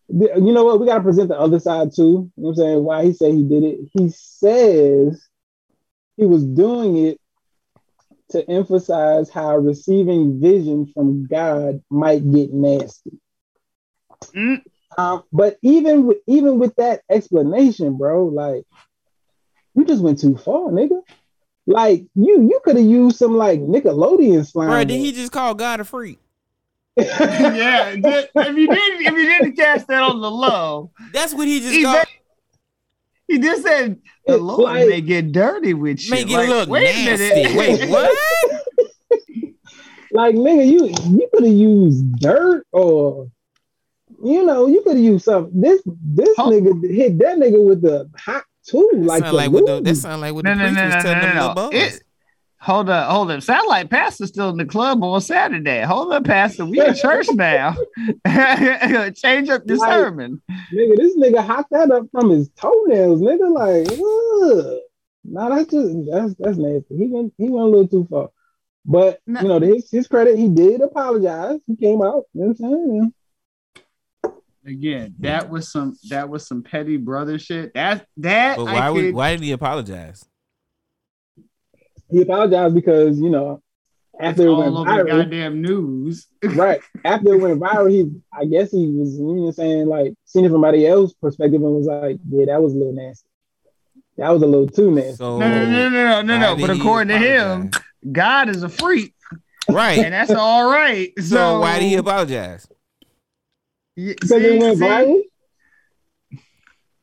the- 0.09 0.32
you 0.36 0.52
know 0.52 0.65
what? 0.65 0.81
We 0.81 0.86
gotta 0.86 1.02
present 1.02 1.28
the 1.28 1.39
other 1.39 1.61
side 1.61 1.94
too. 1.94 2.02
You 2.02 2.43
know 2.43 2.48
what 2.48 2.51
I'm 2.51 2.57
saying? 2.57 2.85
Why 2.85 3.05
he 3.05 3.12
said 3.12 3.35
he 3.35 3.43
did 3.44 3.62
it? 3.62 3.81
He 3.93 4.09
says 4.11 5.27
he 6.16 6.27
was 6.27 6.44
doing 6.44 6.97
it 6.97 7.20
to 8.31 8.48
emphasize 8.48 9.28
how 9.31 9.57
receiving 9.57 10.40
vision 10.40 10.90
from 10.94 11.27
God 11.27 11.82
might 11.90 12.28
get 12.31 12.52
nasty. 12.52 13.19
Mm. 14.35 14.62
Um, 14.98 15.23
but 15.32 15.57
even 15.62 16.07
with 16.07 16.19
even 16.27 16.59
with 16.59 16.74
that 16.77 17.02
explanation, 17.09 17.97
bro, 17.97 18.27
like 18.27 18.65
you 19.74 19.85
just 19.85 20.02
went 20.02 20.19
too 20.19 20.36
far, 20.36 20.69
nigga. 20.70 21.01
Like 21.71 22.05
you 22.17 22.43
you 22.43 22.61
could 22.65 22.77
have 22.77 22.85
used 22.85 23.17
some 23.17 23.37
like 23.37 23.61
Nickelodeon 23.61 24.45
slime. 24.45 24.69
Bro, 24.71 24.85
did 24.85 24.99
he 24.99 25.13
just 25.13 25.31
call 25.31 25.55
God 25.55 25.79
a 25.79 25.85
freak? 25.85 26.19
yeah, 26.97 27.95
just- 27.95 28.29
if 28.35 28.57
you 28.57 28.67
didn't 28.67 29.07
if 29.07 29.13
you 29.13 29.25
didn't 29.27 29.53
catch 29.57 29.87
that 29.87 30.03
on 30.03 30.21
the 30.21 30.31
low, 30.31 30.91
That's 31.13 31.33
what 31.33 31.47
he 31.47 31.61
just 31.61 31.73
he, 31.73 31.85
called. 31.85 32.07
he 33.29 33.39
just 33.39 33.63
said 33.63 34.01
the 34.27 34.35
It's 34.35 34.43
Lord 34.43 34.63
like- 34.65 34.89
may 34.89 35.01
get 35.01 35.31
dirty 35.31 35.73
with 35.75 36.03
you. 36.05 36.11
Make 36.11 36.29
it 36.29 36.35
Like, 36.37 36.49
look 36.49 36.69
wait 36.69 36.89
a 36.93 37.05
nasty. 37.05 37.43
minute. 37.43 37.57
Wait, 37.57 37.89
what? 37.89 38.19
like 40.13 40.35
nigga, 40.35 40.67
you 40.67 40.87
you 41.19 41.29
could 41.33 41.45
have 41.45 41.53
used 41.55 42.17
dirt 42.19 42.67
or 42.73 43.31
you 44.25 44.45
know, 44.45 44.67
you 44.67 44.83
could 44.83 44.97
have 44.97 45.05
used 45.05 45.25
something. 45.25 45.61
This 45.61 45.81
this 45.87 46.35
Huh? 46.37 46.51
nigga 46.51 46.93
hit 46.93 47.19
that 47.21 47.39
nigga 47.39 47.65
with 47.65 47.81
the 47.83 48.11
hot 48.19 48.45
tool, 48.71 48.89
like 48.95 49.21
sound 49.23 49.33
the 49.33 49.37
like 49.37 49.51
what 49.51 49.67
the, 49.67 49.73
that 49.81 49.85
lube. 49.85 49.97
sound 49.97 50.21
like 50.21 50.35
what 50.35 50.45
No, 50.45 50.51
the 50.55 50.57
no, 50.57 50.65
priest 50.65 50.77
no, 50.79 50.85
was 50.87 51.03
telling 51.05 51.19
no, 51.19 51.23
them 51.27 51.35
no, 51.37 51.47
little 51.49 51.63
no. 51.65 51.71
boys. 51.71 51.95
It- 51.97 52.03
Hold 52.63 52.91
up, 52.91 53.11
hold 53.11 53.31
up. 53.31 53.41
Sound 53.41 53.67
like 53.69 53.89
Pastor's 53.89 54.29
still 54.29 54.51
in 54.51 54.59
the 54.59 54.67
club 54.67 55.03
on 55.03 55.19
Saturday. 55.23 55.81
Hold 55.81 56.13
up, 56.13 56.25
Pastor. 56.25 56.67
We 56.67 56.79
in 56.79 56.95
church 56.95 57.27
now. 57.35 57.75
Change 58.27 59.49
up 59.49 59.63
your 59.67 59.79
Like- 59.79 59.91
sermon. 59.91 60.43
Nigga, 60.71 60.97
this 60.97 61.17
nigga 61.17 61.43
hot 61.43 61.65
that 61.71 61.91
up 61.91 62.07
from 62.13 62.29
his 62.29 62.51
toenails, 62.51 63.23
nigga. 63.23 63.51
Like, 63.51 63.91
ugh. 63.99 64.79
Nah, 65.25 65.49
that's 65.55 65.71
just 65.71 65.95
that's 66.11 66.35
that's 66.39 66.59
nasty. 66.59 66.97
He 66.99 67.07
went 67.07 67.33
he 67.39 67.49
went 67.49 67.65
a 67.67 67.71
little 67.71 67.89
too 67.89 68.07
far. 68.11 68.29
But 68.85 69.21
No. 69.27 69.41
you 69.41 69.49
know, 69.49 69.61
his 69.61 69.91
his 69.91 70.07
credit, 70.07 70.39
he 70.39 70.49
did 70.51 70.83
apologize. 70.83 71.61
He 71.67 71.77
came 71.77 72.03
out. 72.03 72.25
You 72.35 72.43
know 72.43 72.47
what 72.49 72.49
I'm 72.49 72.57
saying? 72.57 73.15
Again, 74.71 75.15
that 75.21 75.51
was 75.51 75.71
some 75.71 75.97
that 76.09 76.29
was 76.29 76.47
some 76.47 76.63
petty 76.63 76.97
brother 76.97 77.39
shit. 77.39 77.75
That 77.75 78.07
that 78.19 78.57
But 78.57 78.69
I 78.69 78.75
why 78.75 78.91
would 78.91 79.15
why 79.15 79.31
did 79.37 79.43
he 79.43 79.53
apologize? 79.53 80.25
He 82.11 82.23
apologized 82.23 82.75
because 82.75 83.19
you 83.19 83.31
know 83.31 83.63
after 84.21 84.47
it 84.47 84.55
went 84.55 84.69
all 84.69 84.79
over 84.79 84.91
viral, 84.91 85.07
goddamn 85.07 85.63
news. 85.63 86.27
right? 86.43 86.81
After 87.05 87.35
it 87.35 87.39
went 87.39 87.61
viral, 87.61 87.91
he 87.91 88.11
I 88.33 88.45
guess 88.45 88.71
he 88.71 88.87
was 88.89 89.19
you 89.19 89.35
know 89.35 89.51
saying 89.51 89.87
like 89.87 90.15
seeing 90.25 90.45
it 90.45 90.49
from 90.49 90.57
somebody 90.57 90.87
else's 90.87 91.15
perspective 91.15 91.63
and 91.63 91.75
was 91.75 91.87
like, 91.87 92.19
yeah, 92.29 92.47
that 92.47 92.63
was 92.63 92.75
a 92.75 92.77
little 92.77 92.93
nasty. 92.93 93.27
That 94.17 94.31
was 94.31 94.43
a 94.43 94.47
little 94.47 94.67
too 94.67 94.91
nasty. 94.91 95.17
So 95.17 95.39
No, 95.39 95.49
no, 95.49 95.65
no, 95.65 95.89
no, 95.89 96.23
no, 96.23 96.23
no, 96.23 96.39
no. 96.39 96.57
But 96.57 96.71
according 96.71 97.09
to 97.09 97.19
him. 97.19 97.71
God 98.11 98.49
is 98.49 98.63
a 98.63 98.69
freak, 98.69 99.15
right? 99.69 99.99
and 99.99 100.15
that's 100.15 100.31
all 100.31 100.71
right. 100.71 101.13
So, 101.19 101.23
So 101.23 101.61
why 101.61 101.79
did 101.79 101.87
he 101.87 101.97
apologize? 101.97 102.67
Y- 104.06 104.14
Because 104.20 104.28
see- 104.31 104.36
it 104.36 104.60
went 104.60 104.78
see? 104.78 104.85
viral. 104.85 105.22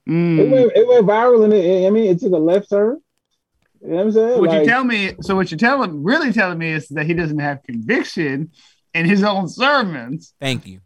Mm. 0.09 0.39
It 0.39 0.49
went 0.49 0.71
it 0.75 0.87
went 0.87 1.05
viral 1.05 1.43
and 1.43 1.53
it, 1.53 1.85
I 1.85 1.89
mean 1.89 2.05
it 2.05 2.19
took 2.19 2.31
a 2.31 2.37
left 2.37 2.69
turn. 2.69 2.99
You 3.81 3.89
know 3.89 3.95
what 3.97 4.01
I'm 4.05 4.11
saying? 4.11 4.39
What 4.41 4.51
you 4.59 4.65
tell 4.65 4.83
me? 4.83 5.11
So 5.21 5.35
what 5.35 5.51
you're 5.51 5.57
telling, 5.57 6.03
really 6.03 6.31
telling 6.33 6.57
me, 6.57 6.71
is 6.71 6.87
that 6.89 7.05
he 7.05 7.13
doesn't 7.13 7.39
have 7.39 7.61
conviction 7.63 8.51
in 8.93 9.05
his 9.05 9.21
own 9.23 9.47
sermons, 9.47 10.33
Thank 10.41 10.65
you. 10.65 10.79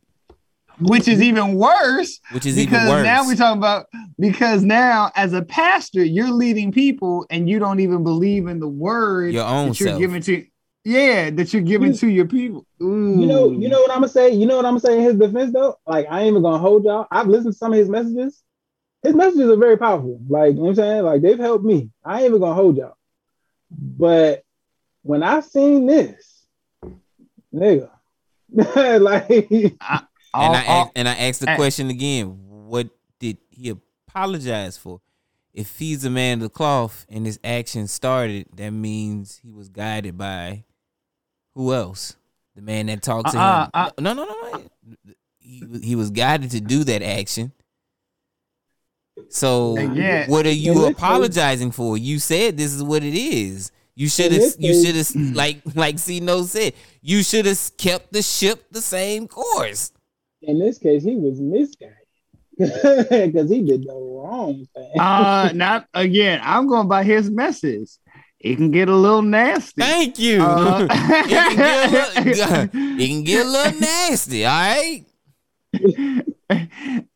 which 0.79 1.07
is 1.07 1.21
even 1.21 1.53
worse. 1.55 2.19
Which 2.33 2.45
is 2.45 2.55
because 2.55 2.81
even 2.83 2.89
worse. 2.89 3.03
now 3.05 3.25
we're 3.25 3.35
talking 3.35 3.59
about 3.59 3.85
because 4.19 4.63
now 4.63 5.11
as 5.15 5.33
a 5.33 5.41
pastor, 5.41 6.03
you're 6.03 6.31
leading 6.31 6.71
people 6.71 7.25
and 7.29 7.47
you 7.47 7.59
don't 7.59 7.79
even 7.79 8.03
believe 8.03 8.47
in 8.47 8.59
the 8.59 8.67
word 8.67 9.33
Your 9.33 9.45
own 9.45 9.69
that 9.69 9.79
you're 9.79 9.89
self. 9.89 9.99
giving 9.99 10.21
to. 10.23 10.45
Yeah, 10.84 11.30
that 11.30 11.53
you're 11.53 11.62
giving 11.62 11.90
You- 11.91 11.98
to 11.99 12.08
your 12.08 12.26
people. 12.26 12.66
You 12.80 12.88
know, 12.88 13.52
you 13.52 13.70
know 13.70 13.82
what 13.82 13.91
I'm 13.91 13.98
gonna 13.98 14.08
say. 14.10 14.32
You 14.34 14.45
know 14.48 14.56
what 14.56 14.66
I'm 14.66 14.72
gonna 14.74 14.80
say 14.80 14.98
in 14.98 15.03
his 15.03 15.16
defense 15.16 15.53
though. 15.53 15.78
Like 15.86 16.08
I 16.10 16.22
ain't 16.22 16.30
even 16.32 16.41
gonna 16.41 16.58
hold 16.58 16.84
y'all. 16.86 17.06
I've 17.12 17.28
listened 17.28 17.53
to 17.53 17.58
some 17.58 17.72
of 17.74 17.78
his 17.80 17.90
messages. 17.90 18.41
His 19.03 19.14
messages 19.16 19.49
are 19.49 19.56
very 19.58 19.78
powerful. 19.78 20.20
Like 20.28 20.49
you 20.53 20.56
know 20.56 20.62
what 20.64 20.70
I'm 20.70 20.76
saying. 20.76 21.03
Like 21.03 21.22
they've 21.22 21.38
helped 21.38 21.64
me. 21.66 21.91
I 22.03 22.18
ain't 22.20 22.30
even 22.30 22.40
gonna 22.41 22.56
hold 22.56 22.78
y'all. 22.78 22.95
But 23.70 24.44
when 25.03 25.22
I 25.24 25.41
seen 25.41 25.86
this, 25.86 26.45
nigga, 27.53 27.90
like 29.02 29.30
and 29.30 29.78
All- 30.34 30.56
I 30.56 30.66
all- 30.66 30.82
asked, 30.86 30.91
and 30.95 31.08
I 31.08 31.14
asked 31.14 31.40
the 31.41 31.49
eh. 31.52 31.56
question 31.56 31.90
again. 31.90 32.38
What 32.48 32.90
did 33.20 33.38
he 33.49 33.70
apologize 34.08 34.78
for? 34.78 35.02
If 35.53 35.78
he's 35.80 36.06
a 36.06 36.10
man 36.10 36.38
of 36.38 36.44
the 36.44 36.49
cloth 36.49 37.06
and 37.10 37.26
his 37.26 37.38
action 37.44 37.88
started, 37.88 38.48
that 38.56 38.72
means 38.72 39.40
he 39.44 39.52
was 39.52 39.68
guided 39.68 40.18
by 40.18 40.64
who 41.53 41.73
else? 41.73 42.15
The 42.56 42.61
man 42.61 42.88
that 42.88 43.02
talked 43.02 43.32
to 43.32 43.38
Uh-uh, 43.40 43.64
him. 43.65 43.69
uh- 43.73 43.91
no, 43.99 44.14
no, 44.14 44.26
no, 44.26 44.52
no. 44.52 44.64
He, 45.40 45.64
he 45.84 45.95
was 45.95 46.10
guided 46.11 46.52
to 46.52 46.61
do 46.61 46.84
that 46.86 47.02
action. 47.02 47.52
So 49.30 49.78
Yeah. 49.78 50.28
what 50.28 50.45
are 50.45 50.52
you 50.52 50.73
this 50.73 50.84
case- 50.84 50.91
apologizing 50.94 51.72
for? 51.72 51.98
You 51.98 52.19
said 52.19 52.57
this 52.57 52.73
is 52.73 52.84
what 52.84 53.03
it 53.03 53.14
is. 53.15 53.72
You 53.95 54.07
should 54.07 54.32
have 54.32 54.53
you 54.57 54.73
should 54.84 54.95
have 54.95 55.15
like 55.36 55.61
like 55.76 55.99
C-Note 55.99 56.45
said, 56.48 56.73
you 57.02 57.23
should 57.23 57.45
have 57.45 57.60
kept 57.78 58.14
the 58.14 58.22
ship 58.22 58.65
the 58.72 58.82
same 58.82 59.28
course. 59.28 59.91
in 60.41 60.60
this 60.60 60.78
case, 60.78 61.03
he 61.03 61.15
was 61.15 61.40
misguided 61.40 61.98
because 62.57 63.49
he 63.49 63.61
did 63.61 63.84
the 63.84 63.94
wrong 63.94 64.65
thing. 64.73 64.99
uh, 64.99 65.52
not 65.56 65.88
again. 65.94 66.40
I'm 66.44 66.68
going 66.68 66.88
by 66.88 67.03
his 67.03 67.30
message. 67.30 67.90
It 68.43 68.55
can 68.55 68.72
get 68.72 68.89
a 68.89 68.95
little 68.95 69.22
nasty. 69.22 69.81
Thank 69.81 70.18
you. 70.18 70.41
Uh, 70.41 70.88
it, 70.89 71.30
can 71.30 71.55
get 71.55 71.88
a 71.88 71.91
little, 71.91 72.63
it 72.99 73.07
can 73.07 73.23
get 73.23 73.45
a 73.45 73.49
little 73.49 73.80
nasty, 73.80 74.45
all 74.45 74.51
right? 74.51 75.05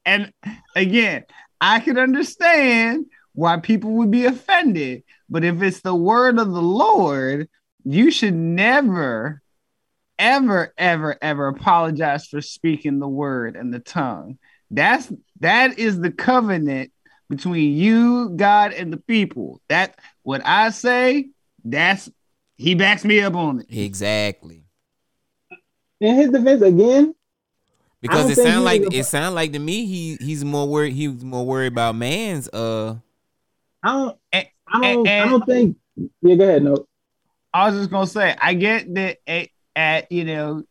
and 0.05 0.33
again, 0.75 1.25
I 1.59 1.79
can 1.79 1.97
understand 1.97 3.07
why 3.33 3.57
people 3.57 3.91
would 3.93 4.11
be 4.11 4.25
offended, 4.25 5.03
but 5.29 5.43
if 5.43 5.61
it's 5.61 5.81
the 5.81 5.95
word 5.95 6.37
of 6.37 6.51
the 6.51 6.61
Lord, 6.61 7.49
you 7.83 8.11
should 8.11 8.35
never, 8.35 9.41
ever, 10.19 10.73
ever, 10.77 11.17
ever 11.21 11.47
apologize 11.47 12.27
for 12.27 12.39
speaking 12.39 12.99
the 12.99 13.07
word 13.07 13.55
and 13.55 13.73
the 13.73 13.79
tongue. 13.79 14.37
That's 14.71 15.11
that 15.39 15.79
is 15.79 15.99
the 15.99 16.11
covenant 16.11 16.91
between 17.29 17.73
you, 17.73 18.29
God, 18.29 18.73
and 18.73 18.93
the 18.93 18.97
people. 18.97 19.61
That 19.69 19.99
what 20.25 20.41
I 20.43 20.71
say, 20.71 21.29
that's 21.63 22.09
he 22.55 22.73
backs 22.73 23.05
me 23.05 23.19
up 23.21 23.35
on 23.35 23.59
it. 23.61 23.67
Exactly. 23.69 24.63
In 26.01 26.15
his 26.15 26.29
defense, 26.29 26.61
again, 26.63 27.13
Because 28.01 28.29
it 28.31 28.35
think 28.35 28.47
sound 28.47 28.65
like 28.65 28.81
it 28.93 29.05
sound 29.05 29.35
like 29.35 29.53
to 29.53 29.59
me 29.59 29.85
he 29.85 30.15
he's 30.19 30.43
more 30.43 30.67
worried 30.67 30.93
he 30.93 31.07
was 31.07 31.23
more 31.23 31.45
worried 31.45 31.71
about 31.71 31.95
man's 31.95 32.49
uh 32.49 32.95
I 33.83 33.91
don't. 33.93 34.17
And- 34.33 34.47
I 34.67 34.81
don't. 34.81 35.07
and- 35.07 35.29
I 35.29 35.31
don't 35.31 35.45
think. 35.45 35.77
Yeah, 36.21 36.35
go 36.35 36.43
ahead. 36.43 36.63
No. 36.63 36.87
I 37.53 37.69
was 37.69 37.77
just 37.79 37.91
gonna 37.91 38.07
say, 38.07 38.35
I 38.41 38.55
get 38.55 38.93
that 38.95 39.17
at, 39.27 39.49
at 39.75 40.11
you 40.11 40.25
know, 40.25 40.63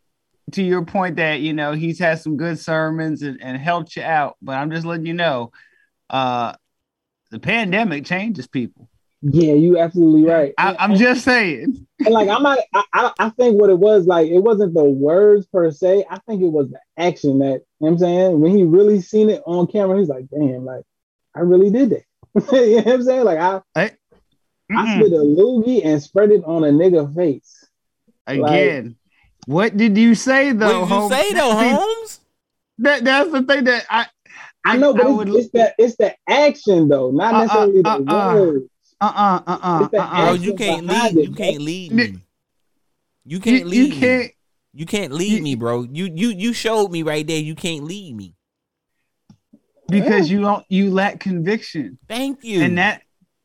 to 0.53 0.63
your 0.63 0.85
point 0.85 1.17
that 1.17 1.41
you 1.41 1.53
know 1.53 1.73
he's 1.73 1.99
had 2.01 2.19
some 2.21 2.37
good 2.37 2.59
sermons 2.59 3.23
and, 3.23 3.41
and 3.41 3.57
helped 3.57 3.95
you 3.97 4.03
out, 4.03 4.37
but 4.43 4.57
I'm 4.59 4.71
just 4.73 4.85
letting 4.85 5.07
you 5.07 5.15
know, 5.15 5.53
uh, 6.11 6.55
the 7.31 7.39
pandemic 7.39 8.05
changes 8.05 8.49
people. 8.49 8.91
Yeah, 9.27 9.55
you 9.55 9.79
absolutely 9.79 10.25
right. 10.25 10.53
I, 10.59 10.77
I'm 10.79 10.97
just 10.97 11.25
saying. 11.25 11.87
and 12.05 12.13
like 12.15 12.29
I'm 12.29 12.43
not. 12.43 12.59
I, 12.75 12.85
I 12.93 13.13
I 13.19 13.29
think 13.31 13.59
what 13.61 13.71
it 13.71 13.79
was 13.79 14.07
like. 14.07 14.29
It 14.29 14.41
wasn't 14.41 14.75
the 14.75 14.85
words 14.85 15.47
per 15.47 15.71
se. 15.71 16.05
I 16.11 16.19
think 16.27 16.43
it 16.43 16.49
was 16.49 16.71
the 16.71 16.81
action 16.99 17.39
that. 17.39 17.47
You 17.47 17.51
know 17.53 17.63
what 17.79 17.89
I'm 17.93 17.99
saying 17.99 18.41
when 18.41 18.57
he 18.57 18.65
really 18.65 19.01
seen 19.01 19.31
it 19.31 19.43
on 19.47 19.67
camera, 19.67 19.99
he's 19.99 20.09
like, 20.09 20.29
damn, 20.29 20.65
like 20.65 20.85
I 21.35 21.41
really 21.41 21.71
did 21.71 21.91
that. 21.91 22.05
you 22.53 22.77
know 22.77 22.83
what 22.83 22.95
I'm 22.95 23.03
saying? 23.03 23.25
Like 23.25 23.39
I 23.39 23.61
I 23.77 23.93
Mm-mm. 24.73 24.99
slid 24.99 25.13
a 25.13 25.19
loogie 25.25 25.85
and 25.85 26.03
spread 26.03 26.31
it 26.33 26.45
on 26.45 26.65
a 26.65 26.69
nigga 26.69 27.15
face. 27.15 27.65
Again, 28.27 28.97
what 29.47 29.77
did 29.77 29.97
you 29.97 30.15
say 30.15 30.53
though? 30.53 30.85
what 30.85 30.89
did 30.89 30.95
you 30.95 31.01
Holmes? 31.01 31.15
say 31.15 31.33
though, 31.33 31.55
Holmes? 31.55 32.21
That 32.79 33.05
that's 33.05 33.31
the 33.31 33.43
thing 33.43 33.65
that 33.65 33.87
I 33.89 34.07
I 34.65 34.77
know, 34.77 34.93
but 34.95 35.07
I 35.07 35.09
it's, 35.09 35.17
would- 35.19 35.29
it's 35.29 35.51
the 35.53 35.75
it's 35.79 35.97
the 35.97 36.15
action 36.29 36.89
though, 36.89 37.11
not 37.11 37.35
Uh, 37.35 37.39
uh, 37.39 37.43
necessarily 37.45 37.83
the 37.83 37.89
uh, 37.89 38.13
uh. 38.13 38.15
words. 38.15 38.65
uh 38.65 38.67
uh 38.67 38.74
uh 39.01 39.13
uh 39.15 39.43
uh 39.47 39.59
uh. 39.63 39.89
action 40.03 40.43
you 40.43 40.55
can't 40.55 40.87
behind 40.87 41.17
lead 41.17 41.29
you 41.29 41.35
can't 41.35 41.61
lead 41.61 41.93
me. 41.93 42.05
You 42.05 42.21
You, 43.25 43.41
can't 43.41 43.67
lead 43.67 43.95
you 43.95 44.01
can't. 44.01 44.33
You 44.77 44.87
can't 44.87 45.13
lead 45.13 45.43
me, 45.43 45.55
bro. 45.55 45.83
You 45.85 46.11
you 46.13 46.29
you 46.31 46.53
showed 46.53 46.91
me 46.91 47.03
right 47.03 47.27
there. 47.27 47.39
You 47.39 47.55
can't 47.55 47.85
lead 47.85 48.15
me. 48.17 48.35
because 49.89 50.31
you 50.31 50.41
don't 50.41 50.65
you 50.69 50.91
lack 50.91 51.21
conviction. 51.21 51.99
Thank 52.09 52.43
you. 52.43 52.63
and 52.63 52.79
that 52.79 53.03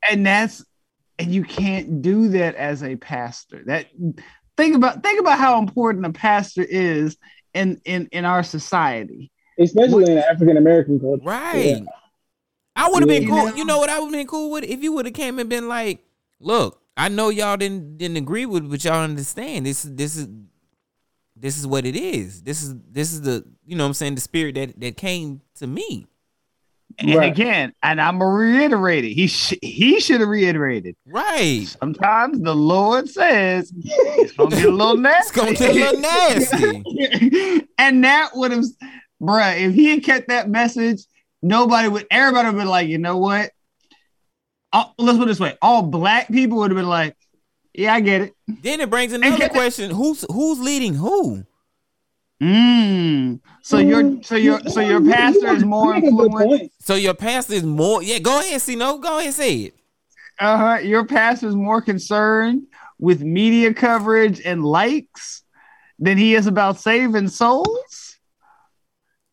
and 0.08 0.26
that's 0.26 0.66
and 1.20 1.34
you 1.34 1.44
can't 1.44 2.02
do 2.02 2.30
that 2.30 2.56
as 2.56 2.82
a 2.82 2.96
pastor 2.96 3.64
that 3.66 3.88
think 4.58 4.76
about 4.76 5.04
think 5.04 5.20
about 5.20 5.38
how 5.38 5.60
important 5.60 6.06
a 6.06 6.12
pastor 6.12 6.64
is 6.64 7.18
in 7.54 7.80
in 7.86 8.08
in 8.12 8.26
our 8.26 8.44
society 8.44 9.32
especially 9.60 10.12
in 10.12 10.18
African 10.18 10.58
American 10.58 11.00
culture. 11.00 11.24
right. 11.24 11.84
I 12.76 12.90
would 12.90 13.02
have 13.02 13.10
been 13.10 13.28
cool. 13.28 13.48
know? 13.48 13.56
You 13.56 13.66
know 13.66 13.78
what 13.80 13.90
I 13.90 14.00
would 14.00 14.06
have 14.06 14.14
been 14.14 14.28
cool 14.28 14.52
with 14.52 14.64
if 14.64 14.82
you 14.84 14.94
would 14.94 15.06
have 15.06 15.14
came 15.16 15.38
and 15.40 15.50
been 15.50 15.68
like, 15.68 16.04
look, 16.40 16.82
I 16.96 17.10
know 17.10 17.30
y'all 17.30 17.58
didn't 17.58 17.98
didn't 17.98 18.18
agree 18.18 18.46
with, 18.46 18.64
it, 18.66 18.70
but 18.70 18.84
y'all 18.84 19.04
understand 19.04 19.66
this 19.66 19.86
is 19.86 19.96
this 19.96 20.16
is 20.16 20.28
this 21.36 21.58
is 21.58 21.66
what 21.68 21.86
it 21.86 21.96
is. 21.96 22.42
This 22.44 22.62
is 22.64 22.76
this 22.92 23.14
is 23.14 23.22
the 23.22 23.46
you 23.66 23.76
know 23.76 23.84
what 23.84 23.90
I'm 23.90 23.94
saying 23.94 24.16
the 24.16 24.22
spirit 24.22 24.56
that 24.56 24.80
that 24.80 24.98
came 24.98 25.42
to 25.56 25.68
me. 25.68 26.08
and 26.98 27.14
Right. 27.16 27.32
again 27.32 27.72
and 27.84 28.02
i'm 28.02 28.18
gonna 28.18 28.32
reiterate 28.34 29.06
it 29.06 29.14
he 29.14 29.28
sh- 29.28 29.54
he 29.62 30.00
should 30.00 30.22
have 30.22 30.28
reiterated 30.30 30.96
Right. 31.06 31.68
sometimes 31.80 32.40
the 32.42 32.56
lord 32.56 33.08
says 33.08 33.72
it's 33.76 34.32
gonna 34.34 34.50
get 34.56 34.66
a 34.66 34.72
little 34.72 34.98
nasty. 34.98 35.40
It's 35.42 35.60
nasty 35.62 35.66
gonna 35.68 35.74
get 35.74 35.94
a 35.94 37.26
little 37.26 37.52
nasty. 37.62 37.68
and 37.78 38.04
that 38.04 38.32
would 38.34 38.52
have 38.52 38.66
bruh 39.22 39.62
if 39.62 39.76
he 39.76 39.86
had 39.92 40.04
kept 40.04 40.30
that 40.30 40.50
message 40.50 41.04
nobody 41.42 41.88
would 41.88 42.06
everybody 42.12 42.50
would 42.50 42.62
be 42.62 42.68
like 42.68 42.88
you 42.88 42.98
know 42.98 43.18
what 43.18 43.52
All- 44.74 44.94
let's 44.98 45.18
put 45.18 45.24
it 45.26 45.28
this 45.28 45.40
way 45.40 45.58
all 45.62 45.82
black 45.84 46.28
people 46.30 46.58
would 46.60 46.72
have 46.72 46.78
been 46.78 46.88
like 46.90 47.16
yeah 47.74 47.94
i 47.94 48.00
get 48.02 48.22
it 48.22 48.34
Then 48.48 48.82
it 48.82 48.90
brings 48.90 49.14
another 49.14 49.38
get- 49.38 49.52
question: 49.52 49.92
Who's 49.92 50.26
who's 50.32 50.60
leading 50.60 50.96
who? 50.96 51.46
Mm. 52.42 53.42
So 53.62 53.78
your 53.80 54.24
so 54.24 54.36
your 54.36 54.60
so 54.62 54.80
your 54.80 55.04
pastor 55.04 55.50
is 55.56 55.64
more 55.66 55.94
make 55.94 56.06
a 56.06 56.10
good 56.12 56.26
influential. 56.28 56.70
So 56.80 56.96
your 56.96 57.14
pastor 57.14 57.54
is 57.56 57.64
more. 57.64 58.02
Yeah, 58.02 58.20
go 58.20 58.40
ahead, 58.40 58.62
see 58.62 58.76
no, 58.78 58.98
go 58.98 59.16
ahead, 59.18 59.26
and 59.28 59.34
say 59.36 59.56
it. 59.56 59.74
Uh 60.40 60.58
huh. 60.58 60.78
Your 60.80 61.06
pastor 61.06 61.48
is 61.50 61.56
more 61.56 61.82
concerned 61.82 62.64
with 62.98 63.22
media 63.22 63.74
coverage 63.74 64.42
and 64.46 64.64
likes 64.64 65.44
than 66.00 66.18
he 66.18 66.34
is 66.36 66.48
about 66.48 66.80
saving 66.80 67.28
souls. 67.28 68.09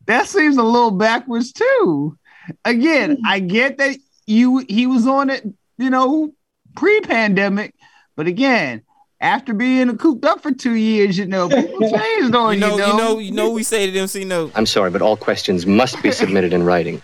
That 0.07 0.27
seems 0.27 0.57
a 0.57 0.63
little 0.63 0.93
backwards 0.93 1.53
too. 1.53 2.19
Again, 2.65 3.17
hmm. 3.17 3.27
I 3.27 3.41
get 3.41 3.79
that 3.79 3.97
you 4.27 4.59
he 4.69 4.87
was 4.87 5.07
on 5.07 5.31
it, 5.31 5.45
you 5.79 5.91
know, 5.91 6.33
pre-pandemic, 6.75 7.75
but 8.17 8.27
again, 8.27 8.83
after 9.21 9.55
being 9.55 9.97
cooped 9.99 10.25
up 10.25 10.43
for 10.43 10.53
two 10.53 10.75
years, 10.75 11.17
you 11.19 11.27
know, 11.27 11.49
people 11.49 11.91
changed 11.91 12.35
on 12.35 12.55
You 12.55 12.61
know, 12.61 12.77
you, 12.77 12.87
you 12.87 12.97
know, 12.97 13.19
you 13.19 13.33
know. 13.33 13.51
We 13.51 13.63
say 13.63 13.87
to 13.87 13.93
them, 13.93 14.07
see 14.07 14.25
no. 14.25 14.51
I'm 14.55 14.67
sorry, 14.67 14.91
but 14.91 15.03
all 15.03 15.17
questions 15.17 15.67
must 15.67 16.03
be 16.03 16.13
submitted 16.13 16.53
in 16.53 16.65
writing. 16.65 17.03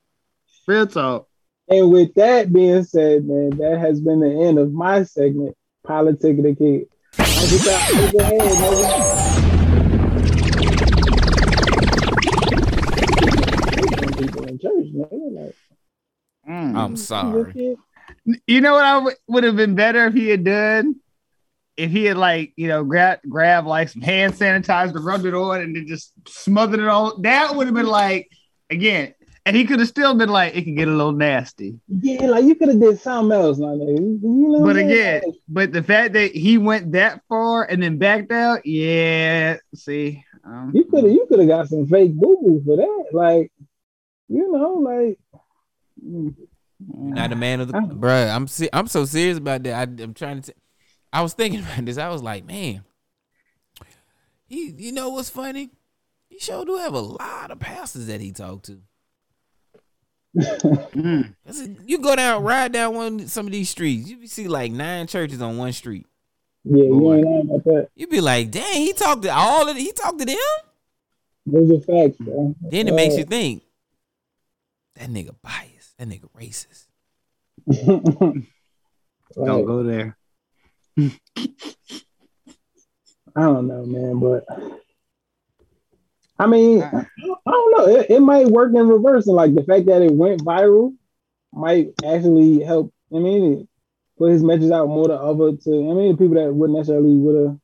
Real 0.66 0.86
talk. 0.86 1.26
And 1.68 1.90
with 1.90 2.14
that 2.14 2.52
being 2.52 2.84
said, 2.84 3.24
man, 3.24 3.50
that 3.58 3.78
has 3.78 4.00
been 4.00 4.20
the 4.20 4.46
end 4.46 4.58
of 4.58 4.72
my 4.72 5.04
segment, 5.04 5.56
Politic 5.84 6.38
of 6.38 6.44
the 6.44 6.54
Kid. 6.54 6.86
In 14.62 14.70
church, 14.70 14.92
nigga, 14.94 15.44
like, 15.44 15.54
Mm. 16.48 16.76
I'm 16.76 16.96
sorry. 16.96 17.76
You 18.46 18.60
know 18.62 18.72
what 18.72 18.84
I 18.84 18.94
w- 18.94 19.16
would 19.26 19.44
have 19.44 19.56
been 19.56 19.74
better 19.74 20.06
if 20.06 20.14
he 20.14 20.28
had 20.28 20.44
done? 20.44 20.96
If 21.76 21.90
he 21.90 22.06
had 22.06 22.16
like, 22.16 22.54
you 22.56 22.68
know, 22.68 22.82
grab 22.84 23.20
grab 23.28 23.66
like 23.66 23.90
some 23.90 24.02
hand 24.02 24.32
sanitizer, 24.34 25.04
rubbed 25.04 25.26
it 25.26 25.34
on, 25.34 25.60
and 25.60 25.76
then 25.76 25.86
just 25.86 26.12
smothered 26.26 26.80
it 26.80 26.88
on. 26.88 27.20
That 27.22 27.54
would 27.54 27.66
have 27.66 27.74
been 27.74 27.86
like, 27.86 28.30
again, 28.70 29.14
and 29.44 29.54
he 29.54 29.64
could 29.64 29.78
have 29.78 29.88
still 29.88 30.14
been 30.14 30.28
like, 30.30 30.56
it 30.56 30.64
could 30.64 30.76
get 30.76 30.88
a 30.88 30.90
little 30.90 31.12
nasty. 31.12 31.78
Yeah, 31.88 32.26
like 32.26 32.44
you 32.44 32.54
could 32.54 32.68
have 32.68 32.80
did 32.80 32.98
something 32.98 33.36
else, 33.36 33.58
my 33.58 33.68
nigga. 33.68 33.98
You 33.98 34.48
know 34.48 34.64
But 34.64 34.76
I'm 34.76 34.84
again, 34.86 35.22
but 35.48 35.72
the 35.72 35.82
fact 35.82 36.14
that 36.14 36.34
he 36.34 36.58
went 36.58 36.92
that 36.92 37.22
far 37.28 37.64
and 37.64 37.82
then 37.82 37.98
backed 37.98 38.32
out, 38.32 38.64
yeah. 38.66 39.58
See, 39.74 40.24
um, 40.44 40.72
you 40.74 40.84
could 40.84 41.04
have 41.04 41.12
you 41.12 41.26
could 41.28 41.38
have 41.40 41.48
got 41.48 41.68
some 41.68 41.86
fake 41.86 42.14
boo 42.14 42.38
boo 42.42 42.62
for 42.64 42.76
that. 42.76 43.04
Like, 43.12 43.52
you 44.28 44.52
know, 44.52 44.74
like 44.74 45.18
Not 46.80 47.32
a 47.32 47.36
man 47.36 47.60
of 47.60 47.68
the, 47.68 47.76
I- 47.76 47.80
bruh. 47.80 48.34
I'm 48.34 48.46
se- 48.48 48.70
I'm 48.72 48.86
so 48.86 49.04
serious 49.04 49.38
about 49.38 49.62
that. 49.64 49.74
I, 49.74 50.02
I'm 50.02 50.14
trying 50.14 50.42
to. 50.42 50.52
T- 50.52 50.58
I 51.12 51.22
was 51.22 51.34
thinking 51.34 51.60
about 51.64 51.84
this. 51.84 51.98
I 51.98 52.08
was 52.08 52.22
like, 52.22 52.44
man, 52.46 52.84
he. 54.46 54.70
You 54.76 54.92
know 54.92 55.08
what's 55.10 55.30
funny? 55.30 55.70
He 56.28 56.38
sure 56.38 56.64
do 56.64 56.76
have 56.76 56.94
a 56.94 57.00
lot 57.00 57.50
of 57.50 57.58
pastors 57.58 58.06
that 58.06 58.20
he 58.20 58.32
talked 58.32 58.66
to. 58.66 58.78
mm. 60.36 61.34
'Cause 61.46 61.68
You 61.86 61.98
go 61.98 62.14
down, 62.14 62.42
ride 62.44 62.72
down 62.72 62.94
one 62.94 63.26
some 63.28 63.46
of 63.46 63.52
these 63.52 63.70
streets. 63.70 64.08
You 64.08 64.26
see 64.26 64.46
like 64.46 64.70
nine 64.72 65.06
churches 65.06 65.40
on 65.40 65.56
one 65.56 65.72
street. 65.72 66.06
yeah, 66.64 66.84
you 66.84 67.14
ain't 67.14 67.50
about 67.50 67.64
that. 67.64 67.88
You 67.96 68.06
be 68.06 68.20
like, 68.20 68.50
dang, 68.50 68.82
he 68.82 68.92
talked 68.92 69.22
to 69.22 69.30
all 69.34 69.68
of. 69.68 69.74
The, 69.74 69.80
he 69.80 69.92
talked 69.92 70.18
to 70.20 70.26
them. 70.26 70.36
Those 71.46 71.70
are 71.70 71.80
facts, 71.80 72.18
bro. 72.20 72.54
Then 72.60 72.88
it 72.88 72.94
makes 72.94 73.14
Uh, 73.14 73.18
you 73.18 73.24
think. 73.24 73.62
That 74.98 75.10
nigga 75.10 75.34
biased. 75.42 75.96
That 75.98 76.08
nigga 76.08 76.28
racist. 76.36 76.86
don't 79.34 79.64
go 79.64 79.82
there. 79.82 80.16
I 83.36 83.42
don't 83.42 83.68
know, 83.68 83.84
man, 83.86 84.18
but 84.18 84.44
I 86.38 86.46
mean, 86.46 86.82
I 86.82 87.06
I 87.46 87.50
don't 87.50 87.76
know. 87.76 87.86
It, 87.88 88.10
it 88.10 88.20
might 88.20 88.46
work 88.46 88.74
in 88.74 88.88
reverse, 88.88 89.26
and 89.26 89.36
like 89.36 89.54
the 89.54 89.62
fact 89.62 89.86
that 89.86 90.02
it 90.02 90.12
went 90.12 90.44
viral 90.44 90.94
might 91.52 91.90
actually 92.04 92.60
help. 92.62 92.92
I 93.14 93.18
mean, 93.18 93.68
put 94.18 94.32
his 94.32 94.42
message 94.42 94.72
out 94.72 94.88
more 94.88 95.06
to 95.08 95.14
other 95.14 95.56
to. 95.56 95.90
I 95.90 95.94
mean, 95.94 96.16
people 96.16 96.34
that 96.34 96.52
wouldn't 96.52 96.76
necessarily 96.78 97.16
would 97.16 97.46
have, 97.46 97.58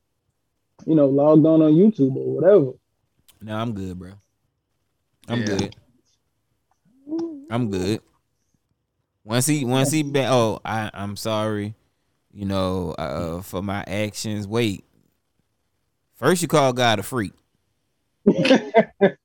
you 0.87 0.95
know, 0.95 1.07
logged 1.07 1.47
on 1.47 1.63
on 1.63 1.73
YouTube 1.73 2.15
or 2.17 2.35
whatever. 2.35 2.73
No, 3.43 3.57
I'm 3.57 3.73
good, 3.73 3.99
bro. 3.99 4.13
I'm 5.29 5.41
Yeah. 5.41 5.47
good. 5.47 5.77
I'm 7.51 7.71
good. 7.71 8.01
Once 9.25 9.47
he, 9.47 9.65
once 9.65 9.91
he, 9.91 10.03
be, 10.03 10.21
oh, 10.21 10.61
I, 10.65 10.91
I'm 10.93 11.17
sorry, 11.17 11.75
you 12.33 12.45
know, 12.45 12.95
uh, 12.99 13.41
for 13.43 13.63
my 13.63 13.83
actions. 13.87 14.47
Wait, 14.47 14.85
first 16.15 16.43
you 16.43 16.49
call 16.49 16.73
God 16.73 16.99
a 16.99 17.03
freak, 17.03 17.33
then, 18.27 19.17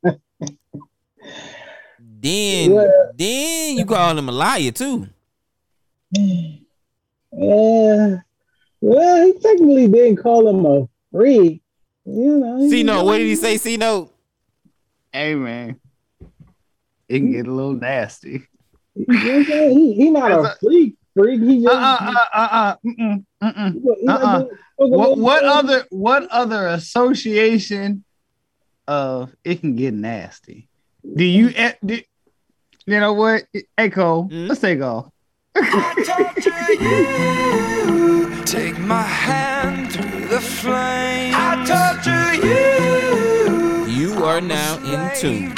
Well- 2.71 3.11
then 3.15 3.77
you 3.77 3.85
call 3.85 4.17
him 4.17 4.29
a 4.29 4.31
liar 4.31 4.71
too. 4.71 5.07
Yeah. 6.11 8.17
Well, 8.81 9.25
he 9.25 9.33
technically 9.33 9.87
didn't 9.87 10.17
call 10.17 10.47
him 10.47 10.65
a 10.65 10.87
freak. 11.11 11.61
You 12.05 12.37
know. 12.37 12.69
See, 12.69 12.83
no, 12.83 13.03
what 13.03 13.17
did 13.17 13.27
he 13.27 13.35
say? 13.35 13.57
See, 13.57 13.77
no, 13.77 14.09
Hey 15.11 15.35
man, 15.35 15.79
it 17.10 17.19
can 17.19 17.31
get 17.31 17.48
a 17.48 17.52
little 17.52 17.73
nasty. 17.73 18.48
You 18.95 19.06
know 19.07 19.40
what 19.40 19.72
He, 19.72 19.94
he 19.95 20.10
not 20.11 20.31
a 20.31 20.56
freak. 20.61 20.95
Freak. 21.15 21.41
He 21.41 21.65
Uh 21.68 21.72
just. 21.72 22.02
uh 22.02 22.14
uh 22.14 22.27
uh 22.34 22.48
uh. 22.52 22.76
Mm-mm, 22.86 23.26
mm-mm. 23.44 24.10
uh-uh. 24.10 24.38
doing- 24.40 24.49
What 24.77 25.18
what 25.18 25.44
other 25.44 25.86
what 25.90 26.27
other 26.30 26.68
association 26.68 28.03
of 28.88 29.36
it 29.44 29.61
can 29.61 29.76
get 29.76 29.94
nasty. 29.94 30.68
Do 31.15 31.23
you? 31.23 31.52
eh, 31.56 31.73
Do, 31.86 31.99
you 32.86 32.99
know 32.99 33.14
what? 33.14 33.44
Hey 33.77 33.90
Cole, 33.90 34.27
let's 34.31 34.61
take 34.61 34.81
off. 34.81 35.10
Take 38.45 38.77
my 38.80 39.03
hand 39.03 39.91
through 39.91 40.27
the 40.27 40.41
flame. 40.41 41.34
I 41.36 41.56
torture 41.69 42.34
you. 42.48 43.86
You 43.94 44.23
are 44.26 44.41
now 44.41 44.77
in 44.84 45.11
tune 45.15 45.53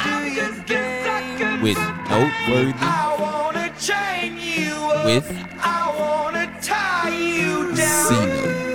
with 1.62 1.78
Noteworthy 2.10 2.74
I 2.80 3.16
wanna 3.20 3.72
chain 3.78 4.36
you 4.36 4.74
up. 4.74 5.04
with 5.06 5.30
I 5.60 5.94
wanna 5.96 6.52
tie 6.60 7.16
you 7.16 7.72
down. 7.76 8.06
C-Note. 8.08 8.72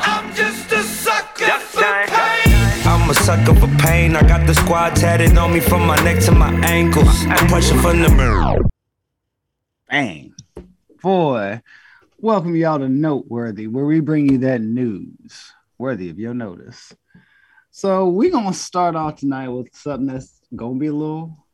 I'm 0.00 0.34
just 0.34 0.72
a 0.72 0.82
sucker 0.82 1.58
for 1.58 1.82
pain. 1.82 2.86
I'm 2.86 3.10
a 3.10 3.14
sucker 3.14 3.54
for 3.54 3.68
pain. 3.84 4.16
I 4.16 4.22
got 4.22 4.46
the 4.46 4.54
squad 4.54 4.96
tatted 4.96 5.36
on 5.36 5.52
me 5.52 5.60
from 5.60 5.86
my 5.86 5.96
neck 5.96 6.22
to 6.24 6.32
my 6.32 6.52
ankles. 6.64 7.26
I'm 7.26 7.46
pushing 7.48 7.78
from 7.78 8.00
the 8.00 8.08
mirror. 8.08 8.56
Bang. 9.90 10.34
Boy, 11.02 11.60
welcome 12.18 12.56
y'all 12.56 12.78
to 12.78 12.88
Noteworthy, 12.88 13.66
where 13.66 13.84
we 13.84 14.00
bring 14.00 14.30
you 14.30 14.38
that 14.38 14.62
news 14.62 15.52
worthy 15.76 16.08
of 16.08 16.18
your 16.18 16.32
notice. 16.32 16.94
So 17.72 18.08
we're 18.08 18.32
gonna 18.32 18.52
start 18.52 18.96
off 18.96 19.16
tonight 19.16 19.48
with 19.48 19.68
something 19.72 20.06
that's 20.06 20.40
gonna 20.56 20.78
be 20.78 20.88
a 20.88 20.92
little, 20.92 21.46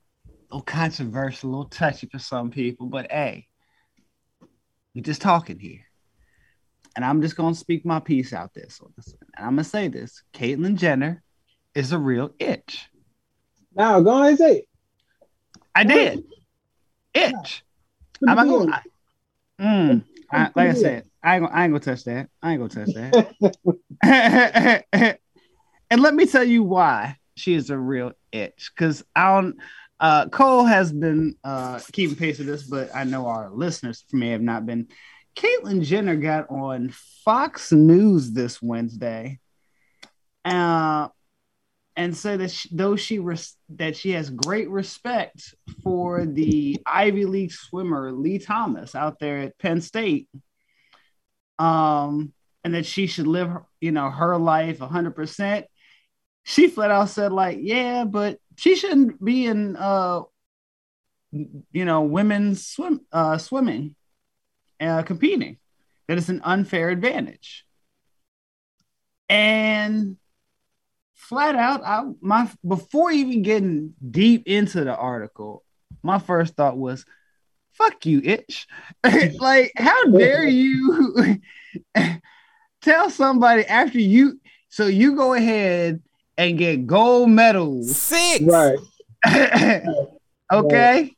little 0.50 0.62
controversial, 0.62 1.50
a 1.50 1.52
little 1.52 1.68
touchy 1.68 2.08
for 2.10 2.18
some 2.18 2.50
people, 2.50 2.86
but 2.86 3.10
hey, 3.12 3.46
we're 4.94 5.02
just 5.02 5.20
talking 5.20 5.58
here. 5.58 5.82
And 6.96 7.04
I'm 7.04 7.20
just 7.20 7.36
gonna 7.36 7.54
speak 7.54 7.84
my 7.84 8.00
piece 8.00 8.32
out 8.32 8.54
there. 8.54 8.70
So 8.70 8.90
and 8.96 9.46
I'm 9.46 9.52
gonna 9.52 9.64
say 9.64 9.88
this: 9.88 10.22
Caitlyn 10.32 10.76
Jenner 10.76 11.22
is 11.74 11.92
a 11.92 11.98
real 11.98 12.30
itch. 12.38 12.88
Now 13.74 14.00
go 14.00 14.12
ahead 14.12 14.28
and 14.28 14.38
say 14.38 14.56
it. 14.56 14.68
I 15.74 15.84
did. 15.84 16.24
Itch. 17.12 17.62
Put 18.18 18.30
I'm 18.30 18.36
not 18.36 18.48
gonna. 18.48 18.82
Mm, 19.60 20.04
I, 20.32 20.50
like 20.54 20.70
I 20.70 20.74
said, 20.74 21.04
I 21.22 21.36
ain't, 21.36 21.44
gonna, 21.44 21.54
I 21.54 21.64
ain't 21.64 21.72
gonna 21.72 21.80
touch 21.80 22.04
that. 22.04 22.30
I 22.42 22.52
ain't 22.52 22.60
gonna 22.60 22.86
touch 22.86 22.94
that. 24.02 25.18
and 25.90 26.00
let 26.00 26.14
me 26.14 26.26
tell 26.26 26.44
you 26.44 26.62
why 26.62 27.16
she 27.36 27.54
is 27.54 27.70
a 27.70 27.78
real 27.78 28.12
itch. 28.32 28.70
Because 28.74 29.04
I 29.14 29.34
don't. 29.34 29.56
Uh, 29.98 30.28
Cole 30.28 30.64
has 30.64 30.92
been 30.92 31.36
uh, 31.42 31.80
keeping 31.92 32.16
pace 32.16 32.38
with 32.38 32.46
this, 32.46 32.64
but 32.64 32.94
I 32.94 33.04
know 33.04 33.26
our 33.26 33.50
listeners 33.50 34.04
may 34.12 34.30
have 34.30 34.42
not 34.42 34.66
been. 34.66 34.88
Caitlyn 35.36 35.82
Jenner 35.82 36.16
got 36.16 36.50
on 36.50 36.92
Fox 37.24 37.72
News 37.72 38.32
this 38.32 38.60
Wednesday, 38.60 39.38
uh, 40.44 41.08
and 41.94 42.16
said 42.16 42.40
that 42.40 42.50
she, 42.50 42.68
though 42.72 42.96
she 42.96 43.18
res- 43.18 43.56
that 43.70 43.96
she 43.96 44.10
has 44.10 44.28
great 44.28 44.68
respect 44.68 45.54
for 45.82 46.26
the 46.26 46.78
Ivy 46.84 47.24
League 47.24 47.52
swimmer 47.52 48.12
Lia 48.12 48.38
Thomas 48.38 48.94
out 48.94 49.18
there 49.18 49.38
at 49.38 49.58
Penn 49.58 49.80
State, 49.80 50.28
um, 51.58 52.32
and 52.64 52.74
that 52.74 52.84
she 52.84 53.06
should 53.06 53.26
live, 53.26 53.50
you 53.80 53.92
know, 53.92 54.10
her 54.10 54.36
life 54.36 54.78
hundred 54.78 55.16
percent. 55.16 55.66
She 56.48 56.68
flat 56.68 56.92
out 56.92 57.08
said, 57.08 57.32
like, 57.32 57.58
yeah, 57.60 58.04
but 58.04 58.38
she 58.54 58.76
shouldn't 58.76 59.22
be 59.22 59.46
in, 59.46 59.74
uh, 59.74 60.22
you 61.32 61.84
know, 61.84 62.02
women's 62.02 62.64
swim, 62.64 63.00
uh, 63.10 63.36
swimming, 63.36 63.96
uh, 64.80 65.02
competing. 65.02 65.58
That 66.06 66.18
is 66.18 66.28
an 66.28 66.42
unfair 66.44 66.90
advantage. 66.90 67.66
And 69.28 70.18
flat 71.14 71.56
out, 71.56 71.82
I 71.84 72.04
my 72.20 72.48
before 72.64 73.10
even 73.10 73.42
getting 73.42 73.94
deep 74.08 74.46
into 74.46 74.84
the 74.84 74.94
article, 74.94 75.64
my 76.04 76.20
first 76.20 76.54
thought 76.54 76.76
was, 76.76 77.04
"Fuck 77.72 78.06
you, 78.06 78.20
itch!" 78.22 78.68
like, 79.40 79.72
how 79.74 80.04
dare 80.04 80.46
you 80.46 81.40
tell 82.82 83.10
somebody 83.10 83.66
after 83.66 83.98
you? 83.98 84.40
So 84.68 84.86
you 84.86 85.16
go 85.16 85.32
ahead 85.32 86.02
and 86.38 86.58
get 86.58 86.86
gold 86.86 87.30
medals, 87.30 87.96
Six. 87.96 88.44
Right. 88.44 88.78
okay, 90.52 91.14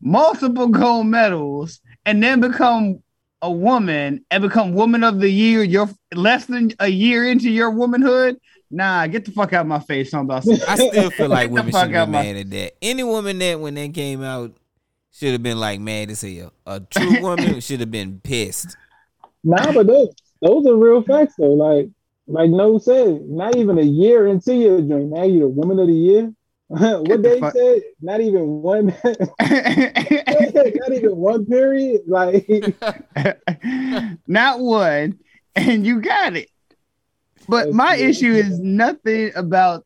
multiple 0.00 0.68
gold 0.68 1.06
medals, 1.06 1.80
and 2.06 2.22
then 2.22 2.40
become 2.40 3.02
a 3.42 3.50
woman 3.50 4.24
and 4.30 4.42
become 4.42 4.72
woman 4.74 5.04
of 5.04 5.20
the 5.20 5.28
year. 5.28 5.62
You're 5.62 5.88
less 6.14 6.46
than 6.46 6.70
a 6.80 6.88
year 6.88 7.26
into 7.28 7.50
your 7.50 7.70
womanhood. 7.70 8.38
Nah, 8.70 9.06
get 9.06 9.24
the 9.24 9.30
fuck 9.30 9.52
out 9.52 9.62
of 9.62 9.66
my 9.66 9.78
face. 9.80 10.10
Talking 10.10 10.24
about 10.24 10.44
some- 10.44 10.58
I 10.66 10.76
still 10.76 11.10
feel 11.10 11.28
like 11.28 11.50
women 11.50 11.66
should 11.72 11.94
out 11.94 12.06
be 12.06 12.12
my- 12.12 12.22
mad 12.22 12.36
at 12.36 12.50
that. 12.50 12.72
Any 12.82 13.04
woman 13.04 13.38
that 13.38 13.60
when 13.60 13.74
they 13.74 13.88
came 13.90 14.22
out 14.22 14.56
should 15.12 15.32
have 15.32 15.42
been 15.42 15.60
like 15.60 15.78
mad 15.80 16.10
as 16.10 16.22
hell. 16.22 16.52
A 16.66 16.80
true 16.80 17.20
woman 17.20 17.60
should 17.60 17.80
have 17.80 17.90
been 17.90 18.20
pissed. 18.20 18.76
Nah, 19.44 19.72
but 19.72 19.86
those 19.86 20.08
those 20.40 20.66
are 20.66 20.74
real 20.74 21.02
facts 21.02 21.34
though. 21.38 21.52
Like 21.52 21.88
like 22.26 22.50
no 22.50 22.78
said, 22.78 23.22
not 23.28 23.56
even 23.56 23.78
a 23.78 23.82
year 23.82 24.26
into 24.26 24.54
your 24.54 24.80
joint. 24.80 25.10
Now 25.10 25.24
you're 25.24 25.40
the 25.40 25.48
woman 25.48 25.78
of 25.78 25.86
the 25.88 25.92
year. 25.94 26.32
what 26.68 27.04
the 27.08 27.16
they 27.18 27.40
fuck- 27.40 27.52
said? 27.54 27.82
Not 28.00 28.20
even 28.20 28.46
one. 28.62 28.86
not 29.04 30.92
even 30.92 31.16
one 31.16 31.46
period. 31.46 32.02
Like 32.06 32.46
not 34.26 34.60
one, 34.60 35.18
and 35.54 35.86
you 35.86 36.00
got 36.00 36.36
it. 36.36 36.48
But 37.48 37.64
That's 37.66 37.74
my 37.76 37.96
good. 37.96 38.08
issue 38.08 38.32
is 38.32 38.58
nothing 38.58 39.32
about, 39.36 39.84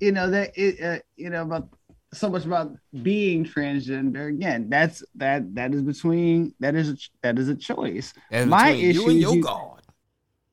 you 0.00 0.12
know, 0.12 0.28
that 0.30 0.50
it, 0.54 0.82
uh, 0.82 0.98
you 1.16 1.30
know, 1.30 1.42
about 1.42 1.68
so 2.12 2.28
much 2.28 2.44
about 2.44 2.72
being 3.02 3.44
transgender. 3.44 4.28
Again, 4.28 4.68
that's 4.68 5.02
that 5.14 5.54
that 5.54 5.72
is 5.74 5.80
between 5.82 6.54
that 6.60 6.74
is 6.74 6.90
a, 6.90 6.96
that 7.22 7.38
is 7.38 7.48
a 7.48 7.54
choice. 7.54 8.12
That's 8.30 8.46
My 8.46 8.72
between 8.72 8.90
issue 8.90 9.00
you 9.00 9.08
and 9.08 9.16
is 9.16 9.22
your 9.22 9.34
you- 9.36 9.42
God. 9.42 9.80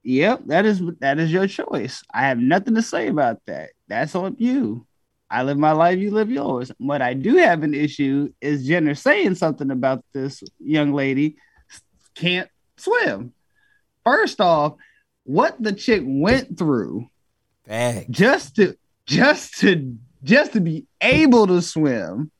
Yep, 0.03 0.41
that 0.47 0.65
is 0.65 0.81
that 0.99 1.19
is 1.19 1.31
your 1.31 1.47
choice. 1.47 2.03
I 2.13 2.21
have 2.23 2.39
nothing 2.39 2.75
to 2.75 2.81
say 2.81 3.07
about 3.07 3.39
that. 3.45 3.69
That's 3.87 4.15
on 4.15 4.35
you. 4.39 4.85
I 5.29 5.43
live 5.43 5.57
my 5.57 5.71
life, 5.71 5.99
you 5.99 6.11
live 6.11 6.29
yours. 6.29 6.71
What 6.77 7.01
I 7.01 7.13
do 7.13 7.37
have 7.37 7.63
an 7.63 7.73
issue 7.73 8.33
is 8.41 8.67
Jenner 8.67 8.95
saying 8.95 9.35
something 9.35 9.71
about 9.71 10.03
this 10.11 10.43
young 10.59 10.91
lady 10.91 11.37
can't 12.15 12.49
swim. 12.77 13.33
First 14.03 14.41
off, 14.41 14.73
what 15.23 15.61
the 15.61 15.71
chick 15.71 16.01
went 16.05 16.57
through 16.57 17.07
Fact. 17.65 18.09
just 18.09 18.55
to 18.55 18.75
just 19.05 19.59
to 19.59 19.95
just 20.23 20.53
to 20.53 20.59
be 20.59 20.85
able 20.99 21.47
to 21.47 21.61
swim 21.61 22.31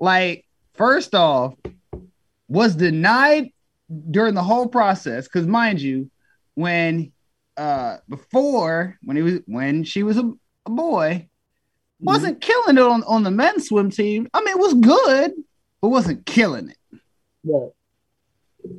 like 0.00 0.44
first 0.74 1.14
off 1.14 1.54
was 2.48 2.74
denied 2.74 3.50
during 4.10 4.34
the 4.34 4.42
whole 4.42 4.68
process 4.68 5.24
because 5.24 5.46
mind 5.46 5.80
you 5.80 6.10
when 6.54 7.12
uh 7.56 7.98
before 8.08 8.98
when 9.02 9.16
he 9.16 9.22
was 9.22 9.40
when 9.46 9.84
she 9.84 10.02
was 10.02 10.18
a, 10.18 10.32
a 10.66 10.70
boy 10.70 11.28
wasn't 12.00 12.40
killing 12.40 12.76
it 12.76 12.82
on, 12.82 13.04
on 13.04 13.22
the 13.22 13.30
men's 13.30 13.68
swim 13.68 13.90
team. 13.90 14.28
I 14.34 14.40
mean 14.40 14.56
it 14.56 14.60
was 14.60 14.74
good 14.74 15.32
but 15.80 15.88
wasn't 15.88 16.26
killing 16.26 16.68
it. 16.70 16.78
Yeah. 17.44 17.66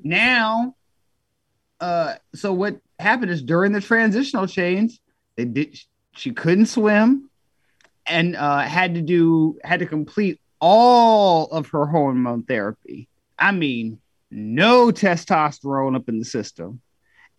now 0.04 0.76
uh 1.80 2.16
so 2.34 2.54
what 2.54 2.80
happened 3.00 3.32
is 3.32 3.42
during 3.42 3.74
the 3.74 3.82
transitional 3.82 4.48
change 4.48 5.00
they 5.36 5.46
did 5.46 5.78
she 6.14 6.32
couldn't 6.32 6.68
swim 6.68 7.30
and 8.06 8.36
uh 8.36 8.60
had 8.60 8.96
to 8.96 9.02
do 9.02 9.60
had 9.64 9.80
to 9.80 9.86
complete 9.86 10.40
all 10.60 11.48
of 11.48 11.68
her 11.68 11.86
hormone 11.86 12.44
therapy. 12.44 13.08
I 13.38 13.52
mean 13.52 14.00
no 14.32 14.92
testosterone 14.92 15.96
up 15.96 16.10
in 16.10 16.20
the 16.20 16.26
system 16.26 16.82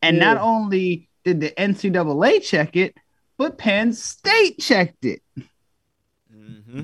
and 0.05 0.19
not 0.19 0.37
only 0.39 1.09
did 1.25 1.41
the 1.41 1.51
ncaa 1.59 2.43
check 2.43 2.77
it 2.77 2.95
but 3.39 3.59
penn 3.59 3.93
state 3.93 4.59
checked 4.59 5.05
it 5.05 5.23
hmm 6.31 6.83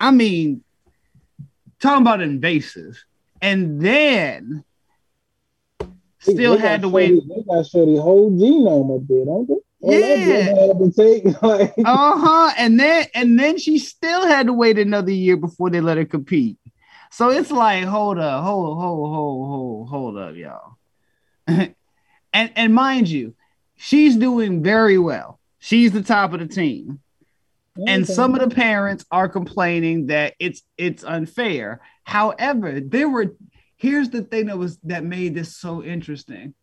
I 0.00 0.10
mean, 0.10 0.64
talking 1.80 2.02
about 2.02 2.20
invasive, 2.20 3.00
and 3.40 3.80
then 3.80 4.64
still 6.18 6.56
they 6.56 6.60
had 6.60 6.82
to 6.82 6.88
wait. 6.88 7.10
Shorty, 7.10 7.28
they 7.28 7.42
got 7.42 7.66
Shorty 7.66 7.96
whole 7.98 8.32
genome 8.32 8.96
up 8.96 9.06
there, 9.06 9.24
don't 9.24 9.46
they? 9.46 9.54
All 9.80 10.18
Yeah. 10.18 10.52
blood 10.52 10.68
had 10.68 10.78
to 10.78 10.90
take, 10.90 11.42
like, 11.42 11.74
Uh 11.78 12.18
huh. 12.18 12.54
And 12.58 12.80
then 12.80 13.06
and 13.14 13.38
then 13.38 13.58
she 13.58 13.78
still 13.78 14.26
had 14.26 14.46
to 14.46 14.52
wait 14.52 14.76
another 14.76 15.12
year 15.12 15.36
before 15.36 15.70
they 15.70 15.80
let 15.80 15.98
her 15.98 16.04
compete. 16.04 16.58
So 17.12 17.30
it's 17.30 17.52
like, 17.52 17.84
hold 17.84 18.18
up, 18.18 18.42
hold, 18.42 18.76
hold, 18.78 19.12
hold, 19.12 19.48
hold, 19.48 19.88
hold 19.88 20.18
up, 20.18 20.34
y'all. 20.34 20.78
and 22.32 22.50
and 22.56 22.74
mind 22.74 23.08
you, 23.08 23.34
she's 23.76 24.16
doing 24.16 24.62
very 24.62 24.98
well. 24.98 25.38
She's 25.58 25.92
the 25.92 26.02
top 26.02 26.32
of 26.32 26.40
the 26.40 26.46
team. 26.46 27.00
and 27.86 28.06
some 28.06 28.34
of 28.34 28.40
the 28.40 28.54
parents 28.54 29.04
are 29.10 29.28
complaining 29.28 30.06
that 30.06 30.34
it's 30.38 30.62
it's 30.76 31.04
unfair. 31.04 31.80
However, 32.04 32.80
there 32.80 33.08
were 33.08 33.34
here's 33.76 34.10
the 34.10 34.22
thing 34.22 34.46
that 34.46 34.58
was 34.58 34.78
that 34.84 35.04
made 35.04 35.34
this 35.34 35.56
so 35.56 35.82
interesting. 35.82 36.54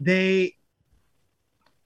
They 0.00 0.56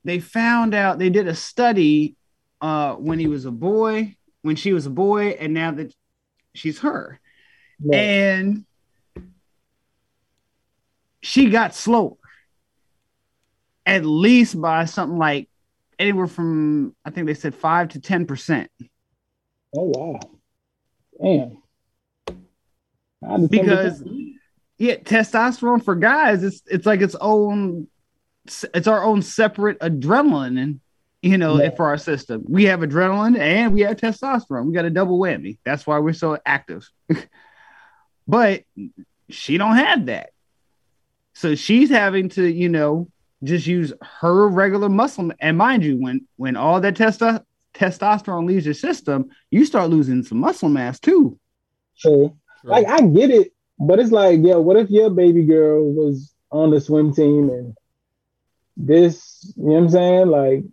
they 0.05 0.21
found 0.21 0.75
out 0.75 0.99
they 0.99 1.11
did 1.11 1.29
a 1.29 1.35
study 1.35 2.17
uh 2.61 2.95
when 2.95 3.19
he 3.19 3.27
was 3.27 3.45
a 3.45 3.51
boy, 3.51 4.17
when 4.43 4.57
she 4.57 4.73
was 4.73 4.87
a 4.87 4.91
boy, 4.91 5.31
and 5.31 5.55
now 5.55 5.73
that 5.73 5.95
she's 6.55 6.81
her. 6.81 7.21
Right. 7.81 7.97
And 7.97 8.65
she 11.21 11.51
got 11.51 11.75
slower. 11.75 12.18
At 13.89 14.05
least 14.05 14.61
by 14.61 14.85
something 14.85 15.19
like 15.19 15.49
anywhere 15.99 16.27
from 16.27 16.95
I 17.05 17.11
think 17.11 17.27
they 17.27 17.35
said 17.35 17.55
five 17.55 17.89
to 17.91 18.01
ten 18.01 18.27
percent. 18.27 18.71
Oh 19.77 19.93
wow. 19.95 20.21
Damn. 21.21 21.63
I 23.27 23.33
had 23.33 23.41
to 23.41 23.49
think 23.49 23.63
Because-. 23.65 24.05
Yeah, 24.81 24.95
testosterone 24.95 25.83
for 25.85 25.97
guys, 25.97 26.45
it's 26.45 26.63
it's 26.67 26.87
like 26.87 27.01
its 27.01 27.17
own 27.21 27.89
it's 28.73 28.87
our 28.87 29.03
own 29.03 29.23
separate 29.23 29.79
adrenaline 29.81 30.63
and 30.63 30.81
you 31.21 31.37
know 31.37 31.61
Yeah. 31.61 31.71
for 31.75 31.87
our 31.87 31.99
system. 31.99 32.45
We 32.49 32.65
have 32.67 32.81
adrenaline 32.81 33.37
and 33.39 33.75
we 33.75 33.81
have 33.81 33.97
testosterone. 33.97 34.67
We 34.67 34.73
got 34.75 34.85
a 34.85 34.91
double 34.91 35.19
whammy. 35.19 35.59
That's 35.65 35.85
why 35.87 35.99
we're 35.99 36.13
so 36.13 36.39
active. 36.47 36.89
but 38.29 38.63
she 39.31 39.59
don't 39.59 39.77
have 39.77 40.07
that. 40.07 40.31
So 41.35 41.55
she's 41.57 41.91
having 41.91 42.29
to, 42.31 42.47
you 42.49 42.69
know, 42.69 43.09
just 43.45 43.67
use 43.67 43.93
her 44.21 44.49
regular 44.49 44.89
muscle. 44.89 45.31
And 45.41 45.59
mind 45.59 45.85
you, 45.85 45.97
when 45.97 46.27
when 46.37 46.57
all 46.57 46.81
that 46.81 46.95
testo- 46.95 47.45
testosterone 47.75 48.47
leaves 48.47 48.65
your 48.65 48.75
system, 48.75 49.31
you 49.51 49.65
start 49.65 49.91
losing 49.91 50.23
some 50.23 50.39
muscle 50.39 50.69
mass 50.69 50.99
too. 50.99 51.39
True. 51.99 52.37
True. 52.61 52.71
Like 52.71 52.87
I 52.89 53.01
get 53.03 53.31
it, 53.31 53.53
but 53.79 53.99
it's 53.99 54.11
like, 54.11 54.41
yeah, 54.43 54.57
what 54.57 54.77
if 54.77 54.91
your 54.91 55.11
baby 55.11 55.45
girl 55.45 55.93
was 55.93 56.35
on 56.51 56.71
the 56.71 56.81
swim 56.81 57.15
team 57.15 57.51
and 57.51 57.77
this, 58.77 59.53
you 59.57 59.65
know 59.65 59.73
what 59.73 59.79
I'm 59.81 59.89
saying? 59.91 60.29
Like, 60.29 60.65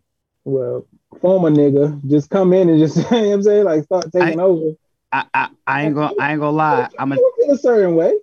well, 0.43 0.87
former 1.21 1.49
nigga 1.49 2.03
just 2.07 2.29
come 2.29 2.53
in 2.53 2.69
and 2.69 2.79
just, 2.79 2.97
you 2.97 3.03
know 3.03 3.09
what 3.09 3.33
I'm 3.33 3.43
saying? 3.43 3.63
Like 3.65 3.83
start 3.83 4.11
taking 4.11 4.39
over. 4.39 4.75
I, 5.11 5.25
I, 5.33 5.49
I 5.65 5.83
ain't 5.83 5.95
gonna 5.95 6.13
I 6.19 6.31
ain't 6.31 6.39
gonna 6.39 6.57
lie. 6.57 6.89
I'm 6.99 7.11
a 7.11 7.15
You 7.15 7.33
feel 7.39 7.55
a 7.55 7.57
certain 7.57 7.95
way. 7.95 8.13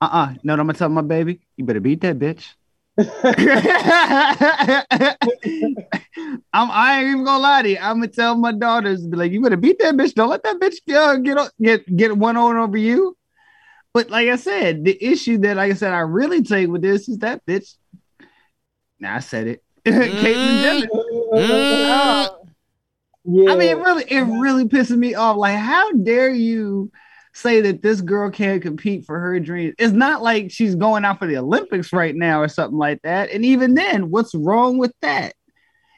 uh-uh. 0.00 0.34
No, 0.42 0.52
I'm 0.52 0.58
gonna 0.58 0.74
tell 0.74 0.88
my 0.88 1.02
baby, 1.02 1.40
you 1.56 1.64
better 1.64 1.80
beat 1.80 2.02
that 2.02 2.18
bitch. 2.18 2.44
I'm 2.98 3.10
I 6.70 6.98
ain't 6.98 7.08
even 7.08 7.24
gonna 7.24 7.42
lie 7.42 7.62
to 7.62 7.68
you. 7.68 7.78
I'm 7.78 7.96
gonna 7.96 8.08
tell 8.08 8.36
my 8.36 8.52
daughters, 8.52 9.06
be 9.06 9.18
like, 9.18 9.32
you 9.32 9.42
better 9.42 9.58
beat 9.58 9.78
that 9.80 9.96
bitch. 9.96 10.14
Don't 10.14 10.30
let 10.30 10.42
that 10.44 10.58
bitch 10.58 10.76
uh, 10.94 11.16
get 11.16 11.36
get 11.60 11.96
get 11.96 12.16
one 12.16 12.38
on 12.38 12.56
over 12.56 12.78
you. 12.78 13.14
But 13.92 14.08
like 14.08 14.28
I 14.28 14.36
said, 14.36 14.84
the 14.84 14.96
issue 15.04 15.36
that 15.38 15.56
like 15.56 15.72
I 15.72 15.74
said, 15.74 15.92
I 15.92 16.00
really 16.00 16.42
take 16.42 16.68
with 16.68 16.80
this 16.80 17.08
is 17.08 17.18
that 17.18 17.44
bitch. 17.44 17.74
Now 18.98 19.16
I 19.16 19.20
said 19.20 19.46
it. 19.46 19.62
Caitlyn 19.84 20.62
Jenner. 20.62 20.86
Mm. 20.86 22.30
yeah. 23.24 23.52
I 23.52 23.56
mean, 23.56 23.68
it 23.68 23.78
really, 23.78 24.04
it 24.08 24.22
really 24.22 24.64
pisses 24.64 24.96
me 24.96 25.14
off. 25.14 25.36
Like, 25.36 25.56
how 25.56 25.92
dare 25.92 26.30
you 26.30 26.90
say 27.36 27.60
that 27.60 27.82
this 27.82 28.00
girl 28.00 28.30
can't 28.30 28.62
compete 28.62 29.04
for 29.04 29.18
her 29.18 29.38
dreams? 29.38 29.74
It's 29.78 29.92
not 29.92 30.22
like 30.22 30.50
she's 30.50 30.74
going 30.74 31.04
out 31.04 31.18
for 31.18 31.26
the 31.26 31.36
Olympics 31.38 31.92
right 31.92 32.14
now 32.14 32.40
or 32.40 32.48
something 32.48 32.78
like 32.78 33.02
that. 33.02 33.30
And 33.30 33.44
even 33.44 33.74
then, 33.74 34.10
what's 34.10 34.34
wrong 34.34 34.78
with 34.78 34.92
that? 35.02 35.34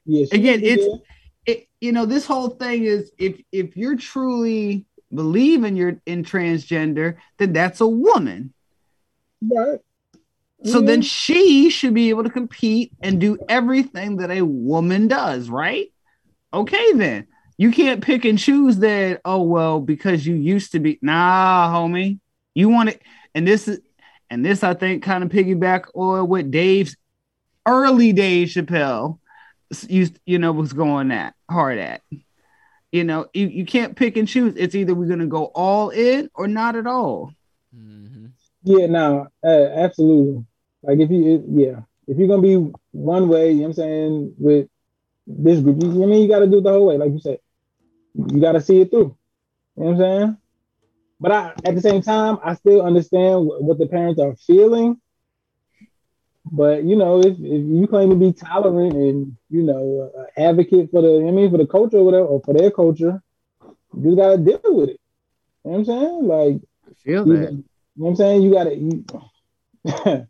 she- 0.06 0.36
Again, 0.36 0.60
it's 0.62 0.86
it. 1.46 1.68
You 1.80 1.92
know, 1.92 2.06
this 2.06 2.26
whole 2.26 2.50
thing 2.50 2.84
is 2.84 3.12
if 3.18 3.40
if 3.52 3.76
you're 3.76 3.96
truly 3.96 4.84
believing 5.14 5.76
you're 5.76 6.00
in 6.06 6.24
transgender, 6.24 7.16
then 7.38 7.52
that's 7.52 7.80
a 7.80 7.86
woman. 7.86 8.52
right. 9.42 9.78
So 10.64 10.80
then 10.80 11.02
she 11.02 11.70
should 11.70 11.94
be 11.94 12.08
able 12.08 12.24
to 12.24 12.30
compete 12.30 12.92
and 13.00 13.20
do 13.20 13.38
everything 13.48 14.16
that 14.16 14.32
a 14.32 14.42
woman 14.42 15.06
does, 15.06 15.48
right? 15.48 15.86
Okay, 16.52 16.92
then 16.94 17.28
you 17.58 17.70
can't 17.72 18.02
pick 18.02 18.24
and 18.24 18.38
choose 18.38 18.78
that. 18.78 19.20
Oh 19.24 19.42
well, 19.42 19.80
because 19.80 20.26
you 20.26 20.34
used 20.34 20.72
to 20.72 20.78
be 20.80 20.98
nah, 21.02 21.68
homie. 21.74 22.20
You 22.54 22.68
want 22.70 22.88
it, 22.90 23.02
and 23.34 23.46
this 23.46 23.68
is 23.68 23.80
and 24.30 24.44
this 24.44 24.64
I 24.64 24.74
think 24.74 25.02
kind 25.02 25.22
of 25.22 25.30
piggyback 25.30 25.84
on 25.94 26.28
what 26.28 26.50
Dave's 26.50 26.96
early 27.66 28.12
days 28.12 28.54
Chappelle 28.54 29.18
s- 29.70 29.88
used, 29.90 30.18
you 30.24 30.38
know, 30.38 30.52
was 30.52 30.72
going 30.72 31.10
at 31.10 31.34
hard 31.50 31.78
at. 31.78 32.00
You 32.90 33.04
know, 33.04 33.26
you, 33.34 33.48
you 33.48 33.66
can't 33.66 33.94
pick 33.96 34.16
and 34.16 34.26
choose. 34.26 34.54
It's 34.56 34.74
either 34.74 34.94
we're 34.94 35.08
gonna 35.08 35.26
go 35.26 35.46
all 35.54 35.90
in 35.90 36.30
or 36.34 36.48
not 36.48 36.74
at 36.76 36.86
all. 36.86 37.32
Mhm. 37.76 38.30
Yeah, 38.62 38.86
no, 38.86 39.26
uh, 39.44 39.46
absolutely. 39.46 40.44
Like 40.82 40.98
if 41.00 41.10
you, 41.10 41.34
it- 41.34 41.44
yeah, 41.48 41.80
if 42.06 42.16
you're 42.18 42.28
gonna 42.28 42.40
be 42.42 42.72
one 42.92 43.28
way, 43.28 43.50
you 43.50 43.56
know 43.56 43.62
what 43.62 43.68
I'm 43.68 43.72
saying, 43.74 44.34
with 44.38 44.68
this 45.26 45.60
group, 45.60 45.82
you, 45.82 46.02
I 46.02 46.06
mean, 46.06 46.22
you 46.22 46.28
got 46.28 46.38
to 46.38 46.46
do 46.46 46.58
it 46.58 46.62
the 46.64 46.70
whole 46.70 46.86
way, 46.86 46.96
like 46.96 47.12
you 47.12 47.18
said. 47.20 47.38
You 48.18 48.40
got 48.40 48.52
to 48.52 48.60
see 48.60 48.80
it 48.80 48.90
through. 48.90 49.16
You 49.76 49.84
know 49.84 49.90
what 49.90 49.92
I'm 49.92 49.98
saying? 49.98 50.36
But 51.20 51.32
I, 51.32 51.52
at 51.64 51.74
the 51.74 51.80
same 51.80 52.02
time, 52.02 52.38
I 52.44 52.54
still 52.54 52.82
understand 52.82 53.46
wh- 53.46 53.62
what 53.62 53.78
the 53.78 53.86
parents 53.86 54.20
are 54.20 54.34
feeling. 54.36 55.00
But 56.50 56.84
you 56.84 56.96
know, 56.96 57.20
if, 57.20 57.34
if 57.34 57.38
you 57.38 57.86
claim 57.88 58.10
to 58.10 58.16
be 58.16 58.32
tolerant 58.32 58.94
and 58.94 59.36
you 59.50 59.62
know, 59.62 60.10
uh, 60.16 60.40
advocate 60.40 60.90
for 60.90 61.02
the, 61.02 61.26
I 61.26 61.30
mean, 61.30 61.50
for 61.50 61.58
the 61.58 61.66
culture 61.66 61.98
or 61.98 62.04
whatever, 62.04 62.26
or 62.26 62.40
for 62.44 62.54
their 62.54 62.70
culture, 62.70 63.22
you 63.94 64.02
just 64.02 64.16
gotta 64.16 64.38
deal 64.38 64.60
with 64.64 64.90
it. 64.90 65.00
You 65.64 65.70
know 65.70 65.70
what 65.70 65.78
I'm 65.78 65.84
saying? 65.84 66.26
Like 66.26 66.62
I 66.86 66.94
feel 67.04 67.26
you, 67.26 67.32
that. 67.36 67.52
you 67.52 67.56
know 67.56 67.64
what 67.96 68.10
I'm 68.10 68.16
saying? 68.16 68.42
You 68.42 68.52
gotta 68.52 68.76
you, 68.76 69.04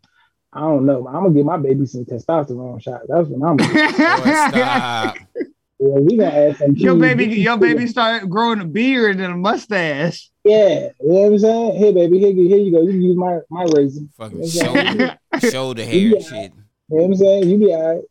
I 0.51 0.61
don't 0.61 0.85
know. 0.85 1.07
I'm 1.07 1.23
gonna 1.23 1.33
give 1.33 1.45
my 1.45 1.57
baby 1.57 1.85
some 1.85 2.05
testosterone 2.05 2.81
shot. 2.81 3.01
That's 3.07 3.29
what 3.29 3.47
I'm 3.47 3.57
gonna 3.57 3.73
do. 3.73 3.97
Boy, 3.97 4.33
stop. 4.33 5.17
Yeah, 5.81 5.93
we 5.99 6.17
gonna 6.17 6.29
add 6.29 6.57
some 6.57 6.75
your 6.75 6.95
baby, 6.95 7.25
your 7.25 7.57
baby 7.57 7.87
started 7.87 8.29
growing 8.29 8.59
a 8.59 8.65
beard 8.65 9.19
and 9.19 9.33
a 9.33 9.37
mustache. 9.37 10.29
Yeah, 10.43 10.89
you 10.99 11.07
know 11.07 11.19
what 11.19 11.25
I'm 11.27 11.39
saying? 11.39 11.75
Here, 11.77 11.93
baby, 11.93 12.19
here, 12.19 12.31
you- 12.31 12.47
here 12.49 12.57
you 12.57 12.71
go. 12.71 12.81
You 12.81 12.89
can 12.91 13.01
use 13.01 13.15
my 13.17 13.39
my 13.49 13.63
razor. 13.75 14.01
Fucking 14.17 14.43
You 14.43 14.63
know 14.63 14.73
what 14.73 14.85
I'm 14.87 14.97
saying? 14.97 15.17
shoulder, 15.39 15.51
shoulder 15.51 15.85
hair 15.85 15.95
Yeah. 15.95 16.15
and 16.15 16.23
shit. 16.25 16.51
You 16.53 16.97
know 16.97 17.01
what 17.01 17.03
I'm 17.05 17.15
saying? 17.15 17.49
You 17.49 17.57
be 17.57 17.73
all 17.73 17.95
right. 17.95 18.03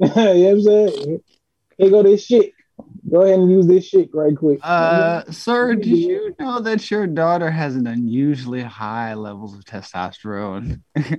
you 0.00 0.06
know 0.08 0.14
what 0.14 0.50
I'm 0.50 0.62
saying? 0.62 1.20
Here 1.78 1.90
go 1.90 2.02
this 2.02 2.24
shit. 2.24 2.52
Go 3.08 3.20
ahead 3.22 3.38
and 3.38 3.50
use 3.50 3.66
this 3.66 3.86
shit 3.86 4.10
right 4.12 4.36
quick. 4.36 4.58
Uh, 4.62 5.22
sir, 5.30 5.74
did 5.76 5.86
you 5.86 6.34
know 6.40 6.60
that 6.60 6.90
your 6.90 7.06
daughter 7.06 7.50
has 7.50 7.76
an 7.76 7.86
unusually 7.86 8.62
high 8.62 9.14
levels 9.14 9.54
of 9.54 9.64
testosterone? 9.64 10.80
yeah, 10.96 11.12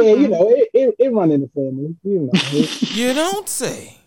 you 0.00 0.28
know, 0.28 0.48
it, 0.50 0.68
it, 0.72 0.94
it 0.98 1.12
run 1.12 1.32
in 1.32 1.42
the 1.42 1.48
family. 1.48 1.96
You 2.02 2.20
know, 2.20 2.30
it's 2.32 2.94
You 2.96 3.12
don't 3.12 3.48
say. 3.48 3.98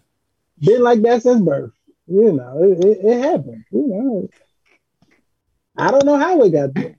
Been 0.63 0.81
like 0.81 1.01
that 1.01 1.23
since 1.23 1.41
birth. 1.41 1.71
You 2.07 2.33
know, 2.33 2.63
it, 2.63 2.83
it, 2.83 2.99
it 3.03 3.21
happened. 3.21 3.63
You 3.71 3.87
know, 3.87 4.29
I 5.77 5.91
don't 5.91 6.05
know 6.05 6.17
how 6.17 6.41
it 6.43 6.51
got 6.51 6.73
there. 6.73 6.95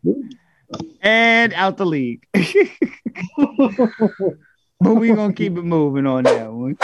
and 1.03 1.53
out 1.55 1.77
the 1.77 1.87
league. 1.87 2.27
but 3.35 4.95
we're 4.95 5.15
gonna 5.15 5.35
keep 5.35 5.57
it 5.57 5.63
moving 5.63 6.07
on 6.07 6.25
that 6.25 6.53
one. 6.53 6.79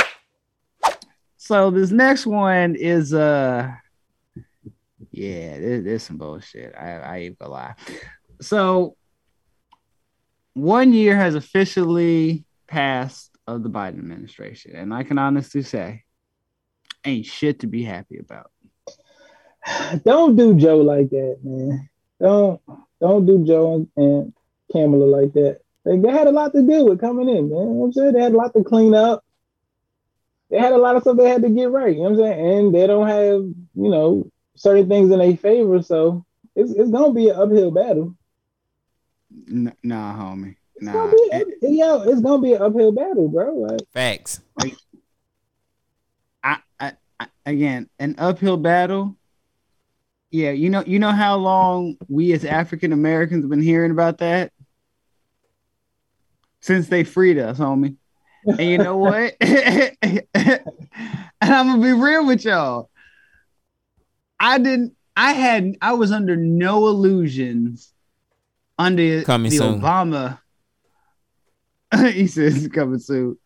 So 1.36 1.70
this 1.70 1.90
next 1.90 2.26
one 2.26 2.76
is 2.76 3.14
uh 3.14 3.72
yeah, 5.10 5.58
this, 5.58 5.84
this 5.84 6.04
some 6.04 6.18
bullshit. 6.18 6.74
I, 6.78 6.98
I 6.98 7.16
ain't 7.18 7.38
gonna 7.38 7.50
lie. 7.50 7.74
So 8.40 8.96
one 10.54 10.92
year 10.92 11.16
has 11.16 11.34
officially 11.34 12.44
passed 12.68 13.30
of 13.46 13.62
the 13.62 13.70
Biden 13.70 13.98
administration, 13.98 14.76
and 14.76 14.94
I 14.94 15.02
can 15.02 15.18
honestly 15.18 15.62
say 15.62 16.04
ain't 17.04 17.26
shit 17.26 17.60
to 17.60 17.66
be 17.66 17.82
happy 17.82 18.18
about. 18.18 18.50
don't 20.04 20.36
do 20.36 20.54
Joe 20.54 20.78
like 20.78 21.10
that, 21.10 21.38
man. 21.42 21.88
Don't 22.20 22.60
don't 23.00 23.26
do 23.26 23.44
Joe 23.46 23.86
and 23.96 24.32
Kamala 24.72 25.04
like 25.04 25.32
that. 25.32 25.60
They, 25.84 25.98
they 25.98 26.10
had 26.10 26.26
a 26.26 26.32
lot 26.32 26.52
to 26.52 26.62
deal 26.62 26.86
with 26.86 27.00
coming 27.00 27.28
in, 27.28 27.48
man. 27.48 27.58
You 27.58 27.64
know 27.64 27.70
what 27.70 27.86
I'm 27.86 27.92
saying 27.92 28.12
they 28.12 28.22
had 28.22 28.32
a 28.32 28.36
lot 28.36 28.52
to 28.54 28.64
clean 28.64 28.94
up. 28.94 29.24
They 30.50 30.58
had 30.58 30.72
a 30.72 30.78
lot 30.78 30.96
of 30.96 31.02
stuff 31.02 31.16
they 31.16 31.28
had 31.28 31.42
to 31.42 31.48
get 31.48 31.70
right. 31.70 31.94
You 31.96 32.02
know 32.02 32.10
what 32.10 32.26
I'm 32.26 32.34
saying? 32.34 32.58
And 32.58 32.74
they 32.74 32.86
don't 32.86 33.06
have, 33.06 33.40
you 33.40 33.90
know, 33.90 34.30
certain 34.56 34.88
things 34.88 35.10
in 35.10 35.18
their 35.18 35.36
favor. 35.36 35.80
So 35.82 36.24
it's 36.56 36.72
it's 36.72 36.90
gonna 36.90 37.14
be 37.14 37.28
an 37.28 37.36
uphill 37.36 37.70
battle. 37.70 38.16
N- 39.48 39.76
nah, 39.82 40.14
homie. 40.16 40.56
It's 40.76 40.84
Nah. 40.84 40.92
gonna 40.92 41.12
be 41.12 41.76
yo, 41.76 42.02
it's 42.02 42.20
gonna 42.20 42.42
be 42.42 42.54
an 42.54 42.62
uphill 42.62 42.92
battle, 42.92 43.28
bro. 43.28 43.54
Like 43.54 43.80
Facts. 43.92 44.40
I, 44.58 44.64
I, 44.64 44.68
I 44.68 44.89
again 47.50 47.88
an 47.98 48.14
uphill 48.18 48.56
battle. 48.56 49.16
Yeah, 50.30 50.50
you 50.50 50.70
know, 50.70 50.84
you 50.86 50.98
know 50.98 51.10
how 51.10 51.36
long 51.36 51.96
we 52.08 52.32
as 52.32 52.44
African 52.44 52.92
Americans 52.92 53.42
have 53.42 53.50
been 53.50 53.62
hearing 53.62 53.90
about 53.90 54.18
that 54.18 54.52
since 56.60 56.88
they 56.88 57.02
freed 57.04 57.38
us, 57.38 57.58
homie. 57.58 57.96
And 58.46 58.60
you 58.60 58.78
know 58.78 58.96
what? 58.96 59.34
and 59.40 60.22
I'm 61.42 61.66
gonna 61.66 61.82
be 61.82 61.92
real 61.92 62.26
with 62.26 62.44
y'all. 62.44 62.90
I 64.38 64.58
didn't. 64.58 64.94
I 65.16 65.32
had. 65.32 65.76
I 65.82 65.94
was 65.94 66.12
under 66.12 66.36
no 66.36 66.86
illusions 66.86 67.92
under 68.78 69.22
Coming 69.24 69.50
the 69.50 69.58
soon. 69.58 69.80
Obama. 69.80 70.38
he 72.12 72.28
says 72.28 72.68
coming 72.72 73.00
soon 73.00 73.36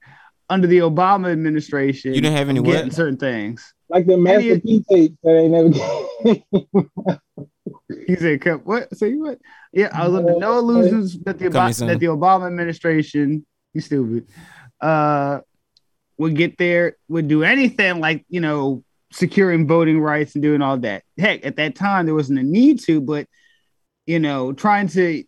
under 0.49 0.67
the 0.67 0.79
Obama 0.79 1.33
administration. 1.33 2.15
You 2.15 2.21
didn't 2.21 2.37
have 2.37 2.49
any 2.49 2.63
getting 2.63 2.87
what? 2.87 2.93
certain 2.95 3.17
things. 3.17 3.74
Like 3.89 4.07
the 4.07 4.17
Master 4.17 4.59
P 4.61 4.83
tape 4.91 5.15
that 5.23 5.37
ain't 5.37 5.53
never 5.53 7.21
He 8.07 8.17
said, 8.17 8.41
"Come- 8.41 8.61
"What? 8.61 8.97
Say 8.97 9.15
what? 9.15 9.39
Yeah, 9.73 9.91
I 9.93 10.07
was 10.09 10.17
under 10.17 10.39
no 10.39 10.59
illusions 10.59 11.19
that 11.21 11.39
the 11.39 11.51
Coming 11.51 11.71
Ob- 11.71 11.89
that 11.89 12.01
the 12.01 12.07
Obama 12.07 12.47
administration, 12.47 13.45
you 13.73 13.81
stupid, 13.81 14.27
uh, 14.81 15.41
would 16.19 16.37
get 16.37 16.59
there, 16.59 16.97
would 17.09 17.29
do 17.29 17.43
anything 17.45 18.01
like 18.01 18.25
you 18.29 18.41
know 18.41 18.85
securing 19.13 19.67
voting 19.67 20.01
rights 20.01 20.35
and 20.35 20.43
doing 20.43 20.63
all 20.63 20.79
that. 20.79 21.05
Heck, 21.19 21.45
at 21.47 21.57
that 21.57 21.75
time 21.75 22.07
there 22.07 22.15
wasn't 22.15 22.39
a 22.39 22.43
need 22.43 22.81
to, 22.81 23.01
but 23.01 23.27
you 24.07 24.19
know, 24.19 24.53
trying 24.53 24.89
to 24.89 25.25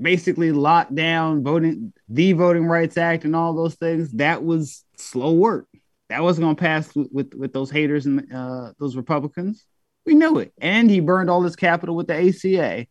basically 0.00 0.52
lock 0.52 0.92
down 0.92 1.42
voting, 1.42 1.92
the 2.08 2.32
Voting 2.32 2.66
Rights 2.66 2.96
Act, 2.96 3.24
and 3.24 3.36
all 3.36 3.54
those 3.54 3.74
things. 3.74 4.12
That 4.12 4.44
was 4.44 4.84
slow 4.96 5.32
work. 5.32 5.66
That 6.10 6.22
wasn't 6.22 6.44
going 6.44 6.56
to 6.56 6.60
pass 6.60 6.94
with, 6.94 7.08
with 7.12 7.34
with 7.34 7.52
those 7.52 7.70
haters 7.70 8.06
and 8.06 8.32
uh, 8.32 8.72
those 8.78 8.96
Republicans. 8.96 9.64
We 10.06 10.14
knew 10.14 10.38
it, 10.38 10.52
and 10.60 10.90
he 10.90 11.00
burned 11.00 11.30
all 11.30 11.42
his 11.42 11.56
capital 11.56 11.96
with 11.96 12.08
the 12.08 12.28
ACA. 12.28 12.86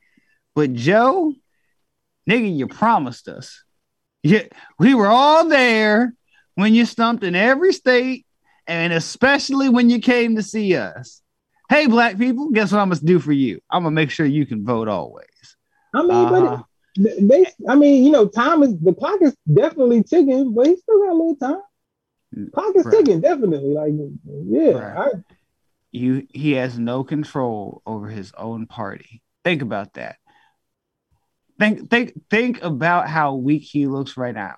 But 0.56 0.74
Joe, 0.74 1.34
nigga, 2.30 2.56
you 2.56 2.68
promised 2.68 3.28
us. 3.28 3.64
Yeah, 4.24 4.44
we 4.80 4.96
were 4.96 5.08
all 5.08 5.48
there 5.48 6.14
when 6.56 6.74
you 6.74 6.86
stumped 6.86 7.24
in 7.24 7.36
every 7.36 7.74
state, 7.74 8.26
and 8.68 8.94
especially 8.94 9.70
when 9.70 9.90
you 9.90 10.00
came 10.00 10.36
to 10.38 10.44
see 10.44 10.76
us. 10.76 11.22
Hey, 11.70 11.88
black 11.88 12.18
people, 12.18 12.50
guess 12.52 12.72
what 12.72 12.80
I'm 12.80 12.90
gonna 12.90 13.02
do 13.02 13.20
for 13.20 13.32
you? 13.32 13.60
I'm 13.70 13.84
gonna 13.84 13.94
make 13.94 14.10
sure 14.12 14.26
you 14.26 14.46
can 14.46 14.66
vote 14.66 14.88
always. 14.88 15.28
I 15.94 16.02
mean, 16.02 16.12
Uh-huh. 16.12 16.64
but 16.96 17.12
it, 17.12 17.28
they, 17.28 17.46
I 17.68 17.76
mean, 17.76 18.04
you 18.04 18.12
know, 18.12 18.28
time 18.28 18.64
is 18.64 18.78
the 18.80 18.94
clock 18.94 19.22
is 19.22 19.36
definitely 19.52 20.04
ticking, 20.04 20.54
but 20.54 20.68
he 20.68 20.76
still 20.78 21.00
got 21.00 21.12
a 21.12 21.14
little 21.14 21.36
time. 21.36 21.62
Clock 22.54 22.76
is 22.76 22.86
Right. 22.86 22.98
ticking, 22.98 23.22
definitely. 23.22 23.74
Like, 23.74 23.94
yeah, 24.26 24.94
Right. 24.96 25.14
You 25.92 26.28
he 26.34 26.54
has 26.54 26.80
no 26.80 27.04
control 27.04 27.82
over 27.86 28.08
his 28.08 28.32
own 28.38 28.66
party. 28.66 29.22
Think 29.44 29.62
about 29.62 29.94
that. 29.94 30.16
Think 31.60 31.90
think 31.90 32.14
think 32.30 32.64
about 32.64 33.08
how 33.08 33.36
weak 33.36 33.62
he 33.64 33.86
looks 33.88 34.18
right 34.18 34.34
now. 34.34 34.56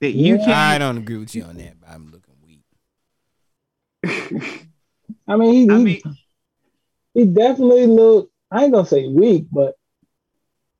That 0.00 0.10
you 0.10 0.36
Yeah. 0.36 0.44
can't 0.44 0.48
I 0.56 0.78
don't 0.78 0.98
agree 0.98 1.16
with 1.16 1.34
you 1.34 1.42
on 1.44 1.56
that, 1.56 1.80
but 1.80 1.88
I'm 1.90 2.12
looking 2.12 2.34
weak. 2.44 2.62
I, 4.04 4.60
I 5.32 5.36
mean, 5.36 5.52
he, 5.52 5.74
I 5.74 5.78
he, 5.78 5.84
mean, 5.84 6.00
he 7.14 7.24
definitely 7.26 7.86
look. 7.86 8.30
I 8.50 8.62
ain't 8.64 8.72
gonna 8.72 8.86
say 8.86 9.08
weak, 9.08 9.46
but 9.50 9.74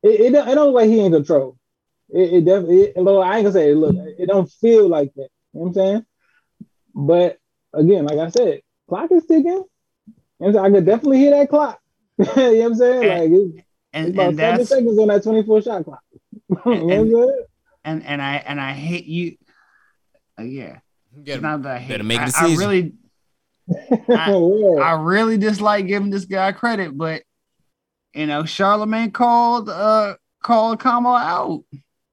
it 0.03 0.21
it, 0.21 0.31
don't- 0.31 0.47
it 0.47 0.55
don't 0.55 0.67
look 0.67 0.75
like 0.75 0.89
he 0.89 1.01
in 1.01 1.11
control. 1.11 1.57
It, 2.09 2.33
it 2.33 2.45
definitely. 2.45 2.81
It, 2.83 2.93
I 2.97 3.01
ain't 3.37 3.43
gonna 3.45 3.51
say 3.51 3.71
it 3.71 3.75
look. 3.75 3.95
It 3.97 4.27
don't 4.27 4.49
feel 4.49 4.87
like 4.87 5.13
that. 5.15 5.29
You 5.53 5.59
know 5.59 5.61
what 5.61 5.67
I'm 5.67 5.73
saying? 5.73 6.05
But 6.95 7.37
again, 7.73 8.05
like 8.05 8.17
I 8.19 8.29
said, 8.29 8.61
clock 8.89 9.11
is 9.11 9.25
ticking. 9.25 9.63
And 10.39 10.53
so 10.53 10.63
I 10.63 10.69
could 10.69 10.85
definitely 10.85 11.17
hear 11.19 11.31
that 11.31 11.49
clock. 11.49 11.79
you 12.17 12.25
know 12.25 12.33
what 12.33 12.65
I'm 12.65 12.75
saying? 12.75 13.03
And- 13.03 13.09
like 13.09 13.31
it's, 13.31 13.63
it's 13.93 14.09
about 14.13 14.27
and 14.27 14.37
seven 14.37 14.65
seconds 14.65 14.99
on 14.99 15.07
that 15.07 15.23
24 15.23 15.61
shot 15.61 15.83
clock. 15.85 16.03
you 16.49 16.55
know 16.55 16.61
what 16.63 16.65
I'm 16.65 16.89
and- 16.91 17.11
saying? 17.11 17.41
and 17.85 18.05
and 18.05 18.21
I 18.21 18.35
and 18.35 18.61
I 18.61 18.71
hate 18.73 19.05
you. 19.05 19.37
Uh, 20.39 20.43
yeah, 20.43 20.79
You 21.15 21.21
it's 21.21 21.27
gotta- 21.27 21.41
not 21.41 21.61
that 21.63 21.75
I 21.75 21.79
hate. 21.79 21.89
better 21.89 22.03
make 22.03 22.19
a 22.19 22.21
I, 22.21 22.25
I 22.25 22.27
decision. 22.27 22.57
really, 22.57 22.93
I- 24.09 24.31
Yeah. 24.31 24.81
I 24.83 24.91
really 25.01 25.37
dislike 25.37 25.87
giving 25.87 26.09
this 26.11 26.25
guy 26.25 26.51
credit, 26.51 26.95
but 26.97 27.23
you 28.13 28.25
know, 28.27 28.43
Charlamagne 28.43 29.13
called 29.13 29.69
uh 29.69 30.15
called 30.43 30.79
Kamala 30.79 31.19
out 31.21 31.63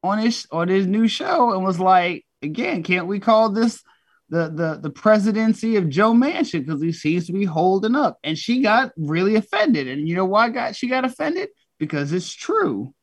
on 0.04 0.18
his 0.18 0.46
on 0.52 0.68
his 0.68 0.86
new 0.86 1.08
show 1.08 1.52
and 1.54 1.64
was 1.64 1.80
like, 1.80 2.24
again, 2.42 2.82
can't 2.82 3.06
we 3.06 3.18
call 3.18 3.48
this 3.48 3.82
the 4.28 4.50
the 4.50 4.78
the 4.82 4.90
presidency 4.90 5.76
of 5.76 5.88
Joe 5.88 6.12
Manchin 6.12 6.64
because 6.66 6.82
he 6.82 6.92
seems 6.92 7.26
to 7.26 7.32
be 7.32 7.46
holding 7.46 7.96
up? 7.96 8.18
And 8.22 8.38
she 8.38 8.60
got 8.60 8.92
really 8.98 9.34
offended, 9.36 9.88
and 9.88 10.06
you 10.06 10.14
know 10.14 10.26
why 10.26 10.50
got 10.50 10.76
she 10.76 10.88
got 10.88 11.06
offended 11.06 11.48
because 11.78 12.12
it's 12.12 12.32
true. 12.32 12.94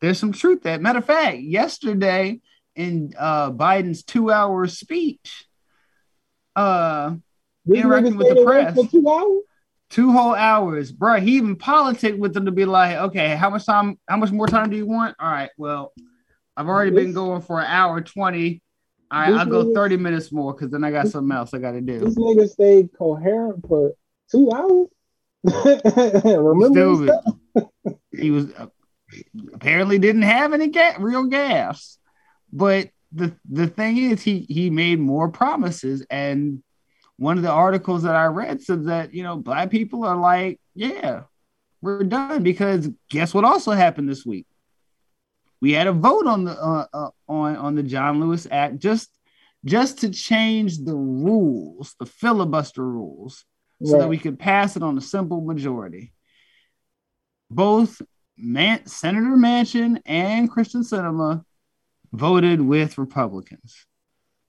There's 0.00 0.18
some 0.18 0.32
truth 0.32 0.62
that. 0.62 0.82
Matter 0.82 1.00
of 1.00 1.06
fact, 1.06 1.38
yesterday 1.38 2.40
in 2.76 3.14
uh 3.18 3.50
Biden's 3.50 4.02
two 4.02 4.30
hour 4.30 4.66
speech, 4.66 5.46
uh 6.54 7.14
interacting 7.66 8.16
with 8.16 8.28
the 8.28 8.44
press. 8.44 8.90
two 8.90 9.08
hours. 9.08 9.42
two 9.90 10.12
whole 10.12 10.34
hours, 10.34 10.92
bro. 10.92 11.20
He 11.20 11.36
even 11.36 11.56
politic 11.56 12.16
with 12.18 12.32
them 12.34 12.44
to 12.46 12.52
be 12.52 12.64
like, 12.64 12.96
okay, 12.96 13.34
how 13.34 13.50
much 13.50 13.66
time? 13.66 13.98
How 14.08 14.18
much 14.18 14.30
more 14.30 14.46
time 14.46 14.70
do 14.70 14.76
you 14.76 14.86
want? 14.86 15.16
All 15.18 15.30
right, 15.30 15.50
well, 15.56 15.92
I've 16.56 16.68
already 16.68 16.90
been 16.90 17.12
going 17.12 17.42
for 17.42 17.60
an 17.60 17.66
hour 17.66 18.00
twenty. 18.00 18.62
All 19.10 19.20
right, 19.20 19.32
I'll 19.32 19.46
go 19.46 19.64
nigga- 19.64 19.74
thirty 19.74 19.96
minutes 19.96 20.30
more 20.32 20.52
because 20.52 20.70
then 20.70 20.84
I 20.84 20.90
got 20.90 21.08
something 21.08 21.34
else 21.36 21.52
I 21.54 21.58
got 21.58 21.72
to 21.72 21.80
do. 21.80 22.00
This 22.00 22.14
nigga 22.16 22.48
stayed 22.48 22.90
coherent 22.96 23.66
for 23.66 23.92
two 24.30 24.50
hours. 24.52 24.88
Remember. 26.24 27.20
He 28.12 28.30
was 28.30 28.52
uh, 28.54 28.66
apparently 29.54 29.98
didn't 29.98 30.22
have 30.22 30.52
any 30.52 30.68
ga- 30.68 30.96
real 30.98 31.24
gas, 31.24 31.98
but 32.52 32.90
the 33.12 33.34
the 33.48 33.66
thing 33.66 33.96
is, 33.96 34.22
he 34.22 34.40
he 34.48 34.70
made 34.70 35.00
more 35.00 35.28
promises, 35.28 36.04
and 36.10 36.62
one 37.16 37.36
of 37.36 37.42
the 37.42 37.50
articles 37.50 38.02
that 38.04 38.14
I 38.14 38.26
read 38.26 38.62
said 38.62 38.84
that 38.86 39.14
you 39.14 39.22
know 39.22 39.36
black 39.36 39.70
people 39.70 40.04
are 40.04 40.16
like, 40.16 40.60
yeah, 40.74 41.22
we're 41.80 42.04
done 42.04 42.42
because 42.42 42.88
guess 43.08 43.32
what 43.34 43.44
also 43.44 43.72
happened 43.72 44.08
this 44.08 44.24
week? 44.26 44.46
We 45.60 45.72
had 45.72 45.86
a 45.86 45.92
vote 45.92 46.26
on 46.26 46.44
the 46.44 46.52
uh, 46.52 46.86
uh, 46.92 47.10
on 47.28 47.56
on 47.56 47.74
the 47.74 47.82
John 47.82 48.20
Lewis 48.20 48.46
Act 48.50 48.78
just 48.78 49.10
just 49.64 49.98
to 49.98 50.10
change 50.10 50.78
the 50.78 50.94
rules, 50.96 51.94
the 51.98 52.06
filibuster 52.06 52.82
rules, 52.82 53.44
so 53.84 53.98
that 53.98 54.08
we 54.08 54.16
could 54.16 54.38
pass 54.38 54.76
it 54.76 54.82
on 54.82 54.96
a 54.96 55.02
simple 55.02 55.42
majority. 55.42 56.12
Both 57.50 58.00
Man- 58.38 58.86
Senator 58.86 59.36
Manchin 59.36 60.00
and 60.06 60.50
Kyrsten 60.50 60.82
Sinema 60.82 61.44
voted 62.12 62.60
with 62.62 62.96
Republicans. 62.96 63.86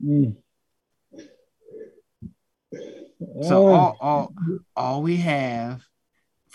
Mm. 0.04 0.38
So 3.44 3.70
Yeah. 3.70 3.76
all, 3.76 3.98
all 4.00 4.34
all 4.76 5.02
we 5.04 5.18
have 5.18 5.84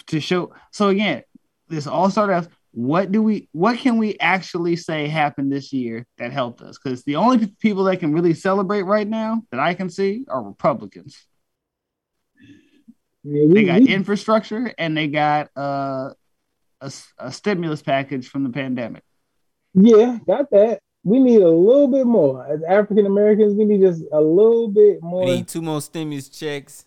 to 0.07 0.21
show. 0.21 0.55
So 0.73 0.89
again, 0.89 1.23
this 1.69 1.87
all 1.87 2.11
started 2.11 2.33
out. 2.33 2.49
What 2.79 3.11
do 3.11 3.23
we? 3.23 3.49
What 3.53 3.79
can 3.79 3.97
we 3.97 4.19
actually 4.19 4.77
say 4.77 5.09
happened 5.09 5.51
this 5.51 5.73
year 5.73 6.05
that 6.19 6.31
helped 6.31 6.61
us? 6.61 6.77
Because 6.79 7.03
the 7.05 7.17
only 7.17 7.47
people 7.59 7.85
that 7.85 7.97
can 8.01 8.13
really 8.13 8.35
celebrate 8.35 8.83
right 8.83 9.09
now 9.09 9.43
that 9.51 9.59
I 9.61 9.73
can 9.73 9.89
see 9.89 10.27
are 10.29 10.43
Republicans. 10.43 11.17
Yeah, 13.25 13.47
we- 13.47 13.55
They 13.55 13.65
got 13.65 13.81
we- 13.81 13.89
infrastructure 13.89 14.75
and 14.77 14.95
they 14.95 15.09
got 15.09 15.49
uh, 15.57 16.11
a, 16.83 16.87
s- 16.87 17.11
a 17.19 17.33
stimulus 17.33 17.81
package 17.81 18.29
from 18.29 18.45
the 18.45 18.51
pandemic. 18.51 19.03
yeah, 19.73 20.19
got 20.27 20.51
that. 20.51 20.81
We 21.03 21.19
need 21.19 21.41
a 21.41 21.49
little 21.49 21.89
bit 21.89 22.05
more. 22.07 22.45
As 22.47 22.63
African 22.65 23.07
Americans, 23.07 23.55
we 23.55 23.65
need 23.65 23.81
just 23.81 24.03
a 24.13 24.21
little 24.21 24.69
bit 24.69 25.03
more. 25.03 25.25
We 25.25 25.37
need 25.37 25.49
two 25.49 25.63
more 25.63 25.81
stimulus 25.81 26.29
checks, 26.29 26.85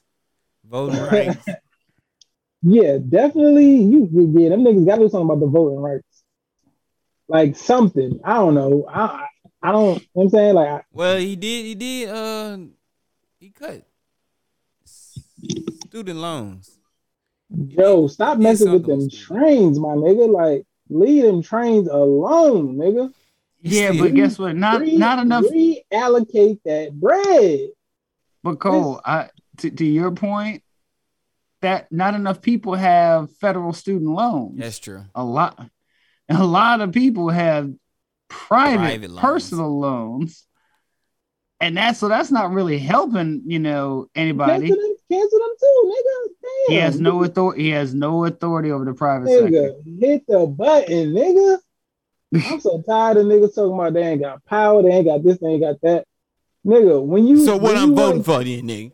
voting 0.70 1.02
rights. 1.02 1.46
Yeah, 2.62 2.98
definitely. 2.98 3.76
You, 3.84 4.10
you 4.12 4.34
yeah, 4.38 4.50
them 4.50 4.62
niggas 4.64 4.86
got 4.86 4.96
to 4.96 5.02
do 5.04 5.10
something 5.10 5.30
about 5.30 5.40
the 5.40 5.48
voting 5.48 5.80
rights. 5.80 6.24
Like 7.28 7.56
something. 7.56 8.20
I 8.24 8.34
don't 8.36 8.56
know. 8.56 8.86
I 8.92 9.02
I, 9.02 9.26
I 9.62 9.72
don't. 9.72 9.96
You 9.96 10.02
know 10.02 10.06
what 10.14 10.24
I'm 10.24 10.30
saying 10.30 10.56
like 10.56 10.68
I, 10.68 10.82
well, 10.92 11.18
he 11.18 11.36
did. 11.36 11.66
He 11.66 11.76
did. 11.76 12.10
Uh, 12.10 12.58
he 13.40 13.50
cut 13.52 13.84
student 15.86 16.20
loans. 16.20 16.78
Joe, 17.68 18.08
stop 18.08 18.38
did 18.38 18.44
messing 18.44 18.72
with 18.72 18.86
them 18.86 19.10
stupid. 19.10 19.28
trains, 19.28 19.80
my 19.80 19.90
nigga. 19.90 20.30
Like 20.32 20.66
leave 20.90 21.24
them 21.24 21.42
trains 21.42 21.88
alone, 21.88 22.76
nigga. 22.76 23.12
Yeah, 23.62 23.92
still- 23.92 24.06
but 24.06 24.14
guess 24.16 24.38
what? 24.38 24.56
Not 24.56 24.82
Re- 24.82 24.98
not 24.98 25.20
enough. 25.20 25.46
Reallocate 25.46 26.60
that 26.66 26.92
bread. 26.94 27.70
But 28.44 28.60
Cole, 28.60 29.02
I 29.04 29.30
to, 29.58 29.70
to 29.70 29.86
your 29.86 30.12
point, 30.12 30.64
that 31.62 31.92
not 31.92 32.14
enough 32.16 32.42
people 32.42 32.76
have 32.76 33.32
federal 33.38 33.74
student 33.74 34.12
loans. 34.12 34.58
That's 34.58 34.80
true. 34.80 35.04
a 35.16 35.24
lot 35.24 35.70
a 36.30 36.44
lot 36.46 36.82
of 36.82 36.92
people 36.94 37.30
have 37.30 37.72
private, 38.28 38.78
Private 38.78 39.10
loans. 39.10 39.22
personal 39.22 39.80
loans 39.80 40.46
and 41.60 41.76
that's 41.76 42.00
so 42.00 42.08
that's 42.08 42.32
not 42.32 42.52
really 42.52 42.78
helping 42.78 43.42
you 43.48 43.58
know 43.60 44.08
anybody 44.16 44.68
Cancel 44.68 44.82
them, 44.88 44.96
cancel 45.12 45.40
them 45.40 45.50
too, 45.60 45.94
nigga. 45.96 46.28
Damn. 46.42 46.76
he 46.76 46.82
has 46.82 47.00
no 47.00 47.24
authority 47.24 47.64
he 47.64 47.70
has 47.72 47.94
no 47.96 48.26
authority 48.26 48.72
over 48.72 48.86
the 48.86 48.94
private 48.94 49.28
sector 49.30 49.50
Nigga, 49.50 50.00
hit 50.00 50.24
the 50.28 50.46
button, 50.46 51.14
nigga. 51.14 51.58
I'm 52.52 52.60
so 52.60 52.82
tired 52.88 53.18
of 53.18 53.26
niggas 53.26 53.56
talking 53.56 53.74
about 53.74 53.94
they 53.94 54.04
ain't 54.04 54.22
got 54.22 54.46
power, 54.46 54.84
they 54.84 54.90
ain't 54.90 55.08
got 55.08 55.24
this, 55.24 55.40
they 55.40 55.48
ain't 55.48 55.62
got 55.62 55.82
that. 55.82 56.06
Nigga, 56.66 57.04
when 57.04 57.26
you 57.26 57.44
So 57.44 57.54
what 57.56 57.74
when 57.74 57.78
I'm 57.78 57.96
voting 57.96 58.14
want- 58.18 58.26
for 58.26 58.44
then, 58.44 58.68
nigga? 58.68 58.92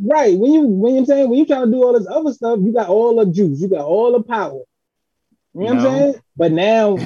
Right. 0.00 0.36
When 0.38 0.52
you 0.52 0.62
when 0.62 0.94
you 0.94 1.06
saying 1.06 1.28
when 1.28 1.38
you 1.38 1.46
trying 1.46 1.66
to 1.66 1.72
do 1.72 1.82
all 1.82 1.92
this 1.92 2.06
other 2.08 2.32
stuff, 2.32 2.60
you 2.62 2.72
got 2.72 2.88
all 2.88 3.16
the 3.16 3.30
juice, 3.30 3.60
you 3.60 3.68
got 3.68 3.84
all 3.84 4.12
the 4.12 4.22
power. 4.22 4.62
You 5.54 5.60
know 5.60 5.74
what 5.74 5.76
I'm 5.76 5.82
saying? 5.82 6.14
But 6.36 6.52
now, 6.52 6.96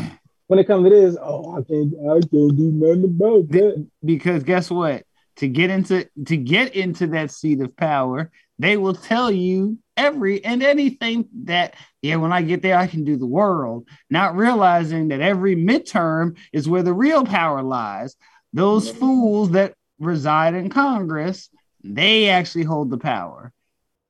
when 0.49 0.59
it 0.59 0.67
comes 0.67 0.85
to 0.85 0.91
this, 0.91 1.17
oh, 1.21 1.53
I 1.53 1.63
can't, 1.63 1.95
I 2.01 2.21
can't 2.21 2.57
do 2.57 2.71
nothing 2.75 3.05
about 3.05 3.49
that. 3.49 3.87
because 4.05 4.43
guess 4.43 4.71
what? 4.71 5.05
To 5.37 5.49
get 5.49 5.71
into 5.71 6.07
to 6.27 6.37
get 6.37 6.75
into 6.75 7.07
that 7.09 7.31
seat 7.31 7.61
of 7.61 7.75
power, 7.77 8.31
they 8.59 8.77
will 8.77 8.95
tell 8.95 9.31
you 9.31 9.79
every 9.97 10.45
and 10.45 10.63
anything 10.63 11.29
that 11.45 11.75
yeah, 12.03 12.17
when 12.17 12.33
I 12.33 12.43
get 12.43 12.61
there, 12.61 12.77
I 12.77 12.87
can 12.87 13.05
do 13.05 13.17
the 13.17 13.27
world, 13.27 13.89
not 14.11 14.37
realizing 14.37 15.09
that 15.09 15.21
every 15.21 15.57
midterm 15.57 16.37
is 16.53 16.69
where 16.69 16.83
the 16.83 16.93
real 16.93 17.25
power 17.25 17.63
lies. 17.63 18.17
Those 18.53 18.91
fools 18.91 19.53
that 19.53 19.75
reside 19.99 20.55
in 20.55 20.69
Congress, 20.69 21.49
they 21.85 22.29
actually 22.29 22.65
hold 22.65 22.91
the 22.91 22.99
power. 22.99 23.53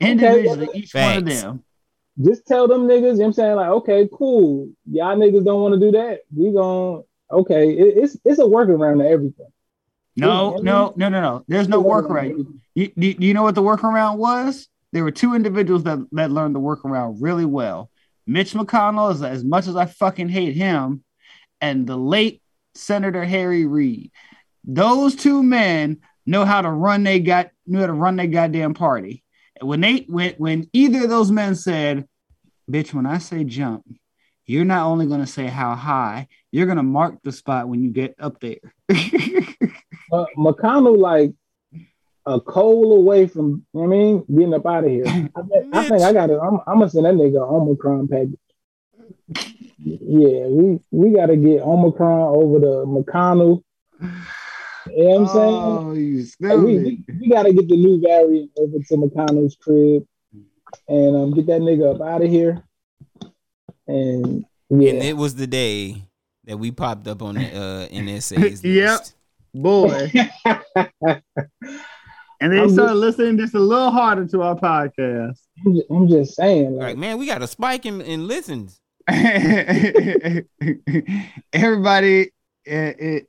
Individually, 0.00 0.68
each 0.74 0.94
one 0.94 1.18
of 1.18 1.24
them. 1.24 1.64
Just 2.22 2.46
tell 2.46 2.68
them 2.68 2.86
niggas, 2.86 2.94
you 2.94 3.00
know 3.00 3.18
what 3.18 3.24
I'm 3.26 3.32
saying? 3.32 3.56
Like, 3.56 3.68
okay, 3.70 4.08
cool. 4.12 4.70
Y'all 4.90 5.16
niggas 5.16 5.44
don't 5.44 5.62
want 5.62 5.74
to 5.74 5.80
do 5.80 5.92
that. 5.92 6.20
We 6.36 6.52
gon' 6.52 7.04
okay. 7.30 7.70
It, 7.70 7.96
it's 7.96 8.16
it's 8.24 8.38
a 8.38 8.42
workaround 8.42 9.00
to 9.00 9.08
everything. 9.08 9.46
No, 10.16 10.56
Yeah, 10.56 10.62
no, 10.62 10.94
no, 10.96 11.08
no, 11.08 11.20
no. 11.20 11.44
There's 11.48 11.68
no 11.68 11.80
It's 11.80 11.86
a 11.86 11.90
workaround. 11.90 12.30
everything. 12.30 12.60
You, 12.74 12.92
you, 12.96 13.16
you 13.18 13.34
know 13.34 13.42
what 13.42 13.54
the 13.54 13.62
workaround 13.62 14.18
was? 14.18 14.68
There 14.92 15.04
were 15.04 15.10
two 15.10 15.34
individuals 15.34 15.84
that, 15.84 16.06
that 16.12 16.30
learned 16.30 16.54
the 16.54 16.60
workaround 16.60 17.16
really 17.20 17.46
well. 17.46 17.90
Mitch 18.26 18.52
McConnell, 18.52 19.10
as, 19.10 19.22
as 19.22 19.42
much 19.42 19.66
as 19.66 19.74
I 19.76 19.86
fucking 19.86 20.28
hate 20.28 20.54
him, 20.54 21.02
and 21.62 21.86
the 21.86 21.96
late 21.96 22.42
Senator 22.74 23.24
Harry 23.24 23.64
Reid. 23.64 24.10
Those 24.64 25.16
two 25.16 25.42
men 25.42 26.00
know 26.26 26.44
how 26.44 26.62
to 26.62 26.70
run 26.70 27.02
they 27.02 27.20
got 27.20 27.50
knew 27.66 27.80
how 27.80 27.86
to 27.86 27.92
run 27.92 28.16
their 28.16 28.26
goddamn 28.26 28.74
party. 28.74 29.22
And 29.60 29.68
when 29.68 29.80
they 29.80 30.06
when 30.08 30.34
when 30.38 30.68
either 30.72 31.04
of 31.04 31.10
those 31.10 31.30
men 31.30 31.54
said, 31.54 32.06
"Bitch, 32.70 32.92
when 32.94 33.06
I 33.06 33.18
say 33.18 33.44
jump, 33.44 33.84
you're 34.46 34.64
not 34.64 34.86
only 34.86 35.06
going 35.06 35.20
to 35.20 35.26
say 35.26 35.46
how 35.46 35.74
high, 35.74 36.28
you're 36.50 36.66
going 36.66 36.76
to 36.76 36.82
mark 36.82 37.22
the 37.22 37.32
spot 37.32 37.68
when 37.68 37.82
you 37.82 37.90
get 37.90 38.14
up 38.18 38.40
there." 38.40 38.58
Uh, 40.12 40.26
McConnell 40.36 40.98
like 40.98 41.32
a 42.26 42.38
coal 42.38 42.98
away 42.98 43.26
from, 43.26 43.64
you 43.72 43.80
know 43.80 43.86
what 43.88 43.94
I 43.94 43.98
mean, 43.98 44.24
being 44.34 44.52
up 44.52 44.66
out 44.66 44.84
of 44.84 44.90
here. 44.90 45.04
I, 45.06 45.10
think, 45.10 45.74
I 45.74 45.88
think 45.88 46.02
I 46.02 46.12
got 46.12 46.26
to. 46.26 46.38
I'm, 46.38 46.60
I'm 46.66 46.78
gonna 46.78 46.90
send 46.90 47.06
that 47.06 47.14
nigga 47.14 47.40
Omicron 47.40 48.08
package. 48.08 48.38
Yeah, 49.78 50.46
we 50.46 50.80
we 50.90 51.14
got 51.14 51.26
to 51.26 51.36
get 51.36 51.62
Omicron 51.62 52.36
over 52.36 52.60
to 52.60 52.66
McConnell. 52.86 53.62
You 54.94 55.04
know 55.04 55.20
what 55.20 55.20
I'm 55.20 55.26
saying? 55.28 55.54
Oh, 55.54 55.92
you 55.94 56.16
Like, 56.18 56.26
stupid. 56.26 56.62
we, 56.64 56.78
we, 56.78 57.04
we 57.20 57.28
got 57.28 57.44
to 57.44 57.52
get 57.52 57.68
the 57.68 57.76
new 57.76 58.00
variant 58.00 58.50
over 58.58 58.78
to 58.78 58.94
McConnell's 58.96 59.56
crib 59.56 60.06
and 60.88 61.16
um, 61.16 61.34
get 61.34 61.46
that 61.46 61.60
nigga 61.60 61.94
up 61.94 62.00
out 62.06 62.22
of 62.22 62.30
here. 62.30 62.62
And 63.86 64.44
yeah, 64.70 64.90
And 64.90 65.02
it 65.02 65.16
was 65.16 65.34
the 65.34 65.46
day 65.46 66.02
that 66.44 66.56
we 66.58 66.70
popped 66.70 67.06
up 67.08 67.22
on 67.22 67.34
the 67.36 67.46
uh, 67.46 67.88
NSA's 67.88 68.64
Yep. 68.64 68.98
list. 69.00 69.14
boy. 69.54 70.10
and 72.40 72.52
they 72.52 72.58
I'm 72.60 72.70
started 72.70 72.92
just- 72.92 72.94
listening 72.96 73.38
just 73.38 73.54
a 73.54 73.60
little 73.60 73.90
harder 73.90 74.26
to 74.26 74.42
our 74.42 74.56
podcast. 74.56 75.38
I'm 75.64 75.74
just, 75.74 75.86
I'm 75.90 76.08
just 76.08 76.34
saying, 76.36 76.74
Like, 76.76 76.88
like, 76.88 76.96
man, 76.98 77.18
we 77.18 77.26
got 77.26 77.42
a 77.42 77.46
spike 77.46 77.86
in, 77.86 78.00
in 78.00 78.26
listens. 78.26 78.80
Everybody 81.52 82.30
it, 82.64 83.26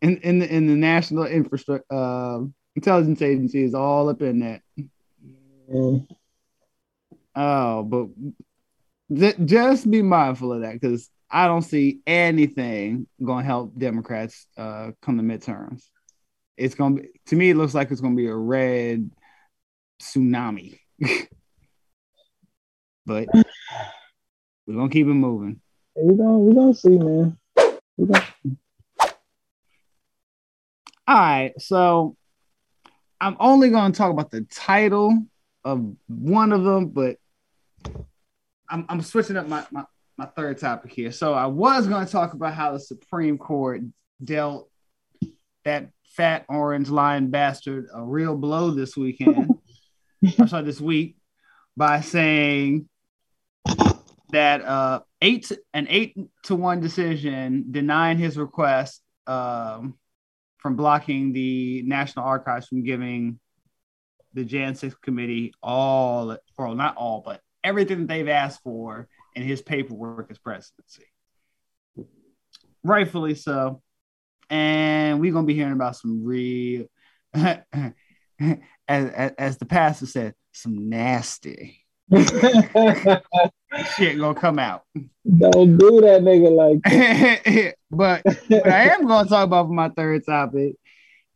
in 0.00 0.16
in 0.18 0.38
the 0.38 0.54
in 0.54 0.66
the 0.66 0.74
national 0.74 1.24
infrastructure 1.24 1.84
uh, 1.90 2.40
intelligence 2.74 3.22
agency 3.22 3.62
is 3.62 3.74
all 3.74 4.08
up 4.08 4.22
in 4.22 4.40
that. 4.40 4.62
man, 5.68 6.06
Oh, 7.34 7.82
but 7.82 8.08
th- 9.14 9.36
just 9.44 9.90
be 9.90 10.00
mindful 10.00 10.54
of 10.54 10.62
that 10.62 10.72
because 10.80 11.10
I 11.30 11.46
don't 11.46 11.62
see 11.62 12.00
anything 12.06 13.06
going 13.22 13.42
to 13.42 13.46
help 13.46 13.76
Democrats 13.76 14.46
uh, 14.56 14.92
come 15.02 15.18
to 15.18 15.22
midterms. 15.22 15.82
It's 16.56 16.74
going 16.74 16.96
to 16.96 17.02
be 17.02 17.08
to 17.26 17.36
me. 17.36 17.50
It 17.50 17.56
looks 17.56 17.74
like 17.74 17.90
it's 17.90 18.00
going 18.00 18.16
to 18.16 18.22
be 18.22 18.28
a 18.28 18.34
red 18.34 19.10
tsunami. 20.00 20.78
but 23.06 23.28
we're 24.66 24.74
gonna 24.74 24.88
keep 24.88 25.06
it 25.06 25.14
moving. 25.14 25.60
We're 25.94 26.16
gonna 26.16 26.38
we 26.38 26.54
gonna 26.54 26.74
see, 26.74 26.98
man. 26.98 27.38
We're 27.96 28.06
gonna, 28.06 28.26
All 31.08 31.16
right, 31.16 31.52
so 31.60 32.16
I'm 33.20 33.36
only 33.38 33.70
going 33.70 33.92
to 33.92 33.96
talk 33.96 34.10
about 34.10 34.32
the 34.32 34.42
title 34.42 35.16
of 35.64 35.94
one 36.08 36.50
of 36.50 36.64
them, 36.64 36.88
but 36.88 37.18
I'm, 38.68 38.86
I'm 38.88 39.00
switching 39.02 39.36
up 39.36 39.46
my, 39.46 39.64
my, 39.70 39.84
my 40.18 40.26
third 40.26 40.58
topic 40.58 40.92
here. 40.92 41.12
So 41.12 41.32
I 41.32 41.46
was 41.46 41.86
going 41.86 42.04
to 42.04 42.10
talk 42.10 42.32
about 42.32 42.54
how 42.54 42.72
the 42.72 42.80
Supreme 42.80 43.38
Court 43.38 43.82
dealt 44.24 44.68
that 45.64 45.90
fat 46.16 46.44
orange 46.48 46.88
lion 46.88 47.30
bastard 47.30 47.86
a 47.94 48.02
real 48.02 48.36
blow 48.36 48.72
this 48.72 48.96
weekend, 48.96 49.54
or 50.40 50.48
sorry, 50.48 50.64
this 50.64 50.80
week, 50.80 51.18
by 51.76 52.00
saying 52.00 52.88
that 54.30 54.60
uh, 54.64 55.00
eight 55.22 55.52
an 55.72 55.86
eight 55.88 56.16
to 56.44 56.56
one 56.56 56.80
decision 56.80 57.66
denying 57.70 58.18
his 58.18 58.36
request 58.36 59.02
um, 59.28 59.94
from 60.66 60.74
blocking 60.74 61.32
the 61.32 61.80
National 61.86 62.24
Archives 62.24 62.66
from 62.66 62.82
giving 62.82 63.38
the 64.34 64.44
Jan 64.44 64.74
6 64.74 64.96
committee 64.96 65.54
all, 65.62 66.36
or 66.58 66.74
not 66.74 66.96
all, 66.96 67.22
but 67.24 67.40
everything 67.62 68.00
that 68.00 68.08
they've 68.08 68.26
asked 68.26 68.64
for 68.64 69.06
in 69.36 69.44
his 69.44 69.62
paperwork 69.62 70.28
as 70.28 70.38
presidency. 70.38 71.04
Rightfully 72.82 73.36
so. 73.36 73.80
And 74.50 75.20
we're 75.20 75.30
going 75.30 75.44
to 75.44 75.46
be 75.46 75.54
hearing 75.54 75.72
about 75.72 75.94
some 75.94 76.24
real, 76.24 76.86
as, 77.32 77.62
as, 78.88 79.32
as 79.38 79.58
the 79.58 79.66
pastor 79.66 80.06
said, 80.06 80.34
some 80.50 80.88
nasty 80.88 81.85
shit 83.96 84.18
gonna 84.18 84.34
come 84.34 84.58
out. 84.58 84.82
don't 85.38 85.76
do 85.76 86.00
that, 86.02 86.22
nigga. 86.22 86.50
Like, 86.54 87.74
but 87.90 88.22
what 88.48 88.68
I 88.70 88.90
am 88.90 89.02
to 89.02 89.28
talk 89.28 89.44
about 89.44 89.66
for 89.66 89.72
my 89.72 89.88
third 89.90 90.24
topic 90.24 90.76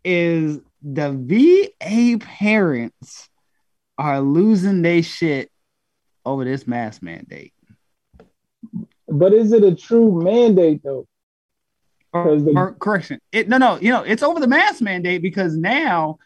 is 0.04 0.60
the 0.82 1.12
VA 1.12 2.18
parents 2.18 3.28
are 3.98 4.20
losing 4.20 4.82
their 4.82 5.02
shit 5.02 5.50
over 6.24 6.44
this 6.44 6.66
mask 6.66 7.02
mandate. 7.02 7.52
but 9.08 9.32
is 9.32 9.52
it 9.52 9.64
a 9.64 9.74
true 9.74 10.22
mandate 10.22 10.82
though? 10.82 11.06
Or, 12.12 12.36
the- 12.40 12.52
or 12.56 12.72
correction, 12.74 13.20
it 13.30 13.48
no 13.48 13.58
no 13.58 13.78
you 13.80 13.90
know 13.90 14.02
it's 14.02 14.22
over 14.22 14.40
the 14.40 14.48
mask 14.48 14.80
mandate 14.80 15.22
because 15.22 15.56
now 15.56 16.18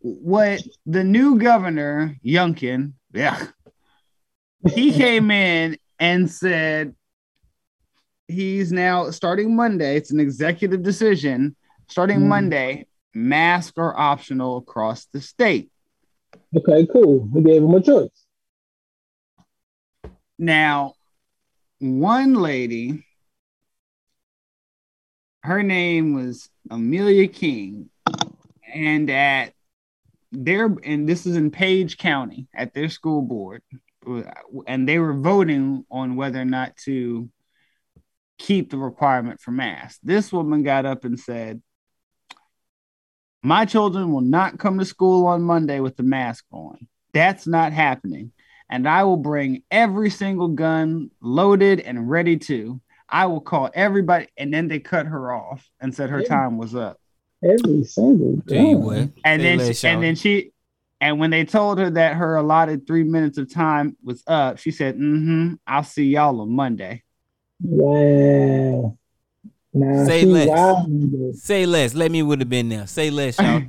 what 0.00 0.62
the 0.86 1.04
new 1.04 1.38
governor 1.38 2.16
Youngkin 2.24 2.94
yeah 3.12 3.46
he 4.66 4.92
came 4.92 5.30
in 5.30 5.76
and 5.98 6.30
said 6.30 6.94
he's 8.26 8.72
now 8.72 9.10
starting 9.10 9.56
Monday. 9.56 9.96
It's 9.96 10.10
an 10.10 10.20
executive 10.20 10.82
decision. 10.82 11.56
Starting 11.88 12.20
Mhm. 12.20 12.28
Monday, 12.28 12.86
masks 13.14 13.78
are 13.78 13.96
optional 13.98 14.58
across 14.58 15.06
the 15.06 15.20
state. 15.20 15.70
Okay, 16.54 16.86
cool. 16.92 17.20
We 17.32 17.42
gave 17.42 17.62
him 17.62 17.74
a 17.74 17.80
choice. 17.80 18.26
Now, 20.38 20.94
one 21.78 22.34
lady, 22.34 23.04
her 25.42 25.62
name 25.62 26.14
was 26.14 26.50
Amelia 26.70 27.28
King, 27.28 27.90
and 28.72 29.08
at 29.10 29.54
their 30.30 30.66
and 30.84 31.08
this 31.08 31.26
is 31.26 31.36
in 31.36 31.50
Page 31.50 31.96
County 31.96 32.46
at 32.54 32.74
their 32.74 32.90
school 32.90 33.22
board, 33.22 33.62
and 34.66 34.88
they 34.88 34.98
were 34.98 35.14
voting 35.14 35.84
on 35.90 36.16
whether 36.16 36.40
or 36.40 36.44
not 36.44 36.76
to 36.84 37.28
keep 38.38 38.70
the 38.70 38.78
requirement 38.78 39.40
for 39.40 39.50
masks. 39.50 39.98
This 40.02 40.32
woman 40.32 40.62
got 40.62 40.86
up 40.86 41.04
and 41.04 41.18
said, 41.18 41.60
"My 43.42 43.64
children 43.64 44.12
will 44.12 44.20
not 44.20 44.58
come 44.58 44.78
to 44.78 44.84
school 44.84 45.26
on 45.26 45.42
Monday 45.42 45.80
with 45.80 45.96
the 45.96 46.02
mask 46.02 46.44
on. 46.52 46.86
That's 47.12 47.46
not 47.46 47.72
happening." 47.72 48.32
and 48.70 48.86
I 48.86 49.04
will 49.04 49.16
bring 49.16 49.62
every 49.70 50.10
single 50.10 50.48
gun 50.48 51.10
loaded 51.22 51.80
and 51.80 52.10
ready 52.10 52.36
to. 52.36 52.78
I 53.08 53.24
will 53.24 53.40
call 53.40 53.70
everybody, 53.72 54.26
and 54.36 54.52
then 54.52 54.68
they 54.68 54.78
cut 54.78 55.06
her 55.06 55.32
off 55.32 55.66
and 55.80 55.94
said 55.94 56.10
her 56.10 56.20
Yeah. 56.20 56.28
time 56.28 56.58
was 56.58 56.74
up. 56.74 57.00
Every 57.42 57.84
single 57.84 58.42
Tell 58.46 58.62
you 58.62 58.74
time. 58.74 58.84
what. 58.84 59.08
And 59.24 59.40
say 59.40 59.56
then, 59.56 59.72
she, 59.72 59.88
and 59.88 60.02
then 60.02 60.14
she, 60.16 60.52
and 61.00 61.18
when 61.20 61.30
they 61.30 61.44
told 61.44 61.78
her 61.78 61.90
that 61.90 62.16
her 62.16 62.36
allotted 62.36 62.86
three 62.86 63.04
minutes 63.04 63.38
of 63.38 63.52
time 63.52 63.96
was 64.02 64.22
up, 64.26 64.58
she 64.58 64.70
said, 64.70 64.96
"Mm-hmm. 64.96 65.54
I'll 65.66 65.84
see 65.84 66.06
y'all 66.06 66.40
on 66.40 66.50
Monday." 66.50 67.02
Wow. 67.62 68.96
Nah, 69.74 70.04
Say 70.06 70.24
less. 70.24 70.48
wild. 70.48 71.34
Say 71.36 71.66
less. 71.66 71.94
Let 71.94 72.10
me 72.10 72.22
would 72.22 72.40
have 72.40 72.48
been 72.48 72.68
there. 72.68 72.86
Say 72.86 73.10
less, 73.10 73.38
y'all. 73.38 73.62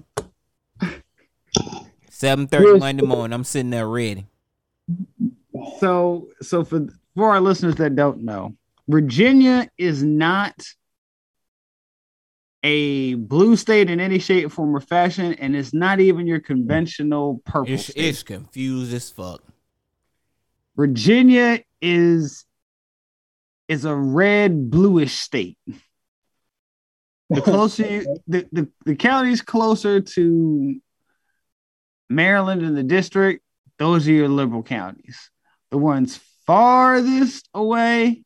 Seven 2.10 2.47
thirty 2.47 2.68
Yes. 2.72 2.80
Monday 2.80 3.06
morning. 3.06 3.34
I'm 3.34 3.43
sitting 3.43 3.69
there 3.69 3.88
ready. 3.88 4.26
So, 5.80 6.27
so 6.41 6.64
for 6.64 6.88
for 7.15 7.30
our 7.31 7.41
listeners 7.41 7.76
that 7.76 7.95
don't 7.95 8.23
know, 8.23 8.56
Virginia 8.88 9.69
is 9.77 10.03
not 10.03 10.65
a 12.64 13.14
blue 13.15 13.56
state 13.56 13.90
in 13.90 13.99
any 13.99 14.19
shape, 14.19 14.52
form, 14.52 14.76
or 14.76 14.81
fashion, 14.81 15.34
and 15.36 15.56
it's 15.56 15.73
not 15.73 15.99
even 15.99 16.27
your 16.27 16.40
conventional 16.40 17.41
purple 17.45 17.73
It's, 17.73 17.88
state. 17.88 18.06
it's 18.06 18.23
confused 18.23 18.94
as 18.94 19.10
fuck. 19.10 19.41
Virginia 20.76 21.61
is 21.81 22.45
is 23.68 23.86
a 23.86 23.95
red 23.95 24.72
bluish 24.72 25.14
state. 25.14 25.57
The 27.30 27.41
closer 27.41 27.86
you, 27.86 28.18
the, 28.27 28.48
the, 28.52 28.69
the 28.86 28.95
counties 28.95 29.41
closer 29.44 30.02
to 30.02 30.81
Maryland 32.10 32.64
and 32.64 32.76
the 32.76 32.84
district, 32.84 33.44
those 33.77 34.07
are 34.07 34.11
your 34.14 34.27
liberal 34.27 34.64
counties. 34.64 35.30
The 35.69 35.77
ones 35.77 36.19
farthest 36.48 37.48
away 37.53 38.23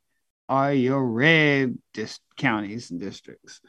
are 0.48 0.74
your 0.74 1.06
red 1.06 1.78
dis- 1.94 2.20
counties 2.38 2.92
and 2.92 3.00
districts. 3.02 3.60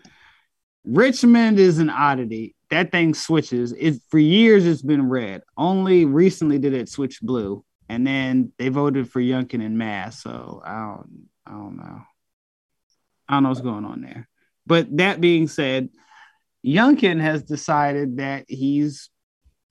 Richmond 0.85 1.59
is 1.59 1.78
an 1.78 1.90
oddity. 1.90 2.55
That 2.70 2.90
thing 2.90 3.15
switches. 3.15 3.73
It 3.73 4.01
for 4.11 4.19
years 4.19 4.66
it's 4.66 4.82
been 4.82 5.09
red. 5.09 5.43
Only 5.56 6.05
recently 6.05 6.59
did 6.59 6.74
it 6.74 6.89
switch 6.89 7.20
blue, 7.23 7.65
and 7.89 8.06
then 8.06 8.52
they 8.59 8.69
voted 8.69 9.11
for 9.11 9.20
Youngkin 9.20 9.65
and 9.65 9.78
Mass. 9.78 10.23
So 10.23 10.62
I 10.65 10.73
don't, 10.73 11.28
I 11.47 11.51
don't 11.52 11.77
know. 11.77 12.02
I 13.28 13.35
don't 13.35 13.43
know 13.44 13.48
what's 13.48 13.61
going 13.61 13.85
on 13.85 14.02
there. 14.02 14.28
But 14.66 14.97
that 14.97 15.20
being 15.20 15.48
said, 15.48 15.89
Youngkin 16.65 17.20
has 17.20 17.43
decided 17.43 18.19
that 18.19 18.44
he's 18.48 19.11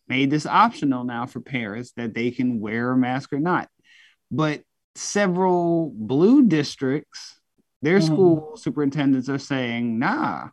made 0.07 0.30
this 0.30 0.45
optional 0.45 1.03
now 1.03 1.26
for 1.26 1.40
parents 1.40 1.91
that 1.98 2.14
they 2.14 2.31
can 2.31 2.60
wear 2.60 2.91
a 2.91 2.98
mask 2.98 3.34
or 3.34 3.40
not. 3.40 3.69
But 4.31 4.61
several 4.95 5.91
blue 5.95 6.44
districts, 6.44 7.40
their 7.81 7.99
Mhm. 7.99 8.06
school 8.06 8.57
superintendents 8.57 9.30
are 9.30 9.40
saying, 9.40 9.98
nah, 9.98 10.49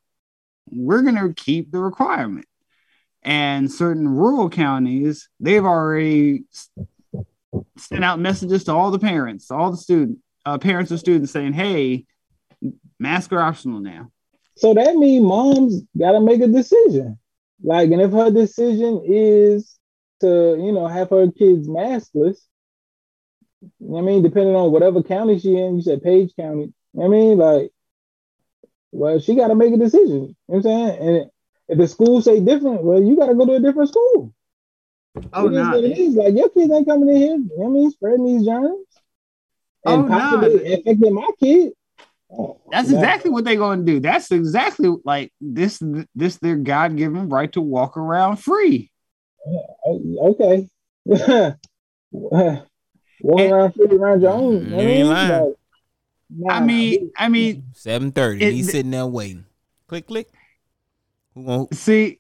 we're 0.67 1.03
going 1.03 1.17
to 1.17 1.35
keep 1.35 1.71
the 1.71 1.79
requirement. 1.79 2.47
And 3.23 3.71
certain 3.71 4.09
rural 4.09 4.49
counties, 4.49 5.29
they've 5.41 5.65
already 5.65 6.45
sent 7.77 8.05
out 8.05 8.19
messages 8.19 8.65
to 8.65 8.73
all 8.73 8.91
the 8.91 8.99
parents, 8.99 9.51
all 9.51 9.71
the 9.71 9.77
student 9.77 10.19
uh, 10.47 10.59
parents 10.59 10.91
of 10.91 11.01
students 11.01 11.33
saying, 11.33 11.53
hey, 11.53 12.07
masks 12.99 13.33
are 13.33 13.41
optional 13.41 13.81
now. 13.81 14.11
So 14.57 14.75
that 14.75 14.95
means 14.97 15.25
mom's 15.25 15.83
got 15.99 16.13
to 16.13 16.21
make 16.21 16.41
a 16.41 16.47
decision. 16.47 17.19
Like, 17.63 17.91
and 17.91 18.01
if 18.01 18.13
her 18.13 18.31
decision 18.31 19.03
is 19.05 19.79
to, 20.21 20.57
you 20.59 20.73
know, 20.73 20.87
have 20.87 21.11
her 21.11 21.31
kids 21.31 21.69
maskless, 21.69 22.39
I 23.63 24.01
mean, 24.01 24.23
depending 24.23 24.55
on 24.55 24.73
whatever 24.73 25.03
county 25.03 25.39
she 25.39 25.57
in, 25.57 25.77
you 25.77 25.83
said 25.83 26.03
Page 26.03 26.33
County. 26.39 26.73
I 27.03 27.09
mean, 27.09 27.37
like, 27.37 27.71
well, 28.93 29.19
she 29.21 29.35
got 29.35 29.49
to 29.49 29.55
make 29.55 29.73
a 29.73 29.77
decision. 29.77 30.09
You 30.09 30.19
know 30.27 30.35
what 30.47 30.57
I'm 30.59 30.63
saying? 30.63 30.99
And 31.09 31.31
if 31.69 31.79
the 31.79 31.89
school 31.89 32.21
say 32.23 32.41
different, 32.41 32.83
well, 32.83 33.03
you 33.03 33.17
got 33.17 33.27
to 33.27 33.35
go 33.35 33.47
to 33.47 33.55
a 33.55 33.61
different 33.61 33.89
school. 33.91 34.33
Oh, 35.33 35.47
it 35.49 35.53
is 35.53 35.59
nah. 35.59 35.75
it 35.77 35.99
is. 35.99 36.15
Like, 36.15 36.35
your 36.37 36.49
kids 36.51 36.73
ain't 36.73 36.87
coming 36.87 37.09
in 37.09 37.17
here. 37.17 37.27
You 37.37 37.39
know 37.39 37.49
what 37.57 37.67
I 37.67 37.71
mean, 37.73 37.91
spreading 37.91 38.27
these 38.27 38.47
germs 38.47 38.87
and 39.85 40.03
Oh, 40.05 40.07
nah. 40.07 40.19
possibly 40.19 40.73
affecting 40.75 41.15
my 41.15 41.31
kid. 41.39 41.73
Oh, 42.33 42.61
That's 42.71 42.89
nah. 42.91 42.99
exactly 42.99 43.31
what 43.31 43.45
they're 43.45 43.57
going 43.57 43.85
to 43.85 43.93
do. 43.93 44.01
That's 44.01 44.31
exactly 44.31 44.95
like 45.05 45.33
this. 45.41 45.83
This 46.15 46.37
their 46.37 46.57
God 46.57 46.97
given 46.97 47.29
right 47.29 47.51
to 47.53 47.61
walk 47.61 47.97
around 47.97 48.37
free. 48.37 48.91
Uh, 49.47 49.91
okay. 50.31 50.69
Walk 53.23 53.41
And- 53.41 53.53
around, 53.53 53.73
free 53.73 53.87
around 53.97 54.23
your 54.23 54.31
own. 54.33 54.73
I 54.75 54.81
you 54.83 54.89
ain't 54.89 55.09
lying. 55.09 55.31
like, 55.47 55.55
nah, 56.31 56.55
I 56.55 56.61
mean, 56.61 57.11
I 57.17 57.29
mean, 57.29 57.65
Seven 57.75 58.13
thirty. 58.13 58.51
He's 58.51 58.71
sitting 58.71 58.91
there 58.91 59.07
waiting. 59.07 59.45
Click 59.87 60.07
click. 60.07 60.29
Who 61.35 61.45
gonna 61.45 61.67
see. 61.73 62.19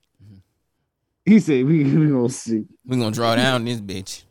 He 1.24 1.38
said, 1.40 1.64
"We 1.64 1.84
we 1.84 2.08
gonna 2.08 2.28
see." 2.28 2.64
we 2.84 2.96
gonna 2.96 3.10
draw 3.10 3.36
down 3.36 3.64
this 3.64 3.80
bitch? 3.80 4.24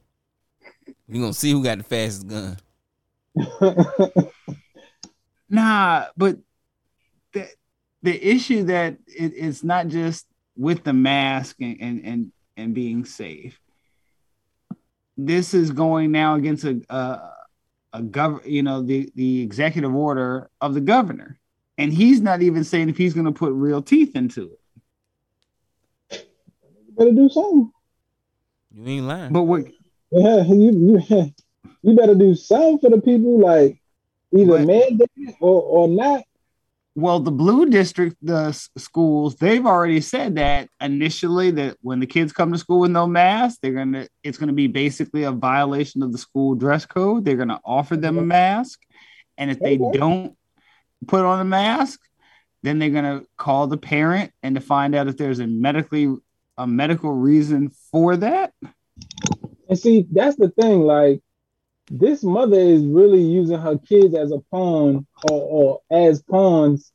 We 1.08 1.20
gonna 1.20 1.34
see 1.34 1.52
who 1.52 1.64
got 1.64 1.78
the 1.78 1.84
fastest 1.84 2.28
gun. 2.28 2.58
Nah, 5.50 6.06
but 6.16 6.38
the 7.34 7.50
the 8.04 8.28
issue 8.28 8.64
that 8.66 8.98
it, 9.08 9.34
it's 9.36 9.64
not 9.64 9.88
just 9.88 10.28
with 10.56 10.84
the 10.84 10.94
mask 10.94 11.58
and, 11.60 11.78
and 11.82 12.06
and 12.06 12.32
and 12.56 12.74
being 12.76 13.04
safe. 13.04 13.60
This 15.18 15.54
is 15.54 15.72
going 15.72 16.12
now 16.12 16.36
against 16.36 16.66
a 16.66 16.82
a, 16.90 17.34
a 17.94 18.02
gov 18.02 18.46
you 18.46 18.62
know 18.64 18.82
the 18.82 19.10
the 19.16 19.42
executive 19.42 19.94
order 19.96 20.50
of 20.62 20.74
the 20.74 20.82
governor, 20.82 21.40
and 21.78 21.92
he's 21.94 22.22
not 22.22 22.42
even 22.42 22.64
saying 22.64 22.90
if 22.90 22.98
he's 22.98 23.14
going 23.14 23.26
to 23.26 23.32
put 23.32 23.52
real 23.54 23.82
teeth 23.82 24.16
into 24.16 24.52
it. 26.12 26.28
You 26.88 26.94
better 26.98 27.12
do 27.12 27.30
something. 27.30 27.72
You 28.74 28.86
ain't 28.86 29.06
lying. 29.06 29.34
But 29.34 29.44
what 29.44 29.66
Yeah, 30.12 30.44
you, 30.44 31.02
you 31.10 31.34
you 31.84 31.96
better 31.96 32.16
do 32.16 32.36
something 32.36 32.80
for 32.80 32.90
the 32.96 33.02
people, 33.02 33.40
like 33.40 33.82
either 34.36 34.58
But- 34.60 34.68
mandate 34.68 35.36
or 35.40 35.62
or 35.62 35.88
not. 35.88 36.24
Well, 37.00 37.22
the 37.22 37.32
blue 37.32 37.68
district, 37.68 38.18
the 38.22 38.52
schools, 38.78 39.36
they've 39.36 39.66
already 39.66 40.02
said 40.02 40.36
that 40.36 40.68
initially 40.82 41.50
that 41.52 41.78
when 41.80 42.02
the 42.02 42.06
kids 42.06 42.34
come 42.34 42.52
to 42.52 42.58
school 42.58 42.82
with 42.82 42.92
no 42.92 43.08
mask, 43.08 43.60
they're 43.62 43.72
gonna 43.72 44.08
it's 44.22 44.38
gonna 44.38 44.54
be 44.54 44.68
basically 44.68 45.24
a 45.24 45.32
violation 45.32 46.04
of 46.04 46.12
the 46.12 46.18
school 46.18 46.56
dress 46.56 46.86
code. 46.86 47.24
They're 47.24 47.38
gonna 47.38 47.62
offer 47.64 47.96
them 47.96 48.18
a 48.18 48.22
mask, 48.22 48.82
and 49.38 49.50
if 49.50 49.60
they 49.60 49.78
don't 49.78 50.36
put 51.08 51.24
on 51.24 51.40
a 51.40 51.46
mask, 51.46 52.02
then 52.64 52.80
they're 52.80 52.90
gonna 52.90 53.24
call 53.38 53.68
the 53.68 53.78
parent 53.78 54.34
and 54.44 54.56
to 54.56 54.62
find 54.62 54.94
out 54.94 55.08
if 55.08 55.16
there's 55.16 55.40
a 55.40 55.48
medically 55.48 56.14
a 56.58 56.68
medical 56.68 57.14
reason 57.14 57.72
for 57.92 58.18
that. 58.18 58.52
And 59.70 59.80
see, 59.80 60.06
that's 60.12 60.36
the 60.36 60.50
thing. 60.50 60.82
Like, 60.82 61.22
this 61.90 62.24
mother 62.24 62.60
is 62.60 62.86
really 62.86 63.22
using 63.22 63.60
her 63.60 63.78
kids 63.78 64.16
as 64.16 64.32
a 64.32 64.40
pawn 64.52 65.08
or, 65.30 65.42
or 65.42 65.82
as 65.92 66.22
pawns 66.22 66.92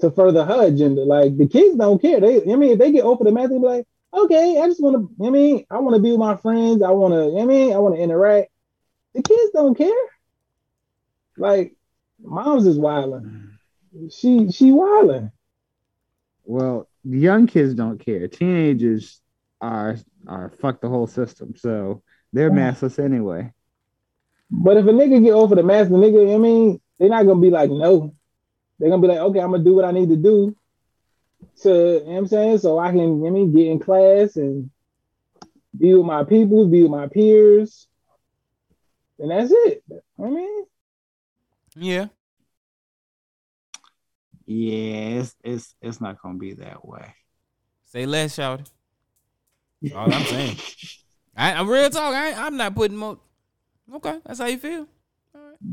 to 0.00 0.10
further 0.10 0.44
her 0.44 0.66
agenda. 0.66 1.02
Like, 1.02 1.36
the 1.36 1.48
kids 1.48 1.76
don't 1.76 2.00
care. 2.00 2.20
They, 2.20 2.42
I 2.42 2.56
mean, 2.56 2.72
if 2.72 2.78
they 2.78 2.92
get 2.92 3.04
open 3.04 3.26
to 3.26 3.32
math, 3.32 3.50
they 3.50 3.58
be 3.58 3.64
like, 3.64 3.86
okay, 4.12 4.60
I 4.60 4.66
just 4.66 4.82
want 4.82 4.96
to. 4.96 5.26
I 5.26 5.30
mean, 5.30 5.66
I 5.70 5.78
want 5.78 5.96
to 5.96 6.02
be 6.02 6.10
with 6.10 6.20
my 6.20 6.36
friends. 6.36 6.82
I 6.82 6.90
want 6.90 7.14
to. 7.14 7.40
I 7.40 7.44
mean, 7.44 7.72
I 7.72 7.78
want 7.78 7.96
to 7.96 8.00
interact. 8.00 8.50
The 9.14 9.22
kids 9.22 9.52
don't 9.52 9.76
care. 9.76 9.92
Like, 11.36 11.74
mom's 12.22 12.66
is 12.66 12.78
wilding. 12.78 13.50
She 14.10 14.50
she 14.52 14.72
wilding. 14.72 15.32
Well, 16.44 16.88
young 17.04 17.46
kids 17.46 17.74
don't 17.74 17.98
care. 17.98 18.28
Teenagers 18.28 19.20
are 19.60 19.96
are 20.26 20.50
fuck 20.60 20.80
the 20.80 20.88
whole 20.88 21.06
system. 21.06 21.54
So 21.56 22.02
they're 22.32 22.50
maskless 22.50 23.02
anyway. 23.02 23.52
But 24.50 24.76
if 24.76 24.84
a 24.84 24.88
nigga 24.88 25.22
get 25.22 25.32
over 25.32 25.54
the 25.54 25.62
mask, 25.62 25.90
the 25.90 25.96
nigga, 25.96 26.34
I 26.34 26.38
mean, 26.38 26.80
they're 26.98 27.08
not 27.08 27.26
gonna 27.26 27.40
be 27.40 27.50
like, 27.50 27.70
no. 27.70 28.14
They're 28.78 28.90
gonna 28.90 29.02
be 29.02 29.08
like, 29.08 29.18
okay, 29.18 29.40
I'm 29.40 29.52
gonna 29.52 29.64
do 29.64 29.74
what 29.74 29.84
I 29.84 29.92
need 29.92 30.08
to 30.08 30.16
do 30.16 30.56
to, 31.62 31.68
you 31.68 32.00
know 32.00 32.04
what 32.04 32.18
I'm 32.18 32.26
saying? 32.26 32.58
So 32.58 32.78
I 32.78 32.90
can, 32.90 33.24
I 33.26 33.30
mean, 33.30 33.52
get 33.52 33.66
in 33.66 33.78
class 33.78 34.36
and 34.36 34.70
be 35.76 35.94
with 35.94 36.06
my 36.06 36.24
people, 36.24 36.66
be 36.68 36.82
with 36.82 36.90
my 36.90 37.06
peers. 37.06 37.86
And 39.18 39.30
that's 39.30 39.50
it. 39.52 39.84
I 40.18 40.30
mean, 40.30 40.64
yeah. 41.76 42.06
Yeah, 44.46 45.20
it's 45.20 45.36
it's 45.44 45.74
it's 45.80 46.00
not 46.00 46.20
gonna 46.20 46.38
be 46.38 46.54
that 46.54 46.84
way. 46.84 47.14
Say 47.84 48.06
less, 48.06 48.34
shout. 48.34 48.68
That's 49.82 49.94
all 49.94 50.12
I'm 50.12 50.24
saying. 50.24 50.56
I, 51.36 51.52
I'm 51.52 51.68
real 51.68 51.88
talk. 51.90 52.14
I, 52.14 52.32
I'm 52.32 52.56
not 52.56 52.74
putting 52.74 52.96
more. 52.96 53.18
Okay, 53.92 54.18
that's 54.24 54.38
how 54.38 54.46
you 54.46 54.58
feel. 54.58 54.86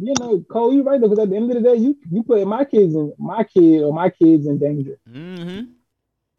you 0.02 0.14
know, 0.19 0.44
Cole, 0.49 0.73
you're 0.73 0.84
right 0.84 0.99
though, 0.99 1.07
because 1.07 1.23
at 1.23 1.30
the 1.30 1.35
end 1.35 1.52
of 1.52 1.61
the 1.61 1.69
day, 1.69 1.76
you 1.76 1.98
you 2.11 2.23
put 2.23 2.45
my 2.48 2.65
kids 2.65 2.95
in 2.95 3.14
my 3.18 3.44
kid 3.44 3.84
or 3.84 3.94
my 3.94 4.10
kids 4.10 4.48
in 4.48 4.57
danger. 4.57 4.99
Mm-hmm. 5.10 5.49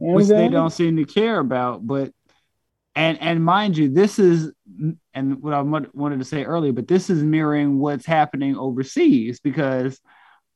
You 0.00 0.06
know 0.06 0.14
which 0.14 0.26
they 0.26 0.48
don't 0.48 0.70
seem 0.70 0.96
to 0.96 1.04
care 1.04 1.38
about. 1.38 1.86
But 1.86 2.12
and 2.94 3.20
and 3.20 3.44
mind 3.44 3.76
you, 3.76 3.88
this 3.88 4.18
is 4.18 4.52
and 5.14 5.42
what 5.42 5.54
I 5.54 5.62
wanted 5.62 6.18
to 6.18 6.24
say 6.24 6.44
earlier, 6.44 6.72
but 6.72 6.88
this 6.88 7.10
is 7.10 7.22
mirroring 7.22 7.78
what's 7.78 8.06
happening 8.06 8.56
overseas 8.56 9.40
because 9.40 10.00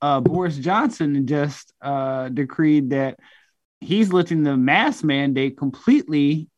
uh, 0.01 0.21
Boris 0.21 0.57
Johnson 0.57 1.27
just 1.27 1.73
uh, 1.81 2.29
decreed 2.29 2.91
that 2.91 3.19
he's 3.81 4.13
lifting 4.13 4.43
the 4.43 4.57
mask 4.57 5.05
mandate 5.05 5.57
completely 5.57 6.49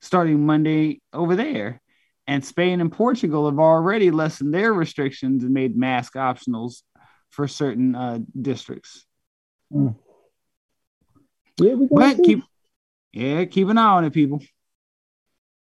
starting 0.00 0.46
Monday 0.46 1.00
over 1.12 1.36
there. 1.36 1.80
And 2.26 2.44
Spain 2.44 2.80
and 2.80 2.92
Portugal 2.92 3.46
have 3.50 3.58
already 3.58 4.10
lessened 4.10 4.54
their 4.54 4.72
restrictions 4.72 5.42
and 5.42 5.52
made 5.52 5.76
mask 5.76 6.14
optionals 6.14 6.82
for 7.30 7.48
certain 7.48 7.94
uh, 7.94 8.20
districts. 8.40 9.04
Yeah, 9.72 9.90
we 11.56 11.68
gonna 11.74 11.88
But 11.90 12.16
see. 12.16 12.22
keep 12.22 12.44
yeah, 13.12 13.44
keep 13.44 13.68
an 13.68 13.78
eye 13.78 13.90
on 13.90 14.04
it, 14.04 14.12
people. 14.12 14.40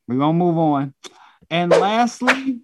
We're 0.07 0.17
gonna 0.17 0.37
move 0.37 0.57
on. 0.57 0.93
And 1.49 1.71
lastly, 1.71 2.61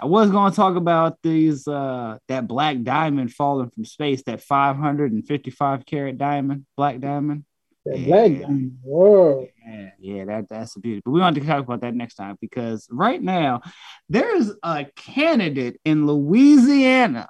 I 0.00 0.06
was 0.06 0.30
going 0.30 0.50
to 0.50 0.56
talk 0.56 0.76
about 0.76 1.18
these 1.22 1.66
uh 1.68 2.18
that 2.28 2.46
black 2.46 2.82
diamond 2.82 3.32
falling 3.32 3.70
from 3.70 3.84
space, 3.84 4.22
that 4.24 4.40
555 4.42 5.84
carat 5.86 6.18
diamond, 6.18 6.66
black 6.76 7.00
diamond. 7.00 7.44
That 7.84 7.98
Yeah. 7.98 8.06
black 8.06 8.40
guy. 8.48 8.54
Whoa. 8.82 9.48
Yeah, 9.66 9.90
yeah, 9.98 10.24
that 10.26 10.48
that's 10.48 10.76
a 10.76 10.80
beauty. 10.80 11.02
But 11.04 11.10
we 11.10 11.20
want 11.20 11.34
to 11.36 11.44
talk 11.44 11.64
about 11.64 11.80
that 11.80 11.94
next 11.94 12.14
time 12.14 12.38
because 12.40 12.86
right 12.90 13.20
now 13.20 13.62
there's 14.08 14.52
a 14.62 14.86
candidate 14.94 15.80
in 15.84 16.06
Louisiana 16.06 17.28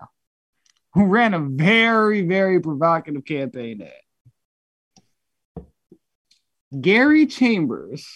who 0.93 1.07
ran 1.07 1.33
a 1.33 1.41
very, 1.41 2.27
very 2.27 2.61
provocative 2.61 3.25
campaign 3.25 3.83
ad. 3.83 5.65
Gary 6.79 7.27
Chambers 7.27 8.07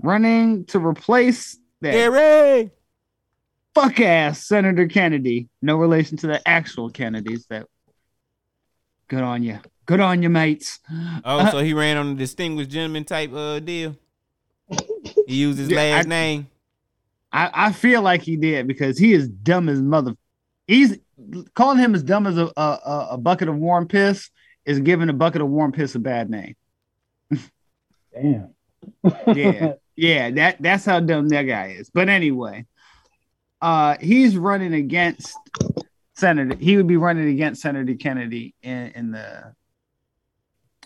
running 0.00 0.64
to 0.66 0.78
replace 0.78 1.58
that 1.82 1.92
Gary. 1.92 2.70
fuck 3.74 4.00
ass 4.00 4.46
Senator 4.46 4.86
Kennedy. 4.86 5.48
No 5.60 5.76
relation 5.76 6.16
to 6.18 6.26
the 6.26 6.48
actual 6.48 6.88
Kennedys. 6.88 7.46
That 7.50 7.66
good 9.08 9.22
on 9.22 9.42
you. 9.42 9.58
Good 9.86 10.00
on 10.00 10.22
you, 10.22 10.30
mates. 10.30 10.80
Oh, 11.24 11.50
so 11.50 11.58
he 11.58 11.74
ran 11.74 11.96
on 11.96 12.08
a 12.12 12.14
distinguished 12.14 12.70
gentleman 12.70 13.04
type 13.04 13.32
uh 13.32 13.58
deal. 13.60 13.96
He 15.26 15.36
used 15.36 15.58
his 15.58 15.68
Yeah, 15.70 15.76
last 15.78 16.06
I- 16.06 16.08
name. 16.08 16.46
I, 17.32 17.50
I 17.66 17.72
feel 17.72 18.00
like 18.00 18.22
he 18.22 18.36
did 18.36 18.68
because 18.68 18.96
he 18.96 19.12
is 19.12 19.28
dumb 19.28 19.68
as 19.68 19.80
mother. 19.82 20.14
He's 20.68 20.96
calling 21.54 21.78
him 21.78 21.94
as 21.96 22.04
dumb 22.04 22.26
as 22.28 22.38
a, 22.38 22.46
a, 22.56 22.60
a- 22.86 23.08
a 23.12 23.18
bucket 23.18 23.48
of 23.48 23.56
warm 23.56 23.88
piss 23.88 24.30
is 24.64 24.78
giving 24.80 25.08
a 25.08 25.12
bucket 25.12 25.42
of 25.42 25.48
warm 25.48 25.72
piss 25.72 25.94
a 25.96 25.98
bad 25.98 26.30
name. 26.30 26.54
Damn. 28.14 28.50
Yeah, 29.34 29.72
yeah, 29.96 30.30
that 30.30 30.62
that's 30.62 30.84
how 30.84 31.00
dumb 31.00 31.28
that 31.30 31.42
guy 31.42 31.74
is. 31.78 31.90
But 31.90 32.08
anyway, 32.08 32.66
uh, 33.60 33.96
he's 34.00 34.36
running 34.36 34.72
against 34.74 35.36
Senator. 36.14 36.56
He 36.56 36.76
would 36.76 36.86
be 36.86 36.96
running 36.96 37.28
against 37.28 37.62
Senator 37.62 37.94
Kennedy 37.94 38.54
in, 38.62 38.92
in 38.94 39.10
the 39.10 39.54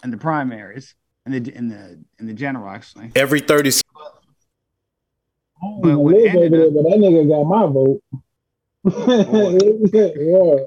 in 0.04 0.10
the 0.10 0.16
primaries 0.16 0.94
in 1.26 1.32
the 1.32 1.54
in 1.56 1.68
the 1.68 1.98
in 2.18 2.26
the 2.26 2.32
general 2.34 2.68
actually. 2.68 3.10
Every 3.14 3.40
30 3.40 3.70
I 3.70 3.72
But 5.82 5.88
even 5.88 5.98
what 5.98 6.14
ended 6.14 6.54
up- 6.54 6.74
but 6.74 6.82
that 6.84 6.98
nigga 6.98 7.28
got 7.28 7.44
my 7.44 7.66
vote. 7.66 8.00
yeah. 10.22 10.64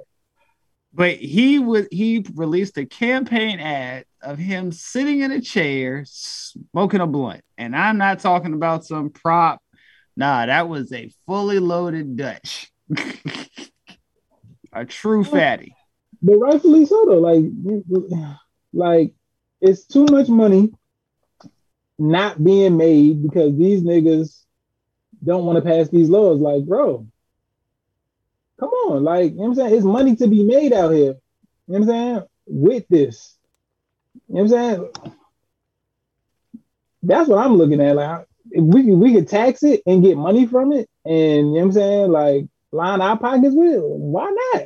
but 0.93 1.15
he 1.15 1.59
would 1.59 1.87
he 1.91 2.25
released 2.35 2.77
a 2.77 2.85
campaign 2.85 3.59
ad 3.59 4.05
of 4.21 4.37
him 4.37 4.71
sitting 4.71 5.21
in 5.21 5.31
a 5.31 5.41
chair 5.41 6.03
smoking 6.05 6.99
a 6.99 7.07
blunt 7.07 7.41
and 7.57 7.73
i'm 7.75 7.97
not 7.97 8.19
talking 8.19 8.53
about 8.53 8.85
some 8.85 9.09
prop 9.09 9.59
nah 10.15 10.45
that 10.45 10.67
was 10.67 10.91
a 10.91 11.09
fully 11.25 11.57
loaded 11.57 12.17
dutch 12.17 12.69
a 14.73 14.85
true 14.85 15.23
fatty 15.23 15.73
But 16.21 16.35
rightfully 16.37 16.85
so 16.85 17.05
though. 17.07 17.19
Like, 17.19 17.45
like 18.73 19.13
it's 19.61 19.85
too 19.85 20.05
much 20.05 20.27
money 20.27 20.71
not 21.97 22.43
being 22.43 22.77
made 22.77 23.21
because 23.21 23.55
these 23.57 23.83
niggas 23.83 24.43
don't 25.23 25.45
want 25.45 25.57
to 25.57 25.61
pass 25.61 25.89
these 25.89 26.09
laws. 26.09 26.39
Like, 26.39 26.65
bro, 26.65 27.07
come 28.59 28.69
on. 28.69 29.03
Like, 29.03 29.31
you 29.31 29.37
know 29.37 29.43
what 29.43 29.47
I'm 29.49 29.55
saying? 29.55 29.75
It's 29.75 29.85
money 29.85 30.15
to 30.15 30.27
be 30.27 30.43
made 30.43 30.73
out 30.73 30.91
here. 30.91 31.15
You 31.67 31.79
know 31.79 31.79
what 31.79 31.81
I'm 31.81 31.87
saying? 31.87 32.21
With 32.47 32.85
this. 32.89 33.37
You 34.27 34.35
know 34.35 34.43
what 34.43 34.53
I'm 34.53 34.93
saying? 35.03 35.13
That's 37.03 37.29
what 37.29 37.43
I'm 37.43 37.55
looking 37.55 37.81
at. 37.81 37.95
Like, 37.95 38.25
if 38.51 38.63
we 38.63 38.83
could, 38.83 38.95
we 38.97 39.13
could 39.13 39.27
tax 39.27 39.63
it 39.63 39.81
and 39.85 40.03
get 40.03 40.17
money 40.17 40.45
from 40.47 40.73
it, 40.73 40.89
and 41.05 41.15
you 41.15 41.43
know 41.43 41.51
what 41.51 41.61
I'm 41.61 41.71
saying? 41.71 42.11
Like, 42.11 42.45
line 42.71 43.01
our 43.01 43.17
pockets 43.17 43.55
with 43.55 43.75
it. 43.75 43.81
Why 43.81 44.35
not? 44.53 44.63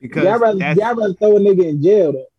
because 0.00 0.24
Y'all 0.24 0.38
rather, 0.38 0.58
y'all 0.74 0.94
rather 0.94 1.14
throw 1.14 1.36
a 1.36 1.40
nigga 1.40 1.68
in 1.68 1.82
jail 1.82 2.12
though. 2.12 2.29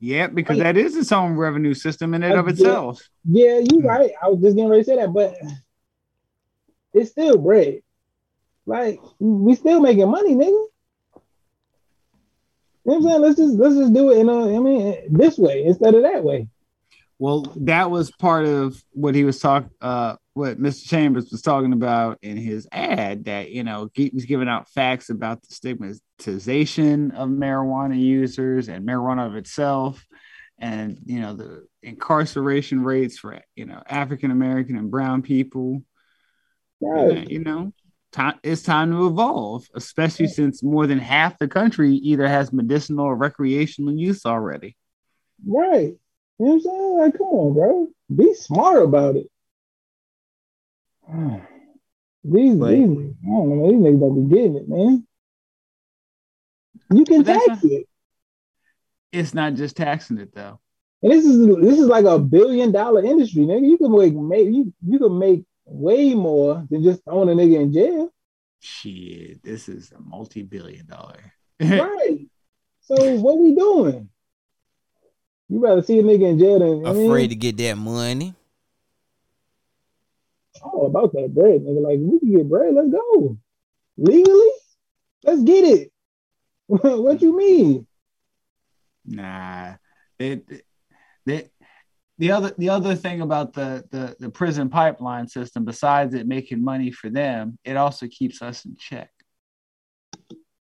Yeah 0.00 0.26
because 0.26 0.58
that 0.58 0.76
is 0.76 0.96
its 0.96 1.12
own 1.12 1.34
revenue 1.34 1.74
system 1.74 2.14
in 2.14 2.22
and 2.22 2.38
of 2.38 2.48
itself 2.48 3.02
Yeah, 3.24 3.60
you're 3.70 3.82
right. 3.82 4.10
I 4.22 4.28
was 4.28 4.40
just 4.40 4.56
getting 4.56 4.70
ready 4.70 4.82
to 4.82 4.86
say 4.86 4.96
that, 4.96 5.12
but 5.12 5.36
it's 6.94 7.10
still 7.10 7.38
bread. 7.38 7.80
Like 8.66 9.00
we 9.18 9.54
still 9.54 9.80
making 9.80 10.10
money, 10.10 10.34
nigga. 10.34 10.46
You 10.46 10.68
know 12.84 12.94
what 12.94 12.96
I'm 12.96 13.02
saying? 13.02 13.20
Let's 13.20 13.36
just 13.36 13.54
let's 13.54 13.74
just 13.76 13.92
do 13.92 14.10
it 14.12 14.18
in 14.18 14.28
a 14.28 14.56
I 14.56 14.58
mean 14.58 14.96
this 15.10 15.38
way 15.38 15.64
instead 15.64 15.94
of 15.94 16.02
that 16.02 16.24
way. 16.24 16.48
Well, 17.18 17.52
that 17.56 17.90
was 17.90 18.10
part 18.12 18.46
of 18.46 18.82
what 18.92 19.14
he 19.14 19.24
was 19.24 19.40
talking, 19.40 19.70
uh, 19.80 20.16
what 20.38 20.60
Mr. 20.60 20.88
Chambers 20.88 21.30
was 21.32 21.42
talking 21.42 21.72
about 21.72 22.18
in 22.22 22.36
his 22.36 22.68
ad. 22.70 23.24
That 23.24 23.50
you 23.50 23.64
know 23.64 23.90
he 23.92 24.10
was 24.14 24.24
giving 24.24 24.48
out 24.48 24.70
facts 24.70 25.10
about 25.10 25.42
the 25.42 25.52
stigmatization 25.52 27.10
of 27.10 27.28
marijuana 27.28 28.00
users 28.00 28.68
and 28.68 28.86
marijuana 28.86 29.26
of 29.26 29.34
itself, 29.34 30.06
and 30.58 30.98
you 31.04 31.20
know 31.20 31.34
the 31.34 31.66
incarceration 31.82 32.82
rates 32.84 33.18
for 33.18 33.42
you 33.56 33.66
know 33.66 33.82
African 33.86 34.30
American 34.30 34.76
and 34.76 34.90
brown 34.90 35.22
people. 35.22 35.82
Right. 36.80 37.18
And, 37.18 37.30
you 37.30 37.40
know, 37.40 37.72
time 38.12 38.38
it's 38.44 38.62
time 38.62 38.92
to 38.92 39.08
evolve, 39.08 39.66
especially 39.74 40.28
since 40.28 40.62
more 40.62 40.86
than 40.86 41.00
half 41.00 41.38
the 41.38 41.48
country 41.48 41.94
either 41.94 42.28
has 42.28 42.52
medicinal 42.52 43.06
or 43.06 43.16
recreational 43.16 43.94
use 43.94 44.24
already. 44.24 44.76
Right. 45.44 45.94
You 46.38 46.46
know 46.46 46.52
what 46.52 46.54
I'm 46.54 46.60
saying? 46.60 46.98
Like, 46.98 47.18
come 47.18 47.26
on, 47.26 47.54
bro. 47.54 47.88
Be 48.14 48.34
smart 48.34 48.82
about 48.84 49.16
it. 49.16 49.26
These, 52.24 52.56
But- 52.56 52.70
these, 52.70 52.82
I 52.82 53.30
don't 53.30 53.48
know, 53.58 53.70
these 53.70 53.80
niggas 53.80 54.00
don't 54.00 54.28
be 54.28 54.34
getting 54.34 54.56
it, 54.56 54.68
man. 54.68 55.06
You 56.92 57.04
can 57.04 57.18
But 57.18 57.26
that's 57.26 57.46
tax 57.46 57.64
it. 57.64 57.88
It's 59.12 59.34
not 59.34 59.54
just 59.54 59.76
taxing 59.76 60.18
it 60.18 60.34
though. 60.34 60.58
And 61.02 61.12
this 61.12 61.24
is 61.24 61.38
this 61.56 61.78
is 61.78 61.86
like 61.86 62.04
a 62.04 62.18
billion 62.18 62.72
dollar 62.72 63.04
industry, 63.04 63.42
nigga. 63.42 63.68
You 63.68 63.78
can 63.78 63.96
make, 63.96 64.14
make 64.14 64.46
you 64.54 64.72
you 64.86 64.98
can 64.98 65.18
make 65.18 65.44
way 65.64 66.14
more 66.14 66.66
than 66.70 66.82
just 66.82 67.04
throwing 67.04 67.28
a 67.28 67.32
nigga 67.32 67.60
in 67.60 67.72
jail. 67.72 68.12
Shit, 68.60 69.42
this 69.42 69.68
is 69.68 69.92
a 69.92 70.00
multi-billion 70.00 70.86
dollar. 70.86 71.32
right. 71.60 72.26
So 72.80 73.16
what 73.16 73.38
we 73.38 73.54
doing? 73.54 74.08
You 75.48 75.60
rather 75.60 75.82
see 75.82 75.98
a 75.98 76.02
nigga 76.02 76.30
in 76.30 76.38
jail 76.38 76.58
than 76.58 76.86
I 76.86 76.92
mean, 76.92 77.06
Afraid 77.06 77.28
to 77.28 77.36
get 77.36 77.56
that 77.58 77.76
money. 77.78 78.34
All 80.62 80.86
about 80.86 81.12
that 81.12 81.34
bread, 81.34 81.62
nigga. 81.62 81.82
Like 81.82 81.98
we 82.00 82.18
can 82.18 82.32
get 82.32 82.48
bread, 82.48 82.74
let's 82.74 82.90
go. 82.90 83.36
Legally? 83.96 84.50
Let's 85.24 85.42
get 85.42 85.64
it. 85.64 85.92
what 86.66 87.22
you 87.22 87.36
mean? 87.36 87.86
Nah, 89.04 89.74
it, 90.18 90.44
it, 91.26 91.50
the 92.18 92.32
other 92.32 92.52
the 92.58 92.70
other 92.70 92.94
thing 92.94 93.20
about 93.20 93.52
the, 93.52 93.84
the 93.90 94.16
the 94.18 94.30
prison 94.30 94.68
pipeline 94.68 95.28
system, 95.28 95.64
besides 95.64 96.14
it 96.14 96.26
making 96.26 96.62
money 96.62 96.90
for 96.90 97.08
them, 97.08 97.58
it 97.64 97.76
also 97.76 98.06
keeps 98.08 98.42
us 98.42 98.64
in 98.64 98.76
check. 98.76 99.10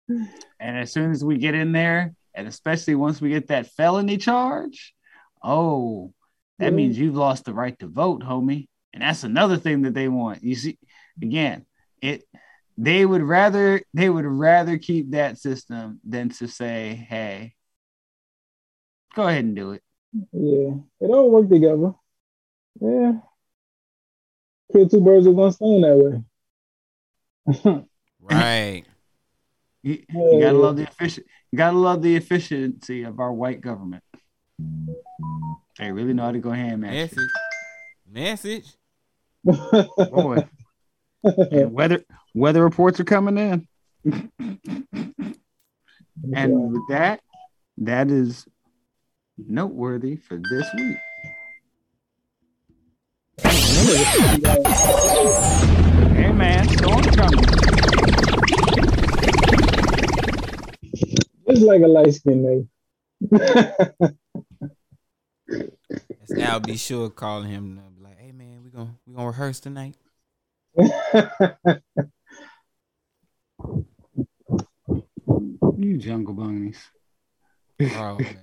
And 0.08 0.78
as 0.78 0.92
soon 0.92 1.12
as 1.12 1.24
we 1.24 1.38
get 1.38 1.56
in 1.56 1.72
there, 1.72 2.14
and 2.34 2.48
especially 2.48 2.96
once 2.96 3.22
we 3.22 3.30
get 3.30 3.48
that 3.48 3.68
felony 3.68 4.18
charge, 4.18 4.94
oh, 5.44 6.14
that 6.60 6.74
means 6.74 6.98
you've 6.98 7.16
lost 7.16 7.46
the 7.46 7.54
right 7.54 7.78
to 7.80 7.88
vote, 7.88 8.22
homie. 8.22 8.68
And 8.94 9.04
that's 9.04 9.24
another 9.24 9.58
thing 9.58 9.84
that 9.84 9.94
they 9.94 10.08
want. 10.08 10.44
You 10.44 10.56
see, 10.56 10.78
again, 11.22 11.66
it 12.02 12.24
they 12.78 13.06
would 13.06 13.22
rather 13.22 13.82
they 13.94 14.10
would 14.10 14.26
rather 14.26 14.78
keep 14.78 15.12
that 15.12 15.38
system 15.38 16.00
than 16.04 16.30
to 16.30 16.48
say, 16.48 17.06
hey, 17.10 17.56
go 19.16 19.28
ahead 19.28 19.46
and 19.46 19.56
do 19.56 19.72
it. 19.72 19.84
Yeah, 20.34 20.74
it 21.00 21.10
all 21.10 21.32
work 21.32 21.50
together. 21.50 21.94
Yeah. 22.80 23.14
Kill 24.72 24.90
two 24.90 25.02
birds 25.02 25.28
with 25.28 25.36
one 25.36 25.52
stone 25.52 25.82
that 25.82 26.24
way. 27.58 27.86
Right. 28.24 28.84
You, 29.82 30.04
you 30.10 30.40
gotta 30.40 30.58
love 30.58 30.78
the 30.78 30.84
efficient. 30.84 31.26
You 31.52 31.58
gotta 31.58 31.78
love 31.78 32.04
the 32.04 32.16
efficiency 32.16 33.04
of 33.04 33.20
our 33.20 33.34
white 33.34 33.62
government. 33.62 34.04
They 35.80 35.92
really 35.92 36.14
know 36.14 36.26
how 36.26 36.32
to 36.32 36.40
go 36.40 36.52
ham 36.52 36.84
at 36.84 36.92
Message. 36.92 37.30
Message. 38.10 38.66
You. 39.44 39.54
Boy. 40.12 40.48
And 41.24 41.74
weather 41.74 42.04
weather 42.34 42.64
reports 42.64 43.00
are 43.00 43.04
coming 43.04 43.38
in. 43.38 43.68
and 46.34 46.72
with 46.74 46.82
that, 46.90 47.22
that 47.78 48.10
is 48.10 48.48
noteworthy 49.38 50.16
for 50.16 50.38
this 50.38 50.68
week. 50.76 50.98
Hey 56.16 56.32
man, 56.32 56.68
storm 56.70 57.04
coming. 57.04 57.46
It's 61.48 61.62
like 61.62 61.82
a 61.82 61.88
light 61.88 62.14
skin 62.14 62.44
nigga. 62.44 64.16
That's 65.50 66.32
Al 66.40 66.60
B. 66.60 66.78
Sure 66.78 67.10
calling 67.10 67.50
him 67.50 67.78
uh, 67.78 67.88
and 67.88 67.96
be 67.98 68.04
like, 68.04 68.20
hey 68.20 68.32
man, 68.32 68.61
we 68.72 68.78
gonna 68.78 68.96
we 69.06 69.14
gonna 69.14 69.28
rehearse 69.28 69.60
tonight. 69.60 69.96
You 75.78 75.98
jungle 75.98 76.36
bunnies. 76.36 76.80
Oh 77.82 78.20
man. 78.20 78.38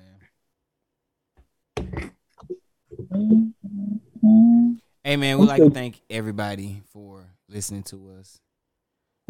Hey 5.05 5.16
man, 5.16 5.38
we'd 5.38 5.46
like 5.46 5.62
to 5.62 5.70
thank 5.70 6.00
everybody 6.10 6.82
for 6.92 7.28
listening 7.48 7.84
to 7.84 8.10
us. 8.18 8.40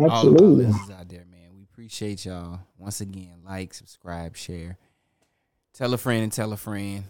Absolutely. 0.00 0.08
All 0.08 0.08
of 0.08 0.10
our 0.10 0.32
Absolutely. 0.32 0.64
listeners 0.64 0.90
out 0.98 1.08
there, 1.10 1.26
man. 1.30 1.54
We 1.54 1.64
appreciate 1.64 2.24
y'all. 2.24 2.60
Once 2.78 3.02
again, 3.02 3.42
like, 3.44 3.74
subscribe, 3.74 4.36
share. 4.36 4.78
Tell 5.74 5.92
a 5.92 5.98
friend 5.98 6.22
and 6.22 6.32
tell 6.32 6.54
a 6.54 6.56
friend. 6.56 7.04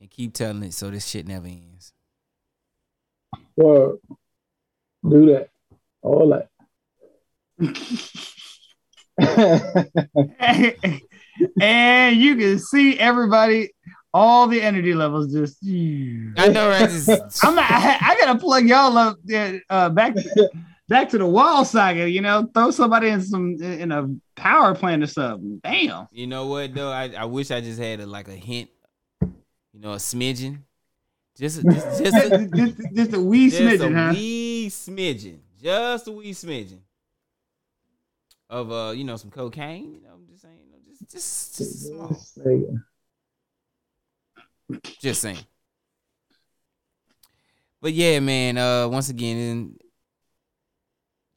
And 0.00 0.10
keep 0.10 0.34
telling 0.34 0.64
it 0.64 0.74
so 0.74 0.90
this 0.90 1.06
shit 1.06 1.28
never 1.28 1.46
ends. 1.46 1.92
Well, 3.56 3.98
do 5.08 5.26
that. 5.26 5.48
All 6.02 6.28
that. 6.30 6.48
and 11.60 12.16
you 12.16 12.36
can 12.36 12.58
see 12.58 12.98
everybody, 12.98 13.70
all 14.12 14.46
the 14.46 14.60
energy 14.60 14.94
levels 14.94 15.32
just. 15.32 15.58
I 15.64 16.48
know, 16.48 16.68
right? 16.68 16.82
I'm 17.42 17.54
not. 17.54 17.70
I, 17.70 17.96
I 18.00 18.16
gotta 18.20 18.38
plug 18.38 18.66
y'all 18.66 18.96
up 18.96 19.18
uh, 19.32 19.52
uh, 19.70 19.88
back 19.90 20.16
back 20.88 21.08
to 21.10 21.18
the 21.18 21.26
wall 21.26 21.64
saga. 21.64 22.08
You 22.08 22.20
know, 22.20 22.48
throw 22.52 22.70
somebody 22.70 23.08
in 23.08 23.22
some 23.22 23.56
in 23.62 23.90
a 23.90 24.08
power 24.36 24.74
plant 24.74 25.02
or 25.02 25.06
something. 25.06 25.60
Damn. 25.62 26.06
You 26.12 26.26
know 26.26 26.46
what 26.46 26.74
though? 26.74 26.90
I, 26.90 27.10
I 27.18 27.24
wish 27.24 27.50
I 27.50 27.60
just 27.60 27.80
had 27.80 28.00
a, 28.00 28.06
like 28.06 28.28
a 28.28 28.32
hint, 28.32 28.70
you 29.22 29.80
know, 29.80 29.92
a 29.92 29.96
smidgen, 29.96 30.60
just 31.36 31.62
just 31.70 32.02
just 32.02 32.32
a, 32.32 32.48
just, 32.54 32.94
just 32.94 33.12
a 33.14 33.20
wee 33.20 33.50
just 33.50 33.62
smidgen, 33.62 33.92
a 33.92 34.06
huh? 34.06 34.12
wee 34.12 34.68
smidgen, 34.70 35.38
just 35.62 36.08
a 36.08 36.12
wee 36.12 36.32
smidgen 36.32 36.78
of 38.48 38.72
uh, 38.72 38.92
you 38.94 39.04
know, 39.04 39.16
some 39.16 39.30
cocaine. 39.30 39.94
You 39.94 40.02
know, 40.02 40.10
I'm 40.14 40.26
just 40.28 40.42
saying, 40.42 40.58
you 40.64 40.72
know, 40.72 40.78
just 40.88 41.10
just 41.10 41.56
just 41.56 41.86
small, 41.86 42.16
just 45.00 45.20
saying. 45.20 45.38
But 47.80 47.92
yeah, 47.92 48.20
man. 48.20 48.58
Uh, 48.58 48.88
once 48.88 49.10
again, 49.10 49.76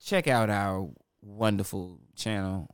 check 0.04 0.28
out 0.28 0.50
our 0.50 0.90
wonderful 1.22 2.00
channel 2.16 2.68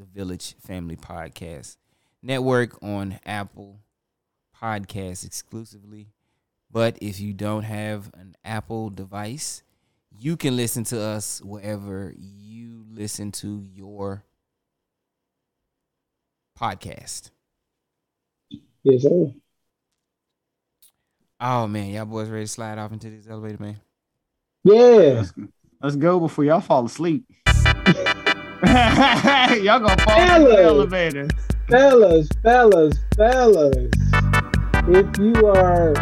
the 0.00 0.06
Village 0.06 0.54
Family 0.62 0.96
Podcast 0.96 1.76
Network 2.22 2.82
on 2.82 3.20
Apple 3.26 3.80
Podcasts 4.58 5.26
exclusively. 5.26 6.08
But 6.72 6.98
if 7.00 7.20
you 7.20 7.32
don't 7.32 7.64
have 7.64 8.10
an 8.14 8.36
Apple 8.44 8.90
device, 8.90 9.62
you 10.18 10.36
can 10.36 10.56
listen 10.56 10.84
to 10.84 11.00
us 11.00 11.40
wherever 11.42 12.14
you 12.16 12.84
listen 12.90 13.32
to 13.32 13.66
your 13.72 14.24
podcast. 16.58 17.30
Yes, 18.82 19.02
sir. 19.02 19.32
Oh 21.40 21.66
man, 21.66 21.90
y'all 21.90 22.04
boys 22.04 22.28
ready 22.28 22.44
to 22.44 22.48
slide 22.48 22.78
off 22.78 22.92
into 22.92 23.10
this 23.10 23.26
elevator, 23.26 23.62
man? 23.62 23.80
Yeah. 24.62 25.24
Let's 25.82 25.96
go 25.96 26.20
before 26.20 26.44
y'all 26.44 26.60
fall 26.60 26.84
asleep. 26.84 27.24
y'all 28.66 29.80
gonna 29.80 29.96
fall 30.02 30.20
in 30.20 30.28
Fellas. 30.28 30.54
the 30.54 30.62
elevator. 30.62 31.28
fellas, 31.68 32.28
fellas, 32.42 32.98
fellas. 33.16 33.90
If 34.86 35.18
you 35.18 35.46
are 35.46 35.94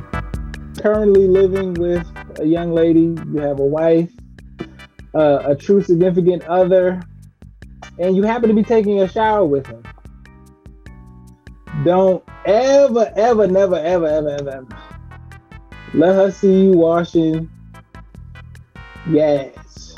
currently 0.78 1.26
living 1.26 1.74
with 1.74 2.06
a 2.38 2.44
young 2.46 2.72
lady, 2.72 3.16
you 3.32 3.40
have 3.40 3.60
a 3.60 3.64
wife, 3.64 4.10
uh, 5.14 5.42
a 5.44 5.56
true 5.56 5.82
significant 5.82 6.44
other, 6.44 7.02
and 7.98 8.16
you 8.16 8.22
happen 8.22 8.48
to 8.48 8.54
be 8.54 8.62
taking 8.62 9.02
a 9.02 9.08
shower 9.08 9.44
with 9.44 9.66
her, 9.66 9.82
don't 11.84 12.24
ever, 12.44 13.12
ever, 13.16 13.46
never, 13.46 13.76
ever, 13.76 14.06
ever, 14.06 14.28
ever, 14.30 14.50
ever 14.50 14.88
let 15.94 16.14
her 16.14 16.30
see 16.30 16.64
you 16.64 16.72
washing 16.72 17.50
yes. 19.10 19.94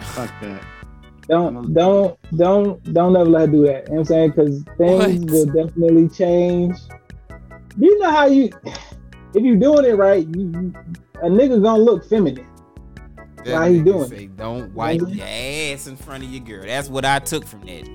Fuck 0.00 0.30
that. 0.40 0.64
Don't 1.28 1.72
don't 1.72 2.18
don't 2.36 2.92
don't 2.92 3.16
ever 3.16 3.30
let 3.30 3.40
her 3.42 3.46
do 3.46 3.66
that. 3.66 3.88
You 3.88 3.94
know 3.94 3.94
what 3.94 3.98
I'm 3.98 4.04
saying? 4.04 4.30
Because 4.30 4.64
things 4.76 5.24
What? 5.24 5.30
will 5.30 5.46
definitely 5.46 6.08
change. 6.08 6.76
You 7.78 7.98
know 7.98 8.10
how 8.10 8.26
you 8.26 8.50
if 9.34 9.42
you 9.42 9.56
doing 9.56 9.84
it 9.84 9.96
right, 9.96 10.26
you, 10.26 10.42
you- 10.42 10.74
a 11.22 11.26
nigga 11.26 11.62
gonna 11.62 11.82
look 11.82 12.04
feminine. 12.08 12.46
That 13.44 13.54
Why 13.54 13.70
he 13.70 13.82
doing 13.82 14.08
Say, 14.08 14.26
don't 14.26 14.72
wipe 14.74 15.00
mm-hmm. 15.00 15.14
your 15.14 15.26
ass 15.74 15.86
in 15.86 15.96
front 15.96 16.22
of 16.24 16.30
your 16.30 16.44
girl. 16.44 16.64
That's 16.66 16.88
what 16.88 17.04
I 17.04 17.18
took 17.18 17.44
from 17.44 17.60
that. 17.66 17.88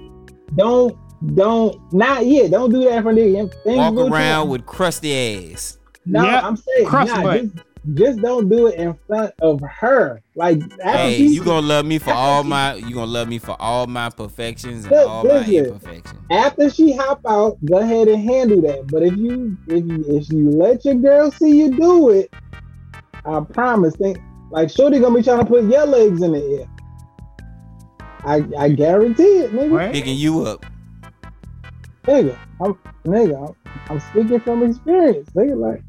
Don't 0.55 0.97
don't 1.35 1.93
not 1.93 2.25
yet. 2.25 2.51
Don't 2.51 2.71
do 2.71 2.83
that 2.83 2.97
in 2.97 3.03
front 3.03 3.19
of 3.19 3.25
nigga. 3.25 3.49
Things 3.63 3.77
Walk 3.77 3.95
around 3.95 4.49
with 4.49 4.65
crusty 4.65 5.51
ass. 5.53 5.77
No, 6.05 6.23
Yep. 6.23 6.43
I'm 6.43 6.55
saying 6.55 6.87
Crust 6.87 7.13
nah, 7.13 7.23
butt. 7.23 7.45
Just, 7.87 7.97
just 7.97 8.21
don't 8.21 8.49
do 8.49 8.67
it 8.67 8.75
in 8.75 8.97
front 9.07 9.33
of 9.41 9.61
her. 9.61 10.21
Like 10.35 10.59
after 10.83 10.97
Hey, 10.99 11.17
she 11.17 11.27
you 11.29 11.43
gonna 11.43 11.65
love 11.65 11.85
me 11.85 11.99
for 11.99 12.11
all 12.11 12.43
she- 12.43 12.49
my 12.49 12.75
you 12.75 12.95
gonna 12.95 13.11
love 13.11 13.27
me 13.27 13.39
for 13.39 13.55
all 13.61 13.87
my 13.87 14.09
perfections 14.09 14.85
and 14.85 14.93
Look, 14.93 15.07
all 15.07 15.23
my 15.23 15.39
listen. 15.39 15.65
imperfections. 15.65 16.21
after 16.31 16.69
she 16.69 16.95
hop 16.95 17.21
out, 17.27 17.57
go 17.65 17.77
ahead 17.77 18.07
and 18.07 18.21
handle 18.23 18.61
that. 18.61 18.89
But 18.91 19.03
if 19.03 19.15
you 19.15 19.57
if 19.67 19.83
you 19.85 20.05
if 20.07 20.29
you 20.29 20.49
let 20.51 20.83
your 20.85 20.95
girl 20.95 21.31
see 21.31 21.57
you 21.57 21.71
do 21.77 22.09
it, 22.09 22.31
I 23.25 23.39
promise, 23.53 23.95
think 23.95 24.17
like 24.51 24.69
Shorty 24.69 24.99
gonna 24.99 25.15
be 25.15 25.23
trying 25.23 25.39
to 25.39 25.45
put 25.45 25.63
your 25.65 25.85
legs 25.85 26.21
in 26.21 26.31
the 26.33 26.43
air. 26.59 26.67
I 28.25 28.43
I 28.57 28.69
guarantee 28.69 29.23
it, 29.23 29.53
nigga. 29.53 29.69
What? 29.69 29.91
Picking 29.91 30.17
you 30.17 30.45
up. 30.45 30.65
Nigga, 32.07 32.37
I'm 32.61 32.77
nigga, 33.05 33.49
I'm, 33.49 33.71
I'm 33.89 33.99
speaking 33.99 34.39
from 34.41 34.63
experience. 34.63 35.29
Nigga, 35.31 35.57
like 35.57 35.83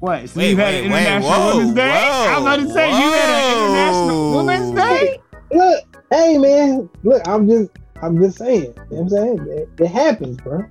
What? 0.00 0.28
So 0.28 0.38
Wait, 0.40 0.50
you 0.50 0.56
had 0.56 0.74
wait, 0.74 0.84
an 0.86 0.92
wait, 0.92 1.00
International 1.06 1.30
whoa, 1.40 1.56
Women's 1.56 1.74
Day? 1.74 1.90
I 1.90 2.38
was 2.38 2.42
about 2.42 2.56
to 2.56 2.72
say 2.72 2.88
you 2.88 3.12
had 3.12 3.28
an 3.30 3.66
International 3.66 4.30
whoa. 4.30 4.36
Women's 4.44 4.70
Day. 4.80 5.18
look, 5.52 5.84
hey 6.10 6.38
man, 6.38 6.90
look, 7.02 7.26
I'm 7.28 7.48
just 7.48 7.70
I'm 8.02 8.20
just 8.20 8.38
saying. 8.38 8.62
You 8.62 8.72
know 8.74 8.74
what 8.88 9.00
I'm 9.02 9.08
saying? 9.08 9.48
It, 9.48 9.68
it 9.80 9.86
happens, 9.88 10.36
bro. 10.38 10.64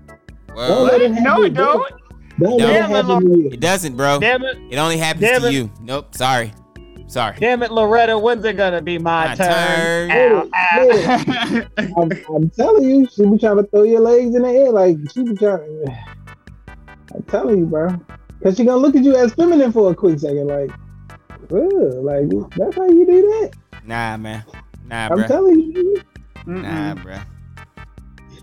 Don't 0.55 0.87
let 0.87 1.01
it 1.01 1.11
What? 1.11 1.17
happen. 1.19 1.23
No, 1.23 1.41
it 1.43 1.49
you. 1.49 1.49
don't. 1.55 1.93
Don't 2.39 2.57
let 2.57 2.59
it 2.59 2.59
Damn 2.59 2.91
it, 2.91 2.95
happen 2.95 3.07
Lord. 3.07 3.23
to 3.23 3.39
you. 3.39 3.49
it 3.51 3.59
doesn't, 3.59 3.95
bro. 3.97 4.19
Damn 4.19 4.43
it, 4.43 4.57
It 4.71 4.77
only 4.77 4.97
happens 4.97 5.21
Damn 5.21 5.41
to 5.41 5.47
it. 5.47 5.53
you. 5.53 5.71
Nope. 5.81 6.15
Sorry. 6.15 6.51
Sorry. 7.07 7.35
damn 7.39 7.61
it, 7.61 7.71
Loretta. 7.71 8.17
When's 8.17 8.43
it 8.45 8.57
gonna 8.57 8.81
be 8.81 8.97
my, 8.97 9.27
My 9.27 9.35
turn? 9.35 10.09
turn. 10.09 10.11
Ow, 10.11 10.49
ow. 10.55 11.61
I'm, 12.01 12.11
I'm 12.35 12.49
telling 12.49 12.83
you, 12.89 13.07
she 13.13 13.23
be 13.25 13.37
trying 13.37 13.57
to 13.57 13.63
throw 13.63 13.83
your 13.83 13.99
legs 13.99 14.33
in 14.35 14.41
the 14.41 14.49
air, 14.49 14.71
like 14.71 14.97
she 15.13 15.23
be 15.23 15.35
trying. 15.35 15.85
I'm 17.13 17.23
telling 17.27 17.59
you, 17.59 17.65
bro, 17.67 17.89
because 18.43 18.57
she 18.57 18.65
gonna 18.65 18.77
look 18.77 18.93
at 18.95 19.03
you 19.05 19.15
as 19.15 19.33
feminine 19.33 19.71
for 19.71 19.89
a 19.91 19.95
quick 19.95 20.19
second, 20.19 20.47
like, 20.47 20.69
like 21.49 22.49
that's 22.57 22.75
how 22.75 22.85
you 22.89 23.05
do 23.05 23.21
that. 23.21 23.51
Nah, 23.85 24.17
man. 24.17 24.43
Nah, 24.85 25.07
bro. 25.07 25.21
I'm 25.21 25.27
telling 25.29 25.59
you, 25.61 26.01
Nah, 26.45 26.93
Mm-mm. 26.95 27.03
bro. 27.03 27.17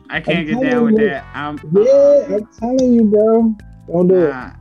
I 0.09 0.21
can't 0.21 0.39
I'm 0.39 0.47
get 0.47 0.71
down 0.71 0.85
with 0.85 0.99
you. 0.99 1.09
that. 1.11 1.25
I'm, 1.35 1.57
uh, 1.57 1.81
yeah, 1.83 2.37
I'm 2.37 2.47
telling 2.59 2.93
you, 2.95 3.05
bro. 3.05 3.55
Don't 3.89 4.09
do 4.09 4.15
it. 4.25 4.31
Nah. 4.31 4.53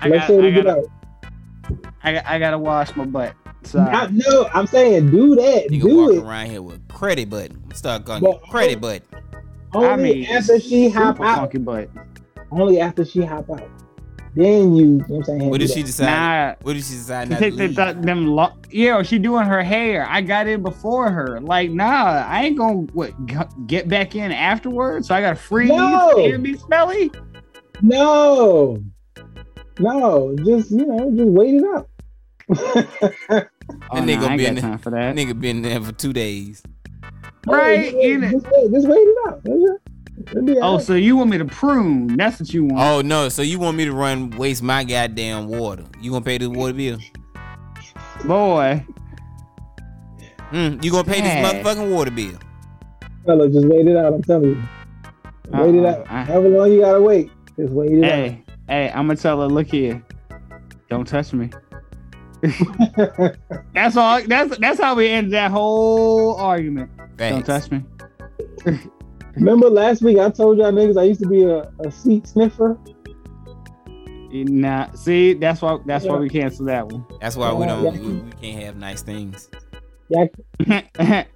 I 0.00 0.08
Let 0.08 0.18
got, 0.20 0.26
Shorty 0.26 0.48
I 0.48 0.50
get 0.52 0.64
gotta, 0.64 0.80
out. 0.80 0.86
I, 2.02 2.12
got- 2.14 2.26
I 2.26 2.38
gotta 2.38 2.58
wash 2.58 2.96
my 2.96 3.04
butt. 3.04 3.34
So 3.62 3.78
I, 3.78 4.08
no, 4.10 4.48
I'm 4.54 4.66
saying 4.66 5.10
do 5.10 5.34
that. 5.34 5.68
Nigga 5.70 5.82
do 5.82 5.96
walking 5.98 6.16
it. 6.20 6.24
around 6.24 6.46
here 6.46 6.62
with 6.62 6.88
credit 6.88 7.28
button. 7.28 7.62
I'm 7.66 7.74
stuck 7.74 8.08
on 8.08 8.22
But- 8.22 8.40
credit 8.44 8.80
button. 8.80 9.02
Only 9.74 9.88
I 9.88 9.96
mean, 9.96 10.24
after 10.26 10.58
she 10.58 10.88
hop 10.88 11.16
super 11.16 11.26
out. 11.28 11.36
funky 11.40 11.58
butt. 11.58 11.90
Only 12.50 12.80
after 12.80 13.04
she 13.04 13.22
hop 13.22 13.48
out. 13.50 13.68
Then 14.34 14.74
you, 14.76 14.84
you 14.84 14.96
know 14.98 15.04
what 15.08 15.16
I'm 15.18 15.24
saying? 15.24 15.50
What 15.50 15.58
do 15.58 15.64
if 15.64 15.72
she 15.72 15.82
decide? 15.82 16.06
Nah, 16.06 16.54
What 16.62 16.74
did 16.74 16.84
she 16.84 16.94
decide 16.94 17.24
to 17.24 17.30
not 17.32 17.38
take 17.40 17.56
the, 17.56 17.66
leave? 17.66 17.74
the, 17.76 17.98
them 18.00 18.28
lo- 18.28 18.52
yeah, 18.70 19.02
she 19.02 19.18
doing 19.18 19.44
her 19.44 19.62
hair. 19.62 20.06
I 20.08 20.20
got 20.20 20.46
in 20.46 20.62
before 20.62 21.10
her. 21.10 21.40
Like, 21.40 21.70
nah, 21.72 22.24
I 22.28 22.44
ain't 22.44 22.56
gonna 22.56 22.82
what 22.92 23.12
g- 23.26 23.36
get 23.66 23.88
back 23.88 24.14
in 24.14 24.30
afterwards. 24.30 25.08
So 25.08 25.14
I 25.16 25.20
gotta 25.20 25.34
freeze 25.36 25.70
No. 25.70 26.12
and 26.16 26.44
be 26.44 26.56
smelly. 26.56 27.10
No, 27.82 28.80
no, 29.80 30.36
just 30.44 30.70
you 30.70 30.86
know, 30.86 31.10
just 31.10 31.30
wait 31.30 31.54
it 31.54 31.64
out. 31.74 31.88
Oh, 32.50 32.56
That 33.28 33.48
nah, 33.92 34.00
nigga 34.02 34.28
I 34.28 34.36
been- 34.36 34.54
got 34.56 34.80
for 34.80 34.90
That 34.90 35.14
that. 35.14 35.16
nigga 35.16 35.40
been 35.40 35.62
there 35.62 35.80
for 35.80 35.92
two 35.92 36.12
days. 36.12 36.62
Right? 37.46 37.90
Hey, 37.92 38.12
in 38.12 38.22
it. 38.24 38.30
just, 38.32 38.46
wait, 38.50 38.72
just 38.72 38.86
wait 38.88 38.98
it 39.00 39.16
out. 39.28 39.79
That's 40.24 40.32
it. 40.32 40.36
It'll 40.38 40.42
be 40.46 40.58
Oh, 40.60 40.78
so 40.78 40.94
you 40.94 41.16
want 41.16 41.30
me 41.30 41.38
to 41.38 41.44
prune? 41.44 42.16
That's 42.16 42.40
what 42.40 42.52
you 42.52 42.64
want. 42.64 42.78
Oh 42.80 43.00
no! 43.00 43.28
So 43.28 43.42
you 43.42 43.58
want 43.58 43.76
me 43.76 43.84
to 43.84 43.92
run 43.92 44.30
waste 44.30 44.62
my 44.62 44.84
goddamn 44.84 45.48
water? 45.48 45.84
You 46.00 46.10
gonna 46.10 46.24
pay 46.24 46.38
this 46.38 46.48
water 46.48 46.72
bill? 46.74 46.98
boy. 48.26 48.84
Hmm, 50.50 50.76
you 50.82 50.90
gonna 50.90 51.04
pay 51.04 51.20
this 51.20 51.32
motherfucking 51.64 51.94
water 51.94 52.10
bill? 52.10 52.38
fella, 53.24 53.48
just 53.48 53.66
wait 53.66 53.86
it 53.86 53.96
out. 53.96 54.14
I'm 54.14 54.22
telling 54.22 54.50
you, 54.50 54.62
wait 55.52 55.74
it 55.74 55.84
Uh-uh, 55.84 55.90
out. 56.00 56.06
I- 56.10 56.24
However 56.24 56.48
long 56.48 56.72
you 56.72 56.80
gotta 56.80 57.00
wait, 57.00 57.30
just 57.58 57.72
wait 57.72 57.90
it 57.92 58.04
out. 58.04 58.10
Hey, 58.10 58.44
hey, 58.68 58.88
I'm 58.90 59.06
gonna 59.06 59.16
tell 59.16 59.40
her, 59.40 59.46
look 59.46 59.66
here, 59.68 60.02
don't 60.88 61.06
touch 61.06 61.32
me. 61.32 61.50
that's 63.74 63.96
all. 63.96 64.22
That's 64.26 64.56
that's 64.58 64.80
how 64.80 64.94
we 64.94 65.08
end 65.08 65.32
that 65.34 65.50
whole 65.50 66.36
argument. 66.36 66.90
Don't 67.16 67.44
touch 67.44 67.70
me. 67.70 67.82
Remember 69.40 69.70
last 69.70 70.02
week 70.02 70.18
I 70.18 70.28
told 70.28 70.58
y'all 70.58 70.70
niggas 70.70 71.00
I 71.00 71.04
used 71.04 71.22
to 71.22 71.28
be 71.28 71.44
a, 71.44 71.72
a 71.80 71.90
seat 71.90 72.26
sniffer. 72.26 72.76
Nah, 74.32 74.92
see, 74.92 75.32
that's 75.32 75.62
why 75.62 75.78
that's 75.86 76.04
why 76.04 76.16
we 76.18 76.28
canceled 76.28 76.68
that 76.68 76.86
one. 76.86 77.06
That's 77.22 77.36
why 77.36 77.50
we 77.52 77.64
don't. 77.66 77.82
Yeah. 77.84 77.90
We, 78.00 78.12
we 78.16 78.30
can't 78.32 78.62
have 78.62 78.76
nice 78.76 79.00
things. 79.02 79.48
Yeah, 80.10 80.26
I 80.68 81.26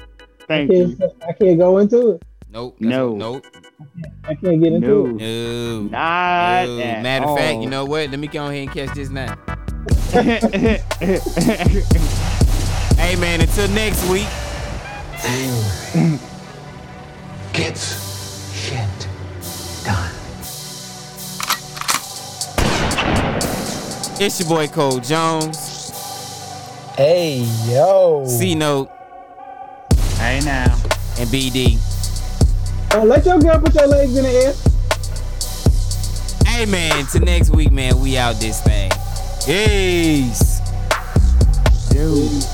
Thank 0.47 0.71
you. 0.71 0.99
I 1.27 1.33
can't 1.33 1.59
go 1.59 1.79
into 1.79 2.11
it. 2.11 2.23
Nope. 2.51 2.77
No. 2.79 3.13
what- 3.13 3.19
Nope. 3.19 3.47
I 4.25 4.35
can't 4.35 4.63
get 4.63 4.75
into 4.75 4.87
No. 4.87 5.07
it. 5.07 5.13
No. 5.15 5.81
Not 5.85 6.67
no. 6.67 6.79
at 6.81 7.03
Matter 7.03 7.27
of 7.27 7.39
fact, 7.39 7.63
you 7.63 7.71
know 7.71 7.87
what? 7.87 8.11
Let 8.11 8.21
me 8.21 8.27
go 8.29 8.47
ahead 8.47 8.69
and 8.69 8.71
catch 8.71 8.95
this 8.95 9.09
now. 9.09 9.35
Hey 12.97 13.17
man, 13.17 13.41
until 13.41 13.67
next 13.71 14.09
week. 14.09 14.29
Gets 17.55 18.53
shit 18.53 19.09
done. 19.85 20.11
It's 24.21 24.41
your 24.41 24.49
boy 24.49 24.69
Cole 24.69 25.01
Jones. 25.01 25.91
Hey, 26.97 27.47
yo. 27.67 28.27
C-Note 28.27 28.91
hey 30.25 30.41
now. 30.45 30.73
and 31.19 31.29
BD. 31.29 31.79
Uh, 32.93 33.05
let 33.05 33.25
your 33.25 33.39
girl 33.39 33.61
put 33.61 33.75
your 33.75 33.87
legs 33.87 34.17
in 34.17 34.25
the 34.25 34.31
air. 34.31 34.55
Hey 36.47 36.67
man, 36.67 37.07
till 37.07 37.21
next 37.23 37.51
week, 37.51 37.71
man. 37.71 38.01
We 38.01 38.17
out 38.17 38.37
this 38.37 38.61
thing. 38.63 38.91
Peace. 39.45 40.61
Dude. 41.91 42.54